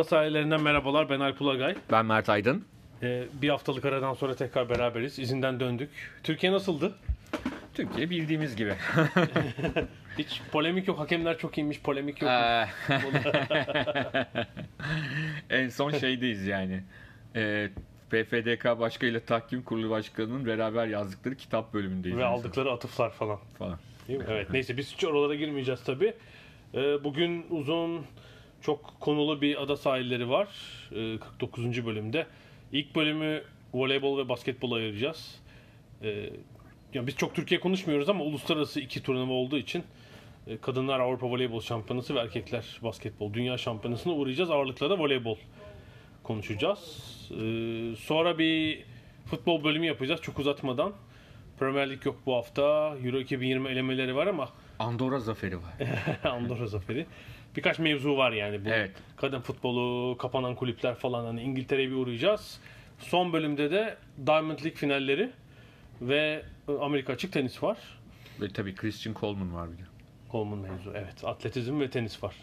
Ada 0.00 0.08
sahillerinden 0.08 0.62
merhabalar. 0.62 1.10
Ben 1.10 1.20
Alp 1.20 1.42
Ulagay. 1.42 1.74
Ben 1.92 2.06
Mert 2.06 2.28
Aydın. 2.28 2.64
Ee, 3.02 3.24
bir 3.42 3.48
haftalık 3.48 3.84
aradan 3.84 4.14
sonra 4.14 4.34
tekrar 4.34 4.68
beraberiz. 4.68 5.18
İzinden 5.18 5.60
döndük. 5.60 5.90
Türkiye 6.22 6.52
nasıldı? 6.52 6.94
Türkiye 7.74 8.10
bildiğimiz 8.10 8.56
gibi. 8.56 8.74
Hiç 10.18 10.40
polemik 10.52 10.88
yok. 10.88 10.98
Hakemler 10.98 11.38
çok 11.38 11.58
iyiymiş. 11.58 11.80
Polemik 11.80 12.22
yok. 12.22 12.30
Ee, 12.30 12.66
en 15.60 15.68
son 15.68 15.90
şeydeyiz 15.90 16.46
yani. 16.46 16.82
Ee, 17.36 17.68
PFDK 18.10 18.64
Başkanı 18.64 19.20
Tahkim 19.20 19.62
Kurulu 19.62 19.90
Başkanı'nın 19.90 20.46
beraber 20.46 20.86
yazdıkları 20.86 21.34
kitap 21.34 21.74
bölümündeyiz. 21.74 22.18
Ve 22.18 22.24
aldıkları 22.24 22.70
atıflar 22.72 23.10
falan. 23.10 23.38
falan. 23.58 23.78
Değil 24.08 24.18
mi? 24.18 24.24
Evet. 24.28 24.50
Neyse 24.50 24.76
biz 24.76 24.94
hiç 24.94 25.04
oralara 25.04 25.34
girmeyeceğiz 25.34 25.84
tabii. 25.84 26.14
Ee, 26.74 27.04
bugün 27.04 27.46
uzun, 27.50 28.06
çok 28.62 29.00
konulu 29.00 29.40
bir 29.40 29.62
ada 29.62 29.76
sahilleri 29.76 30.30
var. 30.30 30.48
Ee, 30.92 31.18
49. 31.18 31.86
bölümde. 31.86 32.26
İlk 32.72 32.96
bölümü 32.96 33.42
voleybol 33.74 34.18
ve 34.18 34.28
basketbol 34.28 34.72
ayıracağız. 34.72 35.40
Ee, 36.02 36.30
yani 36.94 37.06
biz 37.06 37.16
çok 37.16 37.34
Türkiye 37.34 37.60
konuşmuyoruz 37.60 38.08
ama 38.08 38.24
uluslararası 38.24 38.80
iki 38.80 39.02
turnuva 39.02 39.32
olduğu 39.32 39.58
için 39.58 39.84
e, 40.46 40.56
Kadınlar 40.56 41.00
Avrupa 41.00 41.26
Voleybol 41.26 41.60
Şampiyonası 41.60 42.14
ve 42.14 42.18
Erkekler 42.18 42.78
Basketbol 42.82 43.32
Dünya 43.32 43.58
Şampiyonası'na 43.58 44.12
uğrayacağız. 44.12 44.50
Ağırlıkla 44.50 44.90
da 44.90 44.98
voleybol 44.98 45.36
konuşacağız. 46.22 46.78
Sonra 47.98 48.38
bir 48.38 48.82
futbol 49.26 49.64
bölümü 49.64 49.86
yapacağız 49.86 50.20
çok 50.20 50.38
uzatmadan. 50.38 50.92
Premier 51.58 51.90
Lig 51.90 52.06
yok 52.06 52.16
bu 52.26 52.34
hafta. 52.34 52.96
Euro 53.04 53.20
2020 53.20 53.68
elemeleri 53.68 54.16
var 54.16 54.26
ama 54.26 54.48
Andorra 54.78 55.18
zaferi 55.20 55.56
var. 55.56 55.74
Andorra 56.24 56.66
zaferi. 56.66 57.06
Birkaç 57.56 57.78
mevzu 57.78 58.16
var 58.16 58.32
yani 58.32 58.64
bu. 58.64 58.68
Evet. 58.68 58.90
Kadın 59.16 59.40
futbolu, 59.40 60.18
kapanan 60.18 60.54
kulüpler 60.54 60.94
falan 60.94 61.24
hani 61.24 61.42
İngiltere'ye 61.42 61.90
bir 61.90 61.94
uğrayacağız. 61.94 62.60
Son 62.98 63.32
bölümde 63.32 63.70
de 63.70 63.96
Diamond 64.26 64.58
League 64.58 64.74
finalleri 64.74 65.30
ve 66.00 66.42
e, 66.68 66.72
Amerika 66.72 67.12
açık 67.12 67.32
tenis 67.32 67.62
var. 67.62 67.78
Ve 68.40 68.48
tabii 68.48 68.74
Christian 68.74 69.14
Coleman 69.14 69.54
var 69.54 69.72
bir 69.72 69.78
de. 69.78 69.82
Coleman 70.32 70.58
mevzu. 70.58 70.90
Evet. 70.94 71.24
Atletizm 71.24 71.80
ve 71.80 71.90
tenis 71.90 72.22
var. 72.22 72.34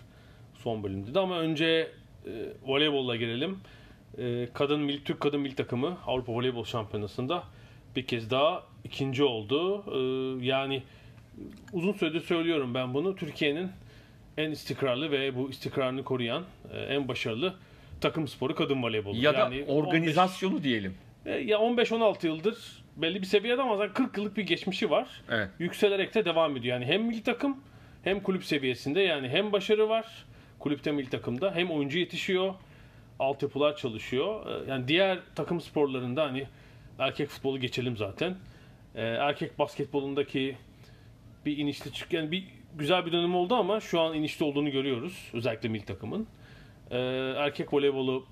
Son 0.55 0.83
bölümde 0.83 1.13
de 1.13 1.19
ama 1.19 1.39
önce 1.39 1.91
e, 2.25 2.31
voleybolla 2.65 3.15
girelim. 3.15 3.59
E, 4.17 4.47
kadın 4.53 4.79
mil, 4.79 5.03
Türk 5.05 5.19
kadın 5.19 5.41
mil 5.41 5.55
takımı 5.55 5.97
Avrupa 6.05 6.33
Voleybol 6.33 6.63
Şampiyonası'nda 6.63 7.43
bir 7.95 8.07
kez 8.07 8.31
daha 8.31 8.63
ikinci 8.83 9.23
oldu. 9.23 9.83
E, 9.91 9.99
yani 10.45 10.83
uzun 11.73 11.93
süredir 11.93 12.21
söylüyorum 12.21 12.73
ben 12.73 12.93
bunu. 12.93 13.15
Türkiye'nin 13.15 13.71
en 14.37 14.51
istikrarlı 14.51 15.11
ve 15.11 15.35
bu 15.35 15.49
istikrarını 15.49 16.03
koruyan 16.03 16.43
e, 16.73 16.77
en 16.79 17.07
başarılı 17.07 17.53
takım 18.01 18.27
sporu 18.27 18.55
kadın 18.55 18.83
voleybolu. 18.83 19.17
Ya 19.17 19.33
da 19.33 19.37
Yani 19.37 19.63
15 19.63 19.69
organizasyonu 19.87 20.63
diyelim. 20.63 20.95
e, 21.25 21.31
ya 21.31 21.57
15-16 21.57 22.27
yıldır 22.27 22.83
belli 22.97 23.21
bir 23.21 23.25
seviyede 23.27 23.61
ama 23.61 23.77
zaten 23.77 23.93
40 23.93 24.17
yıllık 24.17 24.37
bir 24.37 24.43
geçmişi 24.43 24.89
var. 24.89 25.07
Evet. 25.31 25.49
Yükselerek 25.59 26.15
de 26.15 26.25
devam 26.25 26.57
ediyor. 26.57 26.79
Yani 26.79 26.85
hem 26.93 27.03
milli 27.03 27.23
takım 27.23 27.57
hem 28.03 28.19
kulüp 28.19 28.43
seviyesinde 28.45 29.01
yani 29.01 29.29
hem 29.29 29.51
başarı 29.51 29.89
var 29.89 30.25
kulüpte 30.59 30.91
milli 30.91 31.09
takımda 31.09 31.55
hem 31.55 31.71
oyuncu 31.71 31.99
yetişiyor. 31.99 32.53
Altyapılar 33.19 33.77
çalışıyor. 33.77 34.45
E, 34.65 34.69
Yani 34.71 34.87
diğer 34.87 35.19
takım 35.35 35.61
sporlarında 35.61 36.23
hani 36.23 36.45
erkek 36.99 37.29
futbolu 37.29 37.59
geçelim 37.59 37.97
zaten. 37.97 38.35
Erkek 38.95 39.59
basketbolundaki 39.59 40.57
bir 41.45 41.57
inişli 41.57 41.93
çık 41.93 42.13
yani 42.13 42.31
bir 42.31 42.43
güzel 42.77 43.05
bir 43.05 43.11
dönem 43.11 43.35
oldu 43.35 43.55
ama 43.55 43.79
şu 43.79 43.99
an 44.01 44.13
inişte 44.13 44.43
olduğunu 44.45 44.71
görüyoruz 44.71 45.29
özellikle 45.33 45.69
milli 45.69 45.85
takımın. 45.85 46.27
E, 46.91 46.97
Erkek 47.37 47.73
voleybolu 47.73 48.25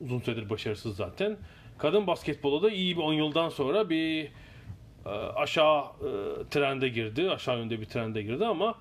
uzun 0.00 0.18
süredir 0.18 0.50
başarısız 0.50 0.96
zaten. 0.96 1.36
Kadın 1.78 2.06
basketbolu 2.06 2.62
da 2.62 2.70
iyi 2.70 2.96
bir 2.96 3.02
10 3.02 3.12
yıldan 3.12 3.48
sonra 3.48 3.90
bir 3.90 4.24
e, 5.06 5.08
aşağı 5.10 5.80
e, 5.80 6.10
trende 6.50 6.88
girdi. 6.88 7.30
Aşağı 7.30 7.58
yönde 7.58 7.80
bir 7.80 7.86
trende 7.86 8.22
girdi 8.22 8.46
ama 8.46 8.74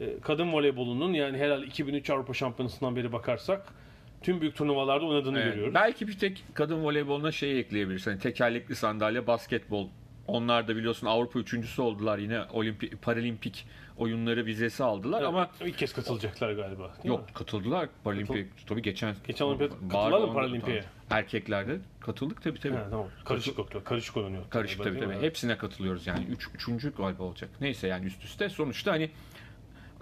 e, 0.00 0.20
kadın 0.20 0.52
voleybolunun 0.52 1.12
yani 1.12 1.38
herhalde 1.38 1.66
2003 1.66 2.10
Avrupa 2.10 2.34
Şampiyonası'ndan 2.34 2.96
beri 2.96 3.12
bakarsak 3.12 3.74
tüm 4.22 4.40
büyük 4.40 4.56
turnuvalarda 4.56 5.06
oynadığını 5.06 5.38
Evet. 5.40 5.48
görüyoruz. 5.52 5.74
Belki 5.74 6.08
bir 6.08 6.18
tek 6.18 6.44
kadın 6.54 6.84
voleyboluna 6.84 7.32
şey 7.32 7.60
ekleyebilirsin. 7.60 8.10
Hani 8.10 8.20
tekerlekli 8.20 8.74
sandalye, 8.76 9.26
basketbol. 9.26 9.88
Onlar 10.28 10.68
da 10.68 10.76
biliyorsun 10.76 11.06
Avrupa 11.06 11.38
üçüncüsü 11.38 11.82
oldular 11.82 12.18
yine 12.18 12.42
olimpik, 12.52 13.02
paralimpik 13.02 13.66
oyunları 13.98 14.46
vizesi 14.46 14.84
aldılar 14.84 15.18
Evet, 15.18 15.28
ama 15.28 15.50
ilk 15.64 15.78
kez 15.78 15.92
katılacaklar 15.92 16.52
galiba. 16.52 16.82
değil 16.82 17.04
mi? 17.04 17.08
Yok 17.08 17.24
katıldılar 17.34 17.88
Paralimpik. 18.04 18.66
Tabii 18.66 18.82
geçen 18.82 19.14
Geçen 19.26 19.44
olimpiyat 19.44 19.72
katıldılar 19.72 20.20
mı 20.20 20.32
Paralimpiye? 20.32 20.84
Erkeklerde 21.10 21.78
katıldık 22.00 22.42
tabii 22.42 22.60
tabii. 22.60 22.74
Ha, 22.74 22.86
tamam. 22.90 23.06
Karışık 23.24 23.58
yok. 23.58 23.84
Karışık 23.84 24.16
oynanıyor. 24.16 24.42
Karışık 24.50 24.84
tabii 24.84 25.00
tabii. 25.00 25.20
Hepsine 25.20 25.58
katılıyoruz 25.58 26.06
yani. 26.06 26.24
Üç, 26.24 26.48
üçüncü 26.54 26.94
galiba 26.94 27.22
olacak. 27.22 27.50
Neyse 27.60 27.88
yani 27.88 28.06
üst 28.06 28.24
üste. 28.24 28.48
Sonuçta 28.48 28.92
hani 28.92 29.10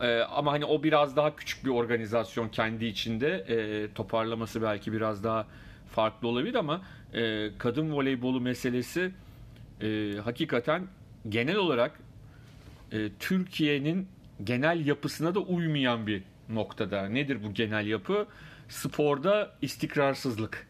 e, 0.00 0.20
ama 0.20 0.52
hani 0.52 0.64
o 0.64 0.82
biraz 0.82 1.16
daha 1.16 1.36
küçük 1.36 1.64
bir 1.64 1.70
organizasyon 1.70 2.48
kendi 2.48 2.84
içinde. 2.84 3.36
E, 3.48 3.92
toparlaması 3.94 4.62
belki 4.62 4.92
biraz 4.92 5.24
daha 5.24 5.46
farklı 5.90 6.28
olabilir 6.28 6.54
ama 6.54 6.82
e, 7.14 7.50
kadın 7.58 7.92
voleybolu 7.92 8.40
meselesi 8.40 9.10
e, 9.80 10.12
hakikaten 10.24 10.86
genel 11.28 11.56
olarak 11.56 12.00
e, 12.92 13.08
Türkiye'nin 13.18 14.08
genel 14.44 14.86
yapısına 14.86 15.34
da 15.34 15.40
uymayan 15.40 16.06
bir 16.06 16.22
noktada. 16.48 17.08
Nedir 17.08 17.44
bu 17.44 17.54
genel 17.54 17.86
yapı? 17.86 18.26
Sporda 18.68 19.56
istikrarsızlık. 19.62 20.66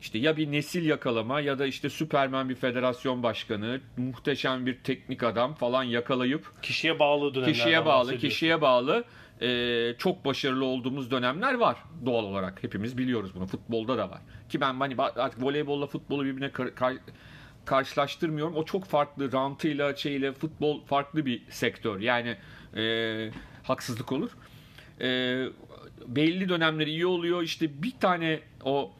İşte 0.00 0.18
ya 0.18 0.36
bir 0.36 0.52
nesil 0.52 0.86
yakalama 0.86 1.40
ya 1.40 1.58
da 1.58 1.66
işte 1.66 1.90
Süpermen 1.90 2.48
bir 2.48 2.54
federasyon 2.54 3.22
başkanı, 3.22 3.80
muhteşem 3.96 4.66
bir 4.66 4.78
teknik 4.78 5.22
adam 5.22 5.54
falan 5.54 5.82
yakalayıp 5.82 6.62
Kişiye 6.62 6.98
bağlı 6.98 7.34
dönemlerden 7.34 7.52
kişiye 7.52 7.86
bağlı, 7.86 8.18
kişiye 8.18 8.60
bağlı 8.60 9.04
e, 9.40 9.94
çok 9.98 10.24
başarılı 10.24 10.64
olduğumuz 10.64 11.10
dönemler 11.10 11.54
var 11.54 11.76
doğal 12.06 12.24
olarak. 12.24 12.62
Hepimiz 12.62 12.98
biliyoruz 12.98 13.30
bunu. 13.34 13.46
Futbolda 13.46 13.98
da 13.98 14.10
var. 14.10 14.20
Ki 14.48 14.60
ben 14.60 14.74
hani 14.74 14.96
artık 14.98 15.42
voleybolla 15.42 15.86
futbolu 15.86 16.24
birbirine 16.24 16.50
kar- 16.52 16.74
kar- 16.74 16.96
karşılaştırmıyorum. 17.68 18.56
O 18.56 18.64
çok 18.64 18.84
farklı. 18.84 19.32
Rantıyla 19.32 19.96
şeyle 19.96 20.32
futbol 20.32 20.84
farklı 20.84 21.26
bir 21.26 21.42
sektör. 21.50 22.00
Yani 22.00 22.36
e, 22.76 23.30
haksızlık 23.62 24.12
olur. 24.12 24.30
E, 25.00 25.08
belli 26.06 26.48
dönemleri 26.48 26.90
iyi 26.90 27.06
oluyor. 27.06 27.42
İşte 27.42 27.82
bir 27.82 27.92
tane 28.00 28.40
o 28.64 28.92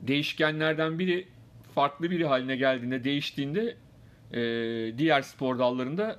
değişkenlerden 0.00 0.98
biri 0.98 1.28
farklı 1.74 2.10
biri 2.10 2.26
haline 2.26 2.56
geldiğinde, 2.56 3.04
değiştiğinde 3.04 3.76
e, 4.32 4.98
diğer 4.98 5.22
spor 5.22 5.58
dallarında 5.58 6.16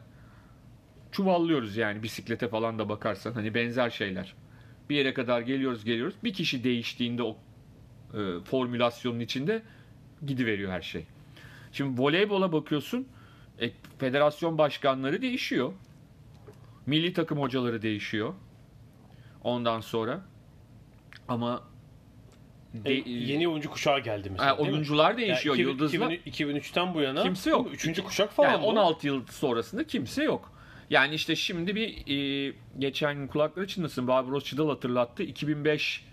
çuvallıyoruz 1.11 1.77
yani 1.77 2.03
bisiklete 2.03 2.47
falan 2.47 2.79
da 2.79 2.89
bakarsan 2.89 3.33
hani 3.33 3.53
benzer 3.53 3.89
şeyler. 3.89 4.33
Bir 4.89 4.95
yere 4.95 5.13
kadar 5.13 5.41
geliyoruz 5.41 5.85
geliyoruz. 5.85 6.15
Bir 6.23 6.33
kişi 6.33 6.63
değiştiğinde 6.63 7.23
o 7.23 7.37
e, 8.13 8.43
formülasyonun 8.43 9.19
içinde 9.19 9.61
gidiveriyor 10.25 10.71
her 10.71 10.81
şey. 10.81 11.05
Şimdi 11.77 12.01
voleybola 12.01 12.51
bakıyorsun 12.51 13.07
e, 13.61 13.69
federasyon 13.99 14.57
başkanları 14.57 15.21
değişiyor. 15.21 15.73
Milli 16.85 17.13
takım 17.13 17.39
hocaları 17.39 17.81
değişiyor. 17.81 18.33
Ondan 19.43 19.81
sonra 19.81 20.21
ama 21.27 21.63
E, 22.85 22.93
yeni 22.93 23.47
oyuncu 23.47 23.71
kuşağı 23.71 23.99
geldi 23.99 24.29
mesela. 24.29 24.57
Değil 24.57 24.67
mi? 24.67 24.73
oyuncular 24.73 25.17
değişiyor, 25.17 25.55
Yani 25.55 25.61
2000 25.63 25.71
yıldızlar. 25.71 26.11
2000 26.25 26.55
2003'ten 26.55 26.93
bu 26.93 27.01
yana 27.01 27.23
Kimse 27.23 27.49
yok. 27.49 27.65
değil? 27.65 27.75
Üçüncü 27.75 28.03
kuşak 28.03 28.31
falan 28.31 28.51
yani 28.51 28.63
bu. 28.63 28.67
16 28.67 29.07
yıl 29.07 29.25
sonrasında 29.27 29.87
kimse 29.87 30.23
yok. 30.23 30.51
Yani 30.89 31.15
işte 31.15 31.35
şimdi 31.35 31.75
bir 31.75 32.07
e, 32.49 32.53
geçen 32.79 33.15
gün 33.15 33.27
kulakları 33.27 33.67
çınlasın 33.67 34.07
Barbaros 34.07 34.43
Çıdal 34.43 34.69
hatırlattı. 34.69 35.23
2005 35.23 36.05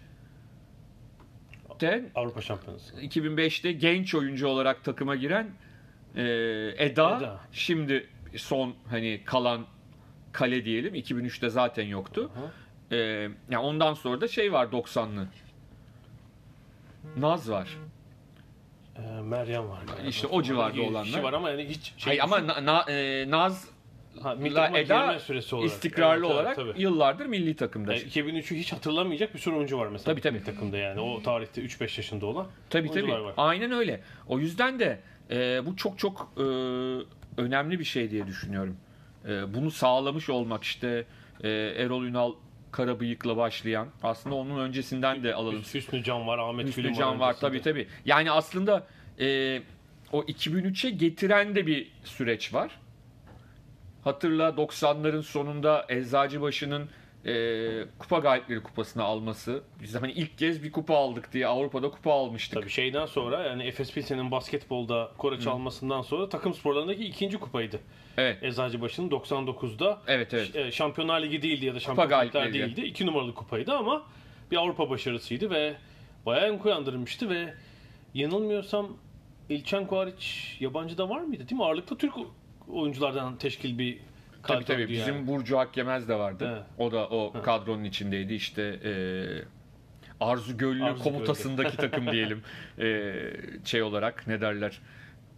2004'te 1.79 2.11
Avrupa 2.15 2.41
Şampiyonası. 2.41 2.97
2005'te 2.97 3.73
genç 3.73 4.15
oyuncu 4.15 4.49
olarak 4.49 4.85
takıma 4.85 5.17
giren 5.17 5.51
e, 6.17 6.23
Eda, 6.77 7.19
Eda. 7.19 7.41
şimdi 7.53 8.09
son 8.37 8.75
hani 8.91 9.21
kalan 9.25 9.67
kale 10.33 10.65
diyelim 10.65 10.95
2003'te 10.95 11.49
zaten 11.49 11.85
yoktu. 11.87 12.31
E, 12.91 12.97
yani 12.97 13.59
ondan 13.59 13.95
sonra 13.95 14.21
da 14.21 14.29
şey 14.29 14.53
var 14.53 14.67
90'lı. 14.67 15.27
Naz 17.17 17.51
var. 17.51 17.79
Ee, 18.97 19.01
Meryem 19.23 19.69
var. 19.69 19.83
galiba. 19.87 20.09
İşte 20.09 20.27
o 20.27 20.43
civarda 20.43 20.83
olanlar. 20.83 21.05
Kişi 21.05 21.23
var 21.23 21.33
ama 21.33 21.51
yani 21.51 21.65
hiç 21.69 21.85
şey 21.85 22.05
Hayır 22.05 22.21
ama 22.21 22.47
Na- 22.47 22.65
Na- 22.67 22.85
e, 22.93 23.31
Naz 23.31 23.69
ha, 24.23 24.35
milli 24.35 24.55
takıma 24.55 24.79
Eda 24.79 25.07
girme 25.07 25.21
süresi 25.21 25.55
olarak. 25.57 25.71
istikrarlı 25.71 26.25
Evet, 26.27 26.35
olarak 26.35 26.57
tabii, 26.57 26.71
tabii. 26.73 26.83
yıllardır 26.83 27.27
milli 27.27 27.57
takımda. 27.57 27.95
Yani 27.95 28.05
2003'ü 28.05 28.57
hiç 28.57 28.73
hatırlamayacak 28.73 29.35
bir 29.35 29.39
sürü 29.39 29.55
oyuncu 29.55 29.79
var 29.79 29.89
mesela. 29.89 30.13
Tabii, 30.13 30.21
tabii. 30.21 30.35
milli 30.35 30.45
takımda 30.45 30.77
yani. 30.77 31.01
O 31.01 31.23
tarihte 31.23 31.63
3-5 31.63 31.83
yaşında 31.83 32.27
olan 32.27 32.47
Tabii 32.71 32.89
tabii. 32.89 32.99
oyuncular 32.99 33.19
var. 33.21 33.35
Aynen 33.37 33.73
öyle. 33.73 34.01
O 34.29 34.39
yüzden 34.39 34.79
de 34.79 35.01
e, 35.31 35.67
bu 35.67 35.77
çok 35.77 35.99
çok 35.99 36.33
e, 36.37 36.43
önemli 37.43 37.79
bir 37.79 37.85
şey 37.85 38.11
diye 38.11 38.27
düşünüyorum. 38.27 38.77
E, 39.29 39.55
bunu 39.55 39.71
sağlamış 39.71 40.31
olmak 40.31 40.63
işte 40.65 41.05
e, 41.43 41.49
Erol 41.51 42.05
Ünal 42.05 42.33
Karabıyık'la 42.73 43.37
başlayan 43.37 43.89
aslında 44.03 44.35
onun 44.37 44.59
öncesinden 44.59 45.23
de 45.23 45.35
alalım. 45.35 45.63
Hüsnü 45.75 46.03
Can 46.03 46.27
var, 46.27 46.39
Ahmet 46.39 46.67
Hüsnü 46.67 46.83
Gül'ün 46.83 46.95
Can 46.95 47.21
var 47.21 47.29
öncesinde. 47.29 47.49
tabii 47.51 47.63
tabii. 47.63 47.87
Yani 48.05 48.31
aslında 48.31 48.87
e, 49.21 49.61
o 50.13 50.23
2003'e 50.23 50.91
getiren 50.91 51.55
de 51.55 51.67
bir 51.67 51.91
süreç 52.05 52.55
var. 52.55 52.71
Hatırla 54.05 54.49
90'ların 54.49 55.23
sonunda 55.23 55.87
Eczacıbaşı'nın 55.89 56.89
e, 57.27 57.85
Kupa 57.99 58.19
Galipleri 58.19 58.63
Kupası'nı 58.63 59.03
alması. 59.03 59.63
Biz 59.83 59.95
hani 59.95 60.13
ilk 60.13 60.39
kez 60.39 60.63
bir 60.63 60.73
kupa 60.73 60.97
aldık 60.97 61.33
diye 61.33 61.47
Avrupa'da 61.47 61.91
kupa 61.91 62.13
almıştık. 62.13 62.61
Tabii 62.61 62.71
şeyden 62.71 63.07
sonra 63.07 63.43
yani 63.43 63.63
Efes 63.63 63.93
Pilsen'in 63.93 64.31
basketbolda 64.31 65.11
Kore 65.19 65.41
çalmasından 65.41 66.03
sonra 66.03 66.29
takım 66.29 66.55
sporlarındaki 66.55 67.05
ikinci 67.05 67.39
kupaydı. 67.39 67.81
Evet. 68.17 68.43
Eczacıbaşı'nın 68.43 69.11
99'da 69.11 69.99
Evet 70.07 70.35
evet. 70.35 70.57
e, 70.57 70.73
Şampiyonlar 70.73 71.23
Ligi 71.23 71.43
değildi 71.43 71.67
ya 71.67 71.75
da 71.75 71.81
Şampiyonlar 71.81 72.27
Ligler 72.27 72.53
değildi. 72.53 72.81
İki 72.81 73.07
numaralı 73.07 73.35
kupaydı 73.35 73.73
ama 73.73 74.03
bir 74.51 74.57
Avrupa 74.57 74.91
başarısıydı 74.91 75.51
ve 75.51 75.75
bayağı 76.27 76.47
yankı 76.47 76.69
uyandırmıştı 76.69 77.31
ve 77.31 77.55
yanılmıyorsam 78.15 78.97
İlçenko 79.49 79.99
hariç 79.99 80.57
yabancı 80.61 80.99
da 80.99 81.09
var 81.09 81.21
mıydı 81.21 81.49
değil 81.49 81.61
mi? 81.61 81.65
Ağırlıklı 81.65 81.99
Türk 81.99 82.15
oyunculardan 82.69 83.37
teşkil 83.37 83.79
bir 83.79 83.99
Tabii 84.43 84.65
tabii. 84.65 84.65
kadroydu 84.65 84.93
Bizim 84.93 85.15
yani. 85.17 85.27
Burcu 85.27 85.59
Akgemez 85.59 86.09
de 86.09 86.19
vardı. 86.19 86.51
Evet. 86.53 86.63
O 86.79 86.93
da 86.93 87.09
o 87.09 87.43
kadronun 87.43 87.85
içindeydi. 87.85 88.35
İşte 88.35 88.63
e, 88.63 88.93
Arzu 90.21 90.59
Göllü 90.59 90.85
Arzu 90.85 91.03
komutasındaki 91.03 91.77
takım 91.77 92.13
diyelim. 92.13 92.43
E, 92.79 93.15
şey 93.65 93.83
olarak 93.83 94.27
ne 94.27 94.41
derler? 94.41 94.81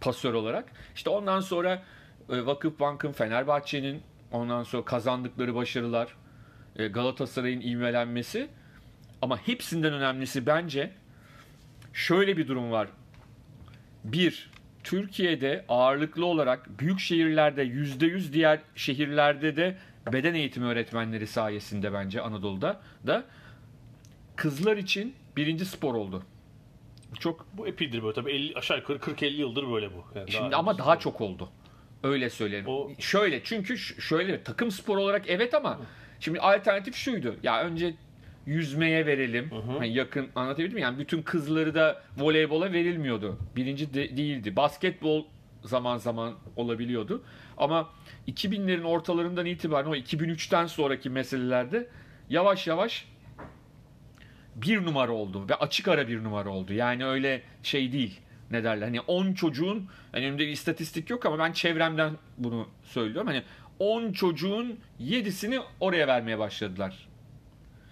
Pasör 0.01 0.33
olarak. 0.33 0.71
İşte 0.95 1.09
ondan 1.09 1.39
sonra 1.39 1.83
e, 2.29 2.45
Vakıfbank'ın, 2.45 3.11
Fenerbahçe'nin 3.11 4.01
ondan 4.31 4.63
sonra 4.63 4.85
kazandıkları 4.85 5.55
başarılar, 5.55 6.15
e, 6.75 6.87
Galatasaray'ın 6.87 7.61
ivmelenmesi 7.61 8.47
ama 9.21 9.37
hepsinden 9.37 9.93
önemlisi 9.93 10.45
bence 10.45 10.91
şöyle 11.93 12.37
bir 12.37 12.47
durum 12.47 12.71
var. 12.71 12.87
Bir, 14.03 14.51
Türkiye'de 14.83 15.65
ağırlıklı 15.69 16.25
olarak 16.25 16.79
büyük 16.79 16.99
şehirlerde 16.99 17.63
%100 17.63 18.33
diğer 18.33 18.59
şehirlerde 18.75 19.55
de 19.55 19.77
beden 20.13 20.33
eğitimi 20.33 20.65
öğretmenleri 20.65 21.27
sayesinde 21.27 21.93
bence 21.93 22.21
Anadolu'da 22.21 22.81
da 23.07 23.23
kızlar 24.35 24.77
için 24.77 25.15
birinci 25.37 25.65
spor 25.65 25.95
oldu. 25.95 26.23
Çok 27.19 27.45
Bu 27.53 27.67
epidir 27.67 28.03
böyle 28.03 28.13
tabii 28.15 28.31
50, 28.31 28.55
aşağı 28.55 28.77
yukarı 28.77 28.97
40-50 28.97 29.25
yıldır 29.33 29.71
böyle 29.71 29.89
bu. 29.93 30.05
Yani 30.15 30.31
Şimdi 30.31 30.55
ama 30.55 30.77
daha 30.77 30.99
çok 30.99 31.21
oldu. 31.21 31.49
Öyle 32.03 32.29
söyleyelim. 32.29 32.67
O- 32.67 32.91
Şöyle 32.99 33.43
çünkü 33.43 33.77
şöyle 33.77 34.43
takım 34.43 34.71
spor 34.71 34.97
olarak 34.97 35.29
evet 35.29 35.53
ama 35.53 35.79
şimdi 36.19 36.39
alternatif 36.39 36.95
şuydu. 36.95 37.35
Ya 37.43 37.61
önce 37.63 37.93
yüzmeye 38.47 39.05
verelim. 39.05 39.49
Hani 39.77 39.93
yakın 39.93 40.27
anlatabildim 40.35 40.75
mi? 40.75 40.81
Yani 40.81 40.99
bütün 40.99 41.21
kızları 41.21 41.75
da 41.75 42.01
voleybola 42.17 42.73
verilmiyordu. 42.73 43.37
Birinci 43.55 43.93
de- 43.93 44.17
değildi. 44.17 44.55
Basketbol 44.55 45.25
zaman 45.63 45.97
zaman 45.97 46.33
olabiliyordu. 46.55 47.23
Ama 47.57 47.89
2000'lerin 48.27 48.83
ortalarından 48.83 49.45
itibaren 49.45 49.89
o 49.89 49.95
2003'ten 49.95 50.65
sonraki 50.65 51.09
meselelerde 51.09 51.87
yavaş 52.29 52.67
yavaş 52.67 53.05
bir 54.55 54.85
numara 54.85 55.11
oldu 55.11 55.45
ve 55.49 55.55
açık 55.55 55.87
ara 55.87 56.07
bir 56.07 56.23
numara 56.23 56.49
oldu. 56.49 56.73
Yani 56.73 57.05
öyle 57.05 57.41
şey 57.63 57.91
değil. 57.91 58.19
Ne 58.51 58.63
derler? 58.63 58.85
Hani 58.85 59.01
10 59.01 59.33
çocuğun 59.33 59.87
hani 60.11 60.25
önümde 60.25 60.43
bir 60.47 60.51
istatistik 60.51 61.09
yok 61.09 61.25
ama 61.25 61.39
ben 61.39 61.51
çevremden 61.51 62.13
bunu 62.37 62.67
söylüyorum. 62.83 63.27
Hani 63.27 63.43
10 63.79 64.11
çocuğun 64.11 64.79
7'sini 65.01 65.59
oraya 65.79 66.07
vermeye 66.07 66.39
başladılar. 66.39 67.07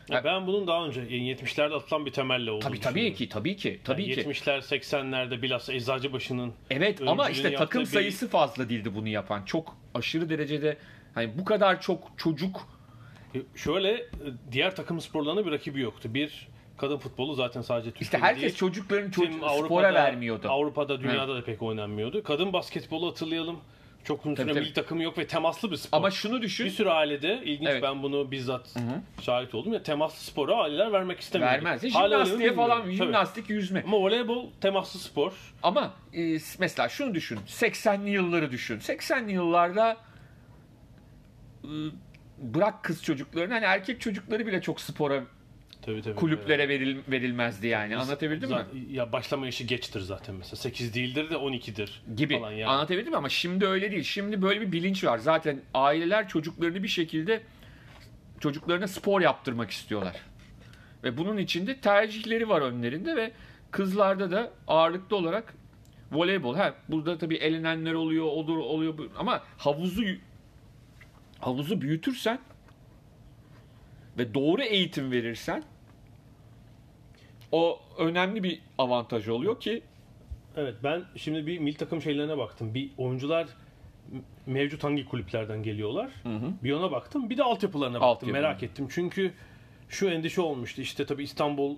Ya 0.09 0.23
ben 0.23 0.47
bunun 0.47 0.67
daha 0.67 0.85
önce 0.85 0.99
yani 1.01 1.31
70'lerde 1.35 1.73
atılan 1.73 2.05
bir 2.05 2.11
temelle 2.11 2.51
olduğunu 2.51 2.69
Tabii 2.69 2.79
tabii 2.79 3.13
ki, 3.13 3.29
tabii 3.29 3.55
ki, 3.55 3.79
tabii 3.83 4.01
Yani 4.03 4.15
ki. 4.15 4.21
70'ler 4.21 4.57
80'lerde 4.61 5.41
bilhassa 5.41 5.73
Eczacıbaşı'nın 5.73 6.53
Evet 6.69 7.01
ama 7.07 7.29
işte 7.29 7.53
takım 7.55 7.81
bir- 7.81 7.85
sayısı 7.87 8.29
fazla 8.29 8.69
değildi 8.69 8.95
bunu 8.95 9.07
yapan. 9.07 9.43
Çok 9.45 9.77
aşırı 9.93 10.29
derecede 10.29 10.77
hani 11.15 11.37
bu 11.39 11.45
kadar 11.45 11.81
çok 11.81 12.11
çocuk 12.17 12.67
E, 13.35 13.39
şöyle 13.55 13.91
e, 13.93 14.05
diğer 14.51 14.75
takım 14.75 15.01
sporlarına 15.01 15.45
bir 15.45 15.51
rakibi 15.51 15.81
yoktu. 15.81 16.13
Bir 16.13 16.47
kadın 16.77 16.97
futbolu 16.97 17.33
zaten 17.35 17.61
sadece 17.61 17.89
Türkiye'de 17.91 18.03
işte 18.05 18.17
herkes 18.17 18.41
değil. 18.41 18.55
çocukların 18.55 19.11
çocuk 19.11 19.49
spora 19.65 19.93
vermiyordu. 19.93 20.49
Avrupa'da, 20.49 21.01
dünyada 21.01 21.35
da 21.35 21.43
pek 21.43 21.61
oynanmıyordu. 21.61 22.23
Kadın 22.23 22.53
basketbolu 22.53 23.07
hatırlayalım. 23.09 23.59
Çok 24.05 24.23
tabii. 24.23 24.53
milli 24.53 24.73
takımı 24.73 25.03
yok 25.03 25.17
ve 25.17 25.27
temaslı 25.27 25.71
bir 25.71 25.75
spor. 25.75 25.97
Ama 25.97 26.11
şunu 26.11 26.41
düşün. 26.41 26.65
bir 26.65 26.71
sürü 26.71 26.89
ailede 26.89 27.41
ilginç 27.43 27.69
Evet. 27.71 27.83
ben 27.83 28.03
bunu 28.03 28.31
bizzat 28.31 28.75
şahit 29.21 29.55
oldum 29.55 29.73
ya 29.73 29.83
temaslı 29.83 30.23
spora 30.25 30.55
aileler 30.55 30.91
vermek 30.91 31.19
istemiyor. 31.19 31.51
Vermez. 31.51 31.83
E, 31.83 31.89
Jimnastiğe 31.89 32.53
falan 32.53 32.91
jimnastik 32.91 33.49
yüzme. 33.49 33.83
Ama 33.87 33.97
voleybol 33.97 34.49
temaslı 34.61 34.99
spor. 34.99 35.33
Ama 35.63 35.93
e, 36.13 36.37
mesela 36.59 36.89
şunu 36.89 37.13
düşün. 37.13 37.39
80'li 37.47 38.09
yılları 38.09 38.51
düşün. 38.51 38.79
80'li 38.79 39.31
yıllarda 39.31 39.97
e, 41.63 41.69
bırak 42.37 42.83
kız 42.83 43.03
çocuklarını 43.03 43.53
hani 43.53 43.65
erkek 43.65 44.01
çocukları 44.01 44.47
bile 44.47 44.61
çok 44.61 44.81
spora 44.81 45.23
Tabii 45.85 46.01
tabii. 46.01 46.15
kulüplere 46.15 46.69
veril, 46.69 46.97
verilmezdi 47.07 47.67
yani. 47.67 47.97
Anlatabildim 47.97 48.49
mi? 48.49 48.55
Zaten- 48.55 48.79
Ya 48.89 49.11
başlama 49.11 49.45
yaşı 49.45 49.63
geçtir 49.63 49.99
zaten 49.99 50.35
mesela. 50.35 50.55
8 50.55 50.93
değildir 50.95 51.29
de 51.29 51.35
12'dir. 51.37 52.01
Gibi. 52.15 52.39
Falan 52.39 52.51
yani. 52.51 52.71
Anlatabildim 52.71 53.11
mi? 53.11 53.17
Ama 53.17 53.29
şimdi 53.29 53.65
öyle 53.65 53.91
değil. 53.91 54.03
Şimdi 54.03 54.41
böyle 54.41 54.61
bir 54.61 54.71
bilinç 54.71 55.03
var. 55.03 55.17
Zaten 55.17 55.61
aileler 55.73 56.27
çocuklarını 56.27 56.83
bir 56.83 56.87
şekilde 56.87 57.41
çocuklarına 58.39 58.87
spor 58.87 59.21
yaptırmak 59.21 59.71
istiyorlar. 59.71 60.15
Ve 61.03 61.17
bunun 61.17 61.37
için 61.37 61.67
de 61.67 61.77
tercihleri 61.77 62.49
var 62.49 62.61
önlerinde 62.61 63.15
ve 63.15 63.31
kızlarda 63.71 64.31
da 64.31 64.51
ağırlıklı 64.67 65.15
olarak 65.15 65.53
voleybol. 66.11 66.55
Ha 66.55 66.73
burada 66.89 67.17
tabii 67.17 67.35
elenenler 67.35 67.93
oluyor, 67.93 68.25
olur 68.25 68.57
oluyor 68.57 68.93
ama 69.17 69.43
havuzu 69.57 70.03
havuzu 71.39 71.81
büyütürsen 71.81 72.39
ve 74.17 74.33
doğru 74.33 74.61
eğitim 74.61 75.11
verirsen 75.11 75.63
o 77.51 77.79
önemli 77.97 78.43
bir 78.43 78.61
avantaj 78.77 79.27
oluyor 79.27 79.59
ki 79.59 79.81
Evet 80.57 80.75
ben 80.83 81.03
şimdi 81.15 81.47
bir 81.47 81.59
milli 81.59 81.77
takım 81.77 82.01
şeylerine 82.01 82.37
baktım. 82.37 82.73
Bir 82.73 82.89
oyuncular 82.97 83.47
mevcut 84.45 84.83
hangi 84.83 85.05
kulüplerden 85.05 85.63
geliyorlar. 85.63 86.09
Bir 86.63 86.71
ona 86.71 86.91
baktım. 86.91 87.29
Bir 87.29 87.37
de 87.37 87.43
altyapılarına 87.43 87.93
baktım. 87.95 88.09
Altyapı. 88.09 88.33
Merak 88.33 88.63
ettim. 88.63 88.87
Çünkü 88.91 89.33
şu 89.89 90.09
endişe 90.09 90.41
olmuştu. 90.41 90.81
İşte 90.81 91.05
tabii 91.05 91.23
İstanbul 91.23 91.75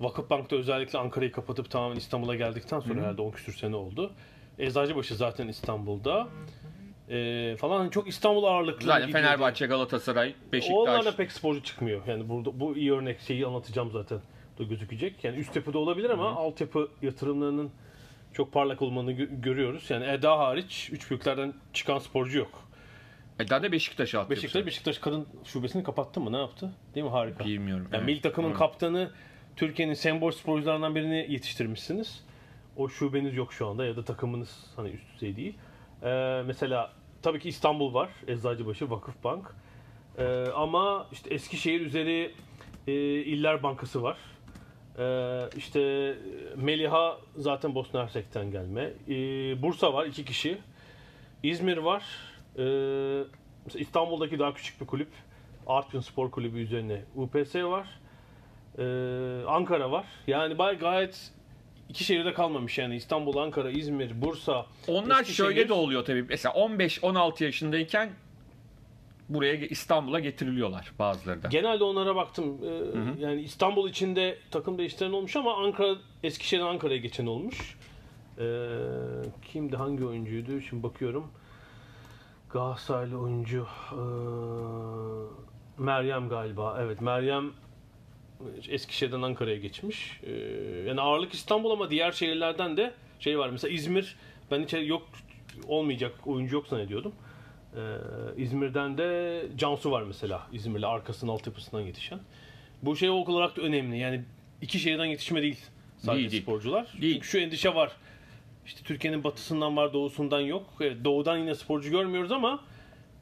Vakıfbank'ta 0.00 0.56
özellikle 0.56 0.98
Ankara'yı 0.98 1.32
kapatıp 1.32 1.70
tamamen 1.70 1.96
İstanbul'a 1.96 2.34
geldikten 2.34 2.80
sonra 2.80 3.00
herhalde 3.00 3.22
10 3.22 3.30
küsür 3.30 3.52
sene 3.52 3.76
oldu. 3.76 4.12
Eczacıbaşı 4.58 5.14
zaten 5.14 5.48
İstanbul'da. 5.48 6.28
Ee, 7.10 7.56
falan 7.58 7.78
Hani 7.78 7.90
çok 7.90 8.08
İstanbul 8.08 8.44
ağırlıklı. 8.44 8.86
zaten 8.86 9.06
gidiyordu. 9.06 9.26
Fenerbahçe, 9.26 9.66
Galatasaray, 9.66 10.34
Beşiktaş 10.52 10.76
Onlarla 10.76 11.16
pek 11.16 11.32
sporcu 11.32 11.62
çıkmıyor. 11.62 12.06
Yani 12.06 12.28
burada 12.28 12.60
bu 12.60 12.76
iyi 12.76 12.92
örnek 12.92 13.20
şeyi 13.20 13.46
anlatacağım 13.46 13.90
zaten 13.90 14.18
da 14.58 14.62
gözükecek. 14.64 15.24
Yani 15.24 15.36
üst 15.38 15.56
yapıda 15.56 15.78
olabilir 15.78 16.10
ama 16.10 16.30
altyapı 16.30 16.88
yatırımlarının 17.02 17.70
çok 18.32 18.52
parlak 18.52 18.82
olmanı 18.82 19.12
gö- 19.12 19.40
görüyoruz. 19.40 19.90
Yani 19.90 20.06
Eda 20.06 20.38
hariç 20.38 20.88
üç 20.92 21.10
büyüklerden 21.10 21.54
çıkan 21.72 21.98
sporcu 21.98 22.38
yok. 22.38 22.68
Eda 23.38 23.62
da 23.62 23.72
Beşiktaş'a 23.72 24.20
attı. 24.20 24.30
Beşiktaş 24.30 24.66
Beşiktaş 24.66 24.98
kadın 24.98 25.26
şubesini 25.44 25.82
kapattı 25.82 26.20
mı? 26.20 26.32
Ne 26.32 26.36
yaptı? 26.38 26.72
Değil 26.94 27.04
mi? 27.06 27.10
Harika. 27.10 27.44
Bilmiyorum. 27.44 27.84
Yani 27.92 27.96
Evet. 27.96 28.06
milli 28.06 28.20
takımın 28.20 28.48
Evet. 28.48 28.58
kaptanı 28.58 29.10
Türkiye'nin 29.56 29.94
sembol 29.94 30.30
sporcularından 30.30 30.94
birini 30.94 31.26
yetiştirmişsiniz. 31.30 32.24
O 32.76 32.88
şubeniz 32.88 33.36
yok 33.36 33.52
şu 33.52 33.66
anda 33.66 33.84
ya 33.84 33.96
da 33.96 34.04
takımınız 34.04 34.66
hani 34.76 34.88
üst 34.90 35.14
düzey 35.14 35.36
değil. 35.36 35.54
Ee, 36.02 36.42
mesela 36.46 36.92
tabii 37.22 37.40
ki 37.40 37.48
İstanbul 37.48 37.94
var. 37.94 38.08
Eczacıbaşı, 38.26 38.90
Vakıfbank. 38.90 39.54
Ee, 40.18 40.24
ama 40.54 41.06
işte 41.12 41.34
Eskişehir 41.34 41.80
üzeri 41.80 42.34
e, 42.86 42.92
İller 43.22 43.62
Bankası 43.62 44.02
var. 44.02 44.16
Ee, 44.98 45.40
işte 45.56 46.14
Meliha 46.56 47.18
zaten 47.36 47.74
Bosna 47.74 48.02
Hersek'ten 48.02 48.50
gelme. 48.50 48.90
Ee, 49.08 49.12
Bursa 49.62 49.92
var 49.94 50.06
iki 50.06 50.24
kişi. 50.24 50.58
İzmir 51.42 51.76
var. 51.76 52.02
Ee, 52.58 52.62
mesela 53.64 53.82
İstanbul'daki 53.82 54.38
daha 54.38 54.54
küçük 54.54 54.80
bir 54.80 54.86
kulüp. 54.86 55.08
Artvin 55.66 56.00
Spor 56.00 56.30
Kulübü 56.30 56.58
üzerine 56.60 57.02
UPS 57.16 57.54
var. 57.54 57.86
Ee, 58.78 59.46
Ankara 59.46 59.90
var. 59.90 60.06
Yani 60.26 60.58
bay 60.58 60.78
gayet 60.78 61.30
iki 61.88 62.04
şehirde 62.04 62.32
kalmamış 62.32 62.78
yani 62.78 62.96
İstanbul, 62.96 63.36
Ankara, 63.36 63.70
İzmir, 63.70 64.22
Bursa. 64.22 64.66
Onlar 64.88 65.24
şöyle 65.24 65.68
de 65.68 65.72
oluyor 65.72 66.04
tabii. 66.04 66.22
Mesela 66.22 66.54
15-16 66.54 67.44
yaşındayken 67.44 68.10
buraya 69.28 69.54
İstanbul'a 69.54 70.20
getiriliyorlar 70.20 70.92
bazıları 70.98 71.42
da. 71.42 71.48
Genelde 71.48 71.84
onlara 71.84 72.16
baktım. 72.16 72.58
Ee, 72.64 73.22
Yani 73.22 73.42
İstanbul 73.42 73.88
içinde 73.88 74.38
takım 74.50 74.78
değiştiren 74.78 75.12
olmuş 75.12 75.36
ama 75.36 75.56
Ankara 75.56 75.96
Eskişehir'den 76.22 76.66
Ankara'ya 76.66 76.98
geçen 76.98 77.26
olmuş. 77.26 77.78
Ee, 78.38 78.68
kimdi 79.52 79.76
hangi 79.76 80.04
oyuncuydu? 80.04 80.60
Şimdi 80.60 80.82
bakıyorum. 80.82 81.26
Galatasaraylı 82.50 83.18
oyuncu 83.18 83.66
ee, 83.92 83.96
Meryem 85.78 86.28
galiba. 86.28 86.76
Evet 86.80 87.00
Meryem 87.00 87.50
Eskişehir'den 88.68 89.22
Ankara'ya 89.22 89.56
geçmiş. 89.56 90.20
Ee, 90.22 90.32
yani 90.86 91.00
ağırlık 91.00 91.32
İstanbul 91.34 91.70
ama 91.70 91.90
diğer 91.90 92.12
şehirlerden 92.12 92.76
de 92.76 92.94
şey 93.20 93.38
var. 93.38 93.50
Mesela 93.50 93.74
İzmir 93.74 94.16
ben 94.50 94.62
hiç 94.62 94.88
yok 94.88 95.02
olmayacak 95.68 96.12
oyuncu 96.26 96.56
yok 96.56 96.66
zannediyordum. 96.66 97.12
Ee, 97.76 98.42
İzmir'den 98.42 98.98
de 98.98 99.42
Cansu 99.56 99.90
var 99.90 100.02
mesela. 100.02 100.46
İzmirli 100.52 100.86
arkasının 100.86 101.30
altyapısından 101.32 101.82
yetişen. 101.82 102.18
Bu 102.82 102.96
şey 102.96 103.10
olarak 103.10 103.56
da 103.56 103.62
önemli. 103.62 103.98
Yani 103.98 104.22
iki 104.62 104.78
şehirden 104.78 105.04
yetişme 105.04 105.42
değil 105.42 105.60
sadece 105.98 106.20
Değil, 106.20 106.30
değil. 106.30 106.42
sporcular. 106.42 106.86
Değil. 107.00 107.14
Çünkü 107.14 107.26
şu 107.26 107.38
endişe 107.38 107.74
var. 107.74 107.92
İşte 108.66 108.80
Türkiye'nin 108.84 109.24
batısından 109.24 109.76
var, 109.76 109.92
doğusundan 109.92 110.40
yok. 110.40 110.66
Evet, 110.80 110.96
doğudan 111.04 111.36
yine 111.38 111.54
sporcu 111.54 111.90
görmüyoruz 111.90 112.32
ama 112.32 112.64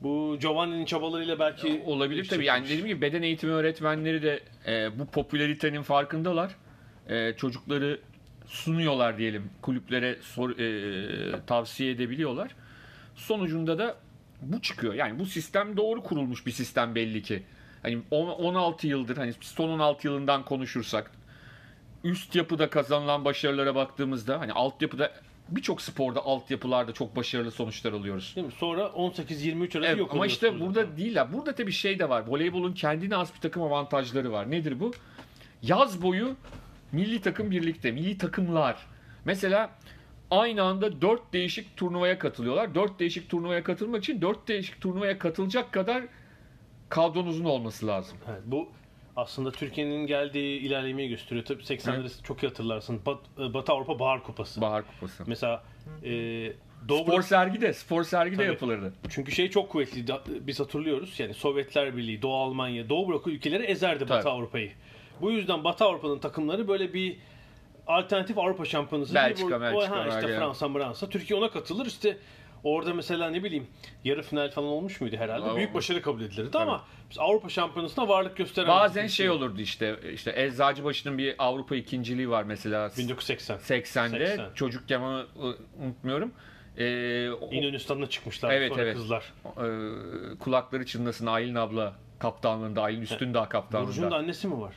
bu 0.02 0.36
Giovanni'nin 0.40 0.84
çabalarıyla 0.84 1.38
belki 1.38 1.82
Olabilir 1.86 2.28
tabii. 2.28 2.44
Yani 2.44 2.64
dediğim 2.64 2.86
gibi 2.86 3.00
beden 3.00 3.22
eğitimi 3.22 3.52
öğretmenleri 3.52 4.22
de 4.22 4.40
e, 4.66 4.98
bu 4.98 5.06
popülaritenin 5.06 5.82
farkındalar. 5.82 6.56
E, 7.08 7.32
çocukları 7.36 8.00
sunuyorlar 8.46 9.18
diyelim. 9.18 9.50
Kulüplere 9.62 10.16
sor, 10.22 10.50
e, 10.58 11.46
tavsiye 11.46 11.90
edebiliyorlar. 11.90 12.50
Sonucunda 13.14 13.78
da 13.78 13.96
bu 14.42 14.62
çıkıyor. 14.62 14.94
Yani 14.94 15.18
bu 15.18 15.26
sistem 15.26 15.76
doğru 15.76 16.02
kurulmuş 16.02 16.46
bir 16.46 16.52
sistem 16.52 16.94
belli 16.94 17.22
ki. 17.22 17.42
Hani 17.82 17.98
on- 18.10 18.28
16 18.28 18.86
yıldır 18.86 19.16
hani 19.16 19.32
son 19.40 19.68
16 19.68 20.06
yılından 20.06 20.44
konuşursak 20.44 21.10
üst 22.04 22.34
yapıda 22.34 22.70
kazanılan 22.70 23.24
başarılara 23.24 23.74
baktığımızda 23.74 24.40
hani 24.40 24.52
altyapıda 24.52 25.12
birçok 25.48 25.82
sporda 25.82 26.20
altyapılarda 26.24 26.92
çok 26.92 27.16
başarılı 27.16 27.50
sonuçlar 27.50 27.92
alıyoruz. 27.92 28.32
Değil 28.36 28.46
mi? 28.46 28.52
Sonra 28.52 28.82
18-23 28.82 29.78
arası 29.78 29.88
Evet, 29.88 29.98
yok 29.98 30.14
ama 30.14 30.26
işte 30.26 30.60
burada 30.60 30.96
değil 30.96 31.16
ya. 31.16 31.32
Burada 31.32 31.54
tabii 31.54 31.72
şey 31.72 31.98
de 31.98 32.08
var. 32.08 32.24
Voleybolun 32.26 32.72
kendine 32.72 33.14
has 33.14 33.34
bir 33.34 33.40
takım 33.40 33.62
avantajları 33.62 34.32
var. 34.32 34.50
Nedir 34.50 34.80
bu? 34.80 34.92
Yaz 35.62 36.02
boyu 36.02 36.36
milli 36.92 37.20
takım 37.20 37.50
birlikte. 37.50 37.90
Milli 37.90 38.18
takımlar. 38.18 38.76
Mesela 39.24 39.70
aynı 40.32 40.62
anda 40.62 41.02
dört 41.02 41.32
değişik 41.32 41.76
turnuvaya 41.76 42.18
katılıyorlar. 42.18 42.74
Dört 42.74 43.00
değişik 43.00 43.30
turnuvaya 43.30 43.62
katılmak 43.64 44.02
için 44.02 44.20
dört 44.22 44.48
değişik 44.48 44.80
turnuvaya 44.80 45.18
katılacak 45.18 45.72
kadar 45.72 46.02
kadronuzun 46.88 47.44
olması 47.44 47.86
lazım. 47.86 48.18
Evet, 48.30 48.42
bu 48.46 48.68
aslında 49.16 49.50
Türkiye'nin 49.50 50.06
geldiği 50.06 50.60
ilerlemeyi 50.60 51.08
gösteriyor. 51.08 51.46
Tabii 51.46 51.62
80'leri 51.62 52.22
çok 52.22 52.42
iyi 52.42 52.46
hatırlarsın. 52.48 53.00
Bat- 53.06 53.54
Batı 53.54 53.72
Avrupa 53.72 53.98
Bahar 53.98 54.22
Kupası. 54.22 54.60
Bahar 54.60 54.84
Kupası. 54.86 55.24
Mesela 55.26 55.64
e, 56.04 56.10
Doğu 56.88 57.04
Spor 57.04 57.22
sergi 57.22 57.60
de, 57.60 57.72
spor 57.72 58.04
sergi 58.04 58.32
de 58.32 58.36
Tabii. 58.36 58.46
yapılırdı. 58.46 58.92
Çünkü 59.08 59.32
şey 59.32 59.50
çok 59.50 59.68
kuvvetliydi. 59.70 60.14
Biz 60.28 60.60
hatırlıyoruz. 60.60 61.20
Yani 61.20 61.34
Sovyetler 61.34 61.96
Birliği, 61.96 62.22
Doğu 62.22 62.34
Almanya, 62.34 62.88
Doğu 62.88 63.08
bloku 63.08 63.30
ülkeleri 63.30 63.62
ezerdi 63.62 64.08
Batı 64.08 64.22
Tabii. 64.22 64.28
Avrupa'yı. 64.32 64.72
Bu 65.20 65.30
yüzden 65.30 65.64
Batı 65.64 65.84
Avrupa'nın 65.84 66.18
takımları 66.18 66.68
böyle 66.68 66.94
bir 66.94 67.16
alternatif 67.86 68.38
Avrupa 68.38 68.64
şampiyonası. 68.64 69.14
Belçika, 69.14 69.56
bu- 69.56 69.60
Belçika, 69.60 69.96
ha, 69.96 70.06
işte 70.08 70.16
Belçika. 70.22 70.38
Fransa, 70.38 70.68
Fransa. 70.72 71.08
Türkiye 71.08 71.38
ona 71.38 71.50
katılır. 71.50 71.86
İşte 71.86 72.16
orada 72.64 72.94
mesela 72.94 73.30
ne 73.30 73.44
bileyim 73.44 73.66
yarı 74.04 74.22
final 74.22 74.50
falan 74.50 74.68
olmuş 74.68 75.00
muydu 75.00 75.16
herhalde? 75.16 75.44
Aa, 75.50 75.56
Büyük 75.56 75.74
başarı 75.74 76.02
kabul 76.02 76.22
edilirdi 76.22 76.58
ama 76.58 76.84
biz 77.10 77.18
Avrupa 77.18 77.48
şampiyonasına 77.48 78.08
varlık 78.08 78.36
gösteren 78.36 78.68
Bazen 78.68 79.06
şey 79.06 79.30
olurdu 79.30 79.60
işte 79.60 79.96
işte 80.14 80.32
Eczacıbaşı'nın 80.36 81.18
bir 81.18 81.34
Avrupa 81.38 81.76
ikinciliği 81.76 82.30
var 82.30 82.42
mesela 82.42 82.90
1980. 82.98 83.58
80'de 83.58 84.26
80. 84.26 84.54
çocukken 84.54 85.00
onu 85.00 85.18
ı, 85.18 85.56
unutmuyorum. 85.84 86.32
Ee, 86.78 87.30
o- 87.30 87.50
İnönü 87.52 87.78
stadına 87.78 88.06
çıkmışlar 88.06 88.50
Evet, 88.52 88.68
sonra 88.72 88.82
evet. 88.82 88.94
kızlar. 88.96 89.32
e, 89.46 90.38
kulakları 90.38 90.86
çınlasın 90.86 91.26
Aylin 91.26 91.54
abla 91.54 91.92
kaptanlığında, 92.18 92.82
Aylin 92.82 93.00
Üstündağ 93.02 93.48
kaptanlığında. 93.48 93.88
Burcu'nun 93.90 94.10
da 94.10 94.16
annesi 94.16 94.48
mi 94.48 94.60
var? 94.60 94.74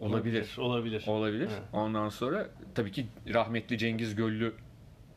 Olabilir. 0.00 0.56
Olabilir. 0.58 1.04
Olabilir. 1.06 1.48
Evet. 1.52 1.62
Ondan 1.72 2.08
sonra 2.08 2.46
tabii 2.74 2.92
ki 2.92 3.06
rahmetli 3.34 3.78
Cengiz 3.78 4.14
Göllü 4.14 4.54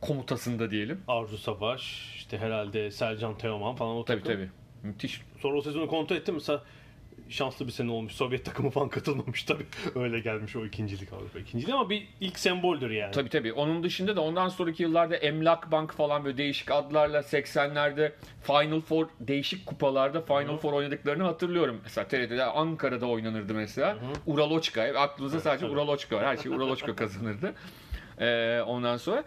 komutasında 0.01 0.71
diyelim. 0.71 1.01
Arzu 1.07 1.37
Savaş, 1.37 2.13
işte 2.15 2.37
herhalde 2.37 2.91
Sercan 2.91 3.37
Teoman 3.37 3.75
falan 3.75 3.95
o 3.95 4.05
Tabii 4.05 4.23
takım. 4.23 4.33
tabii. 4.33 4.49
Müthiş. 4.83 5.21
Sonra 5.39 5.57
o 5.57 5.61
sezonu 5.61 5.87
kontrol 5.87 6.15
ettim 6.15 6.35
mesela 6.35 6.63
şanslı 7.29 7.67
bir 7.67 7.71
sene 7.71 7.91
olmuş. 7.91 8.13
Sovyet 8.13 8.45
takımı 8.45 8.69
falan 8.69 8.89
katılmamış 8.89 9.43
tabii. 9.43 9.65
Öyle 9.95 10.19
gelmiş 10.19 10.55
o 10.55 10.65
ikincilik 10.65 11.13
Avrupa 11.13 11.39
ikinciliği 11.39 11.75
ama 11.75 11.89
bir 11.89 12.07
ilk 12.21 12.39
semboldür 12.39 12.89
yani. 12.91 13.11
Tabii 13.11 13.29
tabii. 13.29 13.53
Onun 13.53 13.83
dışında 13.83 14.15
da 14.15 14.21
ondan 14.21 14.49
sonraki 14.49 14.83
yıllarda 14.83 15.15
Emlak 15.15 15.71
Bank 15.71 15.93
falan 15.93 16.25
böyle 16.25 16.37
değişik 16.37 16.71
adlarla 16.71 17.19
80'lerde 17.19 18.11
Final 18.43 18.81
Four 18.81 19.07
değişik 19.19 19.65
kupalarda 19.65 20.21
Final 20.21 20.57
Four 20.57 20.73
oynadıklarını 20.73 21.23
hatırlıyorum. 21.23 21.79
Mesela 21.83 22.07
TRT'de 22.07 22.43
Ankara'da 22.43 23.05
oynanırdı 23.05 23.53
mesela. 23.53 23.97
Uraloçka. 24.25 24.87
Hep 24.87 24.97
Aklınızda 24.97 25.39
sadece 25.39 25.65
tabii. 25.65 25.73
Uraloçka 25.73 26.15
var. 26.15 26.25
Her 26.25 26.37
şey 26.37 26.51
Uraloçka 26.51 26.95
kazanırdı. 26.95 27.53
Ee, 28.19 28.61
ondan 28.67 28.97
sonra 28.97 29.23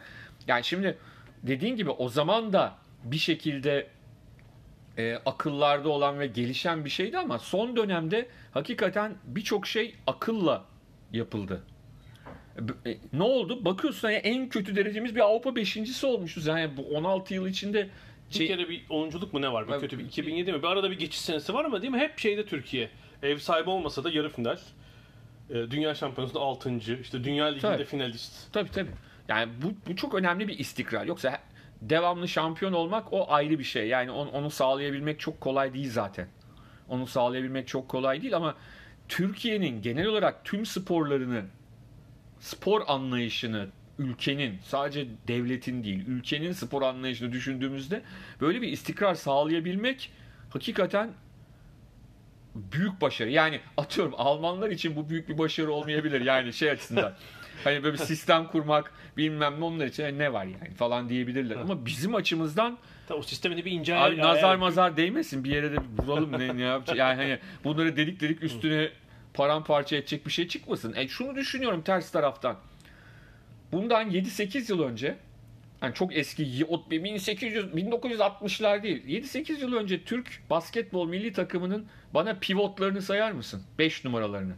yani 0.47 0.65
şimdi 0.65 0.99
dediğin 1.43 1.77
gibi 1.77 1.91
o 1.91 2.09
zaman 2.09 2.53
da 2.53 2.75
bir 3.05 3.19
şekilde 3.19 3.87
e, 4.99 5.15
akıllarda 5.27 5.89
olan 5.89 6.21
ve 6.21 6.27
gelişen 6.27 6.85
bir 6.85 6.91
şeydi 6.91 7.19
ama 7.19 7.39
son 7.39 7.77
dönemde 7.77 8.29
hakikaten 8.55 9.15
birçok 9.25 9.67
şey 9.67 9.95
akılla 10.07 10.65
yapıldı. 11.13 11.63
E, 12.87 12.97
Ne 13.13 13.23
oldu? 13.23 13.65
Bakıyorsun 13.65 14.09
hani 14.09 14.17
en 14.17 14.49
kötü 14.49 14.77
derecemiz 14.77 15.15
bir 15.15 15.21
Avrupa 15.21 15.57
beşincisi 15.57 16.07
olmuşuz. 16.07 16.47
Yani 16.47 16.77
bu 16.77 16.83
16 16.97 17.35
yıl 17.35 17.47
içinde 17.47 17.89
Bir 18.31 18.35
şey, 18.35 18.47
kere 18.47 18.69
bir 18.69 18.85
oyunculuk 18.91 19.33
mu 19.33 19.43
ne 19.43 19.53
var? 19.53 19.69
Bir 19.69 19.79
kötü 19.81 19.99
bir 19.99 20.05
2007 20.05 20.53
mi? 20.53 20.63
Bir 20.63 20.69
arada 20.69 20.91
bir 20.91 20.99
geçiş 20.99 21.21
senesi 21.21 21.55
var 21.55 21.65
ama 21.65 21.83
değil 21.83 21.93
mi? 21.93 21.99
Hep 21.99 22.19
şeyde 22.19 22.47
Türkiye. 22.47 22.91
Ev 23.23 23.39
sahibi 23.39 23.71
olmasa 23.71 24.05
da 24.05 24.11
yarı 24.11 24.29
final. 24.29 24.59
Ee, 25.51 25.55
Dünya 25.55 25.95
Şampiyonası'nda 25.95 26.41
6. 26.41 26.77
işte 27.03 27.25
Dünya 27.25 27.47
Ligi'nde 27.47 27.61
Tabii. 27.61 27.85
finalist. 27.85 28.53
tabii 28.53 28.71
tabii. 28.71 28.91
Yani 29.29 29.53
bu, 29.63 29.73
bu 29.91 29.97
çok 29.97 30.15
önemli 30.15 30.49
bir 30.49 30.59
istikrar. 30.59 31.07
Yoksa 31.07 31.39
devamlı 31.83 32.29
şampiyon 32.29 32.73
olmak 32.73 33.13
o 33.13 33.33
ayrı 33.33 33.59
bir 33.59 33.65
şey. 33.65 33.89
Yani 33.89 34.11
onu, 34.11 34.31
onu 34.31 34.51
sağlayabilmek 34.51 35.21
çok 35.21 35.41
kolay 35.41 35.75
değil 35.75 35.91
zaten. 35.91 36.29
Onu 36.89 37.07
sağlayabilmek 37.07 37.69
çok 37.69 37.89
kolay 37.89 38.23
değil 38.23 38.37
ama 38.37 38.55
Türkiye'nin 39.09 39.83
genel 39.83 40.07
olarak 40.07 40.45
tüm 40.45 40.67
sporlarını, 40.67 41.45
spor 42.41 42.83
anlayışını, 42.87 43.69
ülkenin 43.99 44.59
sadece 44.65 45.07
devletin 45.29 45.85
değil, 45.85 46.07
ülkenin 46.07 46.53
spor 46.53 46.83
anlayışını 46.83 47.33
düşündüğümüzde 47.33 48.03
böyle 48.41 48.63
bir 48.63 48.69
istikrar 48.69 49.15
sağlayabilmek 49.15 50.11
hakikaten 50.51 51.11
büyük 52.55 53.01
başarı. 53.01 53.31
Yani 53.31 53.61
atıyorum 53.77 54.15
Almanlar 54.17 54.71
için 54.71 54.97
bu 54.97 55.11
büyük 55.11 55.29
bir 55.29 55.39
başarı 55.39 55.73
olmayabilir 55.73 56.21
yani 56.21 56.53
şey 56.53 56.71
açısından. 56.71 57.15
Hani 57.65 57.83
böyle 57.83 57.93
bir 57.93 57.99
sistem 57.99 58.47
kurmak 58.47 58.93
bilmem 59.17 59.61
ne 59.61 59.65
onlar 59.65 59.87
için 59.87 60.19
ne 60.19 60.33
var 60.33 60.45
yani 60.45 60.75
falan 60.75 61.09
diyebilirler. 61.09 61.57
Ama 61.57 61.87
bizim 61.87 62.15
açımızdan 62.15 62.79
Tabii 63.09 63.19
o 63.19 63.23
sistemi 63.23 63.57
de 63.57 63.65
bir 63.65 63.71
ince 63.73 63.95
Abi 63.97 64.19
nazar 64.19 64.43
ayar- 64.43 64.57
mazar 64.59 64.97
değmesin 64.97 65.45
bir 65.45 65.51
yere 65.51 65.73
de 65.73 65.77
vuralım 65.99 66.33
ne, 66.33 66.57
ne 66.57 66.63
yapacak. 66.63 66.97
Yani 67.03 67.17
hani 67.17 67.39
bunları 67.65 67.97
delik 67.97 68.21
delik 68.21 68.43
üstüne 68.43 68.89
paramparça 69.35 69.97
edecek 69.97 70.27
bir 70.27 70.33
şey 70.33 70.49
çıkmasın. 70.49 70.95
E 70.97 71.09
şunu 71.09 71.35
düşünüyorum 71.37 71.83
ters 71.83 72.11
taraftan. 72.11 72.57
Bundan 73.73 74.11
7-8 74.11 74.71
yıl 74.73 74.83
önce 74.83 75.17
yani 75.83 75.95
çok 75.95 76.17
eski 76.17 76.43
y- 76.43 76.65
o 76.65 76.91
1800 76.91 77.65
1960'lar 77.65 78.83
değil. 78.83 79.05
7-8 79.25 79.61
yıl 79.61 79.73
önce 79.75 80.05
Türk 80.05 80.41
basketbol 80.51 81.09
milli 81.09 81.33
takımının 81.33 81.87
bana 82.15 82.35
pivotlarını 82.35 83.03
sayar 83.03 83.33
mısın? 83.33 83.63
5 83.79 84.05
numaralarını. 84.05 84.55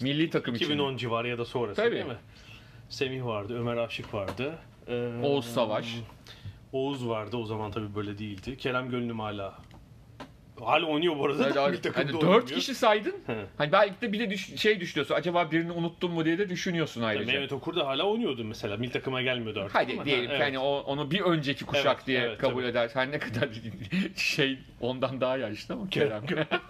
Milli 0.00 0.30
takım 0.30 0.54
için. 0.54 0.64
2010 0.64 0.96
civarı 0.96 1.28
ya 1.28 1.38
da 1.38 1.44
sonrası 1.44 1.82
Tabii. 1.82 1.94
değil 1.94 2.06
mi? 2.06 2.16
Semih 2.88 3.24
vardı, 3.24 3.58
Ömer 3.60 3.76
Aşık 3.76 4.14
vardı. 4.14 4.58
Ee, 4.88 5.10
Oğuz 5.22 5.44
Savaş. 5.44 5.96
Oğuz 6.72 7.08
vardı 7.08 7.36
o 7.36 7.44
zaman 7.46 7.70
tabii 7.70 7.94
böyle 7.94 8.18
değildi. 8.18 8.56
Kerem 8.56 8.90
Gönlüm 8.90 9.20
hala 9.20 9.58
Hala 10.60 10.86
oynuyor 10.86 11.18
bu 11.18 11.24
arada. 11.26 11.44
Hani, 11.62 11.80
takımda 11.80 11.98
hani 11.98 12.16
oynamıyor. 12.16 12.42
dört 12.42 12.52
kişi 12.54 12.74
saydın. 12.74 13.14
Hani 13.58 13.72
belki 13.72 14.00
de 14.00 14.12
bir 14.12 14.18
de 14.18 14.30
düş- 14.30 14.60
şey 14.60 14.80
düşünüyorsun. 14.80 15.14
Acaba 15.14 15.50
birini 15.50 15.72
unuttum 15.72 16.12
mu 16.12 16.24
diye 16.24 16.38
de 16.38 16.48
düşünüyorsun 16.48 17.00
Yani 17.00 17.08
ayrıca. 17.10 17.32
Mehmet 17.32 17.52
Okur 17.52 17.76
da 17.76 17.86
hala 17.86 18.02
oynuyordu 18.02 18.44
mesela. 18.44 18.76
Milli 18.76 18.90
takıma 18.92 19.22
gelmiyordu 19.22 19.60
artık. 19.60 19.74
Hadi 19.74 20.04
diyelim 20.04 20.24
ki 20.26 20.30
Evet. 20.30 20.40
hani 20.40 20.58
o, 20.58 20.78
onu 20.78 21.10
bir 21.10 21.20
önceki 21.20 21.64
kuşak 21.66 21.96
Evet, 21.96 22.06
diye 22.06 22.20
evet, 22.20 22.38
kabul 22.38 22.60
tabii. 22.60 22.70
eder. 22.70 22.90
Her 22.94 23.10
ne 23.10 23.18
kadar 23.18 23.48
şey 24.16 24.58
ondan 24.80 25.20
daha 25.20 25.36
yaşlı 25.36 25.74
ama 25.74 25.88
Kerem. 25.90 26.22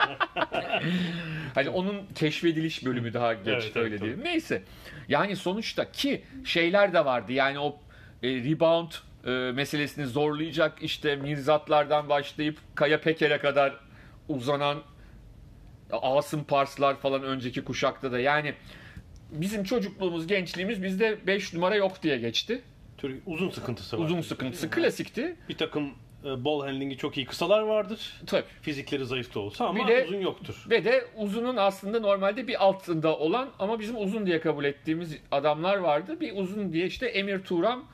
hani 1.55 1.69
onun 1.69 2.03
keşfediliş 2.15 2.85
bölümü 2.87 3.15
daha 3.15 3.35
geç 3.35 3.47
Evet, 3.49 3.63
evet, 3.65 3.77
öyle 3.77 3.97
tabii. 3.97 4.07
diyelim. 4.07 4.25
Neyse. 4.25 4.63
Yani 5.09 5.37
sonuçta 5.37 5.93
ki 5.93 6.25
şeyler 6.45 6.93
de 6.93 7.05
vardı. 7.05 7.33
Yani 7.33 7.59
o 7.59 7.79
e, 8.23 8.29
rebound 8.29 8.91
e, 9.27 9.31
meselesini 9.31 10.07
zorlayacak 10.07 10.83
işte 10.83 11.17
Mirzatlardan 11.17 12.09
başlayıp 12.09 12.59
Kaya 12.75 13.01
Peker'e 13.01 13.39
kadar 13.39 13.75
uzanan 14.29 14.79
Asım 15.93 16.45
Parslar 16.45 16.97
falan 16.97 17.23
önceki 17.23 17.65
kuşakta 17.65 18.13
da 18.13 18.19
yani 18.21 18.55
bizim 19.31 19.65
çocukluğumuz, 19.65 20.27
gençliğimiz 20.27 20.83
bizde 20.83 21.27
5 21.27 21.55
numara 21.55 21.75
yok 21.75 22.03
diye 22.03 22.19
geçti. 22.19 22.63
Türk 22.99 23.23
uzun 23.27 23.51
sıkıntısı 23.51 23.99
var. 23.99 24.05
Uzun 24.05 24.21
sıkıntısı 24.21 24.71
klasikti. 24.71 25.37
Bir 25.49 25.57
takım 25.57 25.91
e, 26.25 26.45
ball 26.45 26.61
handling'i 26.61 26.97
çok 26.97 27.17
iyi 27.17 27.27
kısalar 27.27 27.63
vardır. 27.63 28.21
Tabii. 28.27 28.45
Fizikleri 28.63 29.05
zayıf 29.05 29.35
da 29.35 29.41
olsa 29.41 29.67
ama 29.67 29.89
Bir 29.89 29.93
de- 29.93 30.05
uzun 30.05 30.21
yoktur. 30.21 30.67
Ve 30.71 30.85
de 30.85 31.05
uzunun 31.17 31.57
aslında 31.57 32.01
normalde 32.01 32.49
bir 32.49 32.65
altında 32.65 33.17
olan 33.19 33.49
ama 33.59 33.81
bizim 33.81 33.97
uzun 33.97 34.27
diye 34.27 34.41
kabul 34.41 34.65
ettiğimiz 34.65 35.17
adamlar 35.31 35.77
vardı. 35.77 36.21
Bir 36.21 36.37
uzun 36.37 36.73
diye 36.73 36.87
işte 36.87 37.07
Emir 37.07 37.43
Turam 37.43 37.85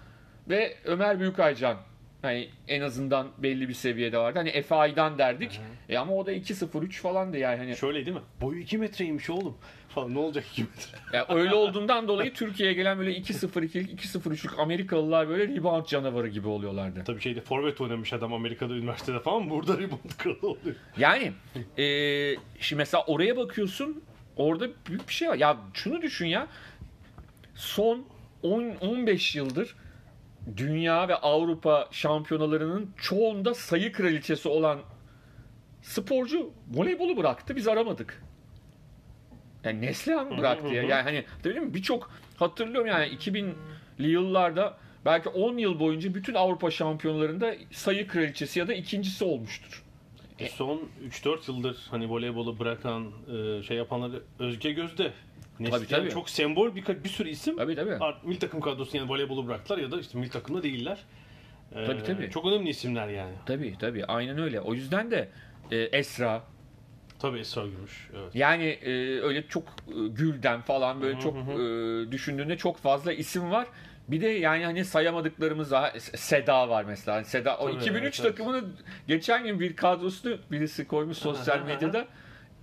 ve 0.48 0.76
Ömer 0.84 1.20
Büyükaycan. 1.20 1.76
Hani 2.22 2.48
en 2.68 2.80
azından 2.80 3.28
belli 3.38 3.68
bir 3.68 3.74
seviyede 3.74 4.18
vardı. 4.18 4.38
Hani 4.38 4.48
Efe 4.48 4.74
Aydan 4.74 5.18
derdik. 5.18 5.60
E 5.88 5.98
ama 5.98 6.14
o 6.14 6.26
da 6.26 6.32
2.03 6.32 6.90
falandı 6.92 7.38
yani. 7.38 7.56
Hani 7.58 7.76
Şöyle 7.76 8.06
değil 8.06 8.16
mi? 8.16 8.22
Boyu 8.40 8.60
2 8.60 8.78
metreymiş 8.78 9.30
oğlum. 9.30 9.56
Falan 9.88 10.14
ne 10.14 10.18
olacak 10.18 10.44
2 10.52 10.62
metre? 10.62 11.16
Ya 11.18 11.26
öyle 11.28 11.54
olduğundan 11.54 12.08
dolayı 12.08 12.34
Türkiye'ye 12.34 12.74
gelen 12.74 12.98
böyle 12.98 13.12
2.02'lik, 13.12 14.04
2.03'lük 14.04 14.60
Amerikalılar 14.60 15.28
böyle 15.28 15.54
rebound 15.54 15.86
canavarı 15.86 16.28
gibi 16.28 16.48
oluyorlardı. 16.48 17.04
Tabii 17.06 17.20
şeyde 17.20 17.40
forvet 17.40 17.80
oynamış 17.80 18.12
adam 18.12 18.32
Amerika'da 18.34 18.74
üniversitede 18.74 19.20
falan. 19.20 19.50
Burada 19.50 19.78
rebound 19.78 20.10
kralı 20.18 20.50
oluyor. 20.50 20.76
Yani 20.98 21.32
eee 21.78 22.36
şimdi 22.60 22.78
mesela 22.78 23.04
oraya 23.06 23.36
bakıyorsun 23.36 24.02
orada 24.36 24.68
büyük 24.88 25.08
bir 25.08 25.14
şey 25.14 25.28
var. 25.28 25.36
Ya 25.36 25.56
şunu 25.74 26.02
düşün 26.02 26.26
ya 26.26 26.46
son 27.54 28.04
10 28.42 28.64
15 28.80 29.36
yıldır 29.36 29.76
dünya 30.56 31.08
ve 31.08 31.14
Avrupa 31.16 31.88
şampiyonalarının 31.90 32.90
çoğunda 32.96 33.54
sayı 33.54 33.92
kraliçesi 33.92 34.48
olan 34.48 34.78
sporcu 35.82 36.50
voleybolu 36.70 37.16
bıraktı 37.16 37.56
biz 37.56 37.68
aramadık. 37.68 38.22
Yani 39.64 39.80
Neslihan 39.80 40.38
bıraktı 40.38 40.68
ya. 40.74 40.82
Yani 40.82 41.02
hani 41.02 41.24
değil 41.44 41.56
mi? 41.56 41.74
Birçok 41.74 42.10
hatırlıyorum 42.36 42.86
yani 42.86 43.06
2000'li 43.06 44.08
yıllarda 44.08 44.78
belki 45.04 45.28
10 45.28 45.58
yıl 45.58 45.80
boyunca 45.80 46.14
bütün 46.14 46.34
Avrupa 46.34 46.70
şampiyonalarında 46.70 47.54
sayı 47.70 48.08
kraliçesi 48.08 48.58
ya 48.58 48.68
da 48.68 48.74
ikincisi 48.74 49.24
olmuştur. 49.24 49.82
E, 50.38 50.48
Son 50.48 50.82
3-4 51.08 51.50
yıldır 51.50 51.86
hani 51.90 52.10
voleybolu 52.10 52.58
bırakan 52.58 53.10
e, 53.34 53.62
şey 53.62 53.76
yapanları 53.76 54.22
Özge 54.38 54.72
Gözde. 54.72 55.12
Neslihan 55.62 56.00
tabii. 56.00 56.10
çok 56.10 56.30
sembol 56.30 56.74
bir, 56.74 57.04
bir 57.04 57.08
sürü 57.08 57.28
isim. 57.28 57.56
Tabii 57.56 57.74
tabii. 57.74 57.94
Art, 57.94 58.24
milli 58.24 58.38
takım 58.38 58.60
kadrosu 58.60 58.96
yani 58.96 59.08
voleybolu 59.08 59.46
bıraktılar 59.46 59.78
ya 59.78 59.90
da 59.90 60.00
işte 60.00 60.18
milli 60.18 60.30
takımda 60.30 60.62
değiller. 60.62 60.98
E, 61.74 61.84
Tabii, 61.84 62.02
tabii. 62.02 62.30
Çok 62.30 62.46
önemli 62.46 62.68
isimler 62.68 63.08
yani. 63.08 63.34
Tabii 63.46 63.76
tabii 63.80 64.04
aynen 64.04 64.38
öyle. 64.38 64.60
O 64.60 64.74
yüzden 64.74 65.10
de 65.10 65.28
e, 65.70 65.76
Esra 65.78 66.42
Tabii 67.18 67.38
Esra 67.38 67.66
Gümüş. 67.66 68.10
Evet. 68.16 68.34
yani 68.34 68.64
e, 68.64 69.20
öyle 69.20 69.46
çok 69.48 69.62
e, 69.62 70.08
Gülden 70.08 70.60
falan 70.60 71.02
böyle 71.02 71.14
Hı 71.14 71.18
hı 71.18 71.22
çok 71.22 71.36
e, 71.36 72.12
düşündüğünde 72.12 72.56
çok 72.56 72.78
fazla 72.78 73.12
isim 73.12 73.50
var. 73.50 73.66
Bir 74.08 74.20
de 74.20 74.28
yani 74.28 74.64
hani 74.64 74.84
sayamadıklarımız 74.84 75.72
var. 75.72 75.92
Seda 75.98 76.68
var 76.68 76.84
mesela. 76.84 77.16
Hani 77.16 77.24
Seda 77.24 77.58
o 77.58 77.66
Tabii, 77.66 77.76
2003 77.80 78.02
evet, 78.04 78.20
evet. 78.20 78.36
takımını 78.36 78.64
geçen 79.08 79.44
gün 79.44 79.60
bir 79.60 79.76
kadrosunu 79.76 80.38
birisi 80.50 80.86
koymuş 80.86 81.18
sosyal 81.18 81.62
medyada. 81.62 82.06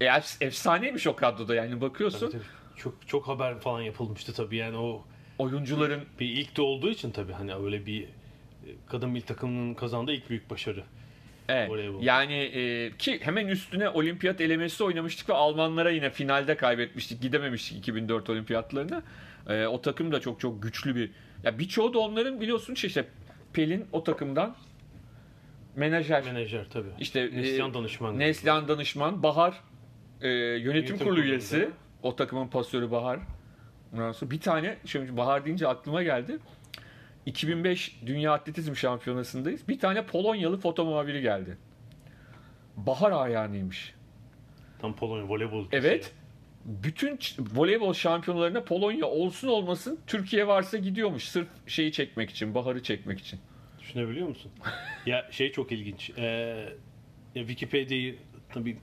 E, 0.02 0.06
ef- 0.06 0.44
efsaneymiş 0.46 1.08
o 1.08 1.16
kadroda 1.16 1.56
yani 1.56 1.82
bakıyorsun 1.82 2.20
Tabii, 2.20 2.32
tabii. 2.32 2.59
Çok 2.80 3.08
çok 3.08 3.28
haber 3.28 3.60
falan 3.60 3.82
yapılmıştı 3.82 4.34
tabii 4.34 4.56
yani 4.56 4.78
o 4.78 5.06
oyuncuların 5.38 6.02
bir 6.20 6.26
ilk 6.26 6.58
de 6.58 6.62
olduğu 6.62 6.90
için 6.90 7.12
tabii 7.12 7.34
hani 7.34 7.56
öyle 7.56 7.86
bir 7.86 8.04
e, 8.04 8.08
kadın 8.88 9.10
milli 9.10 9.26
takımının 9.26 9.74
kazandığı 9.74 10.14
ilk 10.14 10.30
büyük 10.30 10.50
başarı. 10.50 10.84
Evet. 11.50 11.70
Voleybol. 11.70 12.04
Yani 12.04 12.34
e, 12.34 12.92
ki 12.98 13.20
hemen 13.24 13.48
üstüne 13.48 13.90
olimpiyat 13.90 14.42
elemesi 14.42 14.84
oynamıştık 14.84 15.30
ve 15.30 15.34
Almanlara 15.34 15.92
yine 15.92 16.10
finalde 16.10 16.58
kaybetmiştik. 16.58 17.22
Gidememiştik 17.22 17.78
2004 17.78 18.30
olimpiyatlarına. 18.30 19.04
E, 19.50 19.66
o 19.66 19.82
takım 19.82 20.12
da 20.12 20.22
çok 20.22 20.40
çok 20.40 20.64
güçlü 20.64 20.96
bir. 20.96 21.12
Ya 21.44 21.60
birçoğu 21.60 21.94
da 21.94 22.00
onların 22.00 22.42
biliyorsun 22.42 22.74
şey 22.74 22.88
işte 22.88 23.06
Pelin 23.54 23.86
o 23.92 24.04
takımdan 24.04 24.56
menajer. 25.76 26.24
Menajer 26.24 26.66
tabii. 26.70 26.90
İşte 27.00 27.20
e, 27.20 27.38
Neslihan 27.38 27.74
danışman. 27.74 28.20
Neslihan 28.20 28.68
danışman, 28.68 29.24
Bahar 29.24 29.62
e, 30.22 30.28
yönetim, 30.28 30.66
Yönetim 30.66 30.98
kurulu 30.98 31.16
kurulunda. 31.16 31.68
O 32.04 32.16
takımın 32.16 32.48
pasörü 32.48 32.92
Bahar. 32.92 33.20
Ondan 33.94 34.12
sonra 34.12 34.32
bir 34.32 34.40
tane 34.40 34.78
şimdi 34.86 35.18
Bahar 35.18 35.46
deyince 35.46 35.68
aklıma 35.68 36.04
geldi. 36.04 36.38
2005 37.26 38.00
Dünya 38.06 38.34
Atletizm 38.34 38.76
Şampiyonası'ndayız. 38.76 39.68
Bir 39.68 39.80
tane 39.80 40.06
Polonyalı 40.06 40.58
foto 40.58 40.86
muhabiri 40.86 41.22
geldi. 41.22 41.58
Bahar 42.78 43.12
ayağınıymış. 43.12 43.94
Tam 44.80 44.96
Polonya 44.96 45.30
voleybol. 45.30 45.66
Evet. 45.72 46.14
Bütün 46.66 47.20
voleybol 47.56 47.94
şampiyonalarına 47.94 48.64
Polonya 48.64 49.06
olsun 49.06 49.48
olmasın 49.48 50.00
Türkiye 50.08 50.48
varsa 50.48 50.78
gidiyormuş. 50.78 51.24
Sırf 51.30 51.48
şeyi 51.68 51.92
çekmek 51.92 52.30
için, 52.30 52.56
Bahar'ı 52.56 52.84
çekmek 52.84 53.20
için. 53.20 53.40
Düşünebiliyor 53.80 54.28
musun? 54.28 54.52
ya 55.06 55.28
şey 55.32 55.52
çok 55.52 55.72
ilginç. 55.72 56.12
Ee, 56.18 56.24
ya 57.36 57.48
Wikipedia'yı 57.48 58.16
tabii 58.54 58.78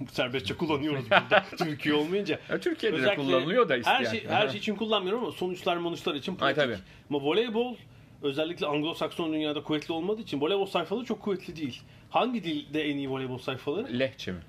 serbestçe 0.12 0.56
kullanıyoruz 0.56 1.04
burada. 1.04 1.44
Türkiye 1.58 1.94
olmayınca. 1.94 2.40
Ya 2.48 2.60
Türkiye'de 2.60 3.02
de 3.02 3.14
kullanılıyor 3.16 3.68
da 3.68 3.76
isteyen. 3.76 3.98
Her 3.98 4.04
şey, 4.04 4.26
her 4.28 4.48
şey 4.48 4.58
için 4.58 4.76
kullanmıyorum 4.76 5.22
ama 5.24 5.32
sonuçlar 5.32 5.76
sonuçlar 5.76 6.14
için 6.14 6.32
Ay, 6.32 6.38
pratik. 6.38 6.56
tabii. 6.56 6.76
Ama 7.10 7.20
voleybol 7.20 7.76
özellikle 8.22 8.66
Anglo-Sakson 8.66 9.32
dünyada 9.32 9.62
kuvvetli 9.62 9.92
olmadığı 9.92 10.20
için 10.20 10.40
voleybol 10.40 10.66
sayfaları 10.66 11.04
çok 11.04 11.22
kuvvetli 11.22 11.56
değil. 11.56 11.82
Hangi 12.10 12.44
dilde 12.44 12.82
en 12.90 12.96
iyi 12.96 13.10
voleybol 13.10 13.38
sayfaları? 13.38 13.98
Lehçe 13.98 14.32
mi? 14.32 14.40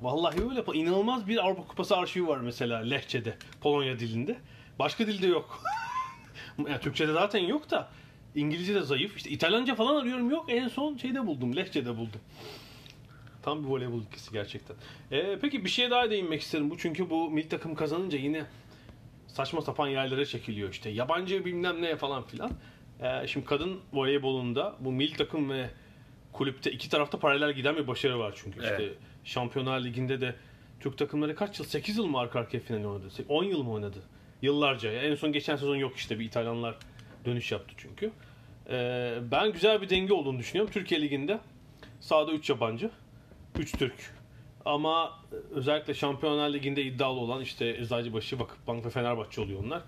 Vallahi 0.00 0.42
öyle. 0.50 0.64
İnanılmaz 0.74 1.28
bir 1.28 1.44
Avrupa 1.46 1.66
Kupası 1.66 1.96
arşivi 1.96 2.26
var 2.26 2.38
mesela 2.38 2.78
Lehçe'de, 2.78 3.34
Polonya 3.60 3.98
dilinde. 3.98 4.36
Başka 4.78 5.06
dilde 5.06 5.26
yok. 5.26 5.62
yani 6.58 6.80
Türkçe'de 6.80 7.12
zaten 7.12 7.40
yok 7.40 7.70
da 7.70 7.88
İngilizce'de 8.34 8.82
zayıf. 8.82 9.16
İşte 9.16 9.30
İtalyanca 9.30 9.74
falan 9.74 9.96
arıyorum 10.00 10.30
yok. 10.30 10.44
En 10.48 10.68
son 10.68 10.96
şeyde 10.96 11.26
buldum, 11.26 11.56
Lehçe'de 11.56 11.96
buldum. 11.96 12.20
Tam 13.46 13.64
bir 13.64 13.68
voleybol 13.68 14.02
ülkesi 14.02 14.32
gerçekten. 14.32 14.76
Ee, 15.12 15.38
peki 15.42 15.64
bir 15.64 15.70
şeye 15.70 15.90
daha 15.90 16.10
değinmek 16.10 16.40
isterim. 16.40 16.70
Bu 16.70 16.78
çünkü 16.78 17.10
bu 17.10 17.30
milli 17.30 17.48
takım 17.48 17.74
kazanınca 17.74 18.18
yine 18.18 18.44
saçma 19.26 19.60
sapan 19.62 19.88
yerlere 19.88 20.26
çekiliyor 20.26 20.70
işte. 20.70 20.90
Yabancı 20.90 21.44
bilmem 21.44 21.82
ne 21.82 21.96
falan 21.96 22.22
filan. 22.22 22.50
Ee, 23.02 23.26
şimdi 23.26 23.46
kadın 23.46 23.80
voleybolunda 23.92 24.76
bu 24.80 24.92
milli 24.92 25.16
takım 25.16 25.50
ve 25.50 25.70
kulüpte 26.32 26.72
iki 26.72 26.90
tarafta 26.90 27.18
paralel 27.18 27.52
giden 27.52 27.76
bir 27.76 27.86
başarı 27.86 28.18
var 28.18 28.34
çünkü. 28.42 28.58
İşte 28.60 28.76
Evet. 28.80 28.96
Şampiyonlar 29.24 29.84
Ligi'nde 29.84 30.20
de 30.20 30.34
Türk 30.80 30.98
takımları 30.98 31.34
kaç 31.34 31.58
yıl? 31.58 31.66
8 31.66 31.96
yıl 31.96 32.06
mı 32.06 32.18
arka 32.18 32.40
arkaya 32.40 32.60
final 32.60 32.84
oynadı? 32.84 33.08
10 33.28 33.44
yıl 33.44 33.62
mı 33.62 33.72
oynadı? 33.72 33.98
Yıllarca. 34.42 34.92
En 34.92 35.14
son 35.14 35.32
geçen 35.32 35.56
sezon 35.56 35.76
yok 35.76 35.96
işte. 35.96 36.18
Bir 36.18 36.24
İtalyanlar 36.24 36.76
dönüş 37.24 37.52
yaptı 37.52 37.74
çünkü. 37.76 38.10
Ee, 38.70 39.14
ben 39.30 39.52
güzel 39.52 39.82
bir 39.82 39.90
denge 39.90 40.12
olduğunu 40.12 40.38
düşünüyorum. 40.38 40.72
Türkiye 40.72 41.02
Ligi'nde 41.02 41.38
sahada 42.00 42.32
3 42.32 42.50
yabancı, 42.50 42.90
3 43.58 43.78
Türk. 43.78 43.94
Ama 44.64 45.20
özellikle 45.50 45.94
Şampiyonlar 45.94 46.52
Ligi'nde 46.52 46.82
iddialı 46.82 47.20
olan 47.20 47.42
işte 47.42 47.68
Eczacıbaşı, 47.68 48.38
Vakıfbank 48.38 48.86
ve 48.86 48.90
Fenerbahçe 48.90 49.40
oluyor 49.40 49.64
onlar. 49.64 49.82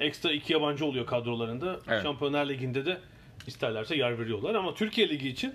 Ekstra 0.00 0.32
iki 0.32 0.52
yabancı 0.52 0.84
oluyor 0.84 1.06
kadrolarında. 1.06 1.80
Evet. 1.88 2.02
Şampiyonlar 2.02 2.48
Ligi'nde 2.48 2.86
de 2.86 2.98
isterlerse 3.46 3.96
yer 3.96 4.18
veriyorlar. 4.18 4.54
Ama 4.54 4.74
Türkiye 4.74 5.08
Ligi 5.08 5.28
için 5.28 5.54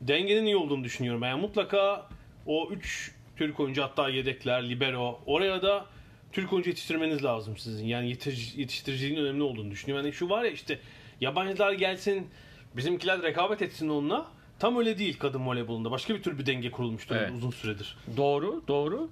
dengenin 0.00 0.46
iyi 0.46 0.56
olduğunu 0.56 0.84
düşünüyorum. 0.84 1.22
Yani 1.22 1.40
mutlaka 1.40 2.06
o 2.46 2.70
3 2.70 3.14
Türk 3.36 3.60
oyuncu 3.60 3.82
hatta 3.82 4.08
yedekler, 4.08 4.68
libero 4.68 5.20
oraya 5.26 5.62
da 5.62 5.86
Türk 6.32 6.52
oyuncu 6.52 6.70
yetiştirmeniz 6.70 7.24
lazım 7.24 7.56
sizin. 7.56 7.86
Yani 7.86 8.08
yetiş, 8.08 8.54
yetiştiriciliğin 8.54 9.20
önemli 9.24 9.42
olduğunu 9.42 9.70
düşünüyorum. 9.70 10.06
Yani 10.06 10.14
şu 10.14 10.28
var 10.28 10.44
ya 10.44 10.50
işte 10.50 10.78
yabancılar 11.20 11.72
gelsin 11.72 12.30
bizimkiler 12.76 13.22
rekabet 13.22 13.62
etsin 13.62 13.88
onunla. 13.88 14.37
Tam 14.58 14.76
öyle 14.78 14.98
değil 14.98 15.18
kadın 15.18 15.46
voleybolunda. 15.46 15.90
Başka 15.90 16.14
bir 16.14 16.22
tür 16.22 16.38
bir 16.38 16.46
denge 16.46 16.70
kurulmuş 16.70 17.06
Evet. 17.10 17.30
uzun 17.34 17.50
süredir. 17.50 17.96
Doğru, 18.16 18.62
doğru. 18.68 19.10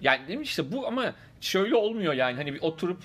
Yani 0.00 0.28
değil 0.28 0.38
mi 0.38 0.44
işte 0.44 0.72
bu 0.72 0.86
ama 0.86 1.14
şöyle 1.40 1.74
olmuyor 1.74 2.12
yani 2.12 2.36
hani 2.36 2.54
bir 2.54 2.60
oturup 2.60 2.98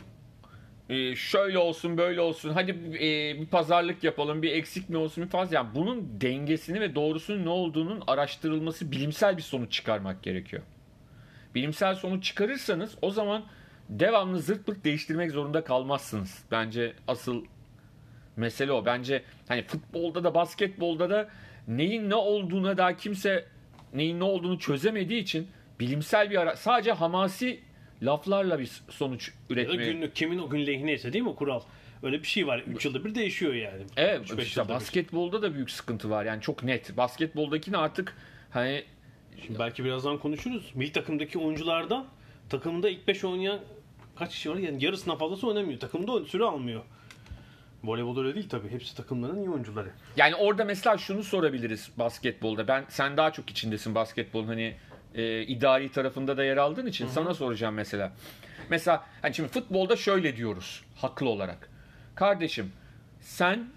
e, 0.90 1.16
şöyle 1.16 1.58
olsun 1.58 1.98
böyle 1.98 2.22
olsun 2.22 2.50
hadi 2.50 2.72
e, 2.96 3.42
bir 3.42 3.46
pazarlık 3.46 4.04
yapalım 4.04 4.42
bir 4.42 4.52
eksik 4.52 4.90
mi 4.90 4.98
olsun 4.98 5.24
bir 5.24 5.30
fazla 5.30 5.56
yani 5.56 5.68
bunun 5.76 6.22
dengesini 6.22 6.82
ve 6.82 6.96
doğrusunun 6.96 7.46
ne 7.46 7.50
olduğunun 7.50 8.04
araştırılması 8.08 8.92
bilimsel 8.92 9.38
bir 9.38 9.42
sonuç 9.42 9.72
çıkarmak 9.72 10.24
gerekiyor. 10.24 10.64
Bilimsel 11.56 11.96
sonuç 11.96 12.24
çıkarırsanız 12.24 12.96
o 13.02 13.12
zaman 13.12 13.44
devamlı 13.90 14.40
zırt 14.40 14.66
pırt 14.66 14.84
değiştirmek 14.86 15.32
zorunda 15.32 15.64
kalmazsınız. 15.64 16.44
Bence 16.52 16.94
asıl 17.08 17.46
mesele 18.36 18.72
o. 18.72 18.86
Bence 18.86 19.24
hani 19.48 19.64
futbolda 19.64 20.24
da 20.24 20.36
basketbolda 20.36 21.10
da 21.10 21.30
neyin 21.68 22.10
ne 22.10 22.16
olduğuna 22.16 22.78
daha 22.78 22.98
kimse 22.98 23.46
neyin 23.94 24.20
ne 24.20 24.24
olduğunu 24.24 24.60
çözemediği 24.60 25.22
için 25.22 25.48
bilimsel 25.80 26.32
bir 26.32 26.38
ara 26.38 26.56
sadece 26.56 26.92
hamasi 26.92 27.60
laflarla 28.02 28.60
bir 28.60 28.82
sonuç 28.90 29.32
üretmeye 29.50 29.92
günlük 29.92 30.16
kimin 30.16 30.40
o 30.40 30.50
gün 30.50 30.66
lehineyse 30.66 31.14
değil 31.14 31.24
mi 31.24 31.36
kural? 31.36 31.62
Öyle 32.04 32.20
bir 32.20 32.28
şey 32.28 32.48
var. 32.48 32.64
3 32.68 32.86
yılda 32.86 33.06
bir 33.06 33.16
değişiyor 33.16 33.54
yani. 33.54 33.84
Evet 33.98 34.40
işte 34.40 34.64
bir. 34.64 34.70
basketbolda 34.70 35.42
da 35.42 35.54
büyük 35.54 35.72
sıkıntı 35.72 36.10
var 36.10 36.26
yani 36.26 36.42
çok 36.42 36.64
net. 36.64 36.98
Basketboldakini 36.98 37.78
artık 37.78 38.18
hani 38.50 38.84
Şimdi 39.46 39.60
belki 39.60 39.86
birazdan 39.86 40.18
konuşuruz. 40.18 40.72
Milli 40.76 40.92
takımdaki 40.92 41.40
oyunculardan 41.40 42.06
takımda 42.50 42.90
ilk 42.90 43.08
5 43.08 43.24
oynayan 43.24 43.60
kaç 44.16 44.32
kişi 44.32 44.50
var? 44.50 44.56
Yani 44.56 44.86
yarısından 44.86 45.18
fazlası 45.18 45.48
oynamıyor. 45.48 45.80
Takımda 45.80 46.26
süre 46.26 46.44
almıyor. 46.44 46.82
Voleybolda 47.84 48.22
öyle 48.22 48.36
değil 48.36 48.50
tabii. 48.50 48.70
Hepsi 48.70 48.96
takımların 48.96 49.38
iyi 49.38 49.50
oyuncuları. 49.50 49.90
yani 50.18 50.36
orada 50.36 50.66
mesela 50.66 50.98
şunu 50.98 51.24
sorabiliriz 51.24 51.90
basketbolda. 51.98 52.68
Ben 52.68 52.86
sen 52.90 53.18
daha 53.18 53.32
çok 53.32 53.50
içindesin 53.50 53.96
basketbolun 53.96 54.48
hani 54.48 54.76
e, 55.16 55.42
idari 55.42 55.92
tarafında 55.92 56.38
da 56.38 56.44
yer 56.44 56.58
aldığın 56.58 56.86
için 56.86 57.08
sana 57.08 57.34
soracağım 57.34 57.76
mesela. 57.76 58.12
Mesela 58.70 59.06
hani 59.22 59.34
şimdi 59.34 59.50
futbolda 59.50 59.96
şöyle 59.96 60.38
diyoruz 60.38 60.84
haklı 60.96 61.30
olarak. 61.30 61.70
Kardeşim 62.16 62.72
sen 63.20 63.68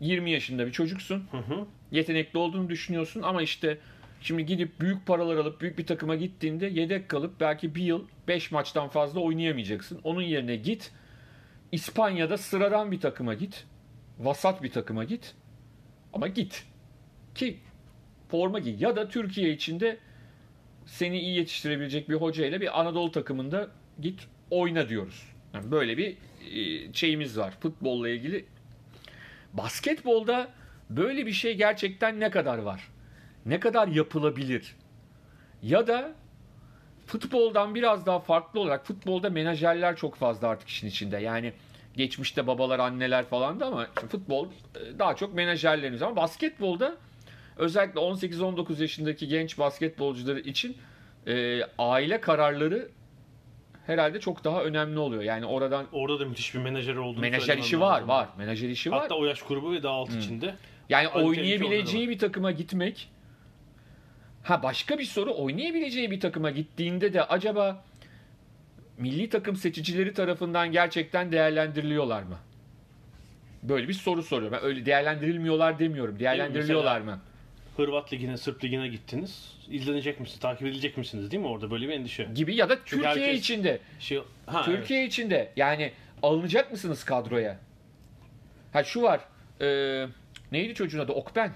20 0.00 0.30
yaşında 0.30 0.66
bir 0.66 0.72
çocuksun. 0.72 1.24
Yetenekli 1.90 2.38
olduğunu 2.38 2.68
düşünüyorsun 2.70 3.22
ama 3.22 3.42
işte 3.42 3.78
şimdi 4.20 4.46
gidip 4.46 4.80
büyük 4.80 5.06
paralar 5.06 5.36
alıp 5.36 5.60
büyük 5.60 5.78
bir 5.78 5.86
takıma 5.86 6.14
gittiğinde 6.14 6.66
yedek 6.66 7.08
kalıp 7.08 7.40
belki 7.40 7.74
bir 7.74 7.82
yıl 7.82 8.04
5 8.28 8.50
maçtan 8.50 8.88
fazla 8.88 9.20
oynayamayacaksın. 9.20 10.00
Onun 10.04 10.22
yerine 10.22 10.56
git 10.56 10.92
İspanya'da 11.72 12.38
sıradan 12.38 12.92
bir 12.92 13.00
takıma 13.00 13.34
git. 13.34 13.64
Vasat 14.18 14.62
bir 14.62 14.70
takıma 14.70 15.04
git. 15.04 15.34
Ama 16.12 16.28
git. 16.28 16.66
Ki 17.34 17.58
forma 18.28 18.58
giy. 18.58 18.76
Ya 18.78 18.96
da 18.96 19.08
Türkiye 19.08 19.52
içinde 19.52 19.98
seni 20.86 21.20
iyi 21.20 21.36
yetiştirebilecek 21.36 22.08
bir 22.08 22.14
hocayla 22.14 22.60
bir 22.60 22.80
Anadolu 22.80 23.12
takımında 23.12 23.70
git 24.00 24.28
oyna 24.50 24.88
diyoruz. 24.88 25.28
Yani 25.54 25.70
böyle 25.70 25.98
bir 25.98 26.16
e, 26.52 26.92
şeyimiz 26.92 27.38
var 27.38 27.54
futbolla 27.60 28.08
ilgili. 28.08 28.44
Basketbolda 29.52 30.48
böyle 30.90 31.26
bir 31.26 31.32
şey 31.32 31.56
gerçekten 31.56 32.20
ne 32.20 32.30
kadar 32.30 32.58
var? 32.58 32.88
Ne 33.46 33.60
kadar 33.60 33.88
yapılabilir? 33.88 34.76
Ya 35.62 35.86
da 35.86 36.14
futboldan 37.06 37.74
biraz 37.74 38.06
daha 38.06 38.20
farklı 38.20 38.60
olarak 38.60 38.86
futbolda 38.86 39.30
menajerler 39.30 39.96
çok 39.96 40.14
fazla 40.14 40.48
artık 40.48 40.68
işin 40.68 40.88
içinde. 40.88 41.18
Yani 41.18 41.52
geçmişte 41.96 42.46
babalar, 42.46 42.78
anneler 42.78 43.24
falan 43.24 43.60
da 43.60 43.66
ama 43.66 43.86
futbol 43.94 44.46
e, 44.46 44.98
daha 44.98 45.16
çok 45.16 45.34
menajerlerimiz 45.34 46.02
ama 46.02 46.16
basketbolda 46.16 46.96
özellikle 47.56 48.00
18-19 48.00 48.82
yaşındaki 48.82 49.28
genç 49.28 49.58
basketbolcuları 49.58 50.40
için 50.40 50.76
e, 51.26 51.60
aile 51.78 52.20
kararları 52.20 52.88
herhalde 53.86 54.20
çok 54.20 54.44
daha 54.44 54.62
önemli 54.62 54.98
oluyor. 54.98 55.22
Yani 55.22 55.46
oradan 55.46 55.86
Orada 55.92 56.20
da 56.20 56.24
müthiş 56.24 56.54
bir 56.54 56.58
menajer 56.58 56.96
olduğunu 56.96 57.20
menajer 57.20 57.58
işi 57.58 57.80
var, 57.80 58.02
var. 58.02 58.28
Menajer 58.38 58.68
işi 58.68 58.90
var. 58.90 59.00
Hatta 59.00 59.14
o 59.14 59.24
yaş 59.24 59.42
grubu 59.42 59.72
ve 59.72 59.82
daha 59.82 59.94
alt 59.94 60.10
içinde. 60.14 60.54
Yani 60.88 61.08
oynayabileceği 61.08 62.08
bir 62.08 62.18
takıma 62.18 62.50
gitmek. 62.50 63.11
Ha 64.42 64.62
başka 64.62 64.98
bir 64.98 65.04
soru 65.04 65.34
oynayabileceği 65.36 66.10
bir 66.10 66.20
takıma 66.20 66.50
gittiğinde 66.50 67.12
de 67.12 67.24
acaba 67.24 67.84
milli 68.98 69.28
takım 69.28 69.56
seçicileri 69.56 70.14
tarafından 70.14 70.72
gerçekten 70.72 71.32
değerlendiriliyorlar 71.32 72.22
mı? 72.22 72.38
Böyle 73.62 73.88
bir 73.88 73.94
soru 73.94 74.22
soruyorum. 74.22 74.58
Ben 74.58 74.64
öyle 74.64 74.86
değerlendirilmiyorlar 74.86 75.78
demiyorum. 75.78 76.18
Değerlendiriliyorlar 76.18 77.00
mı? 77.00 77.20
Hırvat 77.76 78.12
ligine, 78.12 78.36
Sırp 78.36 78.64
ligine 78.64 78.88
gittiniz. 78.88 79.58
İzlenecek 79.70 80.20
misiniz? 80.20 80.40
Takip 80.40 80.66
edilecek 80.66 80.98
misiniz 80.98 81.30
değil 81.30 81.42
mi 81.42 81.48
orada? 81.48 81.70
Böyle 81.70 81.88
bir 81.88 81.92
endişe. 81.92 82.24
Gibi 82.34 82.54
ya 82.54 82.68
da 82.68 82.84
Türkiye 82.84 83.08
herkes- 83.08 83.38
içinde. 83.40 83.78
Şey, 84.00 84.22
ha, 84.46 84.62
Türkiye 84.62 85.06
içinde 85.06 85.52
yani 85.56 85.92
alınacak 86.22 86.72
mısınız 86.72 87.04
kadroya? 87.04 87.58
Ha 88.72 88.84
şu 88.84 89.02
var. 89.02 89.20
e, 89.60 90.06
neydi 90.52 90.74
çocuğun 90.74 90.98
adı? 90.98 91.12
Okben. 91.12 91.52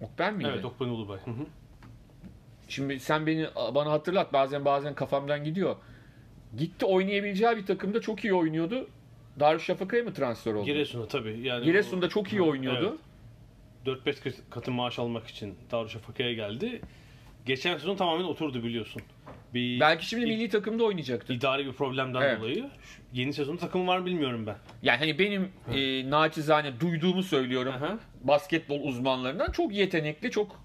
Okben 0.00 0.28
Evet, 0.28 0.36
miydi? 0.38 0.50
evet 0.54 0.64
Okban 0.64 0.88
Ulubay. 0.88 1.18
Hı 1.24 1.30
hı. 1.30 1.46
Şimdi 2.74 3.00
sen 3.00 3.26
beni 3.26 3.46
bana 3.74 3.90
hatırlat 3.90 4.32
bazen 4.32 4.64
bazen 4.64 4.94
kafamdan 4.94 5.44
gidiyor. 5.44 5.76
Gitti 6.58 6.86
oynayabileceği 6.86 7.56
bir 7.56 7.66
takımda 7.66 8.00
çok 8.00 8.24
iyi 8.24 8.34
oynuyordu. 8.34 8.88
Darüşşafaka'ya 9.40 10.02
mı 10.02 10.14
transfer 10.14 10.54
oldu? 10.54 10.64
Giresun'a 10.66 11.08
tabii. 11.08 11.40
Yani 11.42 11.64
Giresun'da 11.64 12.08
çok 12.08 12.32
iyi 12.32 12.42
oynuyordu. 12.42 12.98
4-5 13.86 14.32
katı 14.50 14.70
maaş 14.70 14.98
almak 14.98 15.26
için 15.26 15.54
Darüşşafaka'ya 15.70 16.32
geldi. 16.32 16.80
Geçen 17.46 17.76
sezon 17.76 17.96
tamamen 17.96 18.24
oturdu 18.24 18.64
biliyorsun. 18.64 19.02
Bir 19.54 19.80
Belki 19.80 20.06
şimdi 20.06 20.26
milli 20.26 20.48
takımda 20.48 20.84
oynayacaktı. 20.84 21.32
idari 21.32 21.66
bir 21.66 21.72
problemden 21.72 22.20
Evet. 22.20 22.38
dolayı 22.38 22.70
yeni 23.12 23.32
sezonda 23.32 23.60
takım 23.60 23.86
var 23.86 23.98
mı 23.98 24.06
bilmiyorum 24.06 24.46
ben. 24.46 24.56
Yani 24.82 24.98
hani 24.98 25.18
benim 25.18 25.48
e, 25.74 26.10
naçizane 26.10 26.80
duyduğumu 26.80 27.22
söylüyorum. 27.22 27.74
Aha. 27.76 27.98
Basketbol 28.20 28.80
uzmanlarından 28.80 29.50
çok 29.52 29.72
yetenekli, 29.72 30.30
çok 30.30 30.64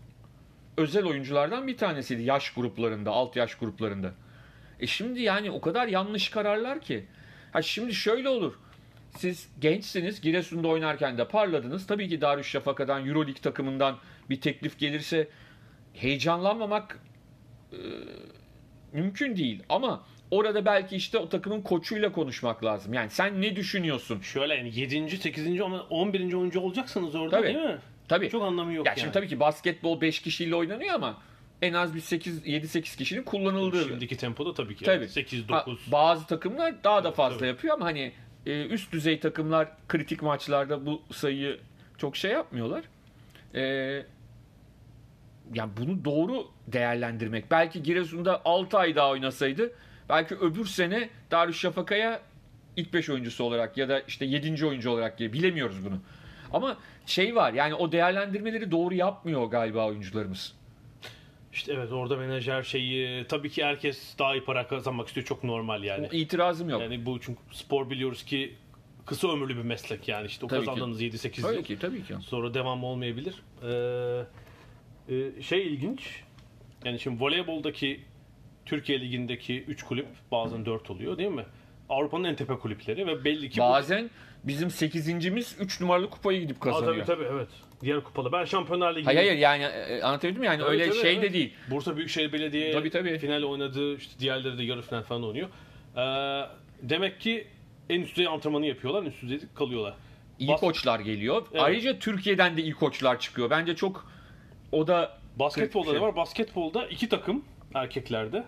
özel 0.80 1.06
oyunculardan 1.06 1.68
bir 1.68 1.78
tanesiydi 1.78 2.22
yaş 2.24 2.54
gruplarında, 2.54 3.12
alt 3.12 3.36
yaş 3.36 3.56
gruplarında. 3.56 4.14
E 4.80 4.88
şimdi 4.88 5.22
yani 5.22 5.52
o 5.52 5.62
kadar 5.62 5.88
yanlış 5.88 6.30
kararlar 6.30 6.82
ki. 6.82 7.06
Ha 7.52 7.62
şimdi 7.62 7.94
şöyle 7.94 8.30
olur. 8.30 8.54
Siz 9.18 9.50
gençsiniz, 9.62 10.22
Giresun'da 10.22 10.68
oynarken 10.68 11.18
de 11.18 11.28
parladınız. 11.28 11.88
Tabii 11.88 12.10
ki 12.10 12.22
Darüşşafaka'dan, 12.22 13.08
Euroleague 13.08 13.42
takımından 13.42 13.98
bir 14.30 14.42
teklif 14.42 14.80
gelirse 14.80 15.28
heyecanlanmamak 15.94 17.00
e, 17.72 17.80
mümkün 18.94 19.36
değil. 19.36 19.64
Ama 19.70 20.04
orada 20.32 20.66
belki 20.66 20.96
işte 20.96 21.18
o 21.18 21.30
takımın 21.30 21.62
koçuyla 21.62 22.12
konuşmak 22.12 22.64
lazım. 22.64 22.94
Yani 22.94 23.10
sen 23.10 23.42
ne 23.42 23.56
düşünüyorsun? 23.56 24.22
Şöyle 24.22 24.56
yani 24.56 24.80
7. 24.80 25.18
8. 25.18 25.62
ama 25.62 25.82
11. 25.90 26.34
oyuncu 26.34 26.60
olacaksanız 26.60 27.16
orada 27.16 27.38
Tabii. 27.38 27.48
değil 27.48 27.66
mi? 27.66 27.78
Tabii. 28.10 28.30
Çok 28.30 28.44
anlamı 28.44 28.74
yok 28.74 28.86
ya 28.86 28.92
yani. 28.92 29.00
şimdi 29.00 29.14
tabii 29.14 29.28
ki 29.28 29.40
basketbol 29.40 30.02
5 30.02 30.22
kişiyle 30.22 30.56
oynanıyor 30.56 30.96
ama 30.96 31.18
en 31.62 31.74
az 31.74 31.96
bir 31.96 32.02
8 32.02 32.48
7 32.48 32.68
8 32.68 32.96
kişinin 32.96 33.24
kullanıldığı. 33.24 33.84
Şimdiki 33.84 34.18
tempoda 34.18 34.54
tabii 34.54 34.76
ki. 34.76 34.86
Tabii. 34.86 35.08
8 35.08 35.50
Ha, 35.50 35.64
9. 35.68 35.92
bazı 35.92 36.28
takımlar 36.28 36.84
daha 36.84 37.04
da 37.04 37.12
fazla 37.12 37.38
tabii. 37.38 37.48
yapıyor 37.48 37.74
ama 37.74 37.86
hani 37.86 38.12
e, 38.46 38.66
üst 38.66 38.92
düzey 38.92 39.20
takımlar 39.20 39.68
kritik 39.88 40.22
maçlarda 40.22 40.86
bu 40.86 41.02
sayıyı 41.12 41.60
çok 41.98 42.18
şey 42.18 42.32
yapmıyorlar. 42.32 42.84
E, 43.56 43.62
yani 45.54 45.72
bunu 45.78 46.06
doğru 46.06 46.48
değerlendirmek. 46.68 47.52
Belki 47.52 47.84
Giresun'da 47.84 48.42
6 48.46 48.78
ay 48.78 48.96
daha 48.96 49.10
oynasaydı 49.10 49.72
belki 50.10 50.36
öbür 50.36 50.66
sene 50.66 51.10
Darüşşafaka'ya 51.32 52.22
ilk 52.76 52.94
5 52.94 53.10
oyuncusu 53.10 53.44
olarak 53.44 53.78
ya 53.78 53.90
da 53.90 54.00
işte 54.00 54.26
7. 54.26 54.66
oyuncu 54.66 54.90
olarak 54.90 55.20
diye 55.20 55.34
bilemiyoruz 55.34 55.86
bunu. 55.86 56.02
Ama 56.54 56.78
şey 57.06 57.36
var 57.36 57.54
yani 57.54 57.74
o 57.76 57.92
değerlendirmeleri 57.92 58.72
doğru 58.72 58.94
yapmıyor 58.94 59.46
galiba 59.46 59.88
oyuncularımız. 59.88 60.56
İşte 61.54 61.74
evet 61.74 61.92
orada 61.92 62.18
menajer 62.18 62.64
şeyi 62.64 63.28
tabii 63.28 63.50
ki 63.50 63.66
herkes 63.66 64.18
daha 64.20 64.36
iyi 64.36 64.44
para 64.44 64.68
kazanmak 64.68 65.08
istiyor 65.08 65.26
çok 65.26 65.44
normal 65.44 65.84
yani. 65.84 66.08
İtirazım 66.12 66.70
yok. 66.70 66.82
Yani 66.82 67.06
bu 67.06 67.20
çünkü 67.20 67.40
spor 67.52 67.90
biliyoruz 67.90 68.24
ki 68.26 68.56
kısa 69.06 69.32
ömürlü 69.34 69.58
bir 69.58 69.64
meslek 69.64 70.08
yani 70.08 70.28
işte 70.28 70.46
o 70.46 70.50
Tabii 70.50 70.66
kazandığınız 70.66 71.02
7-8 71.02 71.42
tabii 71.42 71.56
yıl 71.56 71.64
ki 71.64 71.80
tabii 71.80 72.04
ki. 72.04 72.14
sonra 72.22 72.54
devam 72.54 72.84
olmayabilir. 72.84 73.36
Ee, 73.64 75.16
e, 75.16 75.42
şey 75.42 75.68
ilginç 75.68 76.24
yani 76.86 77.00
şimdi 77.00 77.24
voleyboldaki 77.24 78.02
Türkiye 78.66 79.02
Ligi'ndeki 79.02 79.62
3 79.64 79.84
kulüp 79.84 80.08
bazen 80.32 80.66
4 80.66 80.90
oluyor 80.92 81.18
değil 81.18 81.30
mi? 81.32 81.46
Avrupa'nın 81.90 82.24
en 82.24 82.36
tepe 82.36 82.56
kulüpleri 82.56 83.08
ve 83.08 83.24
belli 83.24 83.50
ki 83.50 83.58
bu- 83.60 83.64
Bazen 83.64 84.10
bizim 84.44 84.70
8.'imiz 84.70 85.56
3 85.60 85.82
numaralı 85.82 86.10
kupayı 86.10 86.42
gidip 86.42 86.58
Aa, 86.58 86.60
kazanıyor. 86.60 87.06
tabii 87.06 87.24
tabii 87.24 87.36
evet. 87.36 87.48
Diğer 87.82 88.04
kupalı. 88.04 88.32
Ben 88.32 88.46
Şampiyonlar 88.46 88.92
Ligi'ni 88.92 89.06
Hayır 89.06 89.18
hayır 89.20 89.38
yani 89.38 89.64
e, 89.64 90.02
anlatabildim 90.02 90.40
mi? 90.42 90.46
yani 90.48 90.60
Tabii, 90.60 90.70
öyle 90.70 90.90
tabii, 90.90 91.00
şey 91.02 91.14
evet. 91.14 91.24
de 91.24 91.34
değil. 91.34 91.54
Bursa 91.72 91.98
Büyükşehir 91.98 92.34
Belediye 92.34 92.72
Tabii, 92.72 92.90
tabii. 92.90 93.18
final 93.18 93.44
oynadı. 93.44 93.96
İşte 93.96 94.20
diğerleri 94.20 94.58
de 94.58 94.64
yarı 94.64 94.82
final 94.82 95.04
falan 95.04 95.24
oynuyor. 95.26 95.50
Ee, 95.98 96.50
demek 96.82 97.20
ki 97.22 97.48
en 97.90 98.02
üst 98.02 98.12
düzey 98.16 98.28
antrenmanı 98.28 98.66
yapıyorlar. 98.66 99.04
En 99.04 99.06
üst 99.08 99.22
düzeyde 99.22 99.46
kalıyorlar. 99.56 99.94
İyi 100.40 100.50
Bas- 100.50 100.60
koçlar 100.60 101.00
geliyor. 101.00 101.46
Evet. 101.52 101.62
Ayrıca 101.62 102.00
Türkiye'den 102.00 102.58
de 102.58 102.62
iyi 102.62 102.74
koçlar 102.74 103.20
çıkıyor. 103.20 103.50
Bence 103.50 103.76
çok 103.76 104.12
o 104.72 104.88
da 104.88 105.18
Basketbolda 105.36 105.92
Şey- 105.92 105.96
da 105.96 106.02
var. 106.02 106.16
Basketbolda 106.16 106.88
iki 106.88 107.10
takım 107.10 107.46
erkeklerde 107.74 108.44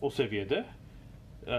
o 0.00 0.10
seviyede. 0.10 0.64
Ee, 1.46 1.50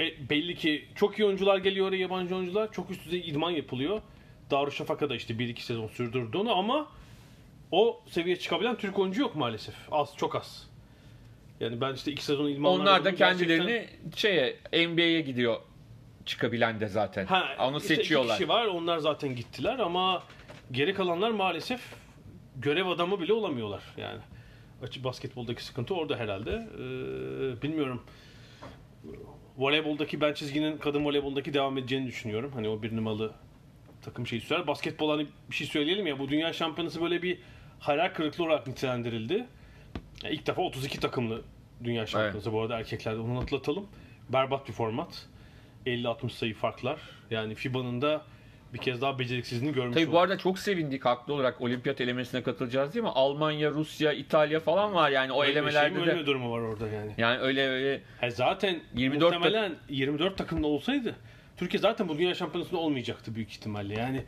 E, 0.00 0.28
belli 0.30 0.54
ki 0.54 0.88
çok 0.94 1.18
iyi 1.18 1.24
oyuncular 1.26 1.58
geliyor 1.58 1.88
oraya 1.88 1.96
yabancı 1.96 2.36
oyuncular. 2.36 2.72
Çok 2.72 2.90
üst 2.90 3.04
düzey 3.04 3.20
idman 3.28 3.50
yapılıyor. 3.50 4.02
Darüşşafaka 4.50 5.10
da 5.10 5.14
işte 5.16 5.34
1-2 5.34 5.60
sezon 5.60 5.86
sürdürdü 5.86 6.36
onu 6.36 6.52
ama 6.58 6.88
o 7.70 8.02
seviyeye 8.08 8.38
çıkabilen 8.38 8.76
Türk 8.76 8.98
oyuncu 8.98 9.20
yok 9.20 9.36
maalesef. 9.36 9.74
Az, 9.90 10.16
çok 10.16 10.36
az. 10.36 10.70
Yani 11.60 11.80
ben 11.80 11.94
işte 11.94 12.12
2 12.12 12.24
sezon 12.24 12.48
idmanlar 12.48 12.80
Onlar 12.80 13.04
da 13.04 13.08
yaptım. 13.08 13.16
Gerçekten- 13.18 13.58
kendilerini 13.58 13.88
şeye 14.16 14.56
NBA'ye 14.72 15.20
gidiyor 15.20 15.56
çıkabilen 16.26 16.80
de 16.80 16.88
zaten. 16.88 17.26
Ha, 17.26 17.44
Onu 17.60 17.76
işte 17.76 17.96
seçiyorlar. 17.96 18.36
kişi 18.38 18.48
var 18.48 18.66
onlar 18.66 18.98
zaten 18.98 19.36
gittiler 19.36 19.78
ama 19.78 20.22
geri 20.72 20.94
kalanlar 20.94 21.30
maalesef 21.30 21.80
görev 22.56 22.86
adamı 22.86 23.20
bile 23.20 23.32
olamıyorlar 23.32 23.82
yani. 23.96 24.20
Açık 24.82 25.04
basketboldaki 25.04 25.64
sıkıntı 25.64 25.94
orada 25.94 26.16
herhalde. 26.16 26.50
Ee, 26.50 27.62
bilmiyorum. 27.62 28.02
Voleyboldaki 29.60 30.20
ben 30.20 30.32
çizginin 30.32 30.78
kadın 30.78 31.04
voleyboldaki 31.04 31.54
devam 31.54 31.78
edeceğini 31.78 32.06
düşünüyorum. 32.06 32.50
Hani 32.54 32.68
o 32.68 32.82
bir 32.82 32.96
numaralı 32.96 33.32
takım 34.02 34.26
şeyi 34.26 34.40
sürer. 34.40 34.66
Basketbol 34.66 35.10
hani 35.10 35.26
bir 35.50 35.54
şey 35.54 35.66
söyleyelim 35.66 36.06
ya 36.06 36.18
bu 36.18 36.28
dünya 36.28 36.52
şampiyonası 36.52 37.02
böyle 37.02 37.22
bir 37.22 37.38
hayal 37.80 38.14
kırıklığı 38.14 38.44
olarak 38.44 38.66
nitelendirildi. 38.66 39.46
Ya 40.24 40.30
ilk 40.30 40.46
defa 40.46 40.62
32 40.62 41.00
takımlı 41.00 41.42
dünya 41.84 42.06
şampiyonası 42.06 42.52
bu 42.52 42.60
arada 42.60 42.78
erkeklerde 42.78 43.20
onu 43.20 43.38
atlatalım. 43.38 43.86
Berbat 44.28 44.68
bir 44.68 44.72
format. 44.72 45.26
50-60 45.86 46.30
sayı 46.30 46.54
farklar. 46.54 47.00
Yani 47.30 47.54
FIBA'nın 47.54 48.02
da 48.02 48.24
bir 48.74 48.78
kez 48.78 49.00
daha 49.00 49.18
beceriksizliğini 49.18 49.74
görmüş 49.74 49.94
Tabii 49.94 50.06
bu 50.06 50.10
olduk. 50.10 50.20
arada 50.20 50.38
çok 50.38 50.58
sevindik 50.58 51.04
haklı 51.04 51.34
olarak 51.34 51.60
olimpiyat 51.60 52.00
elemesine 52.00 52.42
katılacağız 52.42 52.94
değil 52.94 53.02
mi? 53.02 53.10
Almanya, 53.14 53.70
Rusya, 53.70 54.12
İtalya 54.12 54.60
falan 54.60 54.94
var 54.94 55.10
yani 55.10 55.32
o 55.32 55.42
Ölme 55.42 55.52
elemelerde 55.52 55.94
şey 55.94 56.06
de. 56.06 56.10
ölme 56.10 56.26
durumu 56.26 56.52
var 56.52 56.60
orada 56.60 56.88
yani. 56.88 57.12
Yani 57.18 57.38
öyle 57.38 57.68
öyle 57.68 58.00
Ha 58.20 58.30
zaten 58.30 58.80
24 58.94 59.34
muhtemelen 59.34 59.74
24 59.88 60.38
takımda 60.38 60.66
olsaydı 60.66 61.16
Türkiye 61.56 61.80
zaten 61.80 62.08
bu 62.08 62.18
dünya 62.18 62.34
şampiyonasında 62.34 62.80
olmayacaktı 62.80 63.34
büyük 63.34 63.50
ihtimalle. 63.50 63.94
Yani 63.94 64.24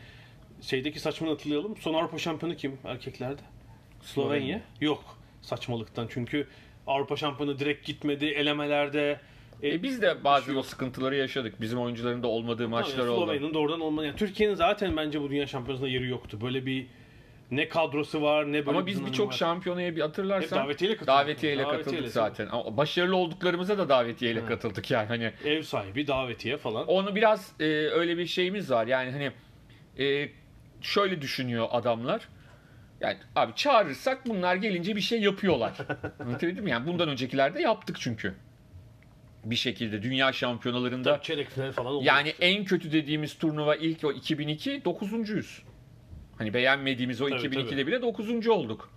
şeydeki 0.62 1.00
saçmalığını 1.00 1.34
hatırlayalım. 1.34 1.76
Son 1.76 1.94
Avrupa 1.94 2.18
şampiyonu 2.18 2.56
kim 2.56 2.78
erkeklerde? 2.84 3.42
Slovenya. 4.02 4.40
Slovenya. 4.40 4.60
Yok 4.80 5.04
saçmalıktan. 5.42 6.06
Çünkü 6.10 6.46
Avrupa 6.86 7.16
şampiyonu 7.16 7.58
direkt 7.58 7.86
gitmedi 7.86 8.26
elemelerde. 8.26 9.20
E 9.62 9.82
biz 9.82 10.02
de 10.02 10.24
bazen 10.24 10.46
şey 10.46 10.56
o 10.56 10.62
sıkıntıları 10.62 11.16
yaşadık. 11.16 11.60
Bizim 11.60 11.78
oyuncuların 11.80 12.22
da 12.22 12.26
olmadığı 12.26 12.68
maçlar 12.68 12.96
Tabii, 12.96 13.10
oldu. 13.10 13.24
Slovenya'nın 13.26 13.54
doğrudan 13.54 13.80
olmadı. 13.80 14.06
Yani 14.06 14.16
Türkiye'nin 14.16 14.54
zaten 14.54 14.96
bence 14.96 15.20
bu 15.20 15.30
dünya 15.30 15.46
şampiyonasında 15.46 15.88
yeri 15.88 16.08
yoktu. 16.08 16.38
Böyle 16.40 16.66
bir 16.66 16.86
ne 17.50 17.68
kadrosu 17.68 18.22
var 18.22 18.52
ne 18.52 18.66
böyle 18.66 18.78
Ama 18.78 18.86
biz 18.86 19.06
birçok 19.06 19.32
şampiyonaya 19.34 19.96
bir 19.96 20.00
hatırlarsan 20.00 20.56
Hep 20.56 20.64
davetiyeyle 20.64 20.96
katıldık. 20.96 21.08
davetiyeyle 21.18 21.62
Davetiyeyle, 21.62 21.84
katıldık 21.90 22.12
zaten. 22.12 22.48
Ama 22.52 22.76
başarılı 22.76 23.16
olduklarımıza 23.16 23.78
da 23.78 23.88
davetiyeyle 23.88 24.40
Ha. 24.40 24.46
katıldık 24.46 24.90
yani 24.90 25.06
hani 25.08 25.32
Ev 25.44 25.62
sahibi, 25.62 26.06
davetiye 26.06 26.56
falan. 26.56 26.86
onu 26.86 27.14
biraz 27.14 27.52
e, 27.60 27.64
öyle 27.64 28.18
bir 28.18 28.26
şeyimiz 28.26 28.70
var. 28.70 28.86
Yani 28.86 29.10
hani 29.10 29.32
e, 30.06 30.28
şöyle 30.80 31.22
düşünüyor 31.22 31.68
adamlar. 31.70 32.28
Yani 33.00 33.16
abi 33.36 33.52
çağırırsak 33.54 34.26
bunlar 34.26 34.56
gelince 34.56 34.96
bir 34.96 35.00
şey 35.00 35.20
yapıyorlar. 35.20 35.72
Anlatabildim 36.20 36.64
mi? 36.64 36.70
Yani 36.70 36.86
bundan 36.86 37.08
öncekilerde 37.08 37.62
yaptık 37.62 37.96
çünkü. 38.00 38.34
Bir 39.44 39.56
şekilde 39.56 40.02
dünya 40.02 40.32
şampiyonalarında 40.32 41.20
Çeyrek 41.22 41.50
final 41.50 41.72
falan 41.72 41.92
oldu. 41.92 42.04
yani 42.04 42.32
en 42.40 42.64
kötü 42.64 42.92
dediğimiz 42.92 43.38
turnuva 43.38 43.74
ilk 43.76 44.04
o 44.04 44.12
2002 44.12 44.70
9.yüz. 44.84 45.62
Hani 46.38 46.54
beğenmediğimiz 46.54 47.20
o 47.22 47.28
Tabii, 47.28 47.40
2002'de 47.40 47.70
tabii. 47.70 47.86
bile 47.86 48.02
9. 48.02 48.48
olduk. 48.48 48.90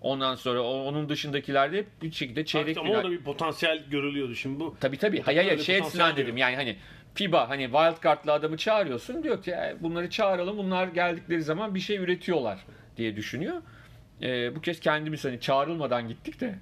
Ondan 0.00 0.34
sonra 0.34 0.62
onun 0.62 1.08
dışındakilerde 1.08 1.78
hep 1.78 2.02
bir 2.02 2.12
şekilde 2.12 2.44
çeyrek 2.44 2.76
ama 2.78 2.86
final. 2.86 2.98
orada 2.98 3.10
bir 3.10 3.20
potansiyel 3.20 3.84
görülüyordu. 3.90 4.34
Şimdi 4.34 4.60
bu 4.60 4.76
Tabii 4.80 4.96
tabii. 4.98 5.20
Hayır 5.20 5.44
hayır 5.44 5.58
şey 5.58 5.76
açısından 5.76 6.16
dedim. 6.16 6.36
Yani 6.36 6.56
hani 6.56 6.76
FIBA 7.14 7.48
hani 7.48 7.62
wildcard'lı 7.64 8.32
adamı 8.32 8.56
çağırıyorsun 8.56 9.22
diyor 9.22 9.42
ki 9.42 9.50
"E, 9.50 9.76
bunları 9.80 10.10
çağıralım. 10.10 10.58
Bunlar 10.58 10.88
geldikleri 10.88 11.42
zaman 11.42 11.74
bir 11.74 11.80
şey 11.80 11.96
üretiyorlar 11.96 12.58
diye 12.96 13.16
düşünüyor. 13.16 13.62
Ee, 14.22 14.56
bu 14.56 14.60
kez 14.60 14.80
kendimiz 14.80 15.24
hani 15.24 15.40
çağrılmadan 15.40 16.08
gittik 16.08 16.40
de 16.40 16.58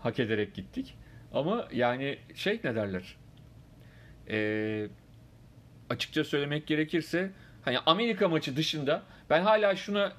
hak 0.00 0.18
ederek 0.20 0.54
gittik. 0.54 0.94
Ama 1.34 1.68
yani 1.72 2.18
şey 2.34 2.60
ne 2.64 2.74
derler? 2.74 3.16
Ee, 4.30 4.88
açıkça 5.90 6.24
söylemek 6.24 6.66
gerekirse 6.66 7.30
hani 7.62 7.78
Amerika 7.86 8.28
maçı 8.28 8.56
dışında 8.56 9.02
ben 9.30 9.42
hala 9.42 9.76
şuna 9.76 10.12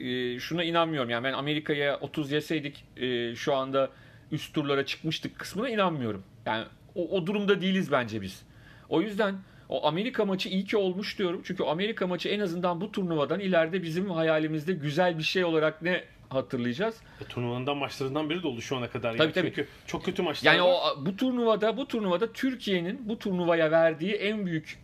e, 0.00 0.38
şuna 0.38 0.64
inanmıyorum. 0.64 1.10
Yani 1.10 1.24
ben 1.24 1.32
Amerika'ya 1.32 1.98
30 2.00 2.32
yeseydik 2.32 2.84
e, 2.96 3.34
şu 3.34 3.54
anda 3.54 3.90
üst 4.32 4.54
turlara 4.54 4.86
çıkmıştık 4.86 5.38
kısmına 5.38 5.68
inanmıyorum. 5.68 6.24
Yani 6.46 6.64
o, 6.94 7.08
o 7.08 7.26
durumda 7.26 7.60
değiliz 7.60 7.92
bence 7.92 8.22
biz. 8.22 8.42
O 8.88 9.02
yüzden 9.02 9.34
o 9.68 9.86
Amerika 9.86 10.24
maçı 10.24 10.48
iyi 10.48 10.64
ki 10.64 10.76
olmuş 10.76 11.18
diyorum. 11.18 11.42
Çünkü 11.44 11.64
Amerika 11.64 12.06
maçı 12.06 12.28
en 12.28 12.40
azından 12.40 12.80
bu 12.80 12.92
turnuvadan 12.92 13.40
ileride 13.40 13.82
bizim 13.82 14.10
hayalimizde 14.10 14.72
güzel 14.72 15.18
bir 15.18 15.22
şey 15.22 15.44
olarak 15.44 15.82
ne 15.82 16.04
hatırlayacağız? 16.30 16.96
e, 17.20 17.24
turnuvanın 17.24 17.76
maçlarından 17.78 18.30
biri 18.30 18.42
de 18.42 18.46
oldu 18.46 18.60
şu 18.60 18.76
ana 18.76 18.90
kadar. 18.90 19.12
Tabii, 19.12 19.22
yani. 19.22 19.32
tabii. 19.32 19.46
Çünkü 19.48 19.68
çok 19.86 20.04
kötü 20.04 20.22
maçlar 20.22 20.52
Yani 20.52 20.62
var. 20.62 20.80
o 20.96 21.06
bu 21.06 21.16
turnuvada 21.16 21.76
bu 21.76 21.88
turnuvada 21.88 22.32
Türkiye'nin 22.32 23.08
bu 23.08 23.18
turnuvaya 23.18 23.70
verdiği 23.70 24.12
en 24.12 24.46
büyük 24.46 24.78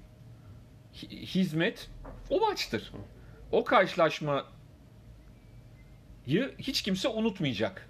hi- 0.95 1.21
hizmet 1.27 1.91
o 2.31 2.41
maçtır. 2.41 2.93
O 3.53 3.65
karşılaşmayı 3.65 4.43
hiç 6.59 6.83
kimse 6.83 7.09
unutmayacak. 7.09 7.89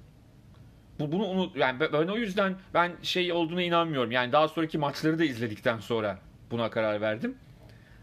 Bu 1.00 1.12
bunu 1.12 1.24
unut 1.26 1.56
yani 1.56 1.80
ben 1.80 2.08
o 2.08 2.16
yüzden 2.16 2.56
ben 2.74 2.92
şey 3.02 3.32
olduğuna 3.32 3.62
inanmıyorum. 3.62 4.10
Yani 4.10 4.32
daha 4.32 4.48
sonraki 4.48 4.78
maçları 4.78 5.18
da 5.18 5.24
izledikten 5.24 5.78
sonra 5.78 6.18
buna 6.50 6.70
karar 6.70 7.00
verdim. 7.00 7.36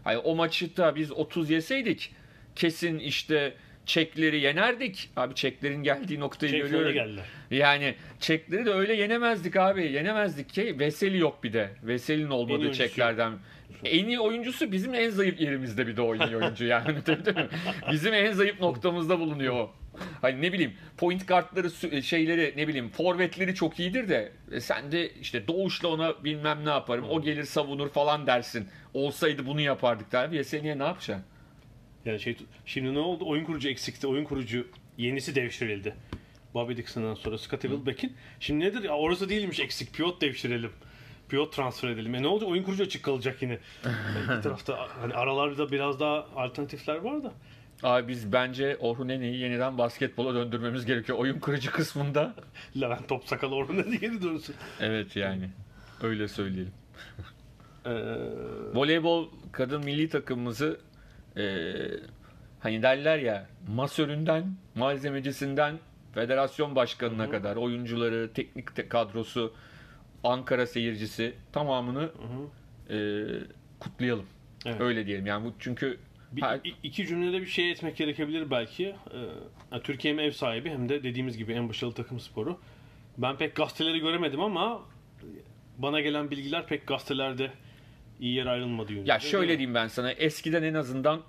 Hani 0.04 0.18
o 0.18 0.34
maçı 0.34 0.76
da 0.76 0.94
biz 0.96 1.12
30 1.12 1.50
yeseydik 1.50 2.14
kesin 2.56 2.98
işte 2.98 3.54
Çekleri 3.86 4.40
yenerdik. 4.40 5.10
Abi 5.16 5.34
Çeklerin 5.34 5.82
geldiği 5.82 6.20
noktayı 6.20 6.50
Şey 6.50 6.60
görüyorum. 6.60 6.92
geldiler. 6.92 7.24
Yani 7.50 7.94
Çekleri 8.20 8.66
de 8.66 8.70
öyle 8.70 8.94
yenemezdik 8.94 9.56
abi. 9.56 9.92
Yenemezdik 9.92 10.48
ki. 10.48 10.78
Veseli 10.78 11.18
yok 11.18 11.44
bir 11.44 11.52
de. 11.52 11.70
Veseli'nin 11.82 12.30
olmadığı 12.30 12.72
Çeklerden. 12.72 13.32
En 13.84 14.06
iyi 14.08 14.20
oyuncusu 14.20 14.72
bizim 14.72 14.94
en 14.94 15.10
zayıf 15.10 15.40
yerimizde 15.40 15.86
bir 15.86 15.96
de 15.96 16.02
o 16.02 16.14
en 16.14 16.20
iyi 16.28 16.36
oyuncu 16.36 16.64
yani. 16.64 17.06
Değil 17.06 17.36
mi? 17.36 17.48
bizim 17.92 18.14
en 18.14 18.32
zayıf 18.32 18.60
noktamızda 18.60 19.20
bulunuyor 19.20 19.54
o. 19.54 19.70
Hani 20.22 20.42
ne 20.42 20.52
bileyim 20.52 20.72
point 20.96 21.26
kartları 21.26 21.70
şeyleri 22.02 22.54
ne 22.56 22.68
bileyim 22.68 22.88
forvetleri 22.88 23.54
çok 23.54 23.80
iyidir 23.80 24.08
de 24.08 24.32
e, 24.52 24.60
sen 24.60 24.92
de 24.92 25.10
işte 25.10 25.48
doğuşla 25.48 25.88
ona 25.88 26.24
bilmem 26.24 26.64
ne 26.64 26.70
yaparım 26.70 27.04
o 27.10 27.22
gelir 27.22 27.44
savunur 27.44 27.88
falan 27.88 28.26
dersin. 28.26 28.68
Olsaydı 28.94 29.46
bunu 29.46 29.60
yapardık 29.60 30.12
der. 30.12 30.32
Veseli'ye 30.32 30.78
ne 30.78 30.82
yapacaksın? 30.84 31.24
Yani 32.06 32.20
şey 32.20 32.36
şimdi 32.66 32.94
ne 32.94 32.98
oldu? 32.98 33.24
Oyun 33.26 33.44
kurucu 33.44 33.68
eksikti. 33.68 34.06
Oyun 34.06 34.24
kurucu 34.24 34.66
yenisi 34.98 35.34
devşirildi. 35.34 35.94
Bobby 36.54 36.76
Dixon'dan 36.76 37.14
sonra 37.14 37.38
Scottie 37.38 37.70
Wilbeck'in. 37.70 38.12
Şimdi 38.40 38.64
nedir? 38.64 38.82
Ya 38.82 38.96
orası 38.96 39.28
değilmiş 39.28 39.60
eksik. 39.60 39.94
Piyot 39.94 40.20
devşirelim. 40.20 40.70
Piyot 41.28 41.52
transfer 41.52 41.88
edelim. 41.88 42.14
E 42.14 42.22
ne 42.22 42.26
olacak? 42.26 42.48
Oyun 42.48 42.62
kurucu 42.62 42.82
açık 42.82 43.02
kalacak 43.02 43.42
yine. 43.42 43.58
İki 44.32 44.40
tarafta 44.42 44.88
hani 45.00 45.14
aralarda 45.14 45.72
biraz 45.72 46.00
daha 46.00 46.26
alternatifler 46.36 46.96
var 46.96 47.24
da. 47.24 47.32
Abi 47.82 48.08
biz 48.08 48.32
bence 48.32 48.76
Orhun 48.80 49.08
Ene'yi 49.08 49.40
yeniden 49.40 49.78
basketbola 49.78 50.34
döndürmemiz 50.34 50.86
gerekiyor. 50.86 51.18
Oyun 51.18 51.38
kurucu 51.38 51.72
kısmında. 51.72 52.34
Levent 52.80 53.08
Topsakal 53.08 53.52
orada 53.52 53.84
diye 53.84 53.96
geri 53.96 54.22
dönsün. 54.22 54.54
Evet 54.80 55.16
yani. 55.16 55.50
Öyle 56.02 56.28
söyleyelim. 56.28 56.72
Ee, 57.86 57.90
Voleybol 58.74 59.28
kadın 59.52 59.84
milli 59.84 60.08
takımımızı 60.08 60.80
e, 61.36 61.72
hani 62.60 62.82
derler 62.82 63.18
ya 63.18 63.46
masöründen, 63.68 64.56
malzemecisinden 64.74 65.78
federasyon 66.12 66.76
başkanına 66.76 67.30
kadar 67.30 67.56
oyuncuları, 67.56 68.30
teknik 68.34 68.76
te- 68.76 68.88
kadrosu, 68.88 69.52
Ankara 70.24 70.66
seyircisi 70.66 71.34
tamamını 71.52 72.10
e, 72.90 72.96
kutlayalım. 73.80 74.26
Evet. 74.66 74.80
Öyle 74.80 75.06
diyelim. 75.06 75.26
Yani 75.26 75.44
bu 75.44 75.52
çünkü 75.58 75.98
bir, 76.32 76.42
her- 76.42 76.60
iki 76.82 77.06
cümlede 77.06 77.40
bir 77.40 77.46
şey 77.46 77.70
etmek 77.70 77.96
gerekebilir 77.96 78.50
belki. 78.50 78.94
Ee, 79.72 79.80
Türkiye 79.82 80.14
hem 80.14 80.20
ev 80.20 80.30
sahibi 80.30 80.70
hem 80.70 80.88
de 80.88 81.02
dediğimiz 81.02 81.36
gibi 81.38 81.52
en 81.52 81.68
başarılı 81.68 81.94
takım 81.94 82.20
sporu. 82.20 82.58
Ben 83.18 83.36
pek 83.36 83.54
gazeteleri 83.56 83.98
göremedim 83.98 84.40
ama 84.40 84.82
bana 85.78 86.00
gelen 86.00 86.30
bilgiler 86.30 86.66
pek 86.66 86.86
gazetelerde 86.86 87.50
iyi 88.20 88.34
yer 88.34 88.46
ayrılmadı 88.46 88.92
yönünde. 88.92 89.10
Ya 89.10 89.20
şöyle 89.20 89.48
diyeyim 89.58 89.74
ben 89.74 89.88
sana. 89.88 90.12
Eskiden 90.12 90.62
en 90.62 90.74
azından 90.74 91.20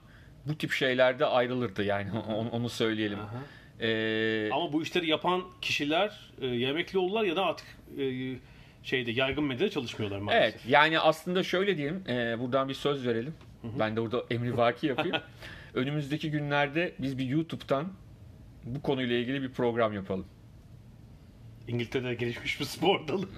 bu 0.45 0.57
tip 0.57 0.71
şeylerde 0.71 1.25
ayrılırdı 1.25 1.83
yani. 1.83 2.11
Onu, 2.35 2.49
onu 2.49 2.69
söyleyelim. 2.69 3.19
Aha. 3.19 3.43
Ee, 3.79 4.49
Ama 4.51 4.73
bu 4.73 4.83
işleri 4.83 5.09
yapan 5.09 5.43
kişiler 5.61 6.31
e, 6.41 6.47
ya 6.47 6.69
emekli 6.69 6.99
oldular 6.99 7.23
ya 7.23 7.35
da 7.35 7.45
artık 7.45 7.67
e, 7.99 8.35
şeyde 8.83 9.11
yaygın 9.11 9.43
medyada 9.43 9.69
çalışmıyorlar 9.69 10.19
maalesef. 10.19 10.53
evet 10.55 10.65
yani 10.69 10.99
aslında 10.99 11.43
şöyle 11.43 11.77
diyelim. 11.77 12.03
e, 12.09 12.39
buradan 12.39 12.69
bir 12.69 12.73
söz 12.73 13.07
verelim. 13.07 13.33
Ben 13.79 13.95
de 13.95 14.01
burada 14.01 14.23
emri 14.31 14.57
vaki 14.57 14.87
yapayım. 14.87 15.15
Önümüzdeki 15.73 16.31
günlerde 16.31 16.93
biz 16.99 17.17
bir 17.17 17.25
YouTube'dan 17.25 17.87
bu 18.63 18.81
konuyla 18.81 19.15
ilgili 19.15 19.41
bir 19.41 19.51
program 19.51 19.93
yapalım. 19.93 20.25
İngiltere'de 21.67 22.13
gelişmiş 22.13 22.59
bir 22.59 22.65
spor 22.65 23.07
dalı. 23.07 23.25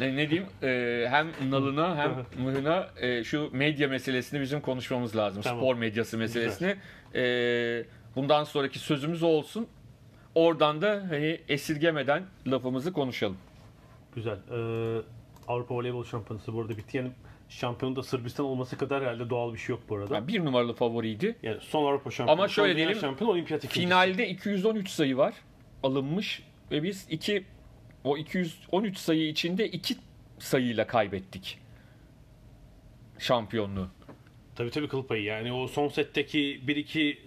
Ne, 0.00 0.16
ne 0.16 0.30
diyeyim? 0.30 0.48
Ee, 0.62 1.06
hem 1.10 1.50
nalına 1.50 1.96
hem 1.96 2.44
mıhına 2.44 2.88
e, 3.00 3.24
şu 3.24 3.50
medya 3.52 3.88
meselesini 3.88 4.40
bizim 4.40 4.60
konuşmamız 4.60 5.16
lazım. 5.16 5.42
Tamam. 5.42 5.60
Spor 5.60 5.74
medyası 5.74 6.18
meselesini. 6.18 6.76
Ee, 7.14 7.84
bundan 8.16 8.44
sonraki 8.44 8.78
sözümüz 8.78 9.22
olsun. 9.22 9.66
Oradan 10.34 10.82
da 10.82 11.06
hani 11.10 11.40
esirgemeden 11.48 12.22
lafımızı 12.46 12.92
konuşalım. 12.92 13.36
Güzel. 14.14 14.36
Ee, 14.50 15.02
Avrupa 15.48 15.74
Voleybol 15.74 16.04
Şampiyonası 16.04 16.54
bu 16.54 16.60
arada 16.60 16.76
bitti. 16.76 16.96
Yani 16.96 17.10
şampiyonun 17.48 17.96
da 17.96 18.02
Sırbistan 18.02 18.46
olması 18.46 18.78
kadar 18.78 19.02
herhalde 19.02 19.30
doğal 19.30 19.52
bir 19.52 19.58
şey 19.58 19.74
yok 19.74 19.82
bu 19.88 19.96
arada. 19.96 20.14
Yani 20.14 20.28
bir 20.28 20.44
numaralı 20.44 20.74
favoriydi. 20.74 21.36
Yani 21.42 21.58
son 21.60 21.84
Avrupa 21.84 22.10
şampiyonu, 22.10 22.40
Ama 22.40 22.48
şöyle 22.48 22.76
diyelim, 22.76 22.94
şampiyonu, 22.94 23.32
olimpiyat 23.32 23.64
ikincisi. 23.64 23.80
Finalde 23.80 24.28
213 24.28 24.88
sayı 24.88 25.16
var 25.16 25.34
alınmış 25.82 26.42
ve 26.70 26.82
biz 26.82 27.06
iki 27.10 27.44
o 28.04 28.16
213 28.16 28.98
sayı 28.98 29.28
içinde 29.28 29.68
iki 29.68 29.96
sayıyla 30.38 30.86
kaybettik 30.86 31.58
şampiyonluğu. 33.18 33.88
Tabii 34.56 34.70
tabii 34.70 34.88
kıl 34.88 35.06
payı. 35.06 35.22
Yani 35.22 35.52
o 35.52 35.66
son 35.66 35.88
setteki 35.88 36.60
1-2 36.66 37.18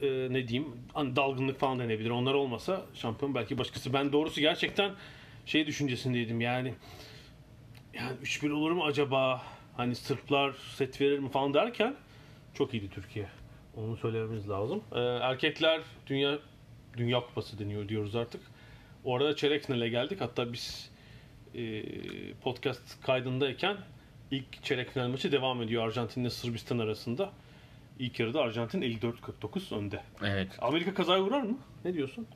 e, 0.00 0.32
ne 0.32 0.48
diyeyim 0.48 0.76
hani 0.92 1.16
dalgınlık 1.16 1.60
falan 1.60 1.78
denebilir. 1.78 2.10
Onlar 2.10 2.34
olmasa 2.34 2.82
şampiyon 2.94 3.34
belki 3.34 3.58
başkası. 3.58 3.92
Ben 3.92 4.12
doğrusu 4.12 4.40
gerçekten 4.40 4.92
şey 5.46 5.66
düşüncesindeydim 5.66 6.40
yani 6.40 6.74
yani 7.94 8.16
3-1 8.22 8.52
olur 8.52 8.70
mu 8.70 8.84
acaba? 8.84 9.42
Hani 9.76 9.94
Sırplar 9.94 10.52
set 10.76 11.00
verir 11.00 11.18
mi 11.18 11.28
falan 11.30 11.54
derken 11.54 11.94
çok 12.54 12.74
iyiydi 12.74 12.90
Türkiye. 12.90 13.26
Onu 13.76 13.96
söylememiz 13.96 14.48
lazım. 14.48 14.82
Ee, 14.92 15.00
erkekler 15.00 15.80
dünya 16.06 16.38
dünya 16.96 17.20
kupası 17.20 17.58
deniyor 17.58 17.88
diyoruz 17.88 18.16
artık. 18.16 18.40
Orada 19.04 19.36
çeyrek 19.36 19.64
finale 19.66 19.88
geldik. 19.88 20.20
Hatta 20.20 20.52
biz 20.52 20.90
e, 21.54 21.82
podcast 22.42 23.02
kaydındayken 23.02 23.76
ilk 24.30 24.62
çeyrek 24.62 24.90
final 24.90 25.08
maçı 25.08 25.32
devam 25.32 25.62
ediyor 25.62 25.86
Arjantin 25.86 26.20
ile 26.20 26.30
Sırbistan 26.30 26.78
arasında. 26.78 27.32
İlk 27.98 28.20
yarıda 28.20 28.40
Arjantin 28.40 28.82
54-49 28.82 29.74
önde. 29.74 30.00
Evet. 30.24 30.48
Amerika 30.58 30.94
kazaya 30.94 31.22
uğrar 31.22 31.42
mı? 31.42 31.58
Ne 31.84 31.94
diyorsun? 31.94 32.26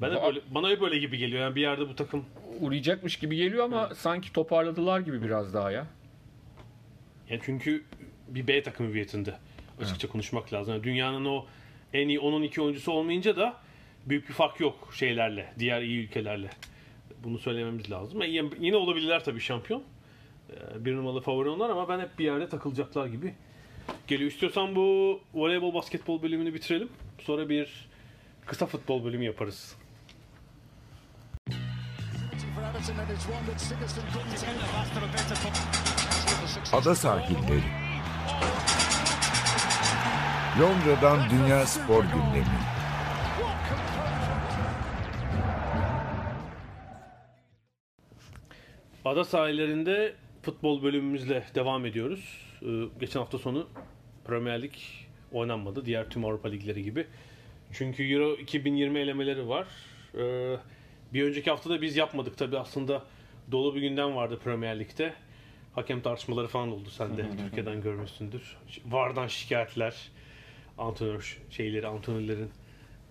Ben 0.00 0.10
de 0.10 0.22
böyle, 0.22 0.40
bana 0.50 0.70
hep 0.70 0.82
öyle 0.82 0.98
gibi 0.98 1.18
geliyor. 1.18 1.42
Yani 1.42 1.54
bir 1.54 1.60
yerde 1.60 1.88
bu 1.88 1.96
takım 1.96 2.24
Uğrayacakmış 2.60 3.16
gibi 3.16 3.36
geliyor 3.36 3.64
ama 3.64 3.94
sanki 3.94 4.32
toparladılar 4.32 5.00
gibi 5.00 5.22
biraz 5.22 5.54
daha 5.54 5.70
ya. 5.70 5.86
Yani 7.30 7.40
çünkü 7.44 7.84
bir 8.28 8.46
B 8.46 8.62
takım 8.62 8.88
hüviyetinde 8.88 9.34
açıkça 9.80 10.08
konuşmak 10.08 10.52
lazım. 10.52 10.74
Yani 10.74 10.84
dünyanın 10.84 11.24
o 11.24 11.46
en 11.92 12.08
iyi 12.08 12.18
10-12 12.18 12.60
oyuncusu 12.60 12.92
olmayınca 12.92 13.36
da 13.36 13.56
büyük 14.06 14.28
bir 14.28 14.34
fark 14.34 14.60
yok 14.60 14.88
şeylerle, 14.94 15.52
diğer 15.58 15.82
iyi 15.82 16.04
ülkelerle. 16.04 16.50
Bunu 17.24 17.38
söylememiz 17.38 17.90
lazım. 17.90 18.22
E, 18.22 18.26
yine- 18.26 18.76
olabilirler 18.76 19.24
tabii 19.24 19.40
şampiyon. 19.40 19.82
E, 20.50 20.84
Bir 20.84 20.96
numaralı 20.96 21.20
favori 21.20 21.48
onlar 21.48 21.70
ama 21.70 21.88
ben 21.88 22.00
hep 22.00 22.18
bir 22.18 22.24
yerde 22.24 22.48
takılacaklar 22.48 23.06
gibi 23.06 23.34
geliyor. 24.06 24.30
İstiyorsan 24.30 24.74
bu 24.76 25.20
voleybol 25.34 25.74
basketbol 25.74 26.22
bölümünü 26.22 26.54
bitirelim. 26.54 26.88
Sonra 27.18 27.48
bir 27.48 27.88
kısa 28.46 28.66
futbol 28.66 29.04
bölümü 29.04 29.24
yaparız. 29.24 29.76
Ada 36.72 36.94
sahilleri. 36.94 37.62
Londra'dan 40.60 41.30
Dünya 41.30 41.66
Spor 41.66 42.04
Gündemi. 42.04 42.81
Ada 49.04 49.24
sahillerinde 49.24 50.14
futbol 50.42 50.82
bölümümüzle 50.82 51.44
devam 51.54 51.86
ediyoruz. 51.86 52.38
Ee, 52.62 52.66
geçen 53.00 53.20
hafta 53.20 53.38
sonu 53.38 53.68
Premier 54.24 54.62
Lig 54.62 54.72
oynanmadı. 55.32 55.86
Diğer 55.86 56.10
tüm 56.10 56.24
Avrupa 56.24 56.48
ligleri 56.48 56.82
gibi. 56.82 57.06
Çünkü 57.72 58.12
Euro 58.12 58.34
2020 58.34 58.98
elemeleri 58.98 59.48
var. 59.48 59.66
Ee, 60.14 60.56
bir 61.12 61.24
önceki 61.24 61.50
hafta 61.50 61.70
da 61.70 61.82
biz 61.82 61.96
yapmadık 61.96 62.38
tabii 62.38 62.58
aslında 62.58 63.02
dolu 63.52 63.74
bir 63.74 63.80
gündem 63.80 64.16
vardı 64.16 64.38
Premier 64.44 64.78
Lig'de. 64.78 65.12
Hakem 65.74 66.00
tartışmaları 66.00 66.46
falan 66.46 66.72
oldu. 66.72 66.90
Sen 66.90 67.16
de 67.16 67.26
Türkiye'den 67.38 67.82
görmüşsündür. 67.82 68.56
Vardan 68.86 69.26
şikayetler, 69.26 69.94
antrenör 70.78 71.38
şeyleri, 71.50 71.86
antrenörlerin 71.86 72.50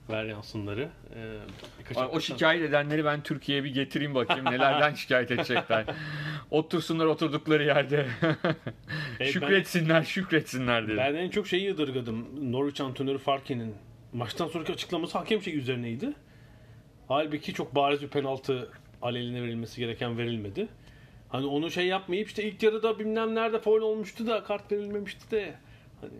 varyansınları. 0.09 0.89
Ee, 1.15 1.37
birkaç 1.79 1.97
O 1.97 2.01
hafta- 2.01 2.19
şikayet 2.19 2.69
edenleri 2.69 3.05
ben 3.05 3.23
Türkiye'ye 3.23 3.63
bir 3.63 3.73
getireyim 3.73 4.15
bakayım 4.15 4.45
nelerden 4.51 4.93
şikayet 4.93 5.31
edecekler. 5.31 5.85
Otursunlar 6.51 7.05
oturdukları 7.05 7.63
yerde. 7.63 8.07
ben- 9.19 9.25
şükretsinler, 9.25 10.03
şükretsinler 10.03 10.83
dedim. 10.83 10.97
Ben 10.97 11.15
en 11.15 11.29
çok 11.29 11.47
şeyi 11.47 11.63
yadırgadım. 11.63 12.51
Norwich 12.51 12.81
antrenörü 12.81 13.17
Farke'nin 13.17 13.75
maçtan 14.13 14.47
sonraki 14.47 14.73
açıklaması 14.73 15.17
hakem 15.17 15.41
şey 15.41 15.57
üzerineydi. 15.57 16.13
Halbuki 17.07 17.53
çok 17.53 17.75
bariz 17.75 18.01
bir 18.01 18.07
penaltı 18.07 18.69
aleyhine 19.01 19.41
verilmesi 19.43 19.79
gereken 19.81 20.17
verilmedi. 20.17 20.67
Hani 21.29 21.45
onu 21.45 21.71
şey 21.71 21.85
yapmayıp 21.87 22.27
işte 22.27 22.43
ilk 22.43 22.63
yarıda 22.63 22.99
bilmem 22.99 23.35
nerede 23.35 23.59
foul 23.59 23.81
olmuştu 23.81 24.27
da 24.27 24.43
kart 24.43 24.71
verilmemişti 24.71 25.31
de 25.31 25.53
hani 26.01 26.13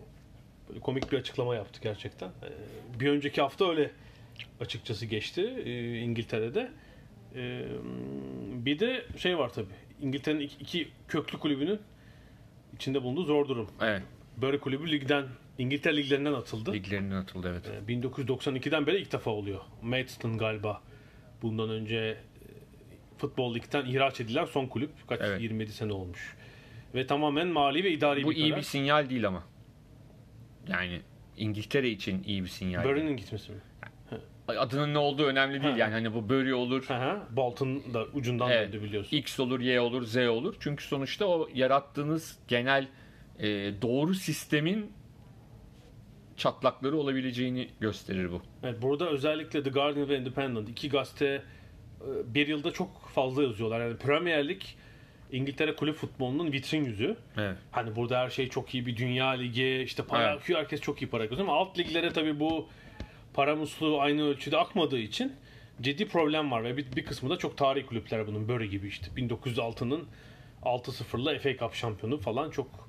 komik 0.80 1.12
bir 1.12 1.18
açıklama 1.18 1.54
yaptı 1.54 1.80
gerçekten. 1.82 2.28
Ee, 2.28 3.00
bir 3.00 3.08
önceki 3.10 3.40
hafta 3.40 3.70
öyle 3.70 3.90
açıkçası 4.60 5.06
geçti 5.06 5.40
e, 5.64 5.98
İngiltere'de. 5.98 6.70
Ee, 7.34 7.64
bir 8.64 8.78
de 8.78 9.06
şey 9.16 9.38
var 9.38 9.52
tabii. 9.52 9.66
İngiltere'nin 10.00 10.40
iki, 10.40 10.56
iki 10.60 10.88
köklü 11.08 11.38
kulübünün 11.38 11.80
içinde 12.74 13.02
bulunduğu 13.02 13.24
zor 13.24 13.48
durum. 13.48 13.70
Evet, 13.82 14.02
Böre 14.36 14.58
Kulübü 14.58 14.90
ligden, 14.90 15.26
İngiltere 15.58 15.96
liglerinden 15.96 16.32
atıldı. 16.32 16.72
liglerinden 16.72 17.16
atıldı 17.16 17.48
evet. 17.52 17.70
Ee, 17.88 17.92
1992'den 17.92 18.86
beri 18.86 18.98
ilk 19.00 19.12
defa 19.12 19.30
oluyor. 19.30 19.60
Maidstone 19.82 20.36
galiba 20.36 20.82
bundan 21.42 21.70
önce 21.70 21.96
e, 21.96 22.16
futbol 23.18 23.54
ligden 23.54 23.86
ihraç 23.86 24.20
edilen 24.20 24.44
son 24.44 24.66
kulüp. 24.66 24.90
Kaç? 25.08 25.20
Evet. 25.22 25.40
27 25.40 25.72
sene 25.72 25.92
olmuş. 25.92 26.36
Ve 26.94 27.06
tamamen 27.06 27.48
mali 27.48 27.84
ve 27.84 27.90
idari 27.90 28.24
Bu 28.24 28.30
bir 28.30 28.36
iyi 28.36 28.48
karar. 28.48 28.58
bir 28.60 28.64
sinyal 28.66 29.10
değil 29.10 29.26
ama. 29.26 29.44
Yani 30.68 31.00
İngiltere 31.36 31.88
için 31.88 32.22
iyi 32.22 32.42
bir 32.42 32.48
sinyal. 32.48 32.84
Bury'nin 32.84 33.16
gitmesi 33.16 33.52
mi? 33.52 33.58
Adının 34.48 34.94
ne 34.94 34.98
olduğu 34.98 35.24
önemli 35.26 35.62
değil 35.62 35.72
Ha. 35.72 35.78
yani 35.78 35.92
hani 35.92 36.14
bu 36.14 36.28
Bury 36.28 36.54
olur, 36.54 36.84
hı. 36.88 37.36
Bolton 37.36 37.94
da 37.94 38.04
ucundan 38.04 38.50
Evet. 38.50 38.72
döndü 38.72 38.84
biliyorsun. 38.84 39.16
X 39.16 39.40
olur, 39.40 39.60
Y 39.60 39.80
olur, 39.80 40.02
Z 40.04 40.16
olur. 40.16 40.56
Çünkü 40.60 40.84
sonuçta 40.84 41.26
o 41.26 41.48
yarattığınız 41.54 42.38
genel 42.48 42.88
e, 43.38 43.48
doğru 43.82 44.14
sistemin 44.14 44.92
çatlakları 46.36 46.96
olabileceğini 46.96 47.68
gösterir 47.80 48.32
bu. 48.32 48.42
Evet, 48.62 48.82
burada 48.82 49.10
özellikle 49.10 49.62
The 49.62 49.70
Guardian 49.70 50.08
ve 50.08 50.18
Independent 50.18 50.68
iki 50.68 50.88
gazete 50.88 51.26
e, 51.26 52.34
bir 52.34 52.48
yılda 52.48 52.70
çok 52.70 53.08
fazla 53.08 53.42
yazıyorlar. 53.42 53.80
Yani 53.80 53.96
Premier 53.96 54.48
Lig 54.48 54.62
İngiltere 55.32 55.76
kulüp 55.76 55.96
futbolunun 55.96 56.52
vitrin 56.52 56.84
yüzü. 56.84 57.16
Evet. 57.36 57.56
Hani 57.70 57.96
burada 57.96 58.18
her 58.18 58.30
şey 58.30 58.48
çok 58.48 58.74
iyi 58.74 58.86
bir 58.86 58.96
dünya 58.96 59.28
ligi 59.28 59.82
işte 59.84 60.04
para 60.04 60.22
Evet. 60.28 60.40
akıyor 60.40 60.58
herkes 60.60 60.80
çok 60.80 61.02
iyi 61.02 61.06
para 61.10 61.28
kazanıyor 61.28 61.48
ama 61.54 61.60
alt 61.60 61.78
liglere 61.78 62.12
tabii 62.12 62.40
bu 62.40 62.68
para 63.34 63.56
musluğu 63.56 64.00
aynı 64.00 64.22
ölçüde 64.22 64.56
akmadığı 64.56 64.98
için 64.98 65.32
ciddi 65.80 66.08
problem 66.08 66.50
var 66.50 66.64
ve 66.64 66.76
bir, 66.76 66.96
bir 66.96 67.04
kısmı 67.04 67.30
da 67.30 67.36
çok 67.36 67.56
tarihi 67.56 67.86
kulüpler 67.86 68.26
bunun 68.26 68.48
böyle 68.48 68.66
gibi 68.66 68.88
işte 68.88 69.06
1906'nın 69.16 70.06
6-0'la 70.62 71.38
FA 71.38 71.56
Cup 71.56 71.74
şampiyonu 71.74 72.18
falan 72.18 72.50
çok 72.50 72.88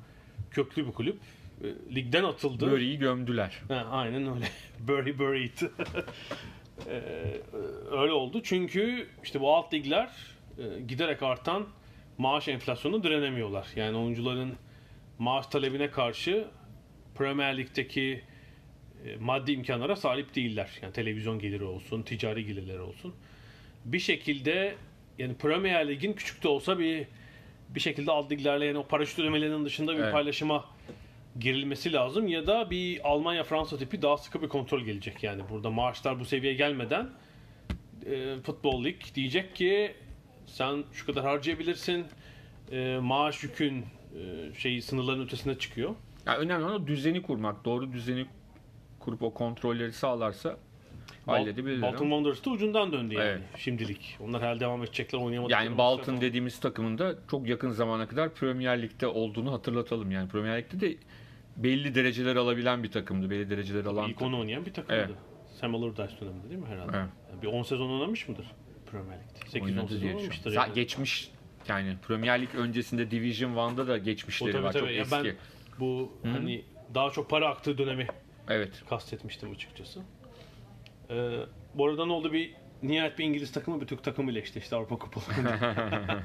köklü 0.51 0.87
bir 0.87 0.91
kulüp. 0.91 1.17
E, 1.63 1.95
Ligden 1.95 2.23
atıldı. 2.23 2.71
Bury'yi 2.71 2.99
gömdüler. 2.99 3.61
Ha, 3.67 3.87
aynen 3.91 4.35
öyle. 4.35 4.45
Bury 4.79 5.19
buried. 5.19 5.57
Ee, 6.89 7.41
öyle 7.91 8.11
oldu 8.11 8.41
çünkü 8.43 9.07
işte 9.23 9.41
bu 9.41 9.55
alt 9.55 9.73
ligler 9.73 10.09
e, 10.57 10.81
giderek 10.81 11.23
artan 11.23 11.67
maaş 12.17 12.47
enflasyonuna 12.47 13.03
direnemiyorlar. 13.03 13.67
Yani 13.75 13.97
oyuncuların 13.97 14.55
maaş 15.19 15.47
talebine 15.47 15.91
karşı 15.91 16.47
Premier 17.15 17.57
Lig'deki 17.57 18.21
e, 19.05 19.15
maddi 19.15 19.51
imkanlara 19.51 19.95
sahip 19.95 20.35
değiller. 20.35 20.69
Yani 20.81 20.93
televizyon 20.93 21.39
geliri 21.39 21.63
olsun, 21.63 22.01
ticari 22.01 22.45
gelirleri 22.45 22.81
olsun. 22.81 23.13
Bir 23.85 23.99
şekilde 23.99 24.75
yani 25.19 25.35
Premier 25.35 25.87
Lig'in 25.87 26.13
küçük 26.13 26.43
de 26.43 26.47
olsa 26.47 26.79
bir 26.79 27.07
bir 27.69 27.79
şekilde 27.79 28.11
alt 28.11 28.31
liglerle 28.31 28.65
yani 28.65 28.77
o 28.77 28.87
paraşüt 28.87 29.19
ödemelerinin 29.19 29.65
dışında 29.65 29.93
bir 29.93 29.99
Evet. 29.99 30.13
paylaşıma 30.13 30.65
girilmesi 31.39 31.93
lazım 31.93 32.27
ya 32.27 32.47
da 32.47 32.69
bir 32.69 33.09
Almanya 33.09 33.43
Fransa 33.43 33.77
tipi 33.77 34.01
daha 34.01 34.17
sıkı 34.17 34.41
bir 34.41 34.47
kontrol 34.47 34.81
gelecek 34.81 35.23
yani 35.23 35.41
burada 35.49 35.69
maaşlar 35.69 36.19
bu 36.19 36.25
seviyeye 36.25 36.57
gelmeden 36.57 37.09
e, 38.05 38.35
futbol 38.45 38.83
lig 38.83 38.95
diyecek 39.15 39.55
ki 39.55 39.95
sen 40.45 40.83
şu 40.91 41.05
kadar 41.05 41.23
harcayabilirsin 41.23 42.05
e, 42.71 42.97
maaş 43.01 43.43
yükün 43.43 43.85
e, 44.15 44.53
şeyi 44.57 44.81
sınırların 44.81 45.25
ötesine 45.25 45.57
çıkıyor. 45.57 45.95
Ya 46.25 46.37
önemli 46.37 46.65
olan 46.65 46.81
o 46.81 46.87
düzeni 46.87 47.21
kurmak. 47.21 47.65
Doğru 47.65 47.93
düzeni 47.93 48.25
kurup 48.99 49.23
o 49.23 49.33
kontrolleri 49.33 49.93
sağlarsa 49.93 50.57
halledebilirler. 51.25 51.91
Bolton 51.91 52.05
ama. 52.05 52.15
Wanderers 52.15 52.45
da 52.45 52.49
ucundan 52.49 52.91
döndü 52.91 53.13
yani 53.13 53.25
Evet. 53.25 53.41
şimdilik. 53.57 54.17
Onlar 54.19 54.41
herhalde 54.41 54.59
devam 54.59 54.83
edecekler 54.83 55.19
oynayamadıkları 55.19 55.65
Yani 55.65 55.77
Bolton 55.77 56.21
dediğimiz 56.21 56.59
takımın 56.59 56.97
da 56.97 57.15
çok 57.31 57.47
yakın 57.47 57.71
zamana 57.71 58.07
kadar 58.07 58.33
Premier 58.33 58.81
Lig'de 58.81 59.07
olduğunu 59.07 59.51
hatırlatalım. 59.51 60.11
Yani 60.11 60.29
Premier 60.29 60.57
Lig'de 60.57 60.79
de 60.79 60.97
belli 61.57 61.95
dereceler 61.95 62.35
alabilen 62.35 62.83
bir 62.83 62.91
takımdı. 62.91 63.29
Belli 63.29 63.49
dereceler 63.49 63.85
alan 63.85 64.09
İlk 64.09 64.21
onu 64.21 64.39
oynayan 64.39 64.65
bir 64.65 64.73
takımdı. 64.73 64.93
Evet. 64.93 65.09
Sam 65.59 65.75
Allardyce 65.75 66.21
döneminde 66.21 66.49
değil 66.49 66.59
mi 66.59 66.67
herhalde? 66.67 66.97
Evet. 66.97 67.09
Yani 67.31 67.41
bir 67.41 67.47
10 67.47 67.63
sezon 67.63 67.89
oynamış 67.89 68.27
mıdır 68.27 68.45
Premier 68.93 69.17
Lig'de? 69.19 69.59
8-10 69.59 69.63
oynadı 69.63 70.01
diye 70.01 70.15
oynamıştır. 70.15 70.35
düşünüyorum. 70.45 70.67
Yani. 70.67 70.75
Geçmiş 70.75 71.31
yani 71.67 71.95
Premier 72.07 72.41
Lig 72.41 72.55
öncesinde 72.55 73.11
Division 73.11 73.51
1'da 73.55 73.87
da 73.87 73.93
O 73.93 73.97
geçmişleri 73.97 74.51
tabii 74.51 74.63
var. 74.63 74.71
tabii. 74.71 74.81
Çok 74.81 74.91
Ya 74.91 75.01
eski. 75.01 75.11
ben 75.23 75.35
bu 75.79 76.13
hani 76.23 76.65
daha 76.95 77.09
çok 77.09 77.29
para 77.29 77.49
aktığı 77.49 77.77
dönemi 77.77 78.07
Evet. 78.49 78.83
kastetmiştim 78.89 79.51
açıkçası. 79.51 79.99
Ee, 81.09 81.39
bu 81.75 81.87
arada 81.87 82.05
ne 82.05 82.11
oldu 82.13 82.33
bir 82.33 82.53
nihayet 82.83 83.19
bir 83.19 83.23
İngiliz 83.25 83.51
takımı 83.51 83.81
bir 83.81 83.87
Türk 83.87 84.03
takımıyla 84.03 84.41
eşleşti 84.41 84.75
Avrupa 84.75 84.97
Kupalarında. 84.97 85.57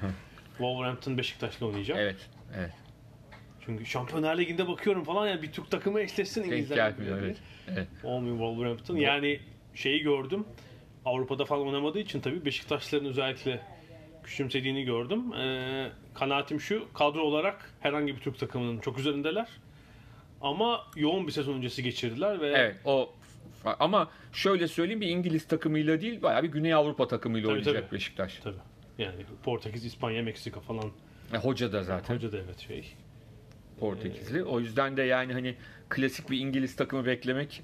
Wolverhampton 0.59 1.19
Beşiktaş'la 1.19 1.67
oynayacak. 1.67 1.99
Evet. 1.99 2.17
Evet. 2.59 2.73
Çünkü 3.67 3.87
Şampiyonlar 3.87 4.39
Ligi'nde 4.39 4.69
bakıyorum 4.69 5.05
falan 5.05 5.29
yani 5.29 5.43
bir 5.43 5.53
Türk 5.53 5.71
takımı 5.71 6.01
eşleşsin 6.01 6.41
Denk 6.43 6.53
İngilizler. 6.53 6.77
gelmiyor. 6.91 7.19
Evet. 7.23 7.37
Evet. 7.69 7.89
Olmuyor 8.05 8.37
Wolverhampton. 8.37 8.97
Yani 8.97 9.41
şeyi 9.75 10.03
gördüm. 10.03 10.45
Avrupa'da 11.09 11.45
falan 11.45 11.67
oynamadığı 11.67 11.99
için 11.99 12.21
tabii 12.21 12.45
Beşiktaşların 12.45 13.09
özellikle 13.09 13.61
küçümsediğini 14.23 14.85
gördüm. 14.85 15.33
Ee, 15.33 15.89
kanaatim 16.15 16.61
şu, 16.61 16.93
kadro 16.95 17.21
olarak 17.21 17.75
herhangi 17.81 18.17
bir 18.17 18.21
Türk 18.21 18.39
takımının 18.39 18.79
çok 18.81 18.99
üzerindeler. 18.99 19.49
Ama 20.41 20.87
yoğun 20.97 21.27
bir 21.27 21.33
sezon 21.33 21.55
öncesi 21.55 21.83
geçirdiler 21.83 22.41
ve 22.41 22.49
Evet. 22.49 22.77
O 22.85 23.11
ama 23.65 24.11
şöyle 24.33 24.69
söyleyeyim 24.69 25.01
bir 25.01 25.09
İngiliz 25.09 25.47
takımıyla 25.47 26.01
değil 26.01 26.23
bayağı 26.23 26.43
bir 26.43 26.49
Güney 26.49 26.75
Avrupa 26.75 27.09
takımıyla 27.09 27.49
Tabii, 27.49 27.59
oynayacak 27.59 27.83
tabii. 27.83 27.97
Beşiktaş. 27.97 28.37
tabii 28.45 28.57
yani 28.99 29.25
Portekiz, 29.43 29.85
İspanya, 29.85 30.23
Meksika 30.23 30.61
falan. 30.61 30.91
E, 31.35 31.37
hoca 31.37 31.73
da 31.73 31.83
zaten 31.83 32.15
Hoca 32.15 32.33
da 32.33 32.37
evet 32.39 32.59
şey. 32.59 32.95
Portekizli. 33.81 34.45
O 34.45 34.61
yüzden 34.61 34.97
de 34.97 35.03
yani 35.03 35.33
hani 35.33 35.55
klasik 35.89 36.31
bir 36.31 36.39
İngiliz 36.39 36.77
takımı 36.77 37.07
beklemek 37.07 37.63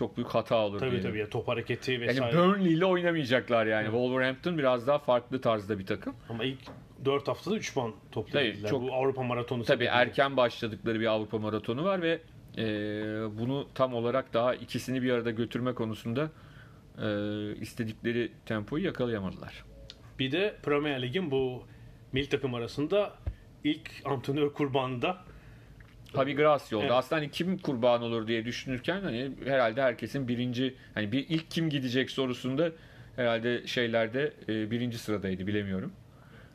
çok 0.00 0.16
büyük 0.16 0.28
hata 0.30 0.56
olur 0.56 0.78
Tabii 0.78 0.90
diyelim. 0.90 1.08
tabii 1.10 1.18
ya 1.18 1.28
top 1.28 1.48
hareketi 1.48 1.92
Yani 1.92 2.00
vesaire. 2.06 2.36
Burnley 2.38 2.72
ile 2.72 2.84
oynamayacaklar 2.84 3.66
yani. 3.66 3.84
Wolverhampton 3.84 4.58
biraz 4.58 4.86
daha 4.86 4.98
farklı 4.98 5.40
tarzda 5.40 5.78
bir 5.78 5.86
takım. 5.86 6.14
Ama 6.28 6.44
ilk 6.44 6.58
4 7.04 7.28
haftada 7.28 7.56
3 7.56 7.74
puan 7.74 7.92
topladılar. 8.12 8.70
Çok- 8.70 8.82
Bu 8.82 8.92
Avrupa 8.94 9.22
maratonu 9.22 9.58
Tabii 9.58 9.66
sebebiyle. 9.66 9.90
erken 9.90 10.36
başladıkları 10.36 11.00
bir 11.00 11.06
Avrupa 11.06 11.38
maratonu 11.38 11.84
var 11.84 12.02
ve 12.02 12.18
e, 12.58 12.64
bunu 13.38 13.66
tam 13.74 13.94
olarak 13.94 14.34
daha 14.34 14.54
ikisini 14.54 15.02
bir 15.02 15.12
arada 15.12 15.30
götürme 15.30 15.72
konusunda 15.74 16.30
e, 17.02 17.06
istedikleri 17.60 18.32
tempoyu 18.46 18.84
yakalayamadılar. 18.84 19.64
Bir 20.18 20.32
de 20.32 20.56
Premier 20.62 21.02
Lig'in 21.02 21.30
bu 21.30 21.62
mil 22.12 22.26
takım 22.26 22.54
arasında 22.54 23.14
ilk 23.64 23.90
antrenör 24.04 24.52
kurbanı 24.52 25.02
Javi 26.14 26.34
Gracia 26.34 26.76
oldu. 26.78 26.84
Evet. 26.84 26.92
Aslında 26.96 27.20
hani 27.20 27.30
kim 27.30 27.58
kurban 27.58 28.02
olur 28.02 28.26
diye 28.26 28.44
düşünürken 28.44 29.00
hani 29.02 29.30
herhalde 29.44 29.82
herkesin 29.82 30.28
birinci 30.28 30.74
hani 30.94 31.12
bir 31.12 31.26
ilk 31.28 31.50
kim 31.50 31.70
gidecek 31.70 32.10
sorusunda 32.10 32.72
herhalde 33.16 33.66
şeylerde 33.66 34.32
e, 34.48 34.70
birinci 34.70 34.98
sıradaydı 34.98 35.46
bilemiyorum. 35.46 35.92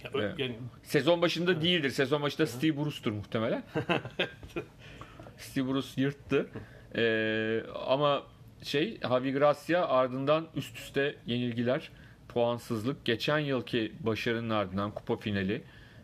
ya, 0.03 0.09
ö- 0.13 0.21
Evet. 0.23 0.39
yani 0.39 0.55
Sezon 0.83 1.21
başında 1.21 1.61
değildir. 1.61 1.89
Sezon 1.89 2.21
başında 2.21 2.47
Steve 2.47 2.77
Bruce'tur 2.77 3.11
muhtemelen. 3.11 3.63
Steve 5.37 5.67
Bruce 5.67 5.87
yırttı. 6.01 6.47
Ee, 6.95 7.61
ama 7.87 8.23
şey 8.63 8.97
Javi 9.01 9.31
Gracia 9.33 9.87
ardından 9.87 10.47
üst 10.55 10.77
üste 10.77 11.15
yenilgiler, 11.25 11.89
puansızlık. 12.27 13.05
Geçen 13.05 13.39
yılki 13.39 13.91
başarının 13.99 14.49
ardından 14.49 14.91
kupa 14.91 15.17
finali 15.17 15.61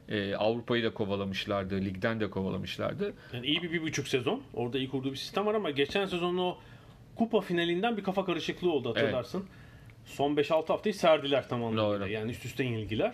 e, 0.10 0.36
Avrupa'yı 0.36 0.84
da 0.84 0.94
kovalamışlardı, 0.94 1.82
ligden 1.82 2.20
de 2.20 2.30
kovalamışlardı. 2.30 3.14
Yani 3.34 3.46
iyi 3.48 3.64
bir 3.64 3.72
bir 3.72 3.82
buçuk 3.82 4.08
sezon. 4.08 4.42
Orada 4.54 4.78
iyi 4.78 4.90
kurduğu 4.90 5.12
bir 5.12 5.16
sistem 5.18 5.46
var 5.46 5.54
ama 5.56 5.70
geçen 5.72 6.06
sezonun 6.06 6.38
o 6.38 6.58
kupa 7.16 7.42
finalinden 7.42 7.98
bir 7.98 8.04
kafa 8.04 8.26
karışıklığı 8.26 8.72
oldu 8.72 8.90
hatırlarsın. 8.90 9.46
Son 10.06 10.36
5-6 10.36 10.68
haftayı 10.68 10.94
serdiler 10.96 11.50
tam 11.50 11.64
anlamıyla. 11.64 12.08
Yani 12.08 12.32
üst 12.32 12.46
üste 12.46 12.64
yenilgiler. 12.64 13.14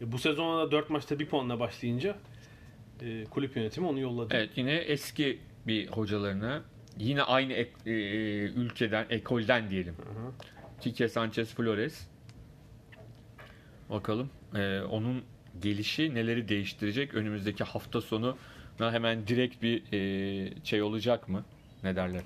E, 0.00 0.12
bu 0.12 0.18
sezona 0.18 0.66
da 0.66 0.70
4 0.70 0.90
maçta 0.90 1.18
bir 1.18 1.26
puanla 1.26 1.60
başlayınca 1.60 2.16
e, 3.02 3.24
kulüp 3.24 3.56
yönetimi 3.56 3.86
onu 3.86 4.00
yolladı. 4.00 4.34
Evet 4.36 4.50
yine 4.56 4.72
eski 4.74 5.38
bir 5.66 5.88
hocalarına 5.88 6.62
yine 6.98 7.22
aynı 7.22 7.52
ek- 7.52 7.70
e, 7.86 7.92
ülkeden, 8.42 9.06
ekolden 9.10 9.70
diyelim. 9.70 9.94
Quique 10.82 11.08
Sanchez 11.08 11.54
Flores. 11.54 12.06
Bakalım 13.90 14.30
e, 14.56 14.80
onun 14.80 15.22
gelişi 15.62 16.14
neleri 16.14 16.48
değiştirecek? 16.48 17.14
Önümüzdeki 17.14 17.64
hafta 17.64 18.00
sonu 18.00 18.36
hemen 18.78 19.26
direkt 19.26 19.62
bir 19.62 19.82
e, 19.92 20.52
şey 20.64 20.82
olacak 20.82 21.28
mı? 21.28 21.44
Ne 21.82 21.96
derler? 21.96 22.22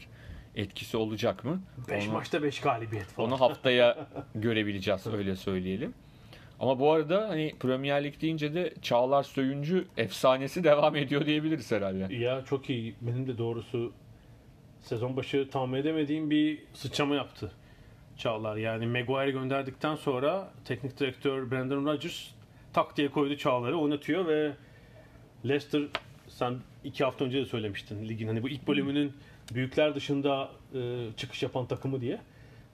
Etkisi 0.57 0.97
olacak 0.97 1.45
mı? 1.45 1.63
5 1.89 2.05
Onu- 2.05 2.13
maçta 2.13 2.43
5 2.43 2.61
galibiyet 2.61 3.05
falan. 3.07 3.29
onu 3.29 3.41
haftaya 3.41 4.07
görebileceğiz 4.35 5.07
öyle 5.07 5.37
söyleyelim. 5.37 5.95
Ama 6.61 6.79
bu 6.81 6.93
arada 6.93 7.29
hani 7.29 7.55
Premier 7.61 8.05
Lig 8.05 8.21
deyince 8.21 8.55
de 8.55 8.75
Çağlar 8.83 9.23
Söyüncü 9.23 9.85
efsanesi 9.97 10.65
devam 10.65 10.97
ediyor 10.97 11.27
diyebiliriz 11.27 11.73
herhalde. 11.73 12.15
Ya 12.15 12.45
çok 12.45 12.71
iyi. 12.71 12.95
Benim 13.01 13.27
de 13.27 13.39
doğrusu 13.39 13.93
sezon 14.81 15.17
başı 15.17 15.49
tahmin 15.51 15.79
edemediğim 15.79 16.31
bir 16.31 16.63
sıçrama 16.75 17.15
yaptı 17.15 17.53
Çağlar. 18.17 18.57
Yani 18.57 18.87
Maguire 18.87 19.31
gönderdikten 19.31 19.95
sonra 19.97 20.51
teknik 20.65 21.01
direktör 21.01 21.51
Brendan 21.51 21.85
Rodgers 21.85 22.29
tak 22.73 22.97
diye 22.97 23.11
koydu 23.11 23.37
Çağlar'ı 23.37 23.79
oynatıyor 23.79 24.27
ve 24.27 24.53
Leicester 25.49 25.83
sen 26.29 26.57
iki 26.85 27.05
hafta 27.05 27.25
önce 27.25 27.41
de 27.41 27.45
söylemiştin 27.45 28.09
ligin 28.09 28.27
hani 28.27 28.43
bu 28.43 28.49
ilk 28.49 28.69
bölümünün 28.69 29.13
büyükler 29.55 29.95
dışında 29.95 30.51
e, 30.75 31.09
çıkış 31.17 31.43
yapan 31.43 31.67
takımı 31.67 32.01
diye. 32.01 32.21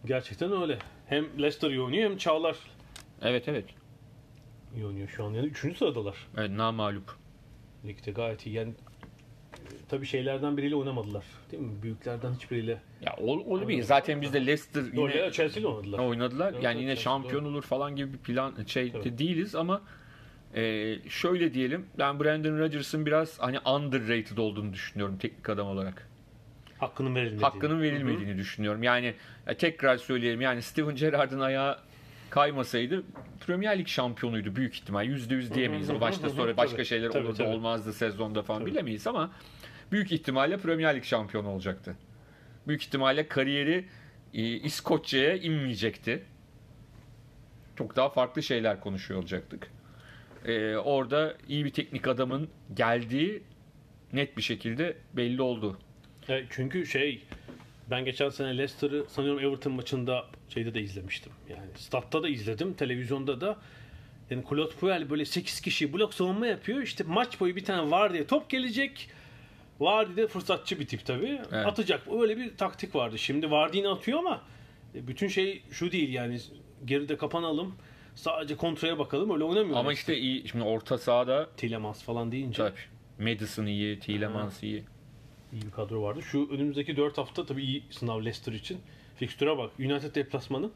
Gerçekten 0.04 0.62
öyle. 0.62 0.78
Hem 1.06 1.24
Leicester 1.24 1.70
iyi 1.70 1.80
oynuyor 1.80 2.10
hem 2.10 2.18
Çağlar 2.18 2.56
Evet 3.22 3.48
evet. 3.48 3.64
iyi 4.74 4.86
oynuyor 4.86 5.08
şu 5.08 5.24
an. 5.24 5.30
Yani 5.30 5.46
üçüncü 5.46 5.78
sıradalar. 5.78 6.16
Evet 6.36 6.50
namalup. 6.50 7.16
Ligde 7.86 8.10
gayet 8.10 8.46
iyi. 8.46 8.54
Yani 8.54 8.74
tabii 9.88 10.06
şeylerden 10.06 10.56
biriyle 10.56 10.74
oynamadılar. 10.76 11.24
Değil 11.52 11.62
mi? 11.62 11.82
Büyüklerden 11.82 12.32
hiçbiriyle. 12.34 12.78
Ya 13.02 13.16
ol, 13.18 13.40
olabilir. 13.46 13.82
Zaten 13.82 14.20
bizde 14.22 14.46
Leicester 14.46 14.96
Doğru 14.96 15.10
yine 15.10 15.20
ya 15.20 15.32
Chelsea 15.32 15.60
ile 15.60 15.66
oynadılar. 15.68 15.98
oynadılar. 15.98 16.52
Evet, 16.52 16.62
Yani 16.62 16.74
evet, 16.74 16.82
yine 16.82 16.94
Chelsea, 16.94 17.12
şampiyon 17.12 17.44
olur 17.44 17.62
falan 17.62 17.96
gibi 17.96 18.12
bir 18.12 18.18
plan 18.18 18.54
şey 18.66 18.92
Tabii. 18.92 19.18
değiliz 19.18 19.54
ama 19.54 19.82
e, 20.54 20.94
şöyle 21.08 21.54
diyelim. 21.54 21.86
Ben 21.98 22.20
Brandon 22.20 22.58
Rodgers'ın 22.58 23.06
biraz 23.06 23.38
hani 23.38 23.58
underrated 23.60 24.36
olduğunu 24.38 24.72
düşünüyorum 24.72 25.18
teknik 25.18 25.48
adam 25.48 25.66
olarak. 25.66 26.08
Hakkının 26.78 27.14
verilmediğini. 27.14 27.42
Hakkının 27.42 27.82
verilmediğini 27.82 28.38
düşünüyorum. 28.38 28.82
Yani 28.82 29.14
e, 29.46 29.54
tekrar 29.54 29.96
söyleyelim. 29.96 30.40
Yani 30.40 30.62
Steven 30.62 30.96
Gerrard'ın 30.96 31.40
ayağı 31.40 31.78
kaymasaydı 32.34 33.02
Premier 33.46 33.78
Lig 33.78 33.88
şampiyonuydu 33.88 34.56
büyük 34.56 34.74
ihtimal. 34.74 35.06
Yüzde 35.06 35.34
yüz 35.34 35.54
diyemeyiz. 35.54 35.90
O 35.90 36.00
başta 36.00 36.30
sonra 36.30 36.56
başka 36.56 36.84
şeyler 36.84 37.10
Tabii, 37.10 37.26
olurdu 37.26 37.36
tabii. 37.36 37.48
olmazdı 37.48 37.92
sezonda 37.92 38.42
falan 38.42 38.60
Tabii. 38.60 38.70
bilemeyiz 38.70 39.06
ama 39.06 39.30
büyük 39.92 40.12
ihtimalle 40.12 40.56
Premier 40.56 40.96
Lig 40.96 41.04
şampiyonu 41.04 41.48
olacaktı. 41.48 41.96
Büyük 42.66 42.82
ihtimalle 42.82 43.28
kariyeri 43.28 43.84
e, 44.34 44.42
İskoçya'ya 44.42 45.36
inmeyecekti. 45.36 46.22
Çok 47.76 47.96
daha 47.96 48.08
farklı 48.08 48.42
şeyler 48.42 48.80
konuşuyor 48.80 49.20
olacaktık. 49.20 49.70
E, 50.44 50.76
orada 50.76 51.36
iyi 51.48 51.64
bir 51.64 51.70
teknik 51.70 52.08
adamın 52.08 52.48
geldiği 52.76 53.42
net 54.12 54.36
bir 54.36 54.42
şekilde 54.42 54.96
belli 55.12 55.42
oldu. 55.42 55.78
E, 56.28 56.44
çünkü 56.50 56.86
şey 56.86 57.22
ben 57.90 58.04
geçen 58.04 58.28
sene 58.28 58.48
Leicester'ı 58.58 59.04
sanıyorum 59.08 59.44
Everton 59.44 59.72
maçında 59.72 60.26
şeyde 60.48 60.74
de 60.74 60.80
izlemiştim. 60.80 61.32
Yani 61.50 61.66
statta 61.76 62.22
da 62.22 62.28
izledim, 62.28 62.74
televizyonda 62.74 63.40
da. 63.40 63.56
Yani 64.30 64.44
Claude 64.50 64.74
Puel 64.74 65.10
böyle 65.10 65.24
8 65.24 65.60
kişi 65.60 65.92
blok 65.92 66.14
savunma 66.14 66.46
yapıyor. 66.46 66.82
İşte 66.82 67.04
maç 67.06 67.40
boyu 67.40 67.56
bir 67.56 67.64
tane 67.64 67.90
var 67.90 68.12
diye 68.12 68.26
top 68.26 68.50
gelecek. 68.50 69.10
Vardy 69.80 70.16
de 70.16 70.26
fırsatçı 70.26 70.80
bir 70.80 70.86
tip 70.86 71.06
tabii. 71.06 71.40
Evet. 71.52 71.66
Atacak. 71.66 72.02
Öyle 72.20 72.36
bir 72.36 72.56
taktik 72.56 72.94
vardı. 72.94 73.18
Şimdi 73.18 73.50
Vardy 73.50 73.78
yine 73.78 73.88
atıyor 73.88 74.18
ama 74.18 74.42
e, 74.94 75.06
bütün 75.08 75.28
şey 75.28 75.62
şu 75.70 75.92
değil 75.92 76.12
yani 76.12 76.38
geride 76.84 77.16
kapanalım. 77.16 77.74
Sadece 78.14 78.56
kontraya 78.56 78.98
bakalım. 78.98 79.30
Öyle 79.30 79.44
oynamıyor. 79.44 79.76
Ama 79.76 79.92
işte 79.92 80.18
iyi 80.18 80.48
şimdi 80.48 80.64
orta 80.64 80.98
sahada 80.98 81.48
Tielemans 81.56 82.02
falan 82.02 82.32
deyince 82.32 82.62
tabii 82.62 83.30
Madison 83.30 83.66
iyi, 83.66 83.98
Tielemans 83.98 84.62
iyi. 84.62 84.84
İyi 85.54 85.62
bir 85.62 85.70
kadro 85.70 86.02
vardı. 86.02 86.22
Şu 86.22 86.48
önümüzdeki 86.50 86.96
4 86.96 87.18
hafta 87.18 87.46
tabii 87.46 87.62
iyi 87.62 87.82
sınav 87.90 88.20
Leicester 88.20 88.52
için. 88.52 88.80
Fikstüre 89.16 89.58
bak. 89.58 89.72
United 89.78 90.14
deplasmanı. 90.14 90.70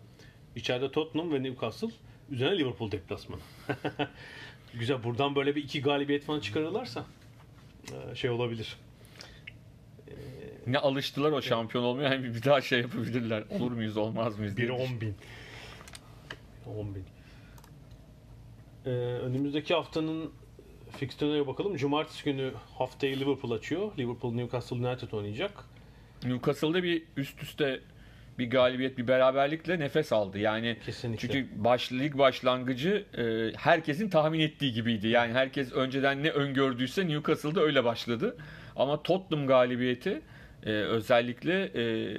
içeride 0.57 0.93
Tottenham 0.93 1.33
ve 1.33 1.43
Newcastle. 1.43 1.89
Üzerine 2.31 2.59
Liverpool 2.59 2.91
deplasmanı. 2.91 3.41
Güzel. 4.75 5.05
Buradan 5.05 5.35
böyle 5.37 5.57
bir 5.57 5.65
iki 5.65 5.83
galibiyet 5.83 6.25
falan 6.25 6.41
çıkarırlarsa 6.41 7.07
e, 7.93 8.15
şey 8.15 8.31
olabilir. 8.31 8.77
Ne 10.69 10.79
alıştılar 10.79 11.33
o 11.33 11.43
şampiyon 11.43 11.85
olmaya 11.85 12.11
hem 12.11 12.25
bir 12.25 12.45
daha 12.45 12.61
şey 12.61 12.81
yapabilirler. 12.81 13.45
Olur 13.51 13.73
muyuz 13.73 13.97
olmaz 13.97 14.39
mıyız 14.39 14.57
Biri 14.57 14.69
diye. 14.69 14.79
10 14.79 15.01
bin. 15.01 15.15
10 16.67 16.95
bin. 16.95 17.05
Ee, 18.87 18.91
önümüzdeki 18.91 19.75
haftanın 19.75 20.33
fikstürüne 20.97 21.47
bakalım. 21.47 21.77
Cumartesi 21.77 22.25
günü 22.25 22.53
haftayı 22.79 23.21
Liverpool 23.21 23.51
açıyor. 23.53 23.93
Liverpool 23.99 24.35
Newcastle 24.35 24.77
United 24.77 25.13
oynayacak. 25.13 25.65
Newcastle'da 26.25 26.83
bir 26.83 27.03
üst 27.17 27.43
üste 27.43 27.81
bir 28.39 28.51
galibiyet, 28.51 28.99
bir 28.99 29.09
beraberlikle 29.09 29.79
nefes 29.81 30.13
aldı. 30.13 30.39
Yani 30.39 30.77
Kesinlikle. 30.87 31.29
çünkü 31.29 31.49
baş, 31.65 31.93
lig 31.93 32.19
başlangıcı 32.19 33.05
e, 33.19 33.53
herkesin 33.57 34.09
tahmin 34.09 34.41
ettiği 34.41 34.73
gibiydi. 34.73 35.09
Yani 35.09 35.33
herkes 35.33 35.73
önceden 35.73 36.23
ne 36.23 36.31
öngördüyse 36.31 37.09
Newcastle'da 37.09 37.61
öyle 37.61 37.85
başladı. 37.85 38.37
Ama 38.77 39.03
Tottenham 39.03 39.47
galibiyeti 39.47 40.23
e, 40.63 40.71
özellikle 40.71 41.65
e, 41.65 42.15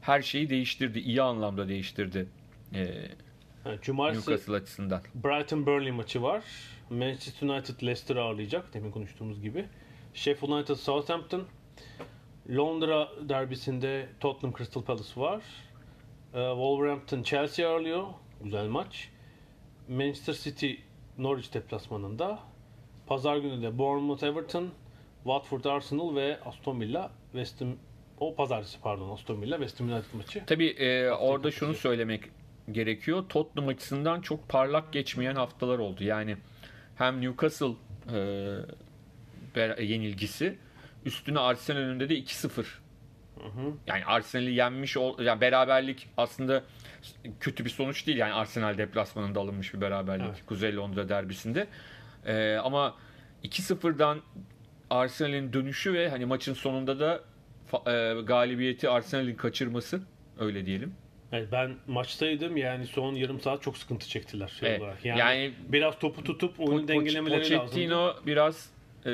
her 0.00 0.22
şeyi 0.22 0.50
değiştirdi. 0.50 0.98
iyi 0.98 1.22
anlamda 1.22 1.68
değiştirdi. 1.68 2.26
E, 2.74 2.80
Yani 3.64 3.78
cumartesi 3.82 4.20
Newcastle 4.30 4.54
açısından. 4.54 5.02
Brighton 5.14 5.66
Burnley 5.66 5.92
maçı 5.92 6.22
var. 6.22 6.42
Manchester 6.92 7.48
United 7.48 7.82
Leicester 7.82 8.16
ağırlayacak 8.16 8.74
demin 8.74 8.90
konuştuğumuz 8.90 9.42
gibi. 9.42 9.64
Sheffield 10.14 10.52
United 10.52 10.74
Southampton. 10.74 11.44
Londra 12.50 13.08
derbisinde 13.28 14.08
Tottenham 14.20 14.56
Crystal 14.58 14.82
Palace 14.82 15.20
var. 15.20 15.42
Ee, 16.34 16.48
Wolverhampton 16.50 17.22
Chelsea 17.22 17.68
ağırlıyor. 17.68 18.06
Güzel 18.42 18.66
maç. 18.66 19.10
Manchester 19.88 20.32
City 20.32 20.72
Norwich 21.18 21.54
deplasmanında. 21.54 22.38
Pazar 23.06 23.36
günü 23.36 23.62
de 23.62 23.78
Bournemouth 23.78 24.24
Everton, 24.24 24.70
Watford 25.24 25.64
Arsenal 25.64 26.14
ve 26.14 26.38
Aston 26.44 26.80
Villa 26.80 27.10
West 27.32 27.60
Ham 27.60 27.76
o 28.20 28.34
pazartesi 28.34 28.80
pardon 28.80 29.10
Aston 29.10 29.42
Villa 29.42 29.56
West 29.56 29.80
Ham 29.80 29.92
United 29.92 30.14
maçı. 30.14 30.42
Tabii 30.46 30.66
e, 30.66 31.10
orada 31.10 31.50
şunu 31.50 31.74
söylemek 31.74 32.22
gerekiyor. 32.72 33.24
Tottenham 33.28 33.68
açısından 33.68 34.20
çok 34.20 34.48
parlak 34.48 34.92
geçmeyen 34.92 35.34
haftalar 35.34 35.78
oldu. 35.78 36.04
Yani 36.04 36.36
hem 37.02 37.20
Newcastle 37.20 37.74
e, 39.56 39.84
yenilgisi 39.84 40.58
üstüne 41.04 41.38
Arsenal 41.38 41.80
önünde 41.80 42.08
de 42.08 42.18
2-0. 42.18 42.64
Yani 43.86 44.04
Arsenal'i 44.04 44.54
yenmiş 44.54 44.96
ol, 44.96 45.18
yani 45.18 45.40
beraberlik 45.40 46.08
aslında 46.16 46.62
kötü 47.40 47.64
bir 47.64 47.70
sonuç 47.70 48.06
değil. 48.06 48.18
Yani 48.18 48.32
Arsenal 48.32 48.78
deplasmanında 48.78 49.40
alınmış 49.40 49.74
bir 49.74 49.80
beraberlik 49.80 50.26
Evet. 50.28 50.46
Kuzey 50.46 50.76
Londra 50.76 51.08
derbisinde. 51.08 51.66
E, 52.26 52.56
ama 52.56 52.94
2-0'dan 53.44 54.20
Arsenal'in 54.90 55.52
dönüşü 55.52 55.92
ve 55.92 56.10
hani 56.10 56.26
maçın 56.26 56.54
sonunda 56.54 57.00
da 57.00 57.20
e, 57.86 58.20
galibiyeti 58.22 58.88
Arsenal'in 58.88 59.36
kaçırması 59.36 60.00
öyle 60.38 60.66
diyelim. 60.66 60.94
Evet, 61.32 61.48
ben 61.52 61.74
maçtaydım 61.86 62.56
yani 62.56 62.86
son 62.86 63.14
yarım 63.14 63.40
saat 63.40 63.62
çok 63.62 63.78
sıkıntı 63.78 64.08
çektiler 64.08 64.48
şey 64.48 64.70
Evet, 64.70 64.80
olarak. 64.80 65.04
Yani, 65.04 65.18
yani- 65.18 65.52
biraz 65.68 65.98
topu 65.98 66.24
tutup 66.24 66.60
oyunu 66.60 66.82
Po- 66.82 66.88
dengelemeleri 66.88 67.40
lazım. 67.40 67.58
Pochettino 67.58 68.14
biraz 68.26 68.70
e, 69.06 69.10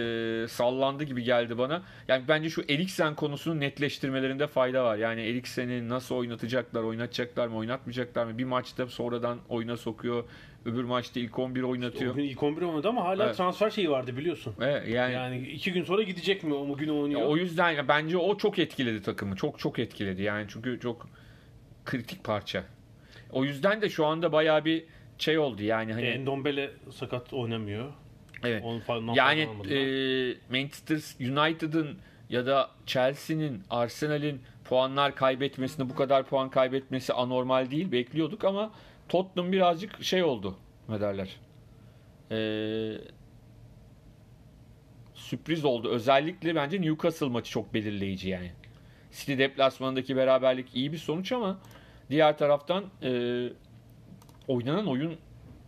sallandı 0.49 1.05
gibi 1.05 1.23
geldi 1.23 1.59
bana. 1.59 1.83
Yani 2.09 2.25
bence 2.29 2.51
şu 2.51 2.63
Eriksen 2.69 3.15
konusunu 3.15 3.61
netleştirmelerinde 3.61 4.47
fayda 4.47 4.85
var. 4.85 4.97
Yani 4.97 5.21
Eriksen'i 5.21 5.89
nasıl 5.89 6.15
oynatacaklar, 6.15 6.83
oynatacaklar 6.83 7.47
mı, 7.49 7.57
oynatmayacaklar 7.57 8.25
mı? 8.27 8.39
Bir 8.39 8.45
maçta 8.45 8.87
sonradan 8.87 9.39
oyuna 9.49 9.77
sokuyor. 9.77 10.25
Öbür 10.65 10.85
maçta 10.85 11.21
ilk 11.21 11.39
11 11.39 11.63
oynatıyor. 11.63 12.15
Gün 12.15 12.23
ilk 12.23 12.43
11 12.43 12.63
oynadı 12.63 12.89
ama 12.89 13.05
hala 13.05 13.25
Evet. 13.27 13.37
transfer 13.37 13.71
şeyi 13.71 13.91
vardı 13.91 14.17
biliyorsun. 14.17 14.55
Evet, 14.61 14.89
yani, 14.89 15.15
Yani 15.15 15.49
iki 15.49 15.73
gün 15.73 15.85
sonra 15.85 16.03
gidecek 16.03 16.45
mi 16.45 16.55
o 16.55 16.77
gün 16.77 16.89
oynuyor? 16.89 17.21
o 17.27 17.37
yüzden 17.37 17.71
ya 17.71 17.89
bence 17.89 18.17
o 18.19 18.37
çok 18.39 18.59
etkiledi 18.59 19.03
takımı. 19.03 19.37
Çok 19.37 19.59
çok 19.59 19.79
etkiledi. 19.79 20.23
Yani 20.23 20.47
çünkü 20.49 20.81
çok 20.81 21.09
kritik 21.89 22.25
parça. 22.25 22.65
O 23.33 23.45
yüzden 23.45 23.83
de 23.83 23.89
şu 23.89 24.07
anda 24.07 24.33
bayağı 24.33 24.65
bir 24.65 24.85
şey 25.19 25.39
oldu 25.39 25.63
yani 25.63 25.93
hani 25.93 26.07
Endombele 26.07 26.71
sakat 26.91 27.33
oynamıyor. 27.33 27.93
evet. 28.45 28.63
Onun 28.65 28.81
falan 28.81 29.15
Yani 29.15 29.41
e, 29.41 29.79
Manchester 30.51 30.97
United'ın 31.21 31.99
ya 32.31 32.47
da 32.47 32.71
Chelsea'nin, 32.87 33.63
Arsenal'in 33.71 34.43
puanlar 34.65 35.15
kaybetmesine 35.15 35.89
bu 35.89 35.95
kadar 35.95 36.27
puan 36.27 36.51
kaybetmesi 36.51 37.13
anormal 37.13 37.71
değil. 37.71 37.93
Bekliyorduk 37.93 38.45
ama 38.45 38.73
Tottenham 39.09 39.53
birazcık 39.53 40.05
şey 40.05 40.23
oldu. 40.23 40.57
Ne 40.89 41.01
derler? 41.01 41.37
E, 42.31 42.39
sürpriz 45.15 45.65
oldu. 45.65 45.89
Özellikle 45.89 46.55
bence 46.55 46.81
Newcastle 46.81 47.29
maçı 47.29 47.51
çok 47.51 47.75
belirleyici 47.75 48.29
yani. 48.29 48.53
City 49.13 49.39
deplasmanındaki 49.39 50.17
beraberlik 50.17 50.77
iyi 50.77 50.93
bir 50.93 50.99
sonuç 50.99 51.33
ama 51.33 51.59
diğer 52.11 52.39
taraftan 52.39 52.85
e, 53.03 53.11
oynanan 54.49 54.87
oyun 54.87 55.17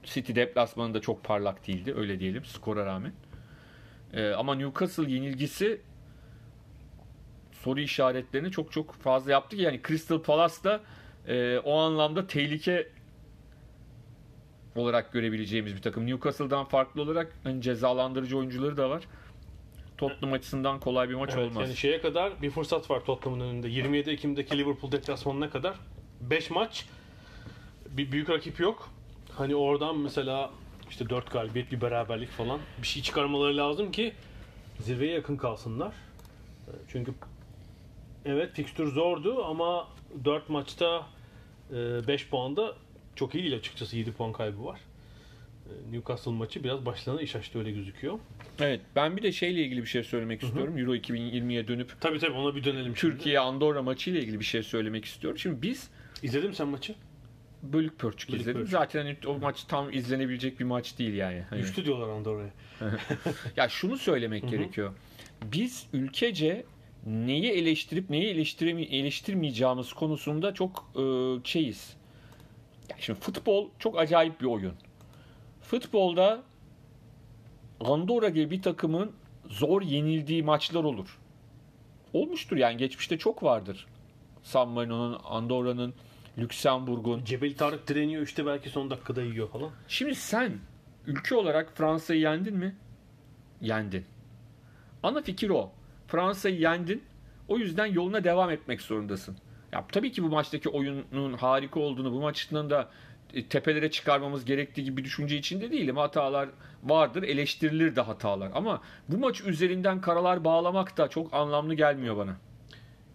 City 0.05 0.35
deplasmanında 0.35 1.01
çok 1.01 1.25
parlak 1.25 1.67
değildi. 1.67 1.95
Öyle 1.97 2.21
diyelim 2.21 2.45
skora 2.45 2.87
rağmen. 2.87 3.13
Ee, 4.13 4.31
ama 4.31 4.55
Newcastle 4.55 5.13
yenilgisi 5.13 5.81
soru 7.53 7.81
işaretlerini 7.81 8.51
çok 8.51 8.73
çok 8.73 8.95
fazla 8.95 9.33
yaptı 9.33 9.57
ki 9.57 9.63
yani 9.63 9.81
Crystal 9.89 10.23
Palace 10.23 10.65
da 10.65 10.81
e, 11.29 11.59
o 11.59 11.79
anlamda 11.79 12.27
tehlike 12.27 12.89
olarak 14.77 15.13
görebileceğimiz 15.13 15.77
bir 15.77 15.83
takım. 15.83 16.07
Newcastle'dan 16.07 16.65
farklı 16.65 17.03
olarak 17.03 17.33
hani 17.45 17.63
cezalandırıcı 17.63 18.39
oyuncuları 18.39 18.77
da 18.77 18.91
var. 18.91 19.05
Tottenham 19.99 20.33
açısından 20.33 20.81
kolay 20.81 21.09
bir 21.09 21.15
maç 21.15 21.31
Evet, 21.35 21.51
olmaz. 21.51 21.69
Yani 21.69 21.77
şeye 21.77 22.01
kadar 22.01 22.43
bir 22.43 22.51
fırsat 22.51 22.91
var 22.91 23.05
Tottenham'ın 23.05 23.45
önünde. 23.45 23.69
27 23.69 24.11
Ekim'deki 24.11 24.59
Liverpool 24.59 24.93
deplasmanına 24.93 25.51
kadar 25.51 25.77
5 26.21 26.51
maç 26.51 26.87
bir 27.91 28.13
büyük 28.13 28.31
rakip 28.31 28.61
yok. 28.61 28.91
Hani 29.33 29.55
oradan 29.55 29.99
mesela 29.99 30.51
işte 30.91 31.11
4 31.11 31.31
galibiyet 31.33 31.73
bir 31.73 31.81
beraberlik 31.81 32.29
falan 32.31 32.61
bir 32.83 32.87
şey 32.87 33.03
çıkarmaları 33.03 33.57
lazım 33.57 33.93
ki 33.93 34.13
zirveye 34.81 35.13
yakın 35.13 35.37
kalsınlar. 35.37 35.93
E, 36.69 36.73
Çünkü 36.89 37.15
evet 38.25 38.53
fikstür 38.55 38.93
zordu 38.93 39.45
ama 39.45 39.89
4 40.25 40.49
maçta 40.49 41.07
5 41.73 42.29
puanda 42.29 42.75
çok 43.17 43.35
iyi 43.35 43.45
değil 43.45 43.57
açıkçası 43.57 43.97
7 43.97 44.13
puan 44.13 44.33
kaybı 44.33 44.65
var. 44.65 44.81
E, 45.67 45.93
Newcastle 45.93 46.31
maçı 46.31 46.65
biraz 46.65 46.87
başlarına 46.87 47.21
iş 47.23 47.37
açtı 47.37 47.59
öyle 47.59 47.71
gözüküyor. 47.71 48.19
Evet 48.61 48.81
ben 48.97 49.17
bir 49.17 49.23
de 49.23 49.33
şeyle 49.33 49.63
ilgili 49.63 49.83
bir 49.83 49.87
şey 49.89 50.03
söylemek 50.03 50.43
istiyorum. 50.43 50.79
Euro 50.79 50.95
2020'ye 50.95 51.69
dönüp 51.69 51.93
Tabii 52.01 52.19
tabii 52.19 52.33
ona 52.33 52.57
bir 52.57 52.65
dönelim 52.65 52.97
şimdi. 52.97 53.15
Türkiye 53.15 53.41
Andorra 53.41 53.83
maçı 53.83 54.11
ile 54.11 54.19
ilgili 54.21 54.41
bir 54.41 54.45
şey 54.45 54.63
söylemek 54.63 55.05
istiyorum. 55.05 55.39
Şimdi 55.39 55.63
biz 55.63 55.91
İzledin 56.23 56.49
mi 56.49 56.55
sen 56.57 56.69
maçı? 56.69 56.95
bölük 57.63 57.99
pörçük 57.99 58.29
Bölük 58.31 58.41
izledim. 58.41 58.61
pörçük. 58.61 58.73
Zaten 58.73 59.03
hani 59.05 59.17
o 59.27 59.39
maç 59.39 59.65
tam 59.65 59.93
izlenebilecek 59.93 60.61
bir 60.61 60.65
maç 60.65 60.99
değil 60.99 61.15
yani. 61.15 61.45
Hani- 61.51 61.63
Düştü 61.63 61.85
diyorlar 61.85 62.09
Andorra'ya. 62.09 62.51
Ya 63.57 63.69
şunu 63.69 63.99
söylemek 63.99 64.49
gerekiyor. 64.51 64.93
Biz 65.43 65.87
ülkece 65.93 66.65
neyi 67.07 67.51
eleştirip 67.51 68.11
neyi 68.11 68.25
eleştiremi 68.27 68.83
eleştirmeyeceğimiz 68.83 69.93
konusunda 69.93 70.55
çok 70.55 70.91
e, 70.97 71.03
şeyiz. 71.45 71.97
Ya 72.91 72.97
şimdi 73.01 73.21
futbol 73.21 73.69
çok 73.79 73.99
acayip 73.99 74.41
bir 74.41 74.47
oyun. 74.47 74.75
Futbolda 75.63 76.43
Andorra 77.81 78.29
gibi 78.29 78.51
bir 78.51 78.63
takımın 78.63 79.13
zor 79.49 79.83
yenildiği 79.83 80.43
maçlar 80.43 80.85
olur. 80.85 81.19
Olmuştur 82.13 82.57
yani 82.57 82.77
geçmişte 82.77 83.19
çok 83.19 83.43
vardır. 83.43 83.87
San 84.43 84.69
Marino'nun, 84.69 85.21
Andorra'nın, 85.25 85.95
Lüksemburg'un. 86.41 87.25
Cebel 87.25 87.55
Tarık 87.55 87.89
direniyor 87.89 88.23
işte 88.23 88.47
belki 88.47 88.71
son 88.71 88.91
dakikada 88.91 89.23
yiyor 89.23 89.49
falan. 89.49 89.71
Şimdi 89.89 90.15
sen 90.15 90.53
ülke 91.07 91.35
olarak 91.35 91.77
Fransa'yı 91.77 92.21
yendin 92.21 92.57
mi? 92.57 92.77
Yendin. 93.61 94.05
Ana 95.03 95.23
fikir 95.23 95.51
o. 95.51 95.73
Fransa'yı 96.09 96.59
yendin. 96.59 97.03
O 97.49 97.59
yüzden 97.59 97.87
yoluna 97.87 98.25
devam 98.25 98.51
etmek 98.51 98.83
zorundasın. 98.83 99.37
Ya 99.73 99.87
tabii 99.93 100.13
ki 100.13 100.23
bu 100.23 100.29
maçtaki 100.29 100.69
oyunun 100.69 101.33
harika 101.33 101.81
olduğunu, 101.81 102.13
bu 102.13 102.21
maçtan 102.21 102.71
da 102.71 102.91
e, 103.35 103.47
tepelere 103.47 103.91
çıkarmamız 103.91 104.45
gerektiği 104.45 104.85
gibi 104.85 104.97
bir 104.97 105.05
düşünce 105.05 105.37
içinde 105.37 105.71
değilim. 105.73 105.97
Hatalar 105.97 106.49
vardır, 106.85 107.23
eleştirilir 107.23 107.97
de 107.97 108.01
hatalar. 108.01 108.51
Ama 108.55 108.83
bu 109.09 109.19
maç 109.19 109.41
üzerinden 109.41 110.01
karalar 110.01 110.45
bağlamak 110.45 110.97
da 110.97 111.09
çok 111.09 111.35
anlamlı 111.35 111.75
gelmiyor 111.75 112.17
bana. 112.17 112.37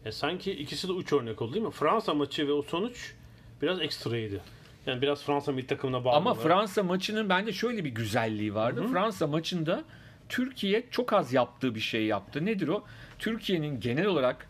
E 0.06 0.12
sanki 0.12 0.52
ikisi 0.52 0.88
de 0.88 0.92
uç 0.92 1.14
örnek 1.14 1.42
oldu 1.42 1.54
değil 1.54 1.66
mi? 1.66 1.72
Fransa 1.72 2.14
maçı 2.14 2.48
ve 2.48 2.52
o 2.52 2.62
sonuç 2.62 3.14
biraz 3.62 3.82
ekstraydı. 3.82 4.42
Yani 4.86 5.02
biraz 5.02 5.24
Fransa 5.24 5.52
milli 5.52 5.68
takımına 5.68 6.06
bağlı. 6.06 6.16
Ama 6.16 6.32
olarak. 6.32 6.44
Fransa 6.44 6.84
maçının 6.84 7.30
bence 7.30 7.54
şöyle 7.54 7.84
bir 7.86 7.90
güzelliği 7.90 8.56
vardı. 8.56 8.86
Fransa 8.92 9.28
maçında 9.28 9.84
Türkiye 10.30 10.84
çok 10.92 11.14
az 11.14 11.34
yaptığı 11.34 11.76
bir 11.76 11.80
şey 11.80 12.06
yaptı. 12.06 12.46
Nedir 12.46 12.68
o? 12.68 12.84
Türkiye'nin 13.20 13.80
genel 13.80 14.06
olarak 14.06 14.48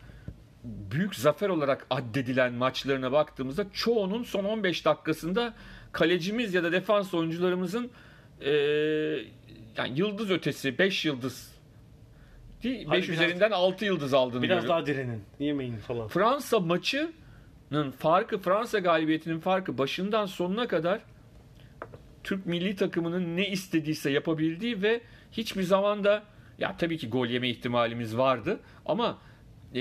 büyük 0.64 1.14
zafer 1.14 1.48
olarak 1.48 1.86
addedilen 1.90 2.52
maçlarına 2.52 3.12
baktığımızda 3.12 3.66
çoğunun 3.72 4.22
son 4.22 4.44
15 4.44 4.84
dakikasında 4.84 5.54
kalecimiz 5.92 6.54
ya 6.54 6.62
da 6.62 6.72
defans 6.72 7.14
oyuncularımızın 7.14 7.90
eee, 8.40 9.24
yani 9.76 9.98
yıldız 9.98 10.30
ötesi 10.30 10.78
5 10.78 11.04
yıldız 11.04 11.55
5 12.64 12.86
Hadi 12.86 12.92
biraz- 12.92 13.08
üzerinden 13.08 13.50
6 13.50 13.84
yıldız 13.84 14.14
aldığını 14.14 14.42
Biraz 14.42 14.56
görüyorum. 14.62 14.68
daha 14.68 14.86
direnin. 14.86 15.22
Yemeyin 15.38 15.76
falan. 15.76 16.08
Fransa 16.08 16.60
maçının 16.60 17.90
farkı, 17.98 18.38
Fransa 18.38 18.78
galibiyetinin 18.78 19.40
farkı 19.40 19.78
başından 19.78 20.26
sonuna 20.26 20.68
kadar 20.68 21.00
Türk 22.24 22.46
milli 22.46 22.76
takımının 22.76 23.36
ne 23.36 23.48
istediyse 23.48 24.10
yapabildiği 24.10 24.82
ve 24.82 25.00
hiçbir 25.32 25.62
zaman 25.62 26.04
da 26.04 26.22
ya 26.58 26.76
tabii 26.76 26.98
ki 26.98 27.08
gol 27.08 27.26
yeme 27.26 27.48
ihtimalimiz 27.48 28.16
vardı 28.16 28.60
ama 28.86 29.18
e, 29.74 29.80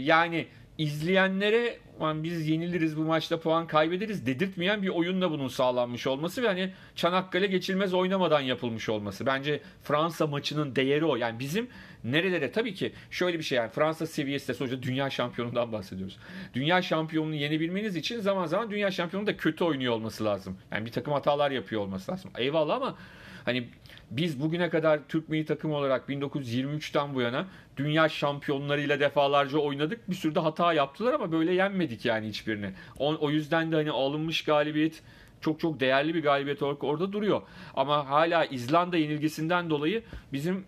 yani 0.00 0.46
izleyenlere 0.80 1.78
"Ulan 1.98 2.24
biz 2.24 2.48
yeniliriz 2.48 2.96
bu 2.96 3.00
maçta 3.00 3.40
puan 3.40 3.66
kaybederiz 3.66 4.26
dedirtmeyen 4.26 4.82
bir 4.82 4.88
oyunla 4.88 5.30
bunun 5.30 5.48
sağlanmış 5.48 6.06
olması 6.06 6.42
ve 6.42 6.46
hani 6.46 6.72
Çanakkale 6.94 7.46
geçilmez 7.46 7.94
oynamadan 7.94 8.40
yapılmış 8.40 8.88
olması. 8.88 9.26
Bence 9.26 9.60
Fransa 9.82 10.26
maçının 10.26 10.76
değeri 10.76 11.04
o. 11.04 11.16
Yani 11.16 11.38
bizim 11.38 11.68
nerelere 12.04 12.52
tabii 12.52 12.74
ki 12.74 12.92
şöyle 13.10 13.38
bir 13.38 13.44
şey 13.44 13.56
yani 13.56 13.70
Fransa 13.70 14.06
seviyesinde 14.06 14.54
sonuçta 14.54 14.82
dünya 14.82 15.10
şampiyonundan 15.10 15.72
bahsediyoruz. 15.72 16.18
Dünya 16.54 16.82
şampiyonunu 16.82 17.34
yenebilmeniz 17.34 17.96
için 17.96 18.20
zaman 18.20 18.46
zaman 18.46 18.70
dünya 18.70 18.90
şampiyonu 18.90 19.26
da 19.26 19.36
kötü 19.36 19.64
oynuyor 19.64 19.92
olması 19.92 20.24
lazım. 20.24 20.58
Yani 20.72 20.86
bir 20.86 20.92
takım 20.92 21.12
hatalar 21.12 21.50
yapıyor 21.50 21.82
olması 21.82 22.12
lazım. 22.12 22.30
Eyvallah 22.38 22.76
ama 22.76 22.96
hani 23.44 23.68
biz 24.10 24.40
bugüne 24.40 24.70
kadar 24.70 25.00
Türk 25.08 25.28
milli 25.28 25.44
takım 25.44 25.72
olarak 25.72 26.08
1923'ten 26.08 27.14
bu 27.14 27.20
yana 27.20 27.46
dünya 27.76 28.08
şampiyonlarıyla 28.08 29.00
defalarca 29.00 29.58
oynadık. 29.58 30.10
Bir 30.10 30.14
sürü 30.14 30.34
de 30.34 30.40
hata 30.40 30.72
yaptılar 30.72 31.12
ama 31.12 31.32
böyle 31.32 31.54
yenmedik 31.54 32.04
yani 32.04 32.28
hiçbirini. 32.28 32.70
O, 32.98 33.16
o 33.20 33.30
yüzden 33.30 33.72
de 33.72 33.76
hani 33.76 33.90
alınmış 33.90 34.44
galibiyet 34.44 35.02
çok 35.40 35.60
çok 35.60 35.80
değerli 35.80 36.14
bir 36.14 36.22
galibiyet 36.22 36.62
olarak 36.62 36.84
orada 36.84 37.12
duruyor. 37.12 37.42
Ama 37.74 38.08
hala 38.08 38.44
İzlanda 38.44 38.96
yenilgisinden 38.96 39.70
dolayı 39.70 40.02
bizim 40.32 40.64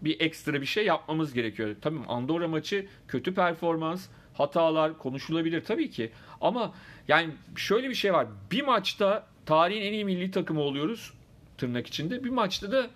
bir 0.00 0.20
ekstra 0.20 0.60
bir 0.60 0.66
şey 0.66 0.86
yapmamız 0.86 1.34
gerekiyor. 1.34 1.76
Tabii 1.80 1.98
Andorra 2.08 2.48
maçı 2.48 2.86
kötü 3.08 3.34
performans, 3.34 4.08
hatalar 4.34 4.98
konuşulabilir 4.98 5.64
tabii 5.64 5.90
ki. 5.90 6.10
Ama 6.40 6.74
yani 7.08 7.30
şöyle 7.56 7.88
bir 7.88 7.94
şey 7.94 8.12
var. 8.12 8.26
Bir 8.50 8.62
maçta 8.62 9.26
tarihin 9.46 9.82
en 9.82 9.92
iyi 9.92 10.04
milli 10.04 10.30
takımı 10.30 10.60
oluyoruz 10.60 11.12
tırnak 11.58 11.86
içinde. 11.86 12.24
Bir 12.24 12.30
maçta 12.30 12.72
da 12.72 12.86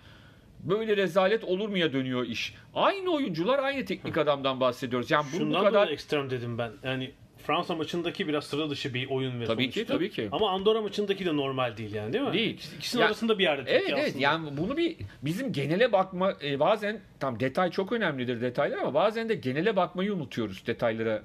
böyle 0.59 0.97
rezalet 0.97 1.43
olur 1.43 1.69
muya 1.69 1.93
dönüyor 1.93 2.25
iş. 2.25 2.53
Aynı 2.75 3.09
oyuncular, 3.09 3.59
aynı 3.59 3.85
teknik 3.85 4.17
adamdan 4.17 4.59
bahsediyoruz. 4.59 5.11
Yani 5.11 5.25
bunu 5.39 5.49
bu 5.49 5.63
kadar 5.63 5.87
da 5.87 5.91
ekstrem 5.91 6.29
dedim 6.29 6.57
ben. 6.57 6.71
Yani 6.83 7.11
Fransa 7.47 7.75
maçındaki 7.75 8.27
biraz 8.27 8.43
sıra 8.43 8.69
dışı 8.69 8.93
bir 8.93 9.09
oyun 9.09 9.41
ve 9.41 9.45
Tabii 9.45 9.69
ki, 9.69 9.73
sonuçtu. 9.79 9.93
tabii 9.93 10.09
ki. 10.11 10.29
Ama 10.31 10.49
Andorra 10.51 10.81
maçındaki 10.81 11.25
de 11.25 11.35
normal 11.37 11.77
değil 11.77 11.93
yani 11.93 12.13
değil 12.13 12.23
mi? 12.23 12.33
Değil. 12.33 12.61
İkisinin 12.77 13.01
Ya- 13.01 13.07
arasında 13.07 13.39
bir 13.39 13.43
yerde. 13.43 13.71
Evet 13.71 13.93
evet 13.97 14.15
yani 14.19 14.57
bunu 14.57 14.77
bir 14.77 14.95
bizim 15.21 15.51
genele 15.53 15.91
bakma 15.91 16.33
e, 16.43 16.59
bazen 16.59 16.99
tam 17.19 17.39
detay 17.39 17.71
çok 17.71 17.91
önemlidir 17.91 18.41
detaylar 18.41 18.77
ama 18.77 18.93
bazen 18.93 19.29
de 19.29 19.35
genele 19.35 19.75
bakmayı 19.75 20.13
unutuyoruz 20.13 20.67
detaylara 20.67 21.23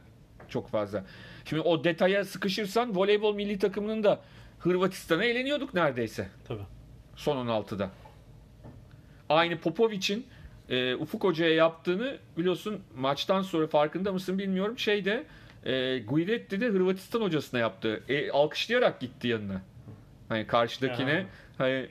çok 0.48 0.68
fazla. 0.68 1.04
Şimdi 1.44 1.62
o 1.62 1.84
detaya 1.84 2.24
sıkışırsan 2.24 2.96
voleybol 2.96 3.34
milli 3.34 3.58
takımının 3.58 4.02
da 4.04 4.20
Hırvatistan'a 4.58 5.24
eleniyorduk 5.24 5.74
neredeyse 5.74 6.28
Tabii. 6.48 6.62
Son 7.16 7.46
16'da. 7.46 7.90
Aynı 9.28 9.58
Popovic'in 9.58 10.26
e, 10.68 10.94
Ufuk 10.94 11.24
Hoca'ya 11.24 11.54
yaptığını 11.54 12.18
biliyorsun 12.38 12.82
maçtan 12.96 13.42
sonra 13.42 13.66
farkında 13.66 14.12
mısın 14.12 14.38
bilmiyorum. 14.38 14.78
Şeyde 14.78 15.24
e, 15.64 15.98
Guidetti 15.98 16.60
de 16.60 16.68
Hırvatistan 16.68 17.20
hocasına 17.20 17.60
yaptı. 17.60 18.02
E, 18.08 18.30
alkışlayarak 18.30 19.00
gitti 19.00 19.28
yanına. 19.28 19.62
Hani 20.28 20.46
karşıdakine 20.46 21.26
hani 21.58 21.88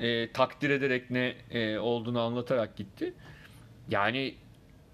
e, 0.00 0.32
takdir 0.32 0.70
ederek 0.70 1.10
ne 1.10 1.34
e, 1.50 1.78
olduğunu 1.78 2.20
anlatarak 2.20 2.76
gitti. 2.76 3.14
Yani 3.88 4.34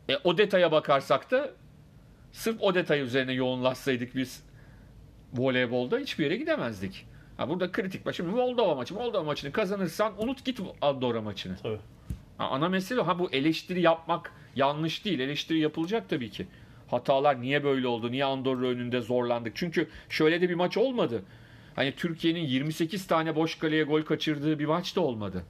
e, 0.08 0.16
o 0.24 0.38
detaya 0.38 0.72
bakarsak 0.72 1.30
da 1.30 1.50
sırf 2.32 2.56
o 2.60 2.74
detay 2.74 3.00
üzerine 3.00 3.32
yoğunlaşsaydık 3.32 4.16
biz 4.16 4.44
voleybolda 5.32 5.98
hiçbir 5.98 6.24
yere 6.24 6.36
gidemezdik. 6.36 7.06
Ha, 7.36 7.48
burada 7.48 7.72
kritik 7.72 8.06
maç. 8.06 8.16
Şimdi 8.16 8.30
Moldova 8.30 8.74
maçı. 8.74 8.94
Moldova 8.94 9.22
maçını 9.24 9.52
kazanırsan 9.52 10.22
unut 10.22 10.44
git 10.44 10.60
Andorra 10.80 11.20
maçını. 11.22 11.56
Tabii. 11.62 11.78
Ha, 12.38 12.48
ana 12.48 12.68
mesele 12.68 13.00
ha 13.02 13.18
bu 13.18 13.30
eleştiri 13.32 13.80
yapmak 13.80 14.32
yanlış 14.56 15.04
değil. 15.04 15.18
Eleştiri 15.20 15.58
yapılacak 15.58 16.08
tabii 16.08 16.30
ki. 16.30 16.46
Hatalar 16.90 17.40
niye 17.40 17.64
böyle 17.64 17.86
oldu? 17.86 18.12
Niye 18.12 18.24
Andorra 18.24 18.66
önünde 18.66 19.00
zorlandık? 19.00 19.52
Çünkü 19.56 19.88
şöyle 20.08 20.40
de 20.40 20.48
bir 20.48 20.54
maç 20.54 20.76
olmadı. 20.76 21.22
Hani 21.76 21.92
Türkiye'nin 21.92 22.40
28 22.46 23.06
tane 23.06 23.36
boş 23.36 23.58
kaleye 23.58 23.82
gol 23.82 24.02
kaçırdığı 24.02 24.58
bir 24.58 24.64
maç 24.66 24.96
da 24.96 25.00
olmadı. 25.00 25.44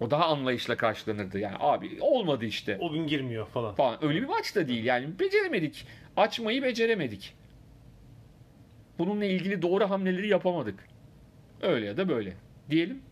O 0.00 0.10
daha 0.10 0.24
anlayışla 0.26 0.76
karşılanırdı. 0.76 1.38
Yani 1.38 1.56
abi 1.60 1.98
olmadı 2.00 2.44
işte 2.44 2.78
O 2.80 2.92
gün 2.92 3.06
girmiyor 3.06 3.46
falan. 3.46 3.74
falan. 3.74 4.04
Öyle 4.04 4.22
bir 4.22 4.26
maç 4.26 4.56
da 4.56 4.68
değil 4.68 4.84
yani. 4.84 5.18
Beceremedik. 5.20 5.86
Açmayı 6.16 6.62
beceremedik. 6.62 7.34
Bununla 9.00 9.24
ilgili 9.24 9.62
doğru 9.62 9.90
hamleleri 9.90 10.28
yapamadık. 10.28 10.88
Öyle 11.62 11.86
ya 11.86 11.96
da 11.96 12.08
böyle. 12.08 12.36
Diyelim. 12.70 13.02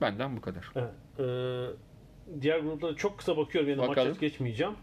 Benden 0.00 0.36
bu 0.36 0.40
kadar. 0.40 0.72
Evet. 0.76 0.90
Ee, 1.18 2.40
diğer 2.40 2.58
gruplara 2.58 2.96
çok 2.96 3.18
kısa 3.18 3.36
bakıyorum. 3.36 3.70
Yani 3.70 3.88
Bakalım. 3.88 4.08
maç 4.08 4.20
geçmeyeceğim. 4.20 4.74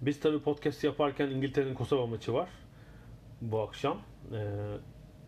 Biz 0.00 0.20
tabii 0.20 0.40
podcast 0.40 0.84
yaparken 0.84 1.28
İngiltere'nin 1.28 1.74
Kosova 1.74 2.06
maçı 2.06 2.34
var. 2.34 2.48
Bu 3.40 3.60
akşam. 3.60 3.98
Ee, 4.32 4.46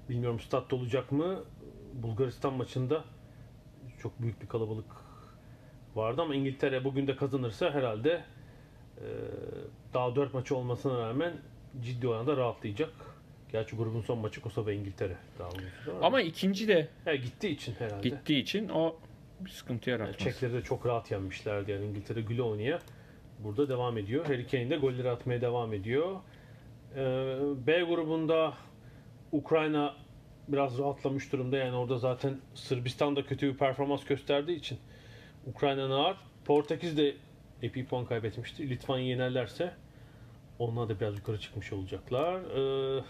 bilmiyorum 0.09 0.41
statta 0.41 0.77
olacak 0.77 1.13
mı? 1.13 1.45
Bulgaristan 1.95 2.53
maçında 2.55 3.05
çok 3.99 4.23
büyük 4.23 4.43
bir 4.43 4.47
kalabalık 4.47 4.87
vardı 5.95 6.23
ama 6.23 6.35
İngiltere 6.35 6.85
bugün 6.85 7.07
de 7.07 7.17
kazanırsa 7.17 7.71
herhalde 7.71 8.25
e, 8.99 9.05
daha 9.95 10.17
4 10.17 10.35
maçı 10.35 10.57
olmasına 10.57 11.09
rağmen 11.09 11.33
ciddi 11.81 12.09
oranda 12.09 12.37
rahatlayacak. 12.37 13.14
Gerçi 13.55 13.77
grubun 13.77 14.01
son 14.01 14.19
maçı 14.19 14.41
Kosova 14.41 14.67
ve 14.67 14.75
İngiltere. 14.75 15.17
Daha 15.39 15.49
Ama 16.03 16.21
ikinci 16.21 16.69
de 16.69 16.89
He, 17.05 17.17
gittiği 17.17 17.49
için 17.49 17.75
herhalde. 17.79 18.09
gittiği 18.09 18.43
için 18.43 18.69
o 18.69 18.97
bir 19.41 19.51
sıkıntı 19.51 19.91
Yani 19.91 20.01
yaratmaz. 20.01 20.19
Çekleri 20.19 20.53
de 20.53 20.63
çok 20.63 20.87
rahat 20.87 21.11
yenmişlerdi. 21.11 21.71
Yani 21.71 21.85
İngiltere 21.87 22.21
güle 22.21 22.43
oynaya 22.43 22.79
burada 23.39 23.69
devam 23.69 23.99
ediyor. 23.99 24.27
Harry 24.27 24.47
Kane 24.47 24.71
de 24.71 24.77
golleri 24.77 25.11
atmaya 25.11 25.41
devam 25.41 25.73
ediyor. 25.73 26.17
Ee, 26.97 26.97
B 27.67 27.83
grubunda 27.83 28.55
Ukrayna 29.33 29.95
biraz 30.49 30.79
rahatlamış 30.79 31.33
durumda. 31.33 31.57
Yani 31.57 31.77
orada 31.77 31.99
zaten 31.99 32.41
Sırbistan 32.55 33.17
da 33.17 33.27
kötü 33.27 33.53
bir 33.53 33.59
performans 33.59 34.05
gösterdiği 34.05 34.57
için 34.57 34.79
Ukrayna'nın 35.47 35.91
ağır. 35.91 36.17
Portekiz 36.45 36.97
de 36.97 37.15
epey 37.63 37.85
puan 37.85 38.05
kaybetmişti. 38.07 38.71
Litvanya 38.71 39.07
yenerlerse 39.07 39.75
onlar 40.59 40.89
da 40.89 41.01
biraz 41.01 41.17
yukarı 41.17 41.41
çıkmış 41.41 41.73
olacaklar. 41.73 42.41
Ee, 42.41 43.05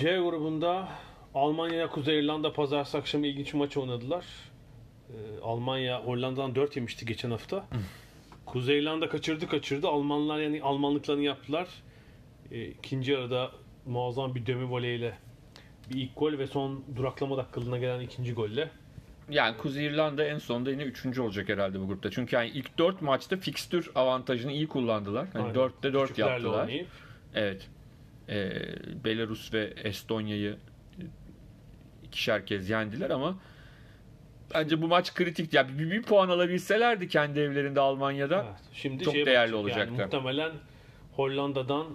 C 0.00 0.18
grubunda 0.18 0.88
Almanya 1.34 1.90
Kuzey 1.90 2.18
İrlanda 2.18 2.52
pazartesi 2.52 2.98
akşamı 2.98 3.26
ilginç 3.26 3.52
bir 3.54 3.58
maç 3.58 3.76
oynadılar. 3.76 4.24
Ee, 5.10 5.14
Almanya 5.42 6.00
Hollanda'dan 6.04 6.54
4 6.54 6.76
yemişti 6.76 7.06
geçen 7.06 7.30
hafta. 7.30 7.64
Kuzey 8.46 8.78
İrlanda 8.78 9.08
kaçırdı 9.08 9.48
kaçırdı. 9.48 9.88
Almanlar 9.88 10.38
yani 10.38 10.62
Almanlıklarını 10.62 11.22
yaptılar. 11.22 11.68
Ee, 12.52 12.64
ikinci 12.64 13.12
yarıda 13.12 13.50
muazzam 13.86 14.34
bir 14.34 14.46
dömü 14.46 14.70
voleyle 14.70 15.18
bir 15.90 16.00
ilk 16.00 16.16
gol 16.16 16.38
ve 16.38 16.46
son 16.46 16.84
duraklama 16.96 17.36
dakikalığına 17.36 17.78
gelen 17.78 18.00
ikinci 18.00 18.34
golle. 18.34 18.70
Yani 19.30 19.56
Kuzey 19.56 19.86
İrlanda 19.86 20.24
en 20.24 20.38
sonunda 20.38 20.70
yine 20.70 20.82
üçüncü 20.82 21.22
olacak 21.22 21.48
herhalde 21.48 21.80
bu 21.80 21.86
grupta. 21.86 22.10
Çünkü 22.10 22.36
yani 22.36 22.48
ilk 22.48 22.78
dört 22.78 23.02
maçta 23.02 23.36
fikstür 23.36 23.90
avantajını 23.94 24.52
iyi 24.52 24.68
kullandılar. 24.68 25.28
Hani 25.32 25.42
Aynen. 25.42 25.54
dörtte 25.54 25.92
dört 25.92 26.08
Küçüklerle 26.08 26.30
yaptılar. 26.32 26.60
oynayıp 26.62 26.88
Evet. 27.34 27.68
Ee, 28.30 28.50
Belarus 29.04 29.54
ve 29.54 29.74
Estonya'yı 29.84 30.56
ikişer 32.02 32.46
kez 32.46 32.70
yendiler 32.70 33.10
ama 33.10 33.38
bence 34.54 34.82
bu 34.82 34.88
maç 34.88 35.14
kritik. 35.14 35.54
Yani 35.54 35.78
bir, 35.78 35.90
bir 35.90 36.02
puan 36.02 36.28
alabilselerdi 36.28 37.08
kendi 37.08 37.40
evlerinde 37.40 37.80
Almanya'da 37.80 38.44
Evet, 38.48 38.60
şimdi 38.72 39.04
çok 39.04 39.14
değerli 39.14 39.52
bakacak. 39.52 39.78
Yani 39.78 39.90
olacaktı. 39.90 40.16
muhtemelen 40.16 40.52
Hollanda'dan 41.12 41.86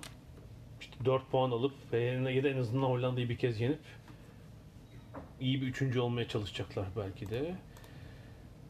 işte 0.81 1.05
4 1.05 1.31
puan 1.31 1.51
alıp 1.51 1.73
ya 1.93 2.43
da 2.43 2.49
en 2.49 2.57
azından 2.57 2.87
Hollanda'yı 2.87 3.29
bir 3.29 3.37
kez 3.37 3.61
yenip 3.61 3.79
iyi 5.39 5.61
bir 5.61 5.67
üçüncü 5.67 5.99
olmaya 5.99 6.27
çalışacaklar 6.27 6.85
belki 6.97 7.29
de. 7.29 7.55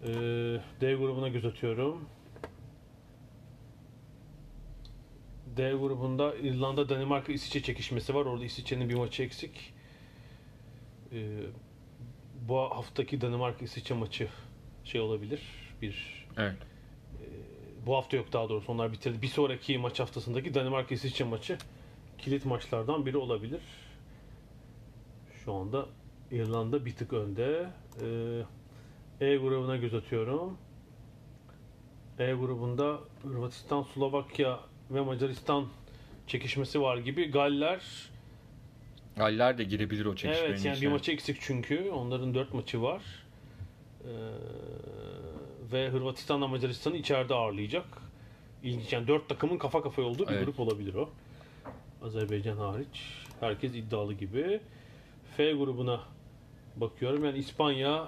Ee, 0.03 0.11
D 0.81 0.95
grubuna 0.95 1.27
göz 1.27 1.45
atıyorum. 1.45 2.09
D 5.57 5.73
grubunda 5.73 6.35
İrlanda, 6.35 6.89
Danimarka, 6.89 7.33
İsviçre 7.33 7.61
çekişmesi 7.61 8.15
var. 8.15 8.25
Orada 8.25 8.45
İsviçre'nin 8.45 8.89
bir 8.89 8.95
maçı 8.95 9.23
eksik. 9.23 9.73
Ee, 11.11 11.41
bu 12.47 12.59
haftaki 12.59 13.21
Danimarka 13.21 13.65
İsviçre 13.65 13.95
maçı 13.95 14.27
şey 14.83 15.01
olabilir. 15.01 15.41
Bir 15.81 16.27
evet. 16.37 16.57
bu 17.85 17.95
hafta 17.95 18.17
yok 18.17 18.33
daha 18.33 18.49
doğrusu 18.49 18.71
onlar 18.71 18.91
bitirdi. 18.91 19.21
Bir 19.21 19.27
sonraki 19.27 19.77
maç 19.77 19.99
haftasındaki 19.99 20.53
Danimarka 20.53 20.95
İsviçre 20.95 21.25
maçı 21.25 21.57
kilit 22.17 22.45
maçlardan 22.45 23.05
biri 23.05 23.17
olabilir. 23.17 23.61
Şu 25.45 25.53
anda 25.53 25.85
İrlanda 26.31 26.85
bir 26.85 26.95
tık 26.95 27.13
önde. 27.13 27.69
Ee, 28.01 28.41
E 29.21 29.35
grubuna 29.37 29.77
göz 29.77 29.93
atıyorum. 29.93 30.57
E 32.19 32.33
grubunda 32.33 32.99
Hırvatistan, 33.23 33.83
Slovakya 33.83 34.59
ve 34.91 35.01
Macaristan 35.01 35.67
çekişmesi 36.27 36.81
var 36.81 36.97
gibi. 36.97 37.25
Galler 37.31 37.79
Galler 39.17 39.57
de 39.57 39.63
girebilir 39.63 40.05
o 40.05 40.15
çekişmenin 40.15 40.49
evet 40.51 40.65
yani 40.65 40.73
bir 40.73 40.77
içine. 40.77 40.89
maçı 40.93 41.11
eksik 41.11 41.37
çünkü. 41.41 41.89
Onların 41.89 42.33
dört 42.33 42.53
maçı 42.53 42.81
var. 42.81 43.01
Ee, 44.03 44.07
ve 45.71 45.89
Hırvatistan'la 45.89 46.47
Macaristan'ı 46.47 46.97
içeride 46.97 47.33
ağırlayacak. 47.33 47.85
İlginç 48.63 48.93
yani 48.93 49.07
dört 49.07 49.29
takımın 49.29 49.57
kafa 49.57 49.83
kafaya 49.83 50.07
olduğu 50.07 50.27
bir 50.27 50.33
Evet. 50.33 50.45
grup 50.45 50.59
olabilir 50.59 50.93
o. 50.93 51.09
Azerbaycan 52.03 52.57
hariç. 52.57 53.03
Herkes 53.39 53.75
iddialı 53.75 54.13
gibi. 54.13 54.59
F 55.37 55.51
grubuna 55.53 56.01
bakıyorum. 56.75 57.25
Yani 57.25 57.37
İspanya 57.37 58.07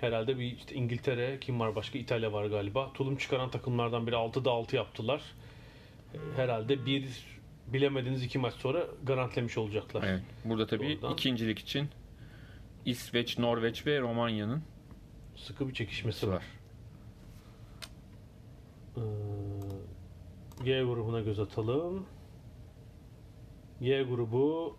herhalde 0.00 0.38
bir 0.38 0.56
işte 0.56 0.74
İngiltere, 0.74 1.38
kim 1.40 1.60
var 1.60 1.74
başka? 1.76 1.98
İtalya 1.98 2.32
var 2.32 2.44
galiba. 2.46 2.90
Tulum 2.94 3.16
çıkaran 3.16 3.50
takımlardan 3.50 4.06
biri 4.06 4.14
6'da 4.14 4.50
6 4.50 4.76
yaptılar. 4.76 5.22
Herhalde 6.36 6.86
bir 6.86 7.08
bilemediğiniz 7.66 8.22
iki 8.24 8.38
maç 8.38 8.54
sonra 8.54 8.86
garantilemiş 9.02 9.58
olacaklar. 9.58 10.02
Evet. 10.08 10.22
Burada 10.44 10.66
tabii 10.66 10.98
Oradan- 11.02 11.12
ikincilik 11.12 11.58
için 11.58 11.88
İsveç, 12.84 13.38
Norveç 13.38 13.86
ve 13.86 14.00
Romanya'nın 14.00 14.62
Sıkı 15.36 15.68
bir 15.68 15.74
çekişmesi 15.74 16.28
var. 16.28 16.32
var. 16.34 16.42
Ee, 18.96 19.00
G 20.64 20.82
grubuna 20.82 21.20
göz 21.20 21.40
atalım. 21.40 22.06
G 23.80 24.02
grubu 24.02 24.76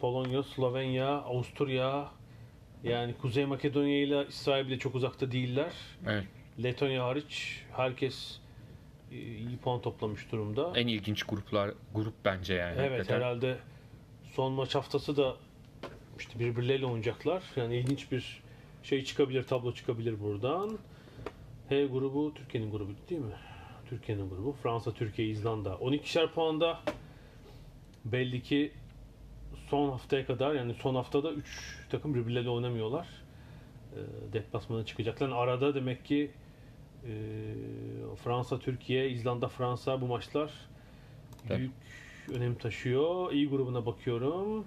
Polonya, 0.00 0.42
Slovenya, 0.42 1.08
Avusturya 1.08 2.08
yani 2.84 3.14
Kuzey 3.18 3.46
Makedonya 3.46 4.02
ile 4.02 4.26
İsrail 4.28 4.66
bile 4.66 4.78
çok 4.78 4.94
uzakta 4.94 5.32
değiller. 5.32 5.72
Evet. 6.06 6.24
Letonya 6.62 7.04
hariç 7.04 7.62
herkes 7.76 8.40
iyi 9.22 9.56
puan 9.56 9.80
toplamış 9.80 10.32
durumda. 10.32 10.72
En 10.74 10.86
ilginç 10.86 11.22
gruplar 11.22 11.70
grup 11.94 12.14
bence 12.24 12.54
yani. 12.54 12.76
Evet 12.78 12.90
hakikaten. 12.90 13.16
herhalde 13.16 13.58
son 14.32 14.52
maç 14.52 14.74
haftası 14.74 15.16
da 15.16 15.36
işte 16.18 16.38
birbirleriyle 16.38 16.86
oynayacaklar. 16.86 17.42
Yani 17.56 17.76
ilginç 17.76 18.12
bir 18.12 18.42
şey 18.82 19.04
çıkabilir, 19.04 19.42
tablo 19.42 19.72
çıkabilir 19.72 20.20
buradan. 20.20 20.78
H 21.68 21.86
grubu 21.86 22.34
Türkiye'nin 22.34 22.70
grubu 22.70 22.92
değil 23.10 23.20
mi? 23.20 23.32
Türkiye'nin 23.88 24.30
grubu. 24.30 24.52
Fransa, 24.52 24.92
Türkiye, 24.92 25.28
İzlanda. 25.28 25.70
12'şer 25.70 26.28
puanda 26.28 26.80
belli 28.04 28.42
ki 28.42 28.72
son 29.70 29.90
haftaya 29.90 30.26
kadar 30.26 30.54
yani 30.54 30.74
son 30.74 30.94
haftada 30.94 31.32
3 31.32 31.78
takım 31.90 32.14
birbirleriyle 32.14 32.50
oynamıyorlar. 32.50 33.08
E, 33.92 34.32
deplasmana 34.32 34.86
çıkacaklar. 34.86 35.28
Yani 35.28 35.36
arada 35.36 35.74
demek 35.74 36.04
ki 36.04 36.30
Fransa, 38.24 38.58
Türkiye, 38.58 39.10
İzlanda, 39.10 39.48
Fransa 39.48 40.00
bu 40.00 40.06
maçlar 40.06 40.50
Tabii. 41.48 41.58
büyük 41.58 41.72
önem 42.34 42.54
taşıyor. 42.54 43.32
İyi 43.32 43.48
grubuna 43.48 43.86
bakıyorum. 43.86 44.64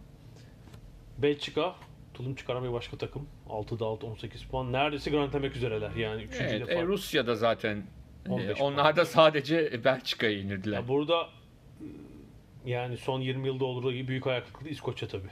Belçika 1.18 1.76
tulum 2.14 2.36
çıkaran 2.36 2.64
bir 2.64 2.74
başka 2.74 2.98
takım. 2.98 3.28
6'da 3.50 3.86
6 3.86 4.08
18 4.08 4.44
puan. 4.44 4.74
Neredeyse 4.74 5.12
garantilemek 5.12 5.56
üzereler. 5.56 5.92
Yani 5.92 6.24
3. 6.24 6.36
Evet, 6.40 6.68
ile 6.68 6.74
e. 6.74 6.86
Rusya'da 6.86 7.36
zaten 7.36 7.84
e, 8.26 8.30
15 8.30 8.58
puan. 8.58 8.74
onlar 8.74 8.96
da 8.96 9.06
sadece 9.06 9.84
Belçika'ya 9.84 10.40
inirdiler. 10.40 10.78
Ya 10.78 10.88
burada 10.88 11.30
yani 12.66 12.98
son 12.98 13.22
20 13.22 13.48
yılda 13.48 13.66
olduğu 13.66 13.94
gibi 13.94 14.08
büyük 14.08 14.28
ayak 14.28 14.48
kırıklığı 14.48 14.70
İskoçya 14.70 15.08
tabii. 15.08 15.30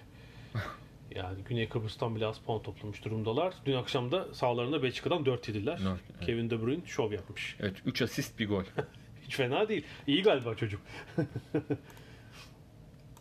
Yani 1.15 1.43
Güney 1.43 1.69
Kıbrıs'tan 1.69 2.15
bile 2.15 2.25
az 2.25 2.39
puan 2.39 2.61
toplamış 2.61 3.05
durumdalar. 3.05 3.53
Dün 3.65 3.73
akşam 3.73 4.11
da 4.11 4.33
sahalarında 4.33 4.83
Belçika'dan 4.83 5.25
4 5.25 5.47
yediler. 5.47 5.79
Evet. 5.87 6.25
Kevin 6.25 6.49
De 6.49 6.61
Bruyne 6.61 6.85
şov 6.85 7.11
yapmış. 7.11 7.55
Evet 7.59 7.75
3 7.85 8.01
asist 8.01 8.39
bir 8.39 8.49
gol. 8.49 8.63
Hiç 9.25 9.35
fena 9.35 9.69
değil. 9.69 9.85
İyi 10.07 10.23
galiba 10.23 10.55
çocuk. 10.55 10.81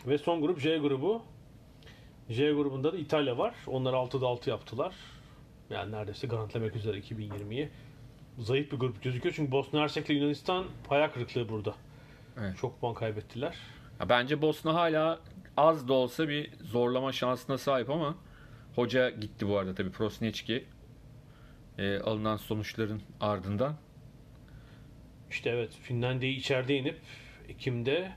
Ve 0.06 0.18
son 0.18 0.40
grup 0.40 0.60
J 0.60 0.78
grubu. 0.78 1.22
J 2.28 2.52
grubunda 2.52 2.92
da 2.92 2.96
İtalya 2.96 3.38
var. 3.38 3.54
Onlar 3.66 3.92
6'da 3.92 4.26
6 4.26 4.50
yaptılar. 4.50 4.94
Yani 5.70 5.92
neredeyse 5.92 6.26
garantilemek 6.26 6.76
üzere 6.76 6.98
2020'yi. 6.98 7.68
Zayıf 8.38 8.72
bir 8.72 8.76
grup 8.76 9.02
gözüküyor. 9.02 9.34
Çünkü 9.34 9.52
Bosna 9.52 9.80
Hersek 9.80 10.10
ile 10.10 10.18
Yunanistan 10.18 10.64
hayal 10.88 11.08
kırıklığı 11.08 11.48
burada. 11.48 11.74
Evet. 12.40 12.56
Çok 12.60 12.80
puan 12.80 12.94
kaybettiler. 12.94 13.56
Ya 14.00 14.08
bence 14.08 14.42
Bosna 14.42 14.74
hala 14.74 15.20
az 15.56 15.88
da 15.88 15.92
olsa 15.92 16.28
bir 16.28 16.50
zorlama 16.60 17.12
şansına 17.12 17.58
sahip 17.58 17.90
ama 17.90 18.16
hoca 18.74 19.10
gitti 19.10 19.48
bu 19.48 19.58
arada 19.58 19.74
tabii 19.74 19.90
Prosneçki 19.90 20.64
e, 21.78 21.98
alınan 21.98 22.36
sonuçların 22.36 23.02
ardından. 23.20 23.74
İşte 25.30 25.50
evet 25.50 25.70
Finlandiya'yı 25.82 26.36
içeride 26.36 26.72
yenip 26.72 27.00
Ekim'de 27.48 28.12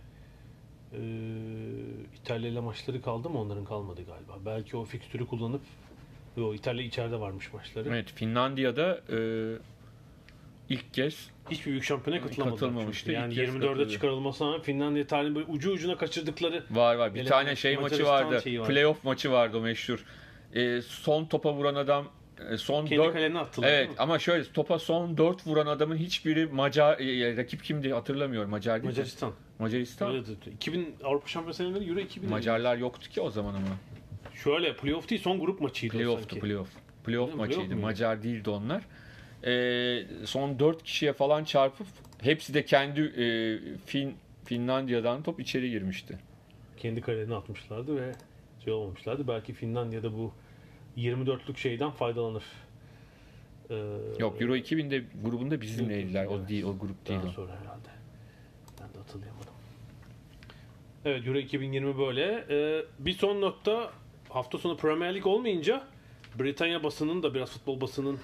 e, 0.93 0.99
İtalya 2.15 2.49
ile 2.49 2.59
maçları 2.59 3.01
kaldı 3.01 3.29
mı? 3.29 3.41
Onların 3.41 3.65
kalmadı 3.65 4.01
galiba. 4.05 4.37
Belki 4.45 4.77
o 4.77 4.85
fikstürü 4.85 5.27
kullanıp 5.27 5.61
Yo, 6.37 6.53
İtalya 6.53 6.83
içeride 6.83 7.19
varmış 7.19 7.53
maçları. 7.53 7.89
Evet 7.89 8.11
Finlandiya'da 8.15 9.01
e, 9.09 9.17
ilk 10.69 10.93
kez 10.93 11.29
Hiçbir 11.51 11.71
büyük 11.71 11.83
şampiyona 11.83 12.21
katılamadılar. 12.21 12.59
Katılmamıştı. 12.59 13.11
Yani 13.11 13.33
İlk 13.33 13.39
kez 13.45 13.55
24'e 13.55 13.67
katıldı. 13.67 13.89
çıkarılmasına 13.89 14.47
rağmen 14.47 14.61
Finlandiya 14.61 15.07
tarihinin 15.07 15.35
böyle 15.35 15.47
ucu 15.47 15.71
ucuna 15.71 15.97
kaçırdıkları 15.97 16.63
var 16.71 16.95
var. 16.95 17.15
Bir 17.15 17.25
tane 17.25 17.55
şey 17.55 17.75
maçı 17.77 17.83
Macaristan 17.83 18.31
vardı. 18.31 18.41
şeyi 18.43 18.59
vardı. 18.59 18.71
Playoff 18.73 19.03
maçı 19.03 19.31
vardı 19.31 19.57
o 19.57 19.61
meşhur. 19.61 20.05
E, 20.53 20.81
son 20.81 21.25
topa 21.25 21.53
vuran 21.53 21.75
adam 21.75 22.07
e, 22.51 22.57
son 22.57 22.85
kendi 22.85 23.03
dört 23.03 23.13
kalene 23.13 23.39
attılar. 23.39 23.67
Evet 23.67 23.89
ama 23.97 24.19
şöyle 24.19 24.43
topa 24.53 24.79
son 24.79 25.17
4 25.17 25.47
vuran 25.47 25.67
adamın 25.67 25.97
hiçbiri 25.97 26.45
Macar 26.45 26.99
e, 26.99 27.37
rakip 27.37 27.63
kimdi 27.63 27.93
hatırlamıyorum. 27.93 28.49
Macar 28.49 28.73
değil 28.73 28.83
mi? 28.83 28.87
Macaristan. 28.89 29.31
Macaristan. 29.59 30.11
Öyle 30.11 30.25
dedi. 30.25 30.49
2000 30.55 30.95
Avrupa 31.03 31.27
Şampiyonu 31.27 31.53
seneleri 31.53 31.89
Euro 31.89 31.99
2000. 31.99 32.29
Macarlar 32.29 32.77
yoktu 32.77 33.09
ki 33.09 33.21
o 33.21 33.29
zaman 33.29 33.53
ama. 33.53 33.67
Şöyle 34.43 34.75
playoff 34.75 35.09
değil 35.09 35.21
son 35.21 35.39
grup 35.39 35.61
maçıydı 35.61 35.95
o 35.95 35.97
Playoff'tu 35.97 36.29
sanki. 36.29 36.39
playoff. 36.39 36.69
Playoff 37.05 37.29
mi? 37.33 37.37
maçıydı. 37.37 37.61
Playoff? 37.65 37.83
Macar 37.83 38.23
değildi 38.23 38.49
onlar. 38.49 38.83
Ee, 39.45 40.03
son 40.25 40.59
4 40.59 40.83
kişiye 40.83 41.13
falan 41.13 41.43
çarpıp 41.43 41.87
hepsi 42.21 42.53
de 42.53 42.65
kendi 42.65 43.01
e, 43.01 43.25
Fin 43.85 44.15
Finlandiya'dan 44.45 45.23
top 45.23 45.39
içeri 45.39 45.69
girmişti. 45.69 46.17
Kendi 46.77 47.01
kalene 47.01 47.35
atmışlardı 47.35 48.01
ve 48.01 48.11
şey 48.63 48.73
olmamışlardı. 48.73 49.27
Belki 49.27 49.53
Finlandiya'da 49.53 50.13
bu 50.13 50.31
24'lük 50.97 51.57
şeyden 51.57 51.91
faydalanır. 51.91 52.43
Ee, 53.69 53.75
Yok 54.19 54.41
Euro 54.41 54.55
2000'de 54.55 55.03
grubunda 55.23 55.61
bizimleydiler. 55.61 56.25
O 56.25 56.35
Evet. 56.37 56.49
değil 56.49 56.63
o 56.63 56.77
grup 56.79 57.07
değil 57.07 57.19
Daha 57.19 57.29
o. 57.29 57.31
sonra 57.33 57.51
herhalde. 57.51 57.89
Ben 58.81 58.93
de 58.93 58.97
hatırlayamadım. 58.97 59.53
Evet 61.05 61.27
Euro 61.27 61.37
2020 61.37 61.97
böyle. 61.97 62.45
Ee, 62.49 62.85
bir 62.99 63.13
son 63.13 63.41
nokta 63.41 63.91
hafta 64.29 64.57
sonu 64.57 64.77
Premier 64.77 65.15
Lig 65.15 65.27
olmayınca 65.27 65.87
Britanya 66.39 66.83
basının 66.83 67.23
da 67.23 67.33
biraz 67.33 67.51
futbol 67.51 67.81
basının 67.81 68.19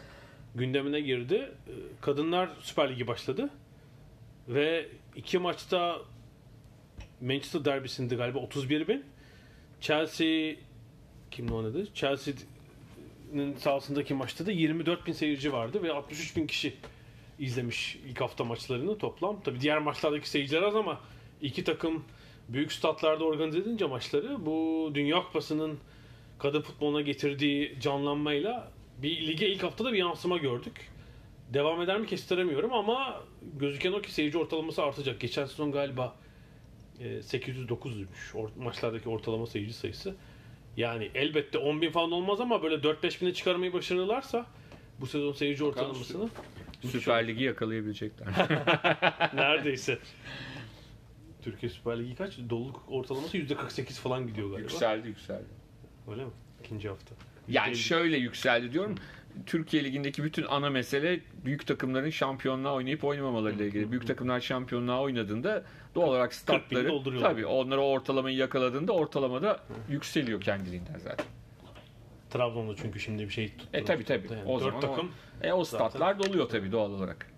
gündemine 0.55 1.01
girdi. 1.01 1.51
Ee, 1.67 1.71
Kadınlar 2.01 2.49
Süper 2.59 2.91
Ligi 2.91 3.07
başladı. 3.07 3.49
Ve 4.47 4.89
iki 5.15 5.37
maçta 5.37 6.01
Manchester 7.21 7.65
derbisinde 7.65 8.15
galiba 8.15 8.39
31 8.39 8.87
bin. 8.87 9.03
Chelsea 9.81 10.55
kimle 11.31 11.53
oynadı? 11.53 11.93
Chelsea'nin 11.93 13.55
sahasındaki 13.57 14.13
maçta 14.13 14.45
da 14.45 14.51
24 14.51 15.07
bin 15.07 15.13
seyirci 15.13 15.53
vardı 15.53 15.83
ve 15.83 15.93
63 15.93 16.37
bin 16.37 16.47
kişi 16.47 16.73
izlemiş 17.39 17.99
ilk 18.07 18.21
hafta 18.21 18.43
maçlarını 18.43 18.97
toplam. 18.97 19.41
Tabi 19.41 19.59
diğer 19.61 19.77
maçlardaki 19.77 20.29
seyirciler 20.29 20.61
az 20.61 20.75
ama 20.75 21.01
iki 21.41 21.63
takım 21.63 22.03
büyük 22.49 22.71
statlarda 22.71 23.23
organize 23.23 23.59
edince 23.59 23.85
maçları 23.85 24.45
bu 24.45 24.91
Dünya 24.93 25.23
Kupası'nın 25.23 25.79
kadın 26.39 26.61
futboluna 26.61 27.01
getirdiği 27.01 27.79
canlanmayla 27.81 28.71
bir 28.97 29.27
lige 29.27 29.47
ilk 29.49 29.63
haftada 29.63 29.93
bir 29.93 29.97
yansıma 29.97 30.37
gördük. 30.37 30.91
Devam 31.53 31.81
eder 31.81 31.99
mi 31.99 32.07
kestiremiyorum 32.07 32.73
ama 32.73 33.23
gözüken 33.59 33.91
o 33.91 34.01
ki 34.01 34.13
seyirci 34.13 34.37
ortalaması 34.37 34.83
artacak. 34.83 35.19
Geçen 35.19 35.45
sezon 35.45 35.71
galiba 35.71 36.15
e, 36.99 37.05
809'muş 37.05 38.33
or- 38.33 38.49
maçlardaki 38.57 39.09
ortalama 39.09 39.47
seyirci 39.47 39.73
sayısı. 39.73 40.15
Yani 40.77 41.11
elbette 41.15 41.57
10 41.57 41.81
bin 41.81 41.91
falan 41.91 42.11
olmaz 42.11 42.41
ama 42.41 42.63
böyle 42.63 42.75
4-5 42.75 43.21
bine 43.21 43.33
çıkarmayı 43.33 43.73
başarırlarsa 43.73 44.45
bu 44.99 45.07
sezon 45.07 45.31
seyirci 45.31 45.63
ortalamasını 45.63 46.29
Süper 46.91 47.27
Ligi 47.27 47.43
yakalayabilecekler. 47.43 48.27
neredeyse. 49.33 49.99
Türkiye 51.41 51.69
Süper 51.69 51.99
Ligi 51.99 52.15
kaç? 52.15 52.37
Doluluk 52.49 52.83
ortalaması 52.87 53.37
%48 53.37 53.91
falan 53.91 54.27
gidiyor 54.27 54.47
galiba. 54.49 54.61
yükseldi 54.63 55.07
yükseldi. 55.07 55.45
Öyle 56.11 56.25
mi? 56.25 56.31
İkinci 56.63 56.89
hafta. 56.89 57.15
Yani 57.47 57.71
%50. 57.71 57.75
şöyle 57.75 58.17
yükseldi 58.17 58.73
diyorum. 58.73 58.95
Türkiye 59.45 59.83
Ligi'ndeki 59.83 60.23
bütün 60.23 60.45
ana 60.49 60.69
mesele 60.69 61.19
büyük 61.45 61.67
takımların 61.67 62.09
şampiyonluğa 62.09 62.73
oynayıp 62.73 63.03
oynamamalarıyla 63.03 63.65
ilgili. 63.65 63.91
Büyük 63.91 64.07
takımlar 64.07 64.39
şampiyonluğa 64.39 65.01
oynadığında 65.01 65.63
doğal 65.95 66.07
olarak 66.07 66.33
statları 66.33 67.19
tabii 67.19 67.45
onları 67.45 67.81
o 67.81 67.85
ortalamayı 67.85 68.37
yakaladığında 68.37 68.93
ortalamada 68.93 69.59
yükseliyor 69.89 70.41
kendiliğinden 70.41 70.97
zaten. 70.97 71.25
Trabzon'da 72.29 72.75
çünkü 72.75 72.99
şimdi 72.99 73.23
bir 73.23 73.29
şey 73.29 73.49
tuttu. 73.49 73.65
E 73.73 73.85
tabii 73.85 74.03
tabii. 74.03 74.27
Yani 74.33 74.43
O 74.45 74.55
dört 74.55 74.63
zaman 74.63 74.79
takım 74.81 75.11
o, 75.43 75.47
e, 75.47 75.53
o 75.53 75.63
zaten- 75.63 75.87
statlar 75.89 76.19
doluyor 76.19 76.49
tabii 76.49 76.71
doğal 76.71 76.91
olarak. 76.91 77.31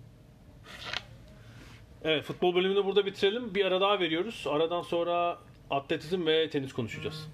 Evet 2.03 2.23
futbol 2.23 2.55
bölümünü 2.55 2.85
burada 2.85 3.05
bitirelim. 3.05 3.55
Bir 3.55 3.65
ara 3.65 3.81
daha 3.81 3.99
veriyoruz. 3.99 4.45
Aradan 4.49 4.81
sonra 4.81 5.37
atletizm 5.69 6.25
ve 6.25 6.49
tenis 6.49 6.73
konuşacağız. 6.73 7.27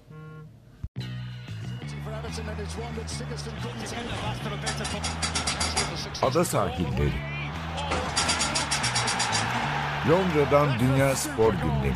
Ada 6.22 6.44
sahilleri. 6.44 7.12
Londra'dan 10.10 10.78
Dünya 10.78 11.16
Spor 11.16 11.52
Gündemi. 11.52 11.94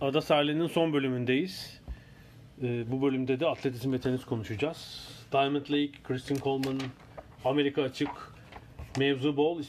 Ada 0.00 0.20
sahilinin 0.20 0.66
son 0.66 0.92
bölümündeyiz. 0.92 1.80
Ee, 2.62 2.90
bu 2.92 3.02
bölümde 3.02 3.40
de 3.40 3.46
atletizm 3.46 3.92
ve 3.92 4.00
tenis 4.00 4.24
konuşacağız. 4.24 5.08
Diamond 5.32 5.70
League, 5.70 5.92
Christian 6.04 6.38
Coleman, 6.38 6.80
Amerika 7.44 7.82
açık, 7.82 8.10
mevzu 8.98 9.36
bol. 9.36 9.62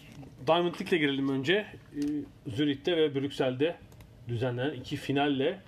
Diamond 0.48 0.74
League'le 0.74 0.98
girelim 0.98 1.30
önce. 1.30 1.54
Ee, 1.54 2.02
Zürich'te 2.48 2.98
ve 2.98 3.16
Brüksel'de 3.16 3.87
düzenlenen 4.28 4.74
iki 4.74 4.96
finalle 4.96 5.60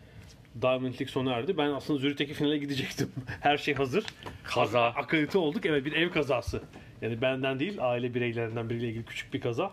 Diamond 0.62 0.93
League 0.93 1.07
sona 1.07 1.34
erdi. 1.34 1.57
Ben 1.57 1.70
aslında 1.70 1.99
Zürich'teki 1.99 2.34
finale 2.34 2.57
gidecektim. 2.57 3.12
Her 3.41 3.57
şey 3.57 3.74
hazır. 3.74 4.05
Kaza. 4.43 4.86
Akredite 4.86 5.38
olduk. 5.38 5.66
Evet 5.66 5.86
bir 5.86 5.91
ev 5.91 6.10
kazası. 6.10 6.62
Yani 7.01 7.22
benden 7.22 7.60
değil 7.60 7.78
aile 7.80 8.14
bireylerinden 8.14 8.70
biriyle 8.70 8.88
ilgili 8.88 9.05
küçük 9.05 9.34
bir 9.34 9.41
kaza. 9.41 9.72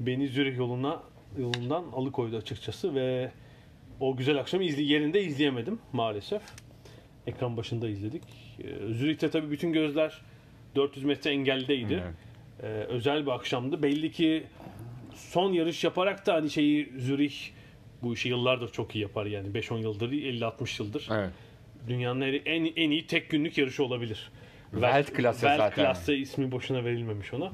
Beni 0.00 0.28
Zürih 0.28 0.58
yoluna 0.58 1.02
yolundan 1.38 1.84
alıkoydu 1.92 2.36
açıkçası 2.36 2.94
ve 2.94 3.30
o 4.00 4.16
güzel 4.16 4.38
akşamı 4.38 4.64
izle, 4.64 4.82
yerinde 4.82 5.22
izleyemedim 5.22 5.78
maalesef. 5.92 6.42
Ekran 7.26 7.56
başında 7.56 7.88
izledik. 7.88 8.22
Ee, 8.58 8.92
Zürih'te 8.92 9.30
tabii 9.30 9.50
bütün 9.50 9.72
gözler 9.72 10.22
400 10.76 11.04
metre 11.04 11.30
engellideydi. 11.30 12.02
Evet. 12.04 12.14
Ee, 12.62 12.66
özel 12.66 13.26
bir 13.26 13.30
akşamdı. 13.30 13.82
Belli 13.82 14.12
ki 14.12 14.46
son 15.14 15.52
yarış 15.52 15.84
yaparak 15.84 16.26
da 16.26 16.34
hani 16.34 16.50
şeyi 16.50 16.92
Zürih 16.98 17.34
bu 18.02 18.14
işi 18.14 18.28
yıllardır 18.28 18.72
çok 18.72 18.94
iyi 18.94 19.02
yapar 19.02 19.26
yani 19.26 19.48
5-10 19.48 19.78
yıldır 19.78 20.10
50-60 20.10 20.82
yıldır. 20.82 21.08
Evet. 21.12 21.30
Dünyanın 21.88 22.20
en, 22.20 22.72
en, 22.76 22.90
iyi 22.90 23.06
tek 23.06 23.30
günlük 23.30 23.58
yarışı 23.58 23.84
olabilir. 23.84 24.30
Weltklasse 24.70 25.40
zaten. 25.40 25.58
Weltklasse 25.58 26.16
ismi 26.16 26.52
boşuna 26.52 26.84
verilmemiş 26.84 27.34
ona. 27.34 27.50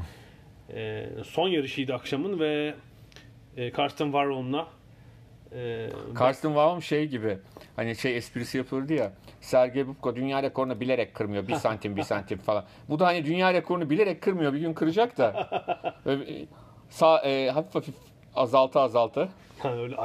Ee, 0.74 1.06
son 1.24 1.48
yarışıydı 1.48 1.94
akşamın 1.94 2.40
ve 2.40 2.74
e, 3.56 3.70
Karsten 3.70 4.04
Warholm'la 4.04 4.68
e, 5.52 5.88
Karsten 6.14 6.48
Wahlm 6.48 6.82
şey 6.82 7.06
gibi 7.06 7.38
hani 7.76 7.96
şey 7.96 8.16
esprisi 8.16 8.58
yapılırdı 8.58 8.92
ya 8.92 9.12
Sergey 9.40 9.86
Bubka 9.86 10.16
dünya 10.16 10.42
rekorunu 10.42 10.80
bilerek 10.80 11.14
kırmıyor. 11.14 11.48
Bir 11.48 11.54
santim 11.64 11.96
bir 11.96 12.02
santim 12.02 12.38
falan. 12.38 12.64
Bu 12.88 12.98
da 12.98 13.06
hani 13.06 13.24
dünya 13.24 13.54
rekorunu 13.54 13.90
bilerek 13.90 14.22
kırmıyor. 14.22 14.52
Bir 14.52 14.60
gün 14.60 14.74
kıracak 14.74 15.18
da. 15.18 15.48
Böyle, 16.06 16.46
sağ, 16.90 17.22
e, 17.22 17.50
hafif 17.50 17.74
hafif 17.74 17.94
azaltı 18.34 18.80
azaltı. 18.80 19.28
hani 19.58 19.80
öyle 19.80 19.96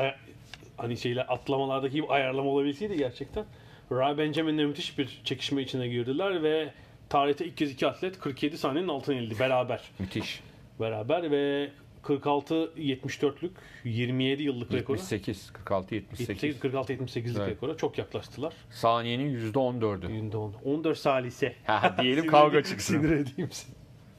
hani 0.79 0.97
şeyler 0.97 1.25
atlamalardaki 1.29 1.93
gibi 1.95 2.07
ayarlama 2.07 2.49
olabilseydi 2.49 2.97
gerçekten. 2.97 3.45
Ray 3.91 4.17
Benjamin'le 4.17 4.67
müthiş 4.67 4.97
bir 4.97 5.21
çekişme 5.23 5.61
içine 5.61 5.87
girdiler 5.87 6.43
ve 6.43 6.73
tarihte 7.09 7.45
ilk 7.45 7.57
kez 7.57 7.71
iki 7.71 7.87
atlet 7.87 8.19
47 8.19 8.57
saniyenin 8.57 8.87
altına 8.87 9.15
inildi 9.15 9.39
beraber. 9.39 9.81
Müthiş. 9.99 10.43
Beraber 10.79 11.31
ve 11.31 11.69
46-74'lük 12.03 13.51
27 13.83 14.43
yıllık 14.43 14.73
rekora 14.73 14.97
78, 14.97 15.53
46, 15.53 15.95
78. 15.95 16.55
46-78'lik 16.59 17.37
Evet. 17.37 17.49
rekora 17.49 17.77
çok 17.77 17.97
yaklaştılar. 17.97 18.53
Saniyenin 18.71 19.51
%14'ü. 19.53 20.07
Günde 20.07 20.37
10. 20.37 20.53
14 20.65 20.97
salise. 20.97 21.55
Ha, 21.65 21.95
diyelim 22.01 22.27
kavga 22.31 22.63
çıksın. 22.63 23.01
Sinir 23.01 23.11
edeyim 23.11 23.49
seni. 23.51 23.75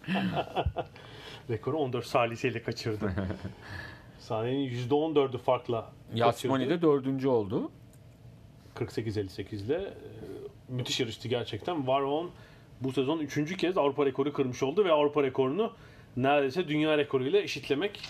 Rekoru 1.50 1.78
14 1.78 2.06
saliseyle 2.06 2.62
kaçırdı. 2.62 3.12
Saniyenin 4.30 4.88
%14'ü 4.88 5.38
farkla 5.38 5.92
Yasmani 6.14 6.70
de 6.70 6.82
dördüncü 6.82 7.28
oldu. 7.28 7.70
48-58 8.76 9.54
ile 9.54 9.74
e, 9.74 9.92
müthiş 10.68 11.00
yarıştı 11.00 11.28
gerçekten. 11.28 11.86
Varon 11.86 12.30
bu 12.80 12.92
sezon 12.92 13.18
üçüncü 13.18 13.56
kez 13.56 13.78
Avrupa 13.78 14.06
rekoru 14.06 14.32
kırmış 14.32 14.62
oldu 14.62 14.84
ve 14.84 14.92
Avrupa 14.92 15.22
rekorunu 15.22 15.72
neredeyse 16.16 16.68
dünya 16.68 16.98
rekoruyla 16.98 17.40
eşitlemek 17.40 18.00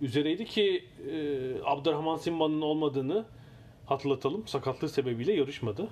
üzereydi 0.00 0.44
ki 0.44 0.84
e, 1.10 1.16
Abdurrahman 1.64 2.16
Simba'nın 2.16 2.60
olmadığını 2.60 3.24
hatırlatalım. 3.86 4.46
Sakatlığı 4.46 4.88
sebebiyle 4.88 5.32
yarışmadı. 5.32 5.88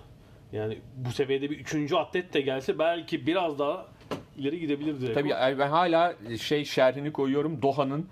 Yani 0.53 0.79
bu 0.97 1.13
seviyede 1.13 1.51
bir 1.51 1.59
üçüncü 1.59 1.97
atlet 1.97 2.35
de 2.35 2.41
gelse 2.41 2.79
belki 2.79 3.27
biraz 3.27 3.59
daha 3.59 3.87
ileri 4.37 4.61
gidebilirdi. 4.61 5.13
Tabii 5.15 5.31
ben 5.59 5.69
hala 5.69 6.15
şey 6.41 6.65
şerhini 6.65 7.13
koyuyorum. 7.13 7.63
Doha'nın 7.63 8.09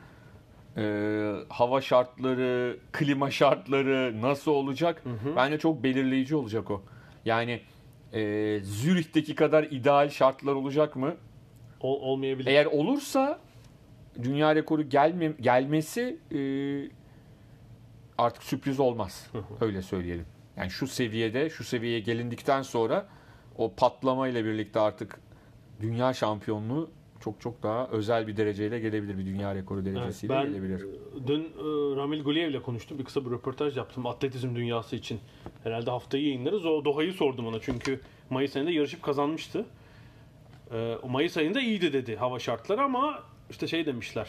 e, 0.77 1.33
hava 1.49 1.81
şartları, 1.81 2.77
klima 2.93 3.31
şartları 3.31 4.23
nasıl 4.23 4.51
olacak? 4.53 5.03
Bence 5.37 5.59
çok 5.59 5.83
belirleyici 5.83 6.37
olacak 6.37 6.71
o. 6.71 6.83
Yani 7.25 7.61
e, 8.13 8.61
Zürih'teki 8.63 9.35
kadar 9.35 9.65
ideal 9.65 10.09
şartlar 10.09 10.53
olacak 10.53 10.97
mı? 10.97 11.15
Ol- 11.81 12.01
olmayabilir. 12.03 12.51
Eğer 12.51 12.67
olursa 12.67 13.39
dünya 14.23 14.55
rekoru 14.55 14.83
gelme, 14.89 15.33
gelmesi 15.41 16.19
e, 16.35 16.41
artık 18.19 18.43
sürpriz 18.43 18.81
olmaz. 18.81 19.31
Öyle 19.61 19.83
söyleyelim. 19.83 20.27
Yani 20.57 20.71
şu 20.71 20.87
seviyede, 20.87 21.51
şu 21.51 21.65
seviyeye 21.65 22.01
gelindikten 22.01 22.63
sonra 22.63 23.07
o 23.59 23.73
patlama 23.73 24.29
ile 24.29 24.45
birlikte 24.45 24.81
artık 24.81 25.21
dünya 25.81 26.13
şampiyonluğu 26.13 26.91
çok 27.23 27.41
çok 27.41 27.63
daha 27.63 27.89
özel 27.89 28.27
bir 28.27 28.37
dereceyle 28.37 28.79
gelebilir. 28.81 29.19
Bir 29.19 29.27
dünya 29.27 29.55
rekoru 29.55 29.81
Evet, 29.83 29.95
derecesiyle 29.95 30.35
ben 30.35 30.47
gelebilir. 30.47 30.81
e, 30.81 31.27
dün 31.27 31.41
e, 31.43 31.97
Ramil 31.97 32.23
Guliyev 32.23 32.51
ile 32.51 32.63
konuştum. 32.63 32.99
Bir 32.99 33.05
kısa 33.05 33.25
bir 33.25 33.31
röportaj 33.31 33.77
yaptım 33.77 34.07
atletizm 34.07 34.55
dünyası 34.57 34.97
için. 34.97 35.21
Herhalde 35.65 35.91
haftayı 35.91 36.25
yayınlarız. 36.25 36.67
O 36.67 36.85
Doha'yı 36.85 37.13
sordum 37.13 37.47
ona 37.47 37.61
çünkü 37.61 38.01
Mayıs 38.31 38.57
ayında 38.57 38.71
yarışıp 38.71 39.03
kazanmıştı. 39.03 39.67
E, 40.73 40.97
o 41.03 41.09
Mayıs 41.09 41.37
ayında 41.37 41.61
iyiydi 41.61 41.93
dedi 41.93 42.17
hava 42.17 42.39
şartları 42.39 42.83
ama 42.83 43.23
işte 43.51 43.67
şey 43.67 43.87
demişler. 43.87 44.29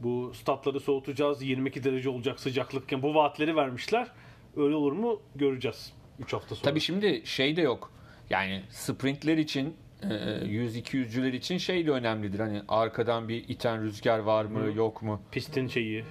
Bu 0.00 0.32
statları 0.34 0.80
soğutacağız. 0.80 1.42
22 1.42 1.84
derece 1.84 2.08
olacak 2.08 2.40
sıcaklıkken 2.40 3.02
bu 3.02 3.14
vaatleri 3.14 3.56
vermişler. 3.56 4.08
Öyle 4.56 4.74
olur 4.74 4.92
mu 4.92 5.20
göreceğiz 5.34 5.92
3 6.18 6.32
hafta 6.32 6.54
sonra. 6.54 6.70
Tabii 6.70 6.80
şimdi 6.80 7.22
şey 7.24 7.56
de 7.56 7.60
yok. 7.62 7.92
Yani 8.30 8.62
sprintler 8.70 9.38
için 9.38 9.74
100-200'cüler 10.02 11.32
için 11.36 11.58
şey 11.58 11.86
de 11.86 11.90
önemlidir. 11.90 12.38
Hani 12.40 12.62
arkadan 12.68 13.28
bir 13.28 13.48
iten 13.48 13.82
rüzgar 13.82 14.18
var 14.18 14.44
mı, 14.44 14.72
yok 14.76 15.02
mu? 15.02 15.22
Pistin 15.32 15.68
şeyi, 15.68 16.04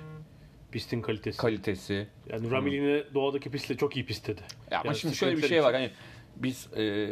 pistin 0.72 1.02
kalitesi. 1.02 1.38
Kalitesi. 1.38 2.08
yani 2.30 2.52
Ramil 2.52 2.74
yine 2.74 3.04
doğadaki 3.14 3.52
pistle 3.52 3.78
çok 3.78 3.96
iyi 3.96 4.06
pist 4.06 4.28
dedi. 4.28 4.42
Ya 4.72 4.80
ama 4.80 4.88
Yani 4.88 4.98
şimdi 4.98 5.16
şöyle 5.16 5.38
bir 5.38 5.48
şey 5.48 5.64
var 5.64 5.70
için- 5.74 5.80
hani 5.82 5.92
biz 6.36 6.68
e, 6.78 7.08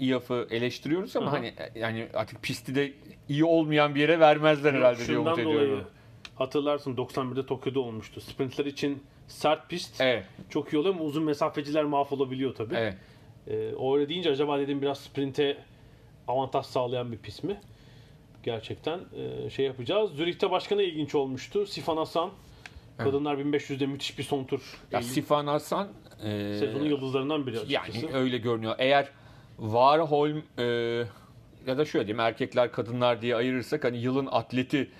İAF'ı 0.00 0.46
eleştiriyoruz 0.50 1.16
ama 1.16 1.26
Hı 1.26 1.30
hı. 1.30 1.36
hani 1.36 1.52
yani 1.74 2.06
artık 2.14 2.42
pisti 2.42 2.74
de 2.74 2.92
iyi 3.28 3.44
olmayan 3.44 3.94
bir 3.94 4.00
yere 4.00 4.20
vermezler 4.20 4.74
herhalde 4.74 4.96
diye 4.98 5.06
Şundan 5.06 5.20
umut 5.26 5.38
ediyorum. 5.38 5.68
dolayı 5.70 5.82
hatırlarsın 6.34 6.96
91'de 6.96 7.46
Tokyo'da 7.46 7.80
olmuştu. 7.80 8.20
Sprintler 8.20 8.64
için 8.66 9.02
sert 9.28 9.68
pist 9.70 10.00
Evet, 10.00 10.24
çok 10.50 10.72
iyi 10.72 10.78
oluyor 10.78 10.94
ama 10.94 11.04
uzun 11.04 11.24
mesafeciler 11.24 11.84
mahvolabiliyor 11.84 12.54
tabii. 12.54 12.74
evet. 12.74 12.94
Ee, 13.48 13.74
o 13.74 13.96
öyle 13.96 14.08
deyince 14.08 14.30
acaba 14.30 14.58
dedim 14.58 14.82
biraz 14.82 14.98
sprinte 15.00 15.56
avantaj 16.30 16.66
sağlayan 16.66 17.12
bir 17.12 17.18
pist 17.18 17.44
mi? 17.44 17.60
Gerçekten 18.42 19.00
e, 19.16 19.50
şey 19.50 19.66
yapacağız. 19.66 20.10
Zürih'te 20.10 20.50
başka 20.50 20.76
ne 20.76 20.84
ilginç 20.84 21.14
olmuştu? 21.14 21.66
Sifan 21.66 21.96
Hasan 21.96 22.30
Kadınlar 23.04 23.36
1500'de 23.38 23.86
müthiş 23.86 24.18
bir 24.18 24.22
son 24.22 24.44
tur. 24.44 24.80
Ya 24.92 25.02
Sifan 25.02 25.46
Hasan 25.46 25.88
e, 26.24 26.56
Sezonun 26.58 26.84
yıldızlarından 26.84 27.46
biri 27.46 27.58
açıkçası. 27.58 28.06
yani 28.06 28.16
öyle 28.16 28.38
görünüyor. 28.38 28.74
Eğer 28.78 29.08
Warholm 29.56 30.42
e, 30.58 30.64
ya 31.66 31.78
da 31.78 31.84
şöyle 31.84 32.06
diyeyim 32.06 32.20
erkekler 32.20 32.72
kadınlar 32.72 33.22
diye 33.22 33.36
ayırırsak 33.36 33.84
hani 33.84 33.98
yılın 33.98 34.28
atleti 34.30 34.90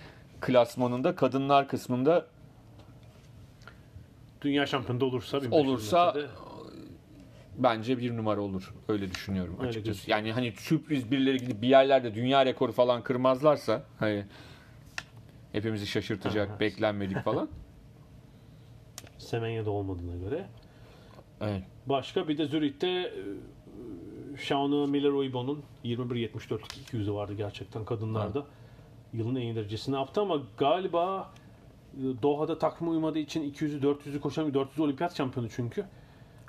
klasmanında 0.41 1.15
kadınlar 1.15 1.69
kısmında 1.69 2.27
Dünya 4.43 4.67
şampiyonu 4.67 5.05
olursa 5.05 5.43
1500 5.43 5.53
olursa. 5.53 6.17
Bence 7.63 7.99
bir 7.99 8.17
numara 8.17 8.41
olur. 8.41 8.75
Öyle 8.89 9.11
düşünüyorum 9.11 9.57
Öyle 9.59 9.69
açıkçası. 9.69 9.87
gözüküyor. 9.87 10.19
yani 10.19 10.33
hani 10.33 10.53
sürpriz 10.53 11.11
birileri 11.11 11.39
gidip 11.39 11.63
bir 11.63 11.69
yerlerde 11.69 12.15
dünya 12.15 12.47
rekoru 12.47 12.73
falan 12.73 13.03
kırmazlarsa 13.03 13.83
hani 13.99 14.25
hepimizi 15.53 15.87
şaşırtacak, 15.87 16.61
beklenmedik 16.61 17.19
falan. 17.19 17.49
Semenya'da 19.19 19.71
olmadığına 19.71 20.17
göre. 20.17 20.47
Evet. 21.41 21.63
Başka 21.87 22.29
bir 22.29 22.39
de 22.39 22.47
Zürih'te 22.47 22.89
e, 22.89 23.13
Shauna 24.37 24.87
Miller 24.87 25.13
Uibo'nun 25.13 25.63
21.74'lük 25.85 26.93
200'ü 26.93 27.15
vardı 27.15 27.35
gerçekten 27.35 27.85
kadınlarda. 27.85 28.47
Yılın 29.13 29.37
en 29.37 29.41
iyi 29.41 29.55
derecesini 29.55 29.95
yaptı 29.95 30.21
ama 30.21 30.43
galiba 30.59 31.31
e, 31.95 32.23
Doha'da 32.23 32.59
takvime 32.59 32.91
uymadığı 32.91 33.19
için 33.19 33.53
200'ü 33.53 33.81
400'ü 33.83 34.21
koşamıyor. 34.21 34.55
400 34.55 34.81
olimpiyat 34.81 35.17
şampiyonu 35.17 35.49
çünkü. 35.51 35.85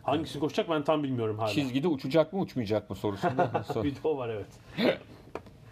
Hangisini 0.04 0.40
koşacak 0.40 0.70
ben 0.70 0.84
tam 0.84 1.04
bilmiyorum 1.04 1.40
hala. 1.40 1.48
Çizgide 1.48 1.88
uçacak 1.88 2.34
mı 2.34 2.40
uçmayacak 2.40 2.90
mı 2.90 2.96
sorusunda. 2.96 3.64
sor- 3.74 3.84
bir 3.84 3.96
de 3.96 4.00
o 4.04 4.18
var 4.18 4.30
evet. 4.30 4.48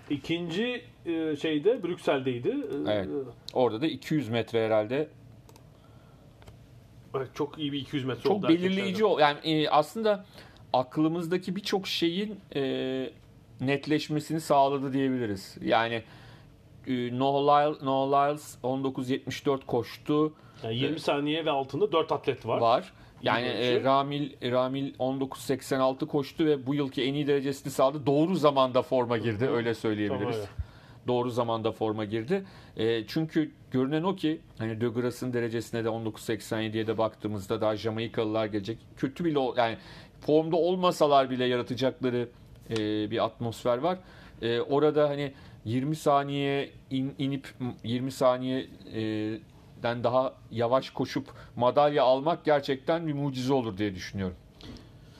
İkinci 0.10 0.84
e, 1.06 1.36
şeyde 1.36 1.84
Brüksel'deydi. 1.84 2.50
E, 2.50 2.92
Evet. 2.92 3.08
Orada 3.54 3.82
da 3.82 3.88
200 3.88 4.30
metre 4.30 4.66
herhalde 4.66 5.10
evet, 7.16 7.30
Çok 7.34 7.60
iyi 7.60 7.72
bir 7.72 7.80
200 7.80 8.06
metre 8.06 8.30
oldu 8.30 8.42
çok 8.42 8.50
belirleyici 8.50 9.06
o. 9.06 9.20
Yani 9.20 9.40
e, 9.44 9.70
aslında 9.70 10.26
aklımızdaki 10.74 11.56
birçok 11.56 11.88
şeyin 11.88 12.40
e, 12.56 12.62
netleşmesini 13.62 14.42
sağladı 14.42 14.94
diyebiliriz. 14.94 15.58
Yani 15.62 16.04
e, 16.88 17.20
Noah 17.20 17.42
Lyles, 17.68 17.82
Noah 17.82 18.30
Lyles 18.30 18.58
19.74 18.64 19.66
koştu 19.66 20.34
Yani 20.64 20.76
20 20.76 21.00
saniye 21.00 21.46
ve 21.46 21.52
altında 21.52 21.92
4 21.92 22.12
atlet 22.12 22.46
var. 22.46 22.58
var. 22.58 22.94
Yani 23.24 23.48
e. 23.48 23.84
Ramil 23.84 24.52
Ramil 24.52 24.94
19.86 24.94 26.08
koştu 26.08 26.46
ve 26.46 26.66
bu 26.68 26.76
yılki 26.76 27.04
en 27.04 27.14
iyi 27.14 27.28
derecesini 27.28 27.72
sağladı. 27.72 28.06
Doğru 28.06 28.36
zamanda 28.36 28.82
forma 28.82 29.18
girdi 29.18 29.48
öyle 29.48 29.74
söyleyebiliriz. 29.74 30.36
Tamam, 30.36 30.48
Doğru 31.08 31.30
zamanda 31.30 31.72
forma 31.72 32.06
girdi. 32.06 32.44
E, 32.78 33.08
çünkü 33.08 33.52
görünen 33.72 34.04
o 34.04 34.16
ki 34.16 34.42
hani 34.58 34.82
De 34.82 34.88
Graas'ın 34.88 35.34
derecesine 35.34 35.84
de 35.86 35.88
19.87'ye 35.88 36.88
de 36.88 36.98
baktığımızda 36.98 37.62
daha 37.62 37.76
Jamaikalılar 37.76 38.46
gelecek. 38.46 38.78
Kötü 38.98 39.26
bile 39.26 39.40
yani 39.58 39.78
formda 40.22 40.56
olmasalar 40.56 41.30
bile 41.30 41.46
yaratacakları 41.46 42.30
e, 42.70 42.76
bir 43.12 43.26
atmosfer 43.26 43.78
var. 43.78 43.98
E, 44.42 44.60
orada 44.62 45.10
hani 45.10 45.34
20 45.66 45.96
saniye 45.96 46.70
in- 46.92 47.14
inip 47.20 47.48
20 47.84 48.12
saniye 48.12 48.66
e, 48.96 49.34
den 49.84 50.04
daha 50.04 50.34
yavaş 50.52 50.90
koşup 50.90 51.26
madalya 51.56 52.04
almak 52.04 52.46
gerçekten 52.46 53.08
bir 53.08 53.14
mucize 53.14 53.54
olur 53.54 53.78
diye 53.78 53.96
düşünüyorum. 53.96 54.36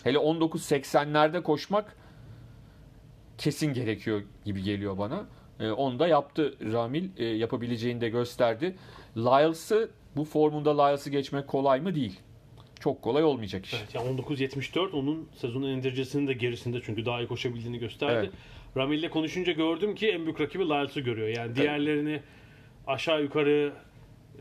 Hele 0.04 0.18
19.80'lerde 0.18 1.44
koşmak 1.44 1.96
kesin 3.38 3.74
gerekiyor 3.74 4.22
gibi 4.46 4.64
geliyor 4.64 4.98
bana. 4.98 5.26
E, 5.60 5.72
onu 5.72 6.00
da 6.00 6.08
yaptı 6.08 6.56
Ramil. 6.74 7.10
E, 7.18 7.26
yapabileceğini 7.26 8.02
de 8.02 8.10
gösterdi. 8.10 8.76
Lyles'ı 9.18 9.90
bu 10.16 10.26
formunda 10.26 10.84
Lyles'ı 10.84 11.10
geçmek 11.10 11.48
kolay 11.48 11.82
mı? 11.82 11.96
Değil. 11.96 12.20
Çok 12.80 13.02
kolay 13.02 13.24
olmayacak 13.24 13.66
iş. 13.66 13.74
Evet, 13.74 13.96
yani 13.96 14.22
19.74 14.22 14.92
onun 14.92 15.30
sezonun 15.36 15.70
en 15.70 15.84
derecesinin 15.84 16.28
de 16.28 16.34
gerisinde 16.34 16.82
çünkü 16.86 17.06
daha 17.06 17.22
iyi 17.22 17.28
koşabildiğini 17.28 17.80
gösterdi. 17.80 18.14
Evet. 18.14 18.32
Ramil'le 18.78 19.10
konuşunca 19.10 19.54
gördüm 19.54 19.96
ki 19.96 20.08
en 20.10 20.24
büyük 20.24 20.42
rakibi 20.42 20.64
Lyles'ı 20.64 21.00
görüyor. 21.00 21.28
Yani 21.28 21.56
diğerlerini 21.56 22.22
aşağı 22.88 23.22
yukarı 23.22 23.74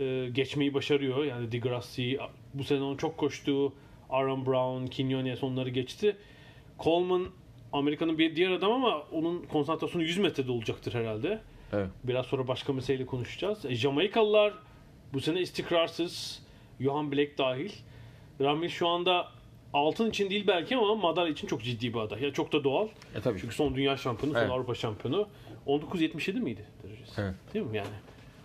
e, 0.01 0.29
geçmeyi 0.31 0.75
başarıyor. 0.75 1.25
Yani 1.25 1.53
Degrassi 1.53 2.19
bu 2.55 2.65
sene 2.65 2.83
onun 2.83 2.97
çok 2.97 3.17
koştuğu 3.17 3.73
Aaron 4.11 4.47
Brown, 4.47 4.97
Quinones 4.97 5.43
onları 5.43 5.71
geçti. 5.71 6.17
Coleman 6.81 7.27
Amerika'nın 7.73 8.19
bir 8.19 8.37
diğer 8.37 8.51
adam 8.51 8.73
ama 8.73 9.03
onun 9.13 9.43
konsantrasyonu 9.43 10.05
100 10.05 10.19
metrede 10.19 10.53
olacaktır 10.53 10.95
herhalde. 10.95 11.41
Evet. 11.73 11.89
Biraz 12.05 12.27
sonra 12.27 12.49
başka 12.49 12.73
meseleyle 12.73 13.07
konuşacağız. 13.07 13.65
E, 13.65 13.75
Jamaikalılar 13.75 14.53
bu 15.13 15.21
sene 15.21 15.41
istikrarsız. 15.41 16.43
Johan 16.81 17.13
Black 17.13 17.39
dahil. 17.39 17.73
Ramil 18.41 18.69
şu 18.69 18.89
anda 18.89 19.29
altın 19.73 20.11
için 20.11 20.31
değil 20.31 20.47
belki 20.47 20.77
ama 20.77 20.95
madalya 20.95 21.33
için 21.33 21.49
çok 21.49 21.63
ciddi 21.63 21.95
bir 21.95 21.99
aday. 21.99 22.23
Ya 22.23 22.33
çok 22.33 22.53
da 22.53 22.65
doğal. 22.65 22.89
E 23.15 23.21
tabii. 23.21 23.41
Çünkü 23.41 23.55
son 23.55 23.75
dünya 23.75 23.97
şampiyonu, 23.97 24.35
son 24.35 24.41
Evet. 24.41 24.51
Avrupa 24.51 24.75
şampiyonu. 24.75 25.29
19.77 25.67 26.41
miydi 26.41 26.65
derecesi? 26.83 27.21
Evet. 27.21 27.35
Değil 27.55 27.67
mi 27.67 27.77
yani? 27.77 27.89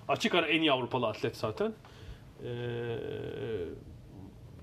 Açık 0.07 0.35
ara 0.35 0.47
en 0.47 0.61
iyi 0.61 0.71
Avrupalı 0.71 1.07
atlet 1.07 1.37
zaten. 1.37 1.73
Ee, 2.43 2.49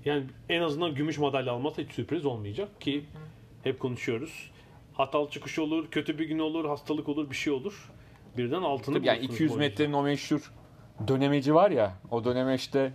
yani 0.05 0.23
en 0.49 0.61
azından 0.61 0.95
gümüş 0.95 1.17
madalya 1.17 1.53
almazsa 1.53 1.81
hiç 1.81 1.91
sürpriz 1.91 2.25
olmayacak 2.25 2.81
ki 2.81 3.05
hep 3.63 3.79
konuşuyoruz. 3.79 4.51
Hatalı 4.93 5.29
çıkış 5.29 5.59
olur, 5.59 5.91
kötü 5.91 6.19
bir 6.19 6.25
gün 6.25 6.39
olur, 6.39 6.65
hastalık 6.65 7.09
olur, 7.09 7.29
bir 7.29 7.35
şey 7.35 7.53
olur. 7.53 7.91
Birden 8.37 8.61
altını 8.61 8.95
Tabii 8.95 9.07
yani 9.07 9.17
bulursunuz 9.17 9.35
200 9.35 9.53
bu 9.53 9.57
metrenin 9.57 9.93
o 9.93 10.03
meşhur 10.03 10.51
dönemeci 11.07 11.55
var 11.55 11.71
ya 11.71 11.93
o 12.11 12.23
dönemeçte 12.23 12.93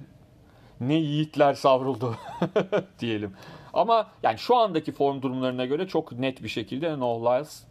ne 0.80 0.94
yiğitler 0.94 1.54
savruldu 1.54 2.16
diyelim. 2.98 3.32
Ama 3.72 4.10
yani 4.22 4.38
şu 4.38 4.56
andaki 4.56 4.92
form 4.92 5.22
durumlarına 5.22 5.66
göre 5.66 5.88
çok 5.88 6.12
net 6.12 6.42
bir 6.42 6.48
şekilde 6.48 6.98
Noah 6.98 7.20
Lyles 7.20 7.64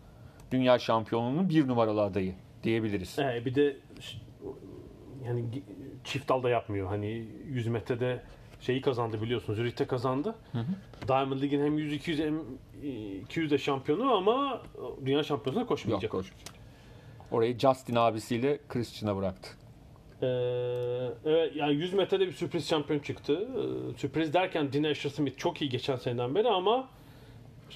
dünya 0.51 0.79
şampiyonluğunun 0.79 1.49
bir 1.49 1.67
numaralı 1.67 2.01
adayı 2.01 2.35
diyebiliriz. 2.63 3.19
Ee, 3.19 3.41
bir 3.45 3.55
de 3.55 3.77
yani 5.25 5.45
çift 6.03 6.29
dalda 6.29 6.49
yapmıyor. 6.49 6.87
Hani 6.87 7.27
100 7.47 7.67
metrede 7.67 8.23
şeyi 8.61 8.81
kazandı 8.81 9.21
biliyorsunuz. 9.21 9.57
Zürich'te 9.57 9.85
kazandı. 9.87 10.35
Diamond 11.07 11.41
League'in 11.41 11.65
hem 11.65 11.77
100 11.77 11.93
200 11.93 12.19
hem 12.19 12.39
e, 12.83 13.15
200 13.15 13.51
de 13.51 13.57
şampiyonu 13.57 14.13
ama 14.13 14.61
dünya 15.05 15.23
şampiyonasına 15.23 15.61
Yok 15.61 15.69
koşmayacak. 15.69 16.11
koş. 16.11 16.31
Orayı 17.31 17.59
Justin 17.59 17.95
abisiyle 17.95 18.59
Christian'a 18.69 19.17
bıraktı. 19.17 19.49
Ee, 20.21 20.27
evet, 21.25 21.55
yani 21.55 21.73
100 21.73 21.93
metrede 21.93 22.27
bir 22.27 22.31
sürpriz 22.31 22.67
şampiyon 22.69 22.99
çıktı. 22.99 23.47
Ee, 23.93 23.97
sürpriz 23.97 24.33
derken 24.33 24.73
Dean 24.73 24.83
Asher 24.83 25.09
Smith 25.09 25.37
çok 25.37 25.61
iyi 25.61 25.69
geçen 25.69 25.95
seneden 25.95 26.35
beri 26.35 26.47
ama 26.49 26.87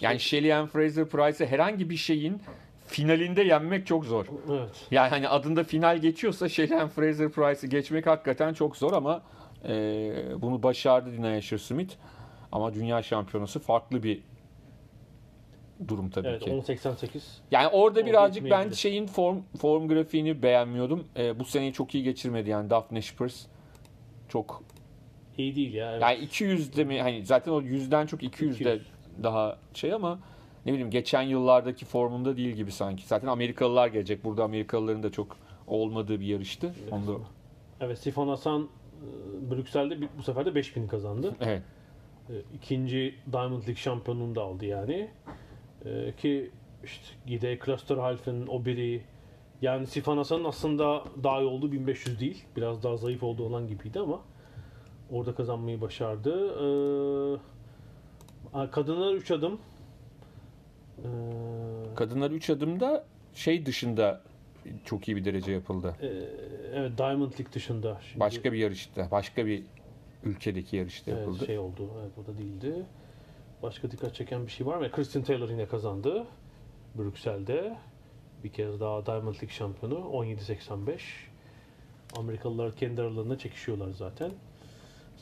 Yani 0.02 0.20
Shelly 0.20 0.54
Ann 0.54 0.68
Fraser 0.68 1.06
Price'ı 1.10 1.48
herhangi 1.48 1.90
bir 1.90 1.96
şeyin 1.96 2.42
finalinde 2.90 3.44
yenmek 3.44 3.88
çok 3.88 4.06
zor. 4.06 4.26
evet. 4.50 4.70
Yani 4.92 5.10
hani 5.10 5.30
adında 5.30 5.64
final 5.64 5.98
geçiyorsa 5.98 6.46
Ann 6.82 6.88
Fraser 6.88 7.30
Price'ı 7.32 7.70
geçmek 7.70 8.08
hakikaten 8.08 8.54
çok 8.54 8.78
zor 8.78 8.94
ama 8.94 9.22
e, 9.68 9.72
bunu 10.42 10.64
başardı 10.64 11.12
Dina 11.14 11.28
Asher 11.28 11.58
Smith. 11.58 11.94
Ama 12.52 12.74
dünya 12.74 13.02
şampiyonası 13.02 13.60
farklı 13.60 14.04
bir 14.04 14.22
durum 15.88 16.10
tabii 16.10 16.28
Evet 16.28 16.42
ki. 16.44 16.50
10.88. 16.52 17.22
Yani 17.52 17.68
orada 17.68 18.06
birazcık 18.06 18.50
ben 18.50 18.70
şeyin 18.70 19.08
form 19.08 19.38
form 19.58 19.88
grafiğini 19.88 20.44
beğenmiyordum. 20.44 21.08
E, 21.18 21.40
bu 21.40 21.46
seneyi 21.46 21.74
çok 21.74 21.96
iyi 21.96 22.04
geçirmedi 22.04 22.50
yani 22.50 22.70
Daphne 22.70 23.02
Shippers. 23.02 23.46
Çok 24.30 24.64
İyi 25.38 25.56
değil 25.56 25.74
ya. 25.74 25.92
Evet. 25.92 26.02
yani 26.02 26.26
200'de 26.26 26.84
mi 26.84 27.02
hani 27.02 27.26
zaten 27.26 27.52
o 27.52 27.62
100'den 27.62 28.06
çok 28.06 28.24
200'de 28.24 28.76
200. 28.76 28.82
daha 29.24 29.58
şey 29.74 29.94
ama 29.94 30.20
ne 30.70 30.74
bileyim 30.74 30.92
geçen 30.92 31.22
yıllardaki 31.22 31.86
formunda 31.86 32.38
değil 32.38 32.56
gibi 32.56 32.72
sanki. 32.72 33.08
Zaten 33.08 33.28
Amerikalılar 33.28 33.88
gelecek. 33.88 34.24
Burada 34.24 34.44
Amerikalıların 34.44 35.04
da 35.04 35.12
çok 35.12 35.38
olmadığı 35.68 36.20
bir 36.20 36.26
yarıştı. 36.26 36.74
Onda 36.92 37.12
Evet 37.82 38.00
Sifon 38.00 38.28
Hasan 38.28 38.62
e, 38.62 39.52
Brüksel'de 39.52 39.98
bu 40.18 40.24
sefer 40.24 40.46
de 40.46 40.56
5000 40.56 40.88
kazandı. 40.88 41.36
evet. 41.42 41.62
E, 42.30 42.34
İkinci 42.56 43.16
Diamond 43.32 43.62
League 43.62 43.76
şampiyonluğunu 43.76 44.36
da 44.36 44.42
aldı 44.42 44.66
yani. 44.66 45.10
E, 45.86 46.14
ki 46.18 46.52
işte 46.84 47.06
Gide 47.28 47.60
Klosterhalfen 47.60 48.48
o 48.48 48.66
biri 48.66 49.02
yani 49.62 49.88
Sifan 49.88 50.18
Hasan'ın 50.18 50.44
aslında 50.44 51.04
daha 51.24 51.42
iyi 51.42 51.48
olduğu 51.48 51.72
1500 51.72 52.20
değil. 52.20 52.46
Biraz 52.56 52.84
daha 52.84 52.98
zayıf 52.98 53.24
olduğu 53.24 53.46
olan 53.46 53.68
gibiydi 53.68 54.00
ama 54.00 54.22
orada 55.12 55.36
kazanmayı 55.36 55.82
başardı. 55.82 56.48
E, 58.56 58.72
kadınlar 58.72 59.14
3 59.14 59.32
adım. 59.32 59.60
Kadınlar 61.96 62.32
3 62.32 62.50
adımda 62.50 63.06
şey 63.34 63.66
dışında 63.66 64.22
çok 64.86 65.08
iyi 65.08 65.16
bir 65.18 65.26
derece 65.26 65.52
yapıldı. 65.52 65.96
e, 66.02 66.08
evet 66.74 66.98
Diamond 66.98 67.32
League 67.32 67.54
dışında. 67.54 67.98
Şimdi, 68.08 68.20
Başka 68.20 68.54
bir 68.54 68.58
yarışta, 68.58 69.12
başka 69.12 69.46
bir 69.46 69.64
ülkedeki 70.24 70.76
yarışta 70.78 71.12
Evet, 71.12 71.20
yapıldı. 71.20 71.46
şey 71.46 71.58
oldu. 71.60 71.90
Evet 72.02 72.12
o 72.24 72.34
da 72.34 72.38
değildi. 72.38 72.74
Başka 73.64 73.92
dikkat 73.92 74.16
çeken 74.16 74.46
bir 74.48 74.52
şey 74.52 74.68
var 74.68 74.78
mı? 74.78 74.92
Kristen 74.92 75.24
Taylor 75.24 75.50
yine 75.50 75.66
kazandı. 75.68 76.26
Brüksel'de. 76.98 77.78
Bir 78.44 78.50
kez 78.50 78.80
daha 78.80 79.06
Diamond 79.06 79.34
League 79.36 79.50
şampiyonu. 79.50 79.96
17.85. 79.96 81.00
Amerikalılar 82.18 82.76
kendi 82.76 83.02
aralarında 83.02 83.38
çekişiyorlar 83.38 83.90
zaten. 83.92 84.32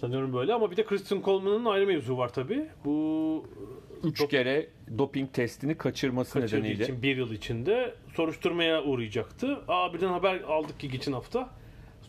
Sanıyorum 0.02 0.34
böyle 0.34 0.54
ama 0.54 0.72
bir 0.72 0.78
de 0.78 0.86
Kristen 0.86 1.22
Coleman'ın 1.22 1.66
ayrı 1.66 1.88
mevzu 1.88 2.18
var 2.18 2.34
tabi. 2.34 2.68
Bu 2.86 3.45
3 4.04 4.18
Çok- 4.18 4.30
kere 4.30 4.68
doping 4.98 5.34
testini 5.34 5.78
kaçırması 5.78 6.34
kaçırdığı 6.39 6.64
nedeniyle. 6.64 6.84
için 6.84 7.02
bir 7.02 7.18
yıl 7.18 7.32
içinde 7.32 7.93
soruşturmaya 8.16 8.84
uğrayacaktı. 8.84 9.60
Aa 9.68 9.93
birden 9.93 10.08
haber 10.08 10.41
aldık 10.41 10.80
ki 10.80 10.89
geçen 10.89 11.14
hafta. 11.14 11.50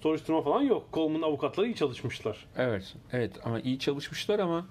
Soruşturma 0.03 0.43
falan 0.43 0.62
yok. 0.62 0.89
Coleman'ın 0.93 1.22
avukatları 1.22 1.66
iyi 1.66 1.74
çalışmışlar. 1.74 2.47
Evet, 2.57 2.95
evet 3.12 3.32
ama 3.45 3.61
iyi 3.61 3.78
çalışmışlar 3.78 4.39
ama 4.39 4.66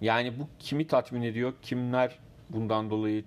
yani 0.00 0.32
bu 0.38 0.48
kimi 0.58 0.86
tatmin 0.86 1.22
ediyor, 1.22 1.52
kimler 1.62 2.18
bundan 2.50 2.90
dolayı 2.90 3.24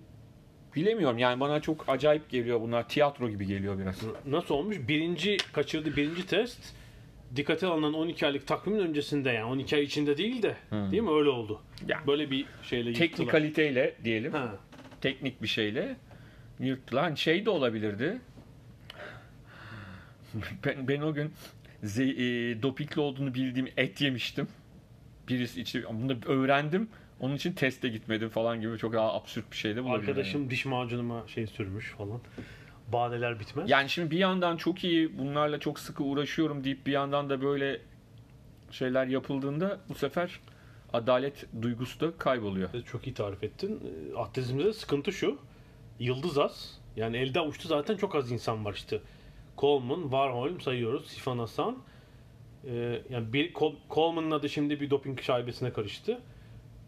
bilemiyorum. 0.76 1.18
Yani 1.18 1.39
bana 1.39 1.62
çok 1.62 1.86
acayip 1.89 2.30
geliyor 2.30 2.62
bunlar. 2.62 2.89
Tiyatro 2.89 3.30
gibi 3.30 3.45
geliyor 3.47 3.80
biraz. 3.80 4.01
Nasıl 4.26 4.55
olmuş? 4.55 4.78
Birinci 4.88 5.38
kaçırdı 5.53 5.95
birinci 5.95 6.26
test 6.28 6.74
dikkate 7.36 7.67
alınan 7.67 7.93
12 7.93 8.25
aylık 8.25 8.47
takvimin 8.47 8.80
öncesinde 8.80 9.30
yani 9.30 9.45
12 9.45 9.75
ay 9.75 9.84
içinde 9.84 10.17
değil 10.17 10.41
de 10.43 10.55
değil 10.71 11.03
mi 11.03 11.11
öyle 11.11 11.30
oldu. 11.30 11.61
Ya. 11.88 11.99
Böyle 12.07 12.32
bir 12.32 12.45
şeyle. 12.63 12.93
Teknikaliteyle 12.93 13.95
diyelim, 14.03 14.32
Ha. 14.34 14.55
teknik 15.01 15.41
bir 15.41 15.47
şeyle 15.47 15.95
yırtılan 16.59 17.15
şey 17.15 17.45
de 17.45 17.49
olabilirdi. 17.49 18.19
Ben, 20.65 20.88
ben 20.88 21.01
o 21.01 21.13
gün 21.13 21.34
ze- 21.84 22.51
e, 22.51 22.61
dopikli 22.61 22.99
olduğunu 22.99 23.34
bildiğim 23.34 23.69
et 23.78 24.01
yemiştim. 24.01 24.47
Birisi 25.30 25.61
içi, 25.61 25.84
bunu 25.93 26.17
öğrendim. 26.25 26.89
Onun 27.19 27.36
için 27.36 27.53
teste 27.53 27.89
gitmedim 27.89 28.30
falan 28.30 28.61
gibi 28.61 28.78
çok 28.78 28.95
absürt 28.95 29.51
bir 29.51 29.57
şey 29.57 29.75
de 29.75 29.84
bulabilir. 29.84 30.09
Arkadaşım 30.09 30.49
diş 30.49 30.65
macunuma 30.65 31.28
şey 31.28 31.47
sürmüş 31.47 31.91
falan. 31.97 32.19
Bahaneler 32.88 33.39
bitmez. 33.39 33.69
Yani 33.69 33.89
şimdi 33.89 34.11
bir 34.11 34.17
yandan 34.17 34.57
çok 34.57 34.83
iyi 34.83 35.17
bunlarla 35.17 35.59
çok 35.59 35.79
sıkı 35.79 36.03
uğraşıyorum 36.03 36.63
deyip 36.63 36.88
bir 36.88 36.91
yandan 36.91 37.29
da 37.29 37.41
böyle 37.41 37.81
şeyler 38.71 39.07
yapıldığında 39.07 39.79
bu 39.89 39.95
sefer 39.95 40.39
adalet 40.93 41.45
duygusu 41.61 41.99
da 41.99 42.17
kayboluyor. 42.17 42.69
Çok 42.83 43.07
iyi 43.07 43.13
tarif 43.13 43.43
ettin. 43.43 43.81
E, 44.13 44.17
Atletizmde 44.17 44.73
sıkıntı 44.73 45.11
şu. 45.11 45.38
Yıldız 45.99 46.38
az. 46.38 46.79
Yani 46.95 47.17
elde 47.17 47.39
avuçta 47.39 47.69
zaten 47.69 47.97
çok 47.97 48.15
az 48.15 48.31
insan 48.31 48.65
var 48.65 48.73
işte. 48.73 48.99
Coleman, 49.57 50.01
Warholm 50.01 50.61
sayıyoruz. 50.61 51.07
Sifan 51.07 51.39
Hasan. 51.39 51.77
E, 52.67 53.01
yani 53.09 53.33
bir 53.33 53.53
Col- 53.53 53.75
Coleman'ın 53.89 54.31
adı 54.31 54.49
şimdi 54.49 54.79
bir 54.79 54.89
doping 54.89 55.21
şaibesine 55.21 55.73
karıştı. 55.73 56.19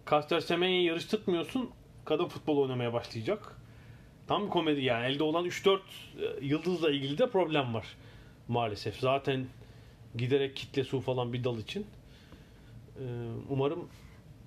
Caster 0.09 0.39
Semenya'yı 0.39 0.83
yarıştırmıyorsun. 0.83 1.69
Kadın 2.05 2.25
futbol 2.27 2.57
oynamaya 2.57 2.93
başlayacak. 2.93 3.55
Tam 4.29 4.45
bir 4.45 4.49
komedi 4.49 4.81
yani. 4.81 5.05
Elde 5.05 5.23
olan 5.23 5.45
3-4 5.45 5.77
e, 5.77 6.45
yıldızla 6.45 6.91
ilgili 6.91 7.17
de 7.17 7.29
problem 7.29 7.73
var. 7.73 7.85
Maalesef. 8.47 8.99
Zaten 8.99 9.45
giderek 10.15 10.55
kitle 10.55 10.83
su 10.83 11.01
falan 11.01 11.33
bir 11.33 11.43
dal 11.43 11.57
için. 11.57 11.87
E, 12.95 13.05
umarım 13.49 13.89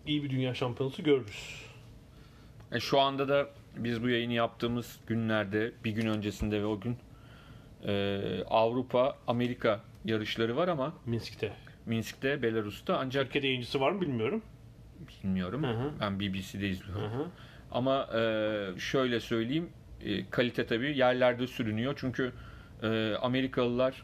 iyi 0.06 0.24
bir 0.24 0.30
dünya 0.30 0.54
şampiyonası 0.54 1.02
görürüz. 1.02 1.64
E 2.72 2.80
şu 2.80 3.00
anda 3.00 3.28
da 3.28 3.48
biz 3.76 4.02
bu 4.02 4.08
yayını 4.08 4.32
yaptığımız 4.32 4.98
günlerde 5.06 5.72
bir 5.84 5.90
gün 5.90 6.06
öncesinde 6.06 6.60
ve 6.60 6.66
o 6.66 6.80
gün 6.80 6.96
e, 7.86 8.44
Avrupa 8.50 9.16
Amerika 9.26 9.80
yarışları 10.04 10.56
var 10.56 10.68
ama 10.68 10.94
Minsk'te. 11.06 11.52
Minsk'te 11.86 12.42
Belarus'ta 12.42 12.98
ancak 12.98 13.24
Türkiye'de 13.24 13.46
yayıncısı 13.46 13.80
var 13.80 13.92
mı 13.92 14.00
bilmiyorum. 14.00 14.42
bilmiyorum 15.22 15.62
Hı 15.62 15.70
hı. 15.70 15.92
ben 16.00 16.20
BBC'de 16.20 16.68
izliyorum. 16.68 17.02
Hı 17.02 17.16
hı. 17.16 17.26
Ama 17.72 18.08
e, 18.14 18.20
şöyle 18.78 19.20
söyleyeyim 19.20 19.70
e, 20.04 20.30
kalite 20.30 20.66
tabii 20.66 20.98
yerlerde 20.98 21.46
sürünüyor 21.46 21.94
çünkü 21.96 22.32
e, 22.82 23.14
Amerikalılar 23.20 24.02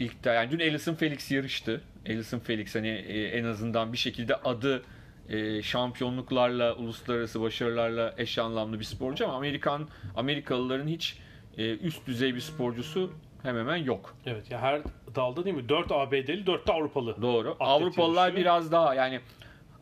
ilk 0.00 0.24
de 0.24 0.30
yani 0.30 0.50
dün 0.50 0.60
Alison 0.60 0.94
Felix 0.94 1.30
yarıştı. 1.30 1.80
Alison 2.08 2.38
Felix 2.38 2.74
hani 2.74 2.88
e, 2.88 3.24
en 3.24 3.44
azından 3.44 3.92
bir 3.92 3.98
şekilde 3.98 4.34
adı 4.36 4.82
e, 5.28 5.62
şampiyonluklarla, 5.62 6.74
uluslararası 6.74 7.40
başarılarla 7.40 8.14
eş 8.18 8.38
anlamlı 8.38 8.78
bir 8.80 8.84
sporcu 8.84 9.24
ama 9.24 9.36
Amerikan 9.36 9.88
Amerikalıların 10.16 10.88
hiç 10.88 11.18
e, 11.58 11.76
üst 11.76 12.06
düzey 12.06 12.34
bir 12.34 12.40
sporcusu 12.40 13.12
hemen 13.42 13.60
hemen 13.60 13.76
yok. 13.76 14.16
Evet 14.26 14.50
ya 14.50 14.60
her 14.60 14.80
dalda 15.14 15.44
değil 15.44 15.56
mi? 15.56 15.68
4 15.68 15.92
ABD'li, 15.92 16.46
4 16.46 16.66
de 16.68 16.72
Avrupalı. 16.72 17.22
Doğru. 17.22 17.50
Atlet 17.50 17.68
Avrupalılar 17.68 18.26
yarışı. 18.26 18.40
biraz 18.40 18.72
daha 18.72 18.94
yani 18.94 19.20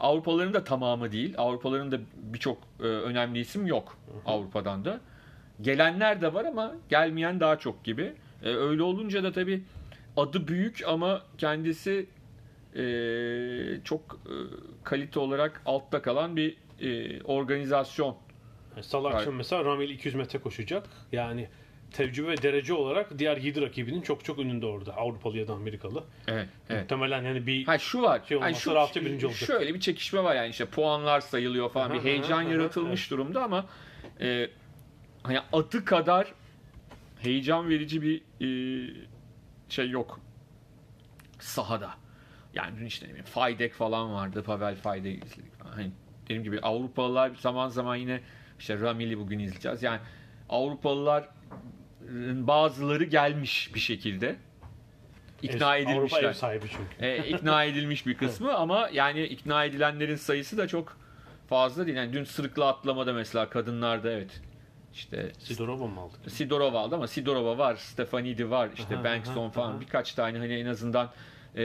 Avrupalıların 0.01 0.55
da 0.55 0.65
tamamı 0.65 1.13
değil. 1.13 1.35
Avrupalıların 1.39 1.93
da 1.93 1.99
birçok 2.17 2.59
e, 2.81 2.83
önemli 2.83 3.39
isim 3.39 3.67
yok 3.67 3.99
Avrupa'dan 4.27 4.85
da. 4.85 5.01
Gelenler 5.61 6.21
de 6.21 6.35
var 6.35 6.45
ama 6.45 6.73
gelmeyen 6.89 7.41
daha 7.41 7.59
çok 7.59 7.85
gibi. 7.85 8.13
E, 8.43 8.49
öyle 8.49 8.83
olunca 8.83 9.23
da 9.25 9.33
tabii 9.33 9.63
adı 10.17 10.49
büyük 10.49 10.83
ama 10.87 11.23
kendisi 11.39 12.07
e, 12.77 12.85
çok 13.85 14.21
e, 14.27 14.35
kalite 14.85 15.21
olarak 15.21 15.63
altta 15.67 16.03
kalan 16.03 16.37
bir 16.37 16.57
e, 16.81 17.23
organizasyon. 17.23 18.17
Yani 18.75 18.85
Salı 18.85 19.09
akşam 19.09 19.21
Right. 19.21 19.37
mesela 19.37 19.65
Ramil 19.65 19.91
200 19.91 20.15
metre 20.15 20.39
koşacak. 20.39 20.87
Yani 21.13 21.49
tecrübe 21.95 22.29
ve 22.29 22.43
derece 22.43 22.75
olarak 22.75 23.19
diğer 23.19 23.37
7 23.37 23.63
rakibinin 23.63 24.01
çok 24.01 24.25
çok 24.25 24.39
önünde 24.39 24.67
orada. 24.67 24.97
Avrupalı 24.97 25.39
ya 25.39 25.49
da 25.49 25.53
Amerikalı. 25.53 26.05
Evet, 26.29 26.49
evet. 26.71 26.81
Muhtemelen 26.81 27.23
yani 27.23 27.47
bir 27.47 27.65
Ha 27.65 27.79
şu 27.79 28.03
var. 28.03 28.23
Şey 28.29 28.37
olmazsa 28.37 28.61
şu, 28.61 28.75
rahatça 28.75 29.01
birinci 29.01 29.27
olacak. 29.27 29.47
Şöyle 29.47 29.75
bir 29.75 29.81
çekişme 29.81 30.25
var 30.25 30.35
yani 30.35 30.49
işte 30.49 30.65
puanlar 30.65 31.21
sayılıyor 31.21 31.71
falan 31.71 31.91
Aha, 31.91 31.95
bir 31.95 32.05
heyecan 32.05 32.45
aha, 32.45 32.51
yaratılmış 32.53 33.11
durumda 33.11 33.45
ama 33.45 33.67
e, 34.21 34.51
hani 35.23 35.39
adı 35.53 35.85
kadar 35.85 36.33
heyecan 37.21 37.69
verici 37.69 38.03
bir 38.03 38.23
e, 38.41 38.49
şey 39.69 39.91
yok 39.91 40.21
sahada. 41.39 41.91
Yani 42.55 42.79
dün 42.79 42.87
işte 42.87 43.07
ne 43.07 43.11
bileyim 43.11 43.27
Faydek 43.27 43.73
falan 43.73 44.15
vardı. 44.15 44.43
Pavel 44.43 44.77
Faydek 44.77 45.25
izledik. 45.25 45.53
Hani 45.75 45.91
dediğim 46.25 46.43
gibi 46.43 46.61
Avrupalılar 46.61 47.31
zaman 47.41 47.69
zaman 47.69 47.97
yine 47.97 48.21
işte 48.59 48.81
Ramil'i 48.81 49.19
bugün 49.19 49.39
izleyeceğiz. 49.39 49.83
Yani 49.83 50.01
Avrupalılar 50.49 51.29
bazıları 52.47 53.05
gelmiş 53.05 53.75
bir 53.75 53.81
şekilde. 53.81 54.37
ikna 55.43 55.77
ev- 55.77 55.87
Avrupa 55.87 55.99
edilmişler 56.01 56.29
ev 56.29 56.33
sahibi 56.33 56.65
çünkü. 56.71 57.07
e, 57.07 57.29
ikna 57.29 57.65
edilmiş 57.65 58.07
bir 58.07 58.15
kısmı 58.17 58.55
ama 58.55 58.89
yani 58.93 59.23
ikna 59.23 59.65
edilenlerin 59.65 60.17
sayısı 60.17 60.59
da 60.59 60.69
çok 60.69 60.97
fazla 61.49 61.87
değil. 61.87 61.97
Yani 61.97 62.13
dün 62.13 62.25
sırıkla 62.25 62.69
atlamada 62.69 63.13
mesela 63.13 63.49
kadınlarda 63.51 64.13
evet 64.13 64.41
işte 64.95 65.33
Sidorova 65.39 65.87
mı 65.87 66.01
aldık? 66.01 66.31
Sidorova 66.31 66.81
aldı 66.81 66.95
ama 66.95 67.07
Sidorova 67.07 67.59
var, 67.59 67.77
Stefanidi 67.77 68.51
var, 68.51 68.69
işte 68.75 68.97
Aha, 68.97 69.09
aha, 69.31 69.51
falan 69.51 69.71
aha. 69.73 69.81
birkaç 69.81 70.15
tane 70.15 70.39
hani 70.39 70.55
en 70.55 70.67
azından 70.67 71.11
e, 71.57 71.63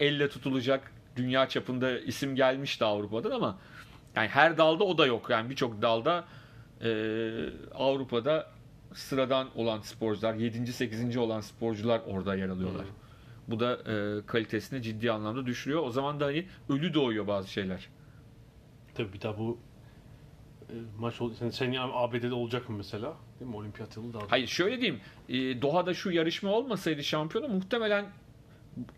elle 0.00 0.28
tutulacak 0.28 0.92
dünya 1.16 1.48
çapında 1.48 1.98
isim 2.00 2.36
gelmişti 2.36 2.84
Avrupa'dan 2.84 3.30
ama 3.30 3.58
yani 4.16 4.28
her 4.28 4.58
dalda 4.58 4.84
o 4.84 4.98
da 4.98 5.06
yok. 5.06 5.30
Yani 5.30 5.50
birçok 5.50 5.82
dalda 5.82 6.24
e, 6.84 6.90
Avrupa'da 7.74 8.46
sıradan 8.98 9.48
olan 9.58 9.80
sporcular, 9.80 10.34
7. 10.34 10.72
8. 10.72 11.16
olan 11.16 11.40
sporcular 11.40 12.00
orada 12.06 12.34
yer 12.36 12.48
alıyorlar. 12.48 12.84
Bu 13.48 13.60
da 13.60 13.72
e, 13.92 14.26
kalitesini 14.26 14.82
ciddi 14.82 15.12
anlamda 15.12 15.46
düşürüyor. 15.46 15.82
O 15.82 15.90
zaman 15.90 16.20
da 16.20 16.26
hani 16.26 16.46
ölü 16.68 16.94
doğuyor 16.94 17.26
bazı 17.26 17.50
şeyler. 17.50 17.88
Tabii 18.94 19.12
bir 19.12 19.20
daha 19.20 19.38
bu 19.38 19.58
e, 20.70 20.74
maç 20.98 21.20
ol- 21.20 21.34
sen, 21.34 21.50
sen 21.50 21.74
ABD'de 21.92 22.32
olacak 22.34 22.68
mı 22.68 22.76
mesela? 22.76 23.16
Değil 23.40 23.50
mi? 23.50 23.56
Olimpiyat 23.56 23.96
yılı 23.96 24.12
daha. 24.14 24.22
Hayır 24.28 24.46
şöyle 24.46 24.80
diyeyim. 24.80 25.00
e, 25.28 25.62
Doha'da 25.62 25.94
şu 25.94 26.10
yarışma 26.10 26.50
olmasaydı 26.50 27.04
şampiyonu 27.04 27.48
muhtemelen 27.48 28.06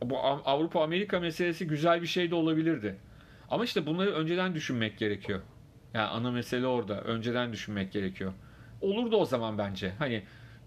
bu 0.05 0.19
Av- 0.19 0.41
Avrupa 0.45 0.83
Amerika 0.85 1.21
meselesi 1.21 1.67
güzel 1.67 2.03
bir 2.03 2.07
şey 2.07 2.31
de 2.31 2.35
olabilirdi. 2.35 2.97
Ama 3.51 3.65
işte 3.65 3.87
bunları 3.87 4.11
önceden 4.11 4.55
düşünmek 4.55 4.99
gerekiyor. 4.99 5.41
Yani 5.95 6.07
ana 6.09 6.31
mesele 6.31 6.67
orada. 6.67 7.01
Önceden 7.01 7.53
düşünmek 7.53 7.93
gerekiyor. 7.93 8.33
Olurdu 8.81 9.17
o 9.17 9.25
zaman 9.25 9.59
bence. 9.59 9.93
Hani 9.99 10.23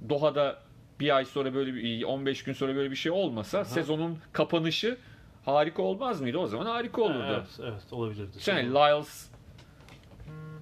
Doha'da 0.10 0.60
bir 1.00 1.16
ay 1.16 1.26
sonra 1.26 1.54
böyle 1.54 1.74
bir 1.74 2.04
15 2.04 2.44
gün 2.44 2.54
sonra 2.54 2.76
böyle 2.76 2.92
bir 2.92 2.96
şey 2.96 3.12
olmasa 3.12 3.66
sezonun 3.66 4.18
kapanışı 4.32 4.98
harika 5.46 5.82
olmaz 5.82 6.22
mıydı? 6.22 6.38
O 6.38 6.48
zaman 6.48 6.66
harika 6.66 7.02
olurdu. 7.02 7.26
Evet, 7.28 7.60
evet 7.60 7.94
olabilirdi. 7.94 8.38
Yani 8.46 8.70
Lyles 8.70 9.30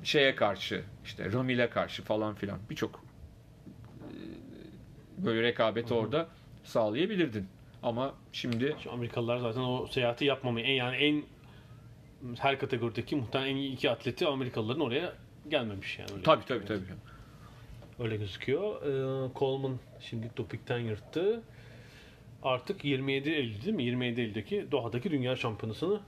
şeye 0.03 0.36
karşı 0.36 0.84
işte 1.06 1.32
Ramil'e 1.32 1.69
karşı 1.69 2.03
falan 2.03 2.36
filan 2.36 2.60
birçok 2.69 3.03
e, 4.02 4.15
böyle 5.26 5.41
rekabeti 5.41 5.94
orada 5.94 6.28
sağlayabilirdin. 6.64 7.48
Ama 7.84 8.14
şimdi 8.32 8.76
Şu 8.84 8.91
Amerikalılar 8.91 9.38
zaten 9.38 9.61
o 9.61 9.88
seyahati 9.88 10.26
yapmamayı 10.26 10.65
en 10.65 10.73
yani 10.73 10.95
en 10.95 11.23
her 12.38 12.60
kategorideki 12.60 13.15
muhtemelen 13.15 13.49
en 13.52 13.56
iyi 13.56 13.73
iki 13.73 13.91
atleti 13.91 14.28
Amerikalıların 14.28 14.82
oraya 14.82 15.14
gelmemiş 15.49 15.99
yani. 15.99 16.11
Öyle 16.11 16.23
tabii 16.23 16.45
tabii 16.45 16.65
tabii. 16.65 16.82
Öyle 18.02 18.15
gözüküyor. 18.18 18.82
Ee, 18.82 19.32
Coleman 19.36 19.80
şimdi 19.99 20.32
dopingten 20.38 20.80
yırttı. 20.80 21.41
Artık 22.44 22.86
27 22.86 23.30
Eylül 23.30 23.61
değil 23.61 23.76
mi? 23.76 23.84
27 23.84 24.22
Eylül'deki 24.22 24.68
Doha'daki 24.72 25.11
Dünya 25.11 25.36
Şampiyonası'nı 25.36 25.99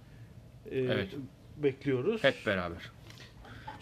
e, 0.72 0.80
Evet. 0.80 1.15
bekliyoruz. 1.57 2.24
Hep 2.24 2.36
beraber. 2.45 2.78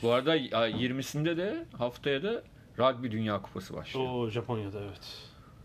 Bu 0.01 0.11
arada 0.11 0.35
ya, 0.35 0.69
20'sinde 0.69 1.37
de 1.37 1.65
haftaya 1.77 2.23
da 2.23 2.43
Rugby 2.79 3.11
Dünya 3.11 3.41
Kupası 3.41 3.73
başlıyor. 3.73 4.07
O 4.13 4.29
Japonya'da 4.29 4.79
evet. 4.81 5.17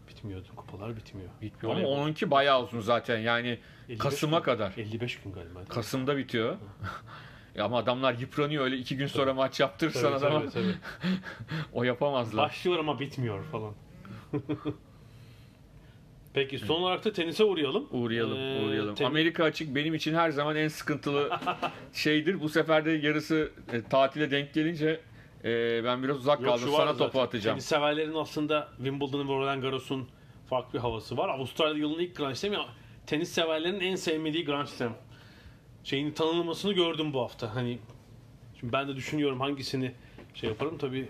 Bitmiyordu. 0.09 0.47
Kupalar 0.57 0.97
bitmiyor. 0.97 1.29
Bitmiyor 1.43 1.77
ama 1.77 1.85
Voleybol. 1.87 2.03
onunki 2.03 2.31
bayağı 2.31 2.63
uzun 2.65 2.81
zaten. 2.81 3.19
Yani 3.19 3.59
55 3.89 3.99
Kasım'a 3.99 4.43
kadar. 4.43 4.73
55 4.77 5.21
gün 5.21 5.33
galiba. 5.33 5.65
Kasım'da 5.65 6.17
bitiyor. 6.17 6.57
Ya 7.57 7.65
ama 7.65 7.79
adamlar 7.79 8.15
yıpranıyor 8.15 8.65
öyle 8.65 8.77
iki 8.77 8.97
gün 8.97 9.07
sonra 9.07 9.35
maç 9.35 9.61
yaptırırsan 9.61 10.03
Tabii, 10.03 10.15
adama 10.15 10.41
tabii, 10.41 10.51
tabii. 10.51 10.75
o 11.73 11.83
yapamazlar. 11.85 12.45
Başlıyor 12.49 12.79
ama 12.79 13.01
bitmiyor 13.01 13.45
falan. 13.45 13.75
Peki 16.35 16.59
son 16.59 16.83
olarak 16.83 17.05
da 17.05 17.13
tenise 17.13 17.45
uğrayalım. 17.45 17.87
Uğrayalım, 17.91 18.39
Ee, 18.39 18.65
uğrayalım. 18.67 18.95
ten- 18.95 19.05
Amerika 19.05 19.45
açık 19.45 19.75
benim 19.75 19.95
için 19.95 20.15
her 20.15 20.31
zaman 20.31 20.57
en 20.57 20.69
sıkıntılı 20.69 21.31
şeydir. 21.93 22.41
Bu 22.41 22.49
sefer 22.49 22.85
de 22.85 22.91
yarısı 22.91 23.51
e, 23.73 23.83
tatile 23.83 24.31
denk 24.31 24.55
gelince 24.55 25.01
e, 25.45 25.85
ben 25.85 26.03
biraz 26.03 26.17
uzak 26.17 26.41
Yok, 26.41 26.49
kaldım. 26.49 26.69
Sana 26.77 26.87
zaten. 26.93 26.99
topu 27.07 27.21
atacağım. 27.21 27.55
Tenis 27.55 27.67
severlerin 27.67 28.15
aslında 28.15 28.69
Wimbledon'un 28.77 29.29
ve 29.29 29.33
Roland 29.33 29.63
Garros'un 29.63 30.09
farklı 30.51 30.73
bir 30.73 30.79
havası 30.83 31.17
var. 31.17 31.29
Avustralya 31.29 31.79
yılının 31.79 32.03
ilk 32.03 32.17
Grand 32.17 32.35
Slam'i 32.35 32.59
tenis 33.07 33.29
severlerin 33.29 33.81
en 33.81 33.97
sevmediği 33.97 34.45
Grand 34.45 34.67
Slam. 34.67 34.93
Şeyin 35.87 36.11
tanınmasını 36.13 36.73
gördüm 36.73 37.13
bu 37.13 37.21
hafta. 37.21 37.55
Hani 37.55 37.79
şimdi 38.61 38.73
ben 38.73 38.89
de 38.89 38.97
düşünüyorum 38.97 39.41
hangisini 39.41 39.93
şey 40.35 40.51
yaparım 40.51 40.79
tabii 40.79 41.09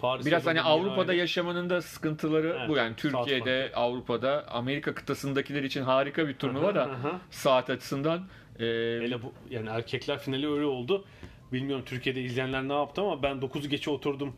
Paris 0.00 0.26
Biraz 0.26 0.46
hani 0.46 0.62
Avrupa'da 0.62 1.10
ayrı. 1.10 1.20
yaşamanın 1.20 1.70
da 1.70 1.82
sıkıntıları 1.82 2.56
Evet, 2.58 2.68
bu 2.68 2.76
yani 2.76 2.88
saat 2.90 2.98
Türkiye'de, 2.98 3.72
Avrupa'da, 3.74 4.48
Amerika 4.48 4.94
kıtasındakiler 4.94 5.62
için 5.62 5.82
harika 5.82 6.28
bir 6.28 6.34
turnuva 6.34 6.74
da 6.74 6.90
saat 7.30 7.70
açısından 7.70 8.18
e, 8.58 8.64
Hele 9.02 9.22
bu 9.22 9.32
yani 9.50 9.68
erkekler 9.68 10.18
finali 10.18 10.50
öyle 10.50 10.64
oldu. 10.64 11.04
Bilmiyorum 11.52 11.84
Türkiye'de 11.86 12.22
izleyenler 12.22 12.68
ne 12.68 12.72
yaptı 12.72 13.00
ama 13.00 13.22
ben 13.22 13.36
9'u 13.36 13.68
geçe 13.68 13.90
oturdum 13.90 14.36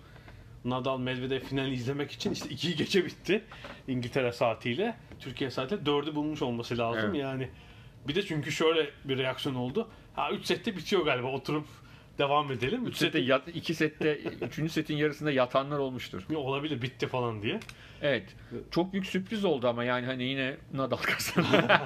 Nadal 0.65 0.99
Medvedev 0.99 1.41
finali 1.41 1.75
izlemek 1.75 2.11
için 2.11 2.33
işte 2.33 2.49
2'yi 2.49 2.77
geçe 2.77 3.05
bitti 3.05 3.45
İngiltere 3.89 4.33
saatiyle. 4.33 4.97
Türkiye 5.21 5.51
saatiyle 5.51 5.83
4'ü 5.83 6.15
bulmuş 6.15 6.43
olması 6.43 6.79
lazım 6.79 7.11
Evet. 7.11 7.21
yani. 7.21 7.49
Bir 8.09 8.15
de 8.15 8.23
çünkü 8.23 8.53
şöyle 8.53 8.91
bir 9.05 9.19
reaksiyon 9.19 9.55
oldu. 9.55 9.89
Ha 10.15 10.31
3 10.31 10.47
sette 10.47 10.77
bitiyor 10.77 11.05
galiba 11.05 11.27
oturup 11.29 11.67
devam 12.19 12.53
edelim. 12.53 12.87
3 12.87 12.89
Üç 12.89 12.97
sette 12.97 13.19
yat, 13.19 13.49
iki 13.55 13.75
sette, 13.75 14.17
üçüncü 14.41 14.73
setin 14.73 14.97
yarısında 14.97 15.31
yatanlar 15.31 15.79
olmuştur. 15.79 16.23
olabilir 16.35 16.83
bitti 16.83 17.07
falan 17.07 17.43
diye. 17.43 17.61
Evet. 18.03 18.37
Çok 18.71 18.93
büyük 18.93 19.07
sürpriz 19.07 19.45
oldu 19.45 19.69
ama 19.69 19.85
yani 19.85 20.07
hani 20.07 20.25
yine 20.25 20.57
Nadal 20.73 20.97
kazandı. 20.97 21.69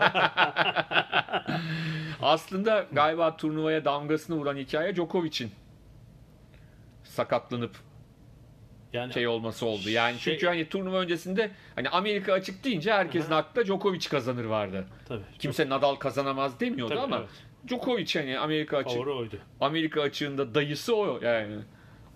Aslında 2.22 2.86
galiba 2.92 3.36
turnuvaya 3.36 3.84
damgasını 3.84 4.36
vuran 4.36 4.56
hikaye 4.56 4.94
Djokovic'in 4.94 5.50
sakatlanıp 7.04 7.76
Yani 8.96 9.12
şey 9.12 9.26
olması 9.28 9.66
oldu. 9.66 9.90
Yani 9.90 10.18
Şey- 10.18 10.32
çünkü 10.34 10.46
hani 10.46 10.68
turnuva 10.68 10.98
öncesinde 10.98 11.50
hani 11.74 11.88
Amerika 11.88 12.32
açık 12.32 12.64
deyince 12.64 12.92
herkesin 12.92 13.32
aklında 13.32 13.66
Djokovic 13.66 14.08
kazanır 14.10 14.44
vardı. 14.44 14.86
tabii. 15.08 15.22
Kimse 15.38 15.68
Nadal 15.68 15.94
kazanamaz 15.94 16.60
demiyordu 16.60 16.94
Tabii, 16.94 17.00
ama 17.00 17.16
evet. 17.18 17.28
Djokovic 17.68 18.14
hani 18.14 18.38
Amerika 18.38 18.76
açık 18.76 18.92
Favori 18.92 19.10
oydu. 19.10 19.38
Amerika 19.60 20.02
açığında 20.02 20.54
dayısı 20.54 20.96
o 20.96 21.20
yani. 21.22 21.56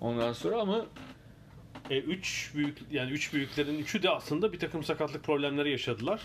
Ondan 0.00 0.32
sonra 0.32 0.56
ama 0.60 0.86
E, 1.90 1.98
üç 1.98 2.52
büyük 2.54 2.78
yani 2.92 3.10
üç 3.10 3.34
büyüklerin 3.34 3.78
üçü 3.78 4.02
de 4.02 4.10
aslında 4.10 4.52
bir 4.52 4.58
takım 4.58 4.84
sakatlık 4.84 5.24
problemleri 5.24 5.70
yaşadılar. 5.70 6.20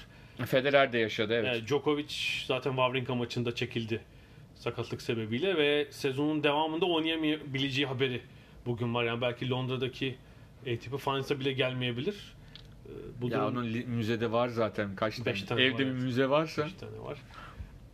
Federer 0.45 0.93
de 0.93 0.97
yaşadı 0.97 1.33
evet. 1.33 1.63
E, 1.63 1.67
Djokovic 1.67 2.13
zaten 2.47 2.69
Wawrinka 2.69 3.15
maçında 3.15 3.55
çekildi 3.55 4.01
sakatlık 4.55 5.01
sebebiyle 5.01 5.57
ve 5.57 5.87
sezonun 5.91 6.43
devamında 6.43 6.85
oynayamayabileceği 6.85 7.87
haberi 7.87 8.21
bugün 8.65 8.93
var. 8.93 9.03
Yani 9.03 9.21
belki 9.21 9.49
Londra'daki 9.49 10.15
ATP 10.73 10.97
Finals'a 10.99 11.39
bile 11.39 11.53
gelmeyebilir. 11.53 12.35
E, 12.85 12.91
bu 13.21 13.29
Ya 13.29 13.31
durum 13.39 13.57
onun 13.57 13.65
li- 13.73 13.85
müzede 13.85 14.31
var 14.31 14.47
zaten 14.49 14.95
kaç 14.95 15.15
tane. 15.15 15.25
Beş 15.25 15.43
tane 15.43 15.61
Evde 15.63 15.73
var, 15.73 15.79
bir 15.79 15.85
evet. 15.85 16.01
müze 16.03 16.29
varsa. 16.29 16.65
beş 16.65 16.73
tane 16.73 16.99
var. 16.99 17.17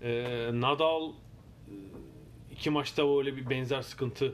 E, 0.02 0.49
Nadal 0.61 1.10
e, 1.10 1.14
iki 2.52 2.69
maçta 2.69 3.18
öyle 3.19 3.35
bir 3.38 3.49
benzer 3.49 3.81
sıkıntı 3.81 4.34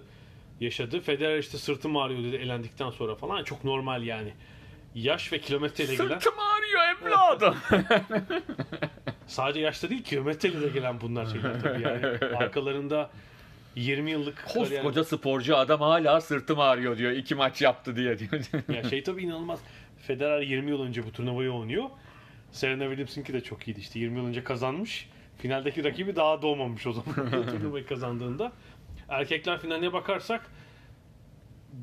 yaşadı. 0.59 0.99
Federer 1.01 1.39
işte 1.39 1.57
sırtım 1.57 1.97
ağrıyor 1.97 2.23
dedi 2.23 2.35
elendikten 2.35 2.89
sonra 2.89 3.15
falan. 3.15 3.43
Çok 3.43 3.63
normal 3.63 4.03
yani. 4.03 4.33
Yaş 4.95 5.33
ve 5.33 5.39
kilometreyle 5.39 5.95
gelen 5.95 6.07
Sırtım 6.07 6.33
ağrıyor 6.39 6.81
evladım. 7.01 7.55
Sadece 9.27 9.59
yaşta 9.59 9.89
değil 9.89 10.03
kilometreyle 10.03 10.61
de 10.61 10.67
gelen 10.69 11.01
bunlar 11.01 11.25
şeyler 11.25 11.61
tabii 11.61 11.81
yani. 11.83 12.05
Arkalarında 12.35 13.09
20 13.77 14.11
yıllık 14.11 14.37
kariyer- 14.37 14.53
Koskoca 14.83 15.03
sporcu 15.03 15.57
adam 15.57 15.81
hala 15.81 16.21
sırtım 16.21 16.59
ağrıyor 16.59 16.97
diyor. 16.97 17.11
iki 17.11 17.35
maç 17.35 17.61
yaptı 17.61 17.95
diye 17.95 18.19
diyor. 18.19 18.41
Ya 18.75 18.83
şey 18.83 19.03
tabii 19.03 19.23
inanılmaz. 19.23 19.59
Federer 19.97 20.41
20 20.41 20.69
yıl 20.69 20.81
önce 20.81 21.05
bu 21.05 21.11
turnuvayı 21.11 21.51
oynuyor. 21.51 21.89
Serena 22.51 22.83
Williams'ınki 22.83 23.33
de 23.33 23.41
çok 23.41 23.67
iyiydi 23.67 23.79
işte 23.79 23.99
20 23.99 24.19
yıl 24.19 24.25
önce 24.27 24.43
kazanmış. 24.43 25.09
Finaldeki 25.37 25.83
rakibi 25.83 26.15
daha 26.15 26.41
doğmamış 26.41 26.87
o 26.87 26.93
zaman 26.93 27.31
turnuvayı 27.49 27.85
kazandığında. 27.85 28.51
Erkekler 29.09 29.59
finaline 29.59 29.93
bakarsak 29.93 30.51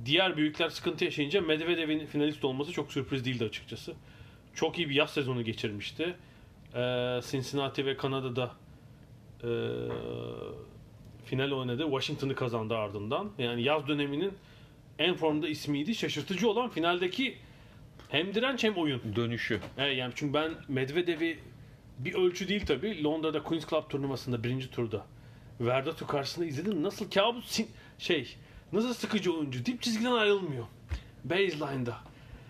diğer 0.04 0.36
büyükler 0.36 0.68
sıkıntı 0.68 1.04
yaşayınca 1.04 1.40
Medvedev'in 1.40 2.06
finalist 2.06 2.44
olması 2.44 2.72
çok 2.72 2.92
sürpriz 2.92 3.24
değildi 3.24 3.44
açıkçası. 3.44 3.94
Çok 4.54 4.78
iyi 4.78 4.88
bir 4.88 4.94
yaz 4.94 5.10
sezonu 5.10 5.44
geçirmişti. 5.44 6.14
Ee, 6.74 7.20
Cincinnati 7.30 7.86
ve 7.86 7.96
Kanada'da 7.96 8.50
ee, 9.42 9.46
final 11.24 11.50
oynadı. 11.50 11.82
Washington'ı 11.82 12.34
kazandı 12.34 12.76
ardından. 12.76 13.30
Yani 13.38 13.62
yaz 13.62 13.88
döneminin 13.88 14.32
en 14.98 15.14
formda 15.14 15.48
ismiydi. 15.48 15.94
Şaşırtıcı 15.94 16.50
olan 16.50 16.70
finaldeki 16.70 17.36
hem 18.08 18.34
direnç 18.34 18.64
hem 18.64 18.74
oyun. 18.74 19.16
Dönüşü. 19.16 19.60
Evet, 19.78 19.98
yani 19.98 20.12
çünkü 20.16 20.34
ben 20.34 20.52
Medvedev'i 20.68 21.38
bir 21.98 22.14
ölçü 22.14 22.48
değil 22.48 22.66
tabii. 22.66 23.04
Londra'da 23.04 23.42
Queen's 23.42 23.68
Club 23.68 23.88
turnuvasında 23.88 24.44
birinci 24.44 24.70
turda 24.70 25.06
Verdatu 25.60 26.06
karşısında 26.06 26.46
izledim. 26.46 26.82
Nasıl 26.82 27.10
kabus 27.10 27.60
şey 27.98 28.36
nasıl 28.72 28.94
sıkıcı 28.94 29.32
oyuncu. 29.32 29.66
Dip 29.66 29.82
çizgiden 29.82 30.12
ayrılmıyor. 30.12 30.64
Baseline'da. 31.24 31.96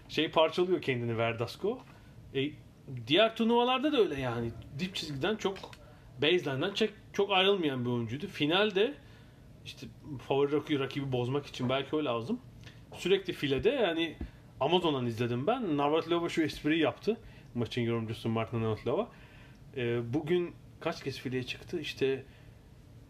Şey 0.09 0.31
parçalıyor 0.31 0.83
kendini 0.83 1.19
Verdasco. 1.19 1.79
E, 2.35 2.51
diğer 3.07 3.37
turnuvalarda 3.37 3.93
da 3.93 3.99
öyle 3.99 4.21
yani. 4.21 4.51
Dip 4.79 4.95
çizgiden 4.95 5.37
çok 5.37 5.59
baseline'dan 6.23 6.75
çok, 6.75 6.91
çok 7.13 7.31
ayrılmayan 7.31 7.85
bir 7.85 7.91
oyuncuydu. 7.91 8.27
Finalde 8.27 8.95
işte 9.65 9.87
favori 10.29 10.79
rakibi, 10.81 11.13
bozmak 11.13 11.47
için 11.47 11.69
belki 11.69 11.97
o 11.97 12.05
lazım. 12.05 12.41
Sürekli 12.95 13.33
filede 13.33 13.71
yani 13.71 14.17
Amazon'dan 14.61 15.07
izledim 15.07 15.47
ben. 15.47 15.77
Navratilova 15.77 16.29
şu 16.29 16.43
espriyi 16.43 16.81
yaptı. 16.81 17.21
Maçın 17.55 17.83
yorumcusu 17.83 18.29
Martina 18.29 18.61
Navratilova. 18.61 19.09
Ee, 19.77 20.15
bugün 20.15 20.55
kaç 20.81 21.05
kez 21.05 21.19
fileye 21.19 21.43
çıktı? 21.43 21.81
İşte 21.81 22.25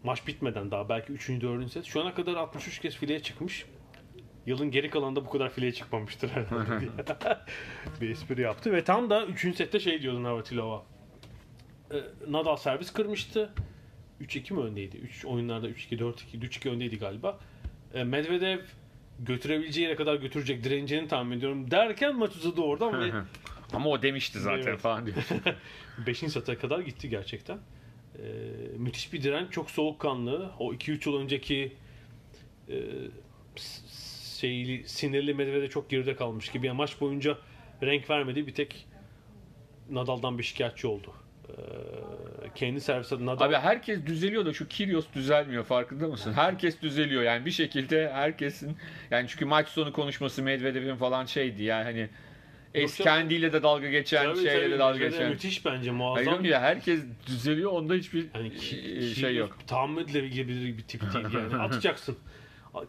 maç 0.03 0.27
bitmeden 0.27 0.71
daha 0.71 0.89
belki 0.89 1.13
3. 1.13 1.29
4. 1.29 1.71
set. 1.71 1.85
Şu 1.85 2.01
ana 2.01 2.13
kadar 2.13 2.35
63 2.35 2.79
kez 2.79 2.95
fileye 2.95 3.19
çıkmış. 3.19 3.65
Yılın 4.45 4.71
geri 4.71 4.89
kalanında 4.89 5.25
bu 5.25 5.29
kadar 5.29 5.49
fileye 5.49 5.71
çıkmamıştır 5.71 6.29
herhalde 6.29 6.87
bir 8.01 8.09
espri 8.09 8.41
yaptı. 8.41 8.71
Ve 8.71 8.83
tam 8.83 9.09
da 9.09 9.25
3. 9.25 9.55
sette 9.55 9.79
şey 9.79 10.01
diyordu 10.01 10.23
Navratilova. 10.23 10.83
Ee, 11.91 11.95
Nadal 12.27 12.55
servis 12.55 12.93
kırmıştı. 12.93 13.53
3-2 14.21 14.53
mi 14.53 14.59
öndeydi? 14.59 14.97
3 14.97 15.25
oyunlarda 15.25 15.69
3-2, 15.69 15.97
4-2, 15.99 16.13
3-2 16.39 16.69
öndeydi 16.69 16.99
galiba. 16.99 17.39
Ee, 17.93 18.03
Medvedev 18.03 18.59
götürebileceği 19.19 19.83
yere 19.87 19.95
kadar 19.95 20.15
götürecek 20.15 20.63
direneceğini 20.63 21.07
tahmin 21.07 21.37
ediyorum 21.37 21.71
derken 21.71 22.15
maç 22.15 22.35
uzadı 22.35 22.61
oradan 22.61 23.01
ve 23.01 23.11
Ama 23.73 23.89
o 23.89 24.01
demişti 24.01 24.39
zaten 24.39 24.67
Evet. 24.67 24.79
falan 24.79 25.05
diyor. 25.05 25.17
5. 26.07 26.17
sete 26.17 26.55
kadar 26.57 26.79
gitti 26.79 27.09
gerçekten. 27.09 27.57
Ee, 27.57 28.21
müthiş 28.77 29.13
bir 29.13 29.23
direnç, 29.23 29.51
çok 29.51 29.71
soğukkanlı. 29.71 30.51
O 30.59 30.73
2-3 30.73 31.09
yıl 31.09 31.19
önceki 31.19 31.73
e, 32.69 32.75
şeyli, 34.39 34.89
sinirli 34.89 35.33
Medvedev 35.33 35.69
çok 35.69 35.89
geride 35.89 36.15
kalmış 36.15 36.51
gibi. 36.51 36.67
Yani 36.67 36.77
maç 36.77 37.01
boyunca 37.01 37.37
renk 37.83 38.09
vermedi. 38.09 38.47
Bir 38.47 38.53
tek 38.53 38.87
Nadal'dan 39.89 40.37
bir 40.37 40.43
şikayetçi 40.43 40.87
oldu. 40.87 41.13
Kendi 42.55 42.81
servis 42.81 43.11
Nadal 43.11 43.45
Abi 43.45 43.55
herkes 43.55 44.05
düzeliyor 44.05 44.45
da 44.45 44.53
şu 44.53 44.67
Kyrgios 44.67 45.05
düzelmiyor 45.15 45.63
farkında 45.63 46.07
mısın? 46.07 46.33
Herkes 46.33 46.81
düzeliyor 46.81 47.23
yani 47.23 47.45
bir 47.45 47.51
şekilde 47.51 48.11
herkesin 48.13 48.77
yani 49.11 49.27
çünkü 49.27 49.45
maç 49.45 49.67
sonu 49.67 49.93
konuşması 49.93 50.43
Medvedev'in 50.43 50.95
falan 50.95 51.25
şeydi 51.25 51.63
yani 51.63 51.83
hani 51.83 52.09
es 52.73 52.97
kendiyle 52.97 53.53
de 53.53 53.63
dalga 53.63 53.89
geçen 53.89 54.23
Tabii, 54.25 54.35
şeyle 54.35 54.61
tabii, 54.61 54.71
de 54.71 54.79
dalga 54.79 54.97
geçen. 54.99 55.29
müthiş 55.29 55.65
bence 55.65 55.77
Hayır 55.77 55.91
muazzam. 55.91 56.25
diyorum 56.25 56.45
ya 56.45 56.61
herkes 56.61 56.99
düzeliyor 57.27 57.71
onda 57.71 57.93
hiçbir 57.93 58.25
Yani 58.35 58.55
ki, 58.55 58.77
e, 58.79 58.99
ki- 58.99 59.15
şey 59.19 59.35
yok. 59.35 59.57
Tahammül 59.67 60.01
edilebilir 60.03 60.77
bir 60.77 60.83
tip 60.83 61.01
değil 61.01 61.25
yani. 61.33 61.55
Atacaksın. 61.63 62.17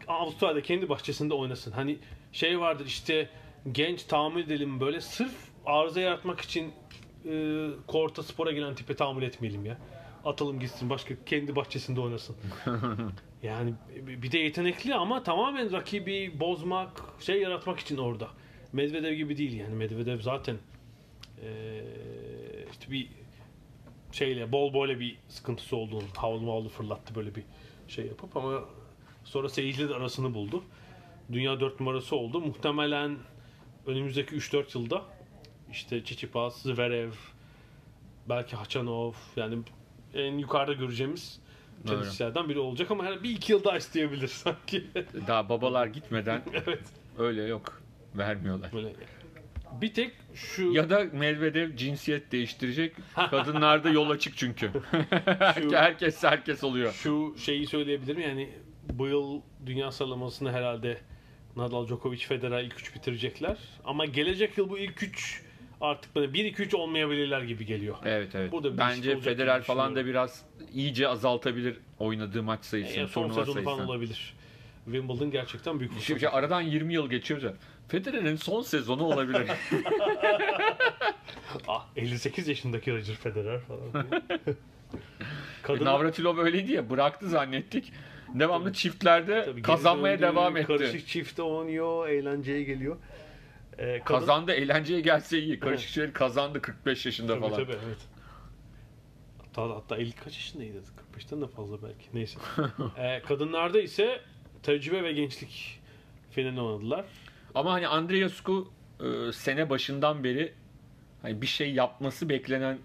Avustralya'da 0.07 0.61
kendi 0.61 0.89
bahçesinde 0.89 1.33
oynasın. 1.33 1.71
Hani 1.71 1.97
şey 2.31 2.59
vardır 2.59 2.85
işte 2.85 3.29
genç 3.71 4.03
tahammül 4.03 4.43
edelim 4.43 4.79
böyle 4.79 5.01
sırf 5.01 5.33
arıza 5.65 6.01
yaratmak 6.01 6.41
için 6.41 6.71
e, 7.27 7.67
korta 7.87 8.23
spora 8.23 8.51
gelen 8.51 8.75
tipe 8.75 8.95
tahammül 8.95 9.23
etmeyelim 9.23 9.65
ya. 9.65 9.77
Atalım 10.25 10.59
gitsin 10.59 10.89
başka 10.89 11.15
kendi 11.25 11.55
bahçesinde 11.55 12.01
oynasın. 12.01 12.35
yani 13.43 13.73
bir 14.01 14.31
de 14.31 14.39
yetenekli 14.39 14.95
ama 14.95 15.23
tamamen 15.23 15.71
rakibi 15.71 16.39
bozmak, 16.39 17.03
şey 17.19 17.41
yaratmak 17.41 17.79
için 17.79 17.97
orada. 17.97 18.27
Medvedev 18.73 19.13
gibi 19.13 19.37
değil 19.37 19.53
yani. 19.53 19.75
Medvedev 19.75 20.21
zaten 20.21 20.57
e, 21.43 21.49
işte 22.71 22.91
bir 22.91 23.07
şeyle 24.11 24.51
bol 24.51 24.73
böyle 24.73 24.99
bir 24.99 25.17
sıkıntısı 25.29 25.75
olduğunu 25.75 26.03
havlu 26.15 26.41
mavlu 26.41 26.69
fırlattı 26.69 27.15
böyle 27.15 27.35
bir 27.35 27.43
şey 27.87 28.05
yapıp 28.05 28.37
ama 28.37 28.63
sonra 29.23 29.49
seyirciler 29.49 29.95
arasını 29.95 30.33
buldu. 30.33 30.63
Dünya 31.31 31.59
4 31.59 31.79
numarası 31.79 32.15
oldu. 32.15 32.41
Muhtemelen 32.41 33.17
önümüzdeki 33.85 34.35
3-4 34.35 34.77
yılda 34.77 35.16
işte 35.71 36.03
Tsitsipas, 36.03 36.61
Zverev, 36.61 37.11
belki 38.29 38.55
Hachanov 38.55 39.13
yani 39.35 39.57
en 40.13 40.37
yukarıda 40.37 40.73
göreceğimiz 40.73 41.39
tenisçilerden 41.87 42.49
biri 42.49 42.59
olacak 42.59 42.91
ama 42.91 43.05
her 43.05 43.23
bir 43.23 43.29
iki 43.29 43.51
yıl 43.51 43.63
daha 43.63 43.77
isteyebilir 43.77 44.27
sanki. 44.27 44.83
Daha 45.27 45.49
babalar 45.49 45.87
gitmeden 45.87 46.41
evet. 46.53 46.83
öyle 47.17 47.43
yok 47.43 47.81
vermiyorlar. 48.15 48.73
Böyle. 48.73 48.93
Bir 49.81 49.93
tek 49.93 50.11
şu 50.33 50.71
Ya 50.71 50.89
da 50.89 51.03
Medvedev 51.13 51.75
cinsiyet 51.75 52.31
değiştirecek. 52.31 52.95
Kadınlarda 53.15 53.89
yol 53.89 54.09
açık 54.09 54.37
çünkü. 54.37 54.71
Şu- 55.55 55.71
herkes 55.75 56.23
herkes 56.23 56.63
oluyor. 56.63 56.93
Şu 56.93 57.35
şeyi 57.37 57.67
söyleyebilirim 57.67 58.21
yani 58.21 58.49
bu 58.89 59.07
yıl 59.07 59.41
dünya 59.65 59.91
sıralamasını 59.91 60.51
herhalde 60.51 60.97
Nadal, 61.55 61.87
Djokovic, 61.87 62.17
Federer 62.17 62.63
ilk 62.63 62.79
3 62.79 62.95
bitirecekler. 62.95 63.57
Ama 63.85 64.05
gelecek 64.05 64.57
yıl 64.57 64.69
bu 64.69 64.77
ilk 64.77 65.03
3 65.03 65.43
artık 65.81 66.15
böyle 66.15 66.31
1-2-3 66.31 66.75
olmayabilirler 66.75 67.41
gibi 67.41 67.65
geliyor. 67.65 67.95
Evet 68.05 68.35
evet. 68.35 68.51
Burada 68.51 68.73
bir 68.73 68.77
Bence 68.77 69.19
Federer 69.19 69.61
falan 69.61 69.95
da 69.95 70.05
biraz 70.05 70.45
iyice 70.73 71.07
azaltabilir 71.07 71.77
oynadığı 71.99 72.43
maç 72.43 72.65
sayısını, 72.65 72.97
Yani 72.97 73.09
son 73.09 73.27
sezonu 73.27 73.45
falan 73.45 73.63
sayısını. 73.63 73.91
olabilir. 73.91 74.33
Wimbledon 74.85 75.31
gerçekten 75.31 75.79
büyük 75.79 75.91
fırsat. 75.93 76.07
Şimdi 76.07 76.29
aradan 76.29 76.61
20 76.61 76.93
yıl 76.93 77.09
geçiyor. 77.09 77.53
Federer'in 77.87 78.35
son 78.35 78.61
sezonu 78.61 79.03
olabilir. 79.03 79.47
Ah, 81.67 81.85
58 81.95 82.47
yaşındaki 82.47 82.91
Roger 82.91 83.15
Federer 83.15 83.59
falan. 83.59 84.07
Kadın, 85.63 85.85
Navratilov 85.85 86.37
öyleydi 86.37 86.71
ya 86.71 86.89
bıraktı 86.89 87.29
zannettik. 87.29 87.93
Devamlı 88.33 88.73
çiftlerde 88.73 89.45
Tabii 89.45 89.61
kazanmaya 89.61 90.19
döndü, 90.19 90.31
devam 90.31 90.57
etti. 90.57 90.67
Karışık 90.67 91.07
çifte 91.07 91.41
oynuyor, 91.41 92.07
eğlenceye 92.07 92.63
geliyor. 92.63 92.97
Ee, 93.77 94.01
kadın- 94.05 94.19
Kazandı 94.19 94.51
eğlenceye 94.51 95.01
gelse 95.01 95.39
iyi. 95.39 95.59
Karışık 95.59 95.89
şeyleri 95.89 96.13
kazandı 96.13 96.61
45 96.61 97.05
yaşında 97.05 97.33
tabii, 97.33 97.41
falan. 97.41 97.55
tabii, 97.55 97.77
evet. 97.85 97.97
Hatta, 99.37 99.75
hatta 99.75 99.97
50 99.97 100.11
kaç 100.11 100.33
yaşındaydı? 100.33 100.77
45'ten 101.17 101.41
de 101.41 101.47
fazla 101.47 101.77
belki. 101.83 102.05
Neyse. 102.13 102.39
Ee, 102.97 103.21
kadınlarda 103.27 103.81
ise 103.81 104.21
tecrübe 104.63 105.03
ve 105.03 105.11
gençlik 105.11 105.79
finali 106.31 106.61
oynadılar. 106.61 107.05
Ama 107.55 107.73
hani 107.73 107.87
Andreescu 107.87 108.71
e, 108.99 109.31
sene 109.31 109.69
başından 109.69 110.23
beri 110.23 110.53
hani 111.21 111.41
bir 111.41 111.47
şey 111.47 111.73
yapması 111.73 112.29
beklenen 112.29 112.79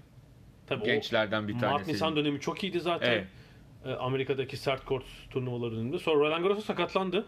Tabii 0.66 0.84
gençlerden 0.84 1.48
bir 1.48 1.52
tanesi. 1.52 1.72
Mart 1.72 1.86
Nisan 1.86 2.16
dönemi 2.16 2.40
çok 2.40 2.64
iyiydi 2.64 2.80
zaten. 2.80 3.12
Evet. 3.12 3.26
Ee, 3.84 3.90
Amerika'daki 3.92 4.56
sert 4.56 4.84
kort 4.84 5.04
turnuvaları 5.30 5.72
döneminde. 5.72 5.98
Sonra 5.98 6.20
Roland 6.20 6.42
Garros'a 6.42 6.60
sakatlandı. 6.62 7.26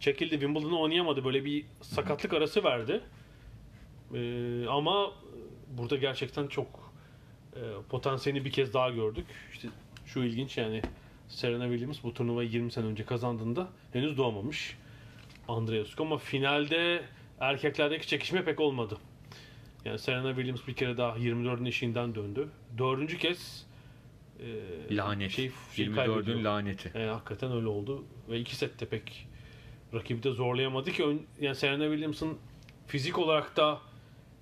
Çekildi. 0.00 0.30
Wimbledon'u 0.30 0.80
oynayamadı. 0.80 1.24
Böyle 1.24 1.44
bir 1.44 1.64
sakatlık 1.80 2.32
arası 2.32 2.64
verdi. 2.64 3.00
Ee, 4.14 4.66
ama 4.68 5.12
burada 5.68 5.96
gerçekten 5.96 6.46
çok 6.46 6.92
e, 7.56 7.60
potansiyelini 7.88 8.44
bir 8.44 8.50
kez 8.50 8.74
daha 8.74 8.90
gördük. 8.90 9.26
İşte 9.52 9.68
şu 10.06 10.20
ilginç 10.20 10.58
yani 10.58 10.82
Serena 11.28 11.68
Williams 11.68 12.02
bu 12.02 12.14
turnuvayı 12.14 12.48
20 12.50 12.72
sene 12.72 12.86
önce 12.86 13.04
kazandığında 13.04 13.68
henüz 13.92 14.18
doğmamış. 14.18 14.76
Andreescu 15.48 16.02
ama 16.02 16.18
finalde 16.18 17.02
erkeklerdeki 17.40 18.06
çekişme 18.06 18.44
pek 18.44 18.60
olmadı. 18.60 18.98
Yani 19.84 19.98
Serena 19.98 20.34
Williams 20.34 20.66
bir 20.68 20.74
kere 20.74 20.96
daha 20.96 21.18
24'ün 21.18 21.64
eşiğinden 21.64 22.14
döndü. 22.14 22.48
Dördüncü 22.78 23.18
kez 23.18 23.66
e, 24.90 24.96
Lanet. 24.96 25.30
şey, 25.30 25.50
şey 25.76 25.86
24'ün 25.86 25.94
kaybediyor. 25.94 26.40
laneti. 26.40 26.98
E, 26.98 27.06
hakikaten 27.06 27.52
öyle 27.52 27.66
oldu. 27.66 28.04
Ve 28.28 28.40
iki 28.40 28.56
sette 28.56 28.86
pek 28.86 29.28
rakibi 29.94 30.22
de 30.22 30.30
zorlayamadı 30.30 30.90
ki. 30.92 31.04
Ön, 31.04 31.22
yani 31.40 31.54
Serena 31.54 31.84
Williams'ın 31.84 32.38
fizik 32.86 33.18
olarak 33.18 33.56
da 33.56 33.78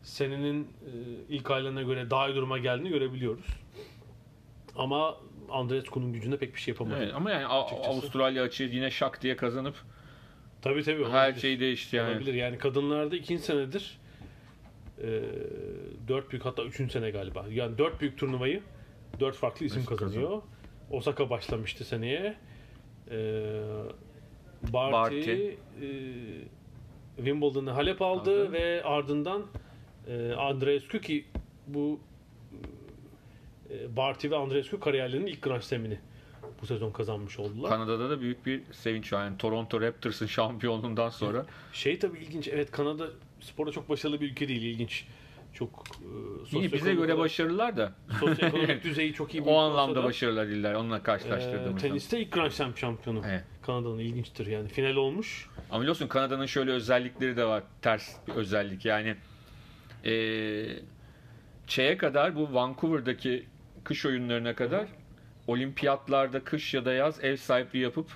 senenin 0.03 0.63
e, 0.65 0.91
ilk 1.29 1.51
aylarına 1.51 1.83
göre 1.83 2.11
daha 2.11 2.29
iyi 2.29 2.35
duruma 2.37 2.59
geldiğini 2.59 2.89
görebiliyoruz. 2.89 3.47
Ama 4.77 5.17
Andreescu'nun 5.51 6.13
gücünde 6.13 6.39
pek 6.39 6.55
bir 6.55 6.61
şey 6.61 6.73
yapamadı. 6.73 6.97
Evet, 6.99 7.15
ama 7.15 7.31
yani 7.31 7.47
Açıkçası. 7.47 7.91
Avustralya 7.91 8.43
açığı 8.43 8.65
yine 8.65 8.91
şak 8.91 9.23
diye 9.23 9.37
kazanıp 9.37 9.75
Tabii 10.63 10.83
tabii. 10.83 11.05
her 11.05 11.09
olabilir. 11.09 11.41
şey 11.41 11.61
değişti 11.61 11.97
yani. 11.97 12.11
Olabilir. 12.11 12.35
Yani 12.35 12.59
kadınlarda 12.59 13.17
ikinci 13.17 13.43
senedir 13.43 13.99
e, 15.03 15.23
dört 16.09 16.31
büyük 16.31 16.45
hatta 16.45 16.63
üçüncü 16.65 16.93
sene 16.93 17.11
galiba. 17.11 17.47
Yani 17.51 17.79
dört 17.79 18.01
büyük 18.01 18.19
turnuvayı 18.19 18.63
dört 19.21 19.37
farklı 19.37 19.67
isim 19.67 19.81
İsim 19.83 19.97
kazanıyor. 19.97 20.43
Osaka 20.91 21.31
başlamıştı 21.31 21.85
seneye. 21.85 22.37
E, 23.11 23.17
Barty, 24.63 24.93
Barty. 24.93 25.31
e, 25.31 25.57
Wimbledon'ı 27.17 27.71
Halep 27.71 28.03
aldı, 28.03 28.43
Aldı. 28.45 28.53
ve 28.53 28.83
ardından 28.85 29.43
e, 30.09 30.33
Andreescu 30.33 31.01
ki 31.01 31.25
bu 31.67 32.01
e, 33.71 33.97
Barty 33.97 34.31
ve 34.31 34.37
Andreescu 34.37 34.81
kariyerlerinin 34.81 35.27
ilk 35.27 35.43
Grand 35.43 35.61
Slam'ini 35.63 35.99
bu 36.63 36.67
sezon 36.67 36.91
kazanmış 36.91 37.39
oldular. 37.39 37.71
Kanada'da 37.71 38.11
da 38.11 38.21
büyük 38.21 38.47
bir 38.47 38.63
sevinç 38.73 39.13
var. 39.13 39.25
Yani 39.25 39.39
Toronto 39.39 39.81
Raptors'ın 39.81 40.27
şampiyonluğundan 40.37 41.09
sonra 41.09 41.47
Şey 41.73 41.99
tabii 41.99 42.19
ilginç. 42.19 42.49
Evet 42.49 42.71
Kanada 42.71 43.07
sporda 43.41 43.73
çok 43.73 43.89
başarılı 43.89 44.21
bir 44.21 44.31
ülke 44.31 44.49
değil. 44.49 44.63
ilginç. 44.63 45.07
Çok 45.55 45.85
e, 46.01 46.05
yine 46.05 46.43
bize 46.43 46.69
sosyoekonomik 46.69 46.99
göre 46.99 47.13
olarak- 47.13 47.19
başarılılar 47.19 47.77
da 47.77 47.93
sosyoekonomik 48.21 48.85
düzeyi 48.85 49.13
çok 49.15 49.35
iyi 49.35 49.45
bir 49.47 49.51
o 49.51 49.57
anlamda 49.59 49.91
olsa 49.93 50.03
da, 50.03 50.05
başarılar 50.05 50.49
değiller. 50.49 50.75
Onunla 50.75 50.99
e, 50.99 51.03
karşılaştırdığımızda. 51.03 51.79
teniste 51.89 52.21
ilk 52.21 52.33
Grand 52.33 52.51
Slam 52.51 52.77
şampiyonu. 52.77 53.23
Evet. 53.27 53.45
Kanada'nın 53.63 53.99
ilginçtir 53.99 54.47
yani. 54.47 54.69
Final 54.69 54.97
olmuş. 54.97 55.49
Ama 55.71 55.81
biliyorsun 55.81 56.09
Kanada'nın 56.09 56.47
şöyle 56.47 56.71
özellikleri 56.71 57.37
de 57.37 57.45
var. 57.45 57.63
Ters 57.83 58.17
bir 58.29 58.33
özellik 58.33 58.85
yani. 58.85 59.17
Eee 60.05 60.81
şeye 61.67 61.97
kadar 61.97 62.35
bu 62.37 62.55
Vancouver'daki 62.55 63.47
kış 63.85 64.07
oyunlarına 64.07 64.55
kadar 64.55 64.87
olimpiyatlarda 65.47 66.45
kış 66.45 66.75
ya 66.75 66.85
da 66.85 66.93
yaz 66.93 67.25
ev 67.25 67.37
sahipliği 67.37 67.79
yapıp 67.83 68.07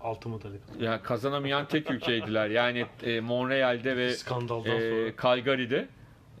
Altı 0.00 0.28
madalya. 0.28 0.58
yani 0.80 1.02
kazanamayan 1.02 1.68
tek 1.68 1.90
ülkeydiler. 1.90 2.50
Yani 2.50 2.86
e, 3.02 3.20
Montreal'de 3.20 3.96
ve 3.96 4.10
Skandaldan 4.10 4.76
e, 4.76 4.80
sonra. 4.80 5.12
Calgary'de 5.22 5.88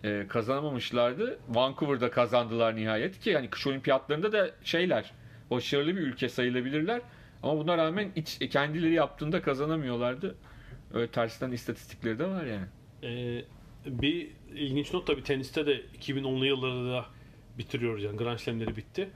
e, 0.04 0.26
kazanamamışlardı. 0.28 1.38
Vancouver'da 1.48 2.10
kazandılar 2.10 2.76
nihayet 2.76 3.20
ki 3.20 3.30
yani 3.30 3.50
kış 3.50 3.66
olimpiyatlarında 3.66 4.32
da 4.32 4.50
şeyler 4.64 5.12
başarılı 5.50 5.96
bir 5.96 6.00
ülke 6.00 6.28
sayılabilirler. 6.28 7.02
Ama 7.42 7.58
buna 7.58 7.78
rağmen 7.78 8.12
iç, 8.16 8.38
kendileri 8.50 8.94
yaptığında 8.94 9.42
kazanamıyorlardı. 9.42 10.36
Öyle 10.94 11.10
tersten 11.10 11.52
istatistikleri 11.52 12.18
de 12.18 12.26
var 12.26 12.44
yani. 12.44 12.66
E, 13.02 13.44
bir 13.86 14.28
ilginç 14.54 14.92
not 14.92 15.06
tabii 15.06 15.22
teniste 15.22 15.66
de 15.66 15.80
2010'lu 16.00 16.46
yılları 16.46 16.90
da 16.90 17.06
bitiriyoruz 17.58 18.02
yani. 18.02 18.16
Grand 18.16 18.38
Slam'leri 18.38 18.76
bitti. 18.76 19.10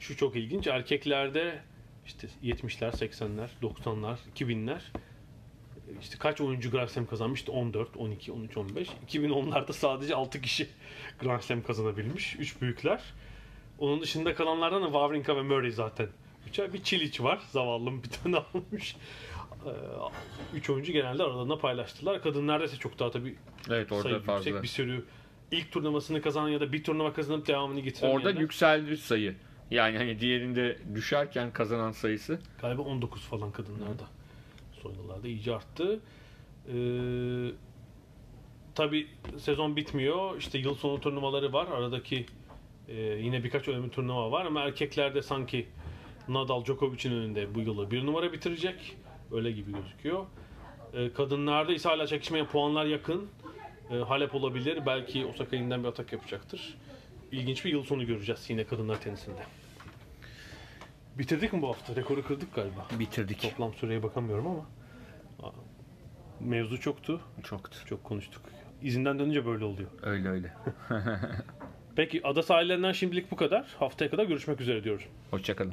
Şu 0.00 0.16
çok 0.16 0.36
ilginç. 0.36 0.66
Erkeklerde 0.66 1.58
işte 2.06 2.28
70'ler, 2.44 2.90
80'ler, 2.90 3.48
90'lar, 3.62 4.16
2000'ler 4.36 4.80
işte 6.00 6.18
kaç 6.18 6.40
oyuncu 6.40 6.70
Grand 6.70 6.88
Slam 6.88 7.06
kazanmıştı? 7.06 7.52
14, 7.52 7.96
12, 7.96 8.32
13, 8.32 8.56
15. 8.56 8.88
2010'larda 9.10 9.72
sadece 9.72 10.14
6 10.14 10.40
kişi 10.40 10.68
Grand 11.22 11.40
Slam 11.40 11.62
kazanabilmiş. 11.62 12.36
3 12.36 12.60
büyükler. 12.62 13.02
Onun 13.78 14.00
dışında 14.00 14.34
kalanlardan 14.34 14.82
da 14.82 14.86
Wawrinka 14.86 15.36
ve 15.36 15.42
Murray 15.42 15.70
zaten. 15.70 16.08
Üçer 16.48 16.72
bir 16.72 16.82
Çiliç 16.82 17.20
var. 17.20 17.40
Zavallım 17.50 18.02
bir 18.02 18.08
tane 18.08 18.36
almış. 18.54 18.96
3 20.54 20.70
oyuncu 20.70 20.92
genelde 20.92 21.22
aralarında 21.22 21.58
paylaştılar. 21.58 22.22
Kadınlarda 22.22 22.64
ise 22.64 22.76
çok 22.76 22.98
daha 22.98 23.10
tabii 23.10 23.36
Evet 23.68 23.92
orada 23.92 24.02
sayı 24.02 24.18
fazla. 24.20 24.50
yüksek 24.50 24.62
bir 24.62 24.68
sürü 24.68 25.04
ilk 25.50 25.72
turnuvasını 25.72 26.22
kazanan 26.22 26.48
ya 26.48 26.60
da 26.60 26.72
bir 26.72 26.84
turnuva 26.84 27.12
kazanıp 27.12 27.46
devamını 27.46 27.80
getiremeyenler. 27.80 28.26
Orada 28.26 28.40
yükseldi 28.40 28.96
sayı. 28.96 29.36
Yani 29.70 29.96
hani 29.98 30.20
diğerinde 30.20 30.78
düşerken 30.94 31.52
kazanan 31.52 31.92
sayısı. 31.92 32.40
Galiba 32.60 32.82
19 32.82 33.22
falan 33.22 33.52
kadınlarda. 33.52 34.04
Son 34.86 35.02
yıllarda 35.02 35.28
iyice 35.28 35.54
arttı. 35.54 36.00
Ee, 36.68 37.50
Tabi 38.74 39.06
sezon 39.38 39.76
bitmiyor. 39.76 40.38
İşte 40.38 40.58
yıl 40.58 40.74
sonu 40.74 41.00
turnuvaları 41.00 41.52
var. 41.52 41.66
Aradaki 41.66 42.26
e, 42.88 42.94
yine 43.00 43.44
birkaç 43.44 43.68
önemli 43.68 43.90
turnuva 43.90 44.30
var 44.30 44.46
ama 44.46 44.60
erkeklerde 44.60 45.22
sanki 45.22 45.66
Nadal 46.28 46.64
Djokovic'in 46.64 47.12
önünde 47.12 47.54
bu 47.54 47.60
yılı 47.60 47.90
bir 47.90 48.06
numara 48.06 48.32
bitirecek. 48.32 48.96
Öyle 49.32 49.52
gibi 49.52 49.72
gözüküyor. 49.72 50.26
Ee, 50.94 51.12
kadınlarda 51.12 51.72
ise 51.72 51.88
hala 51.88 52.06
çekişmeye 52.06 52.44
puanlar 52.44 52.84
yakın. 52.86 53.28
Ee, 53.90 53.94
Halep 53.96 54.34
olabilir. 54.34 54.86
Belki 54.86 55.26
Osaka 55.26 55.56
yeniden 55.56 55.82
bir 55.82 55.88
atak 55.88 56.12
yapacaktır. 56.12 56.78
İlginç 57.32 57.64
bir 57.64 57.70
yıl 57.72 57.84
sonu 57.84 58.06
göreceğiz 58.06 58.50
yine 58.50 58.64
kadınlar 58.64 59.00
tenisinde. 59.00 59.42
Bitirdik 61.18 61.52
mi 61.52 61.62
bu 61.62 61.68
hafta? 61.68 61.96
Rekoru 61.96 62.26
kırdık 62.26 62.54
galiba. 62.54 62.86
Bitirdik. 62.98 63.42
Toplam 63.42 63.74
süreye 63.74 64.02
bakamıyorum 64.02 64.46
ama. 64.46 64.66
Mevzu 66.40 66.80
çoktu. 66.80 67.20
Çoktu. 67.44 67.78
Çok 67.86 68.04
konuştuk. 68.04 68.42
İzinden 68.82 69.18
dönünce 69.18 69.46
böyle 69.46 69.64
oluyor. 69.64 69.90
Öyle 70.02 70.28
öyle. 70.28 70.54
Peki 71.96 72.20
ada 72.24 72.42
sahillerinden 72.42 72.92
şimdilik 72.92 73.30
bu 73.30 73.36
kadar. 73.36 73.66
Haftaya 73.78 74.10
kadar 74.10 74.24
görüşmek 74.24 74.60
üzere 74.60 74.84
diyoruz. 74.84 75.04
Hoşçakalın. 75.30 75.72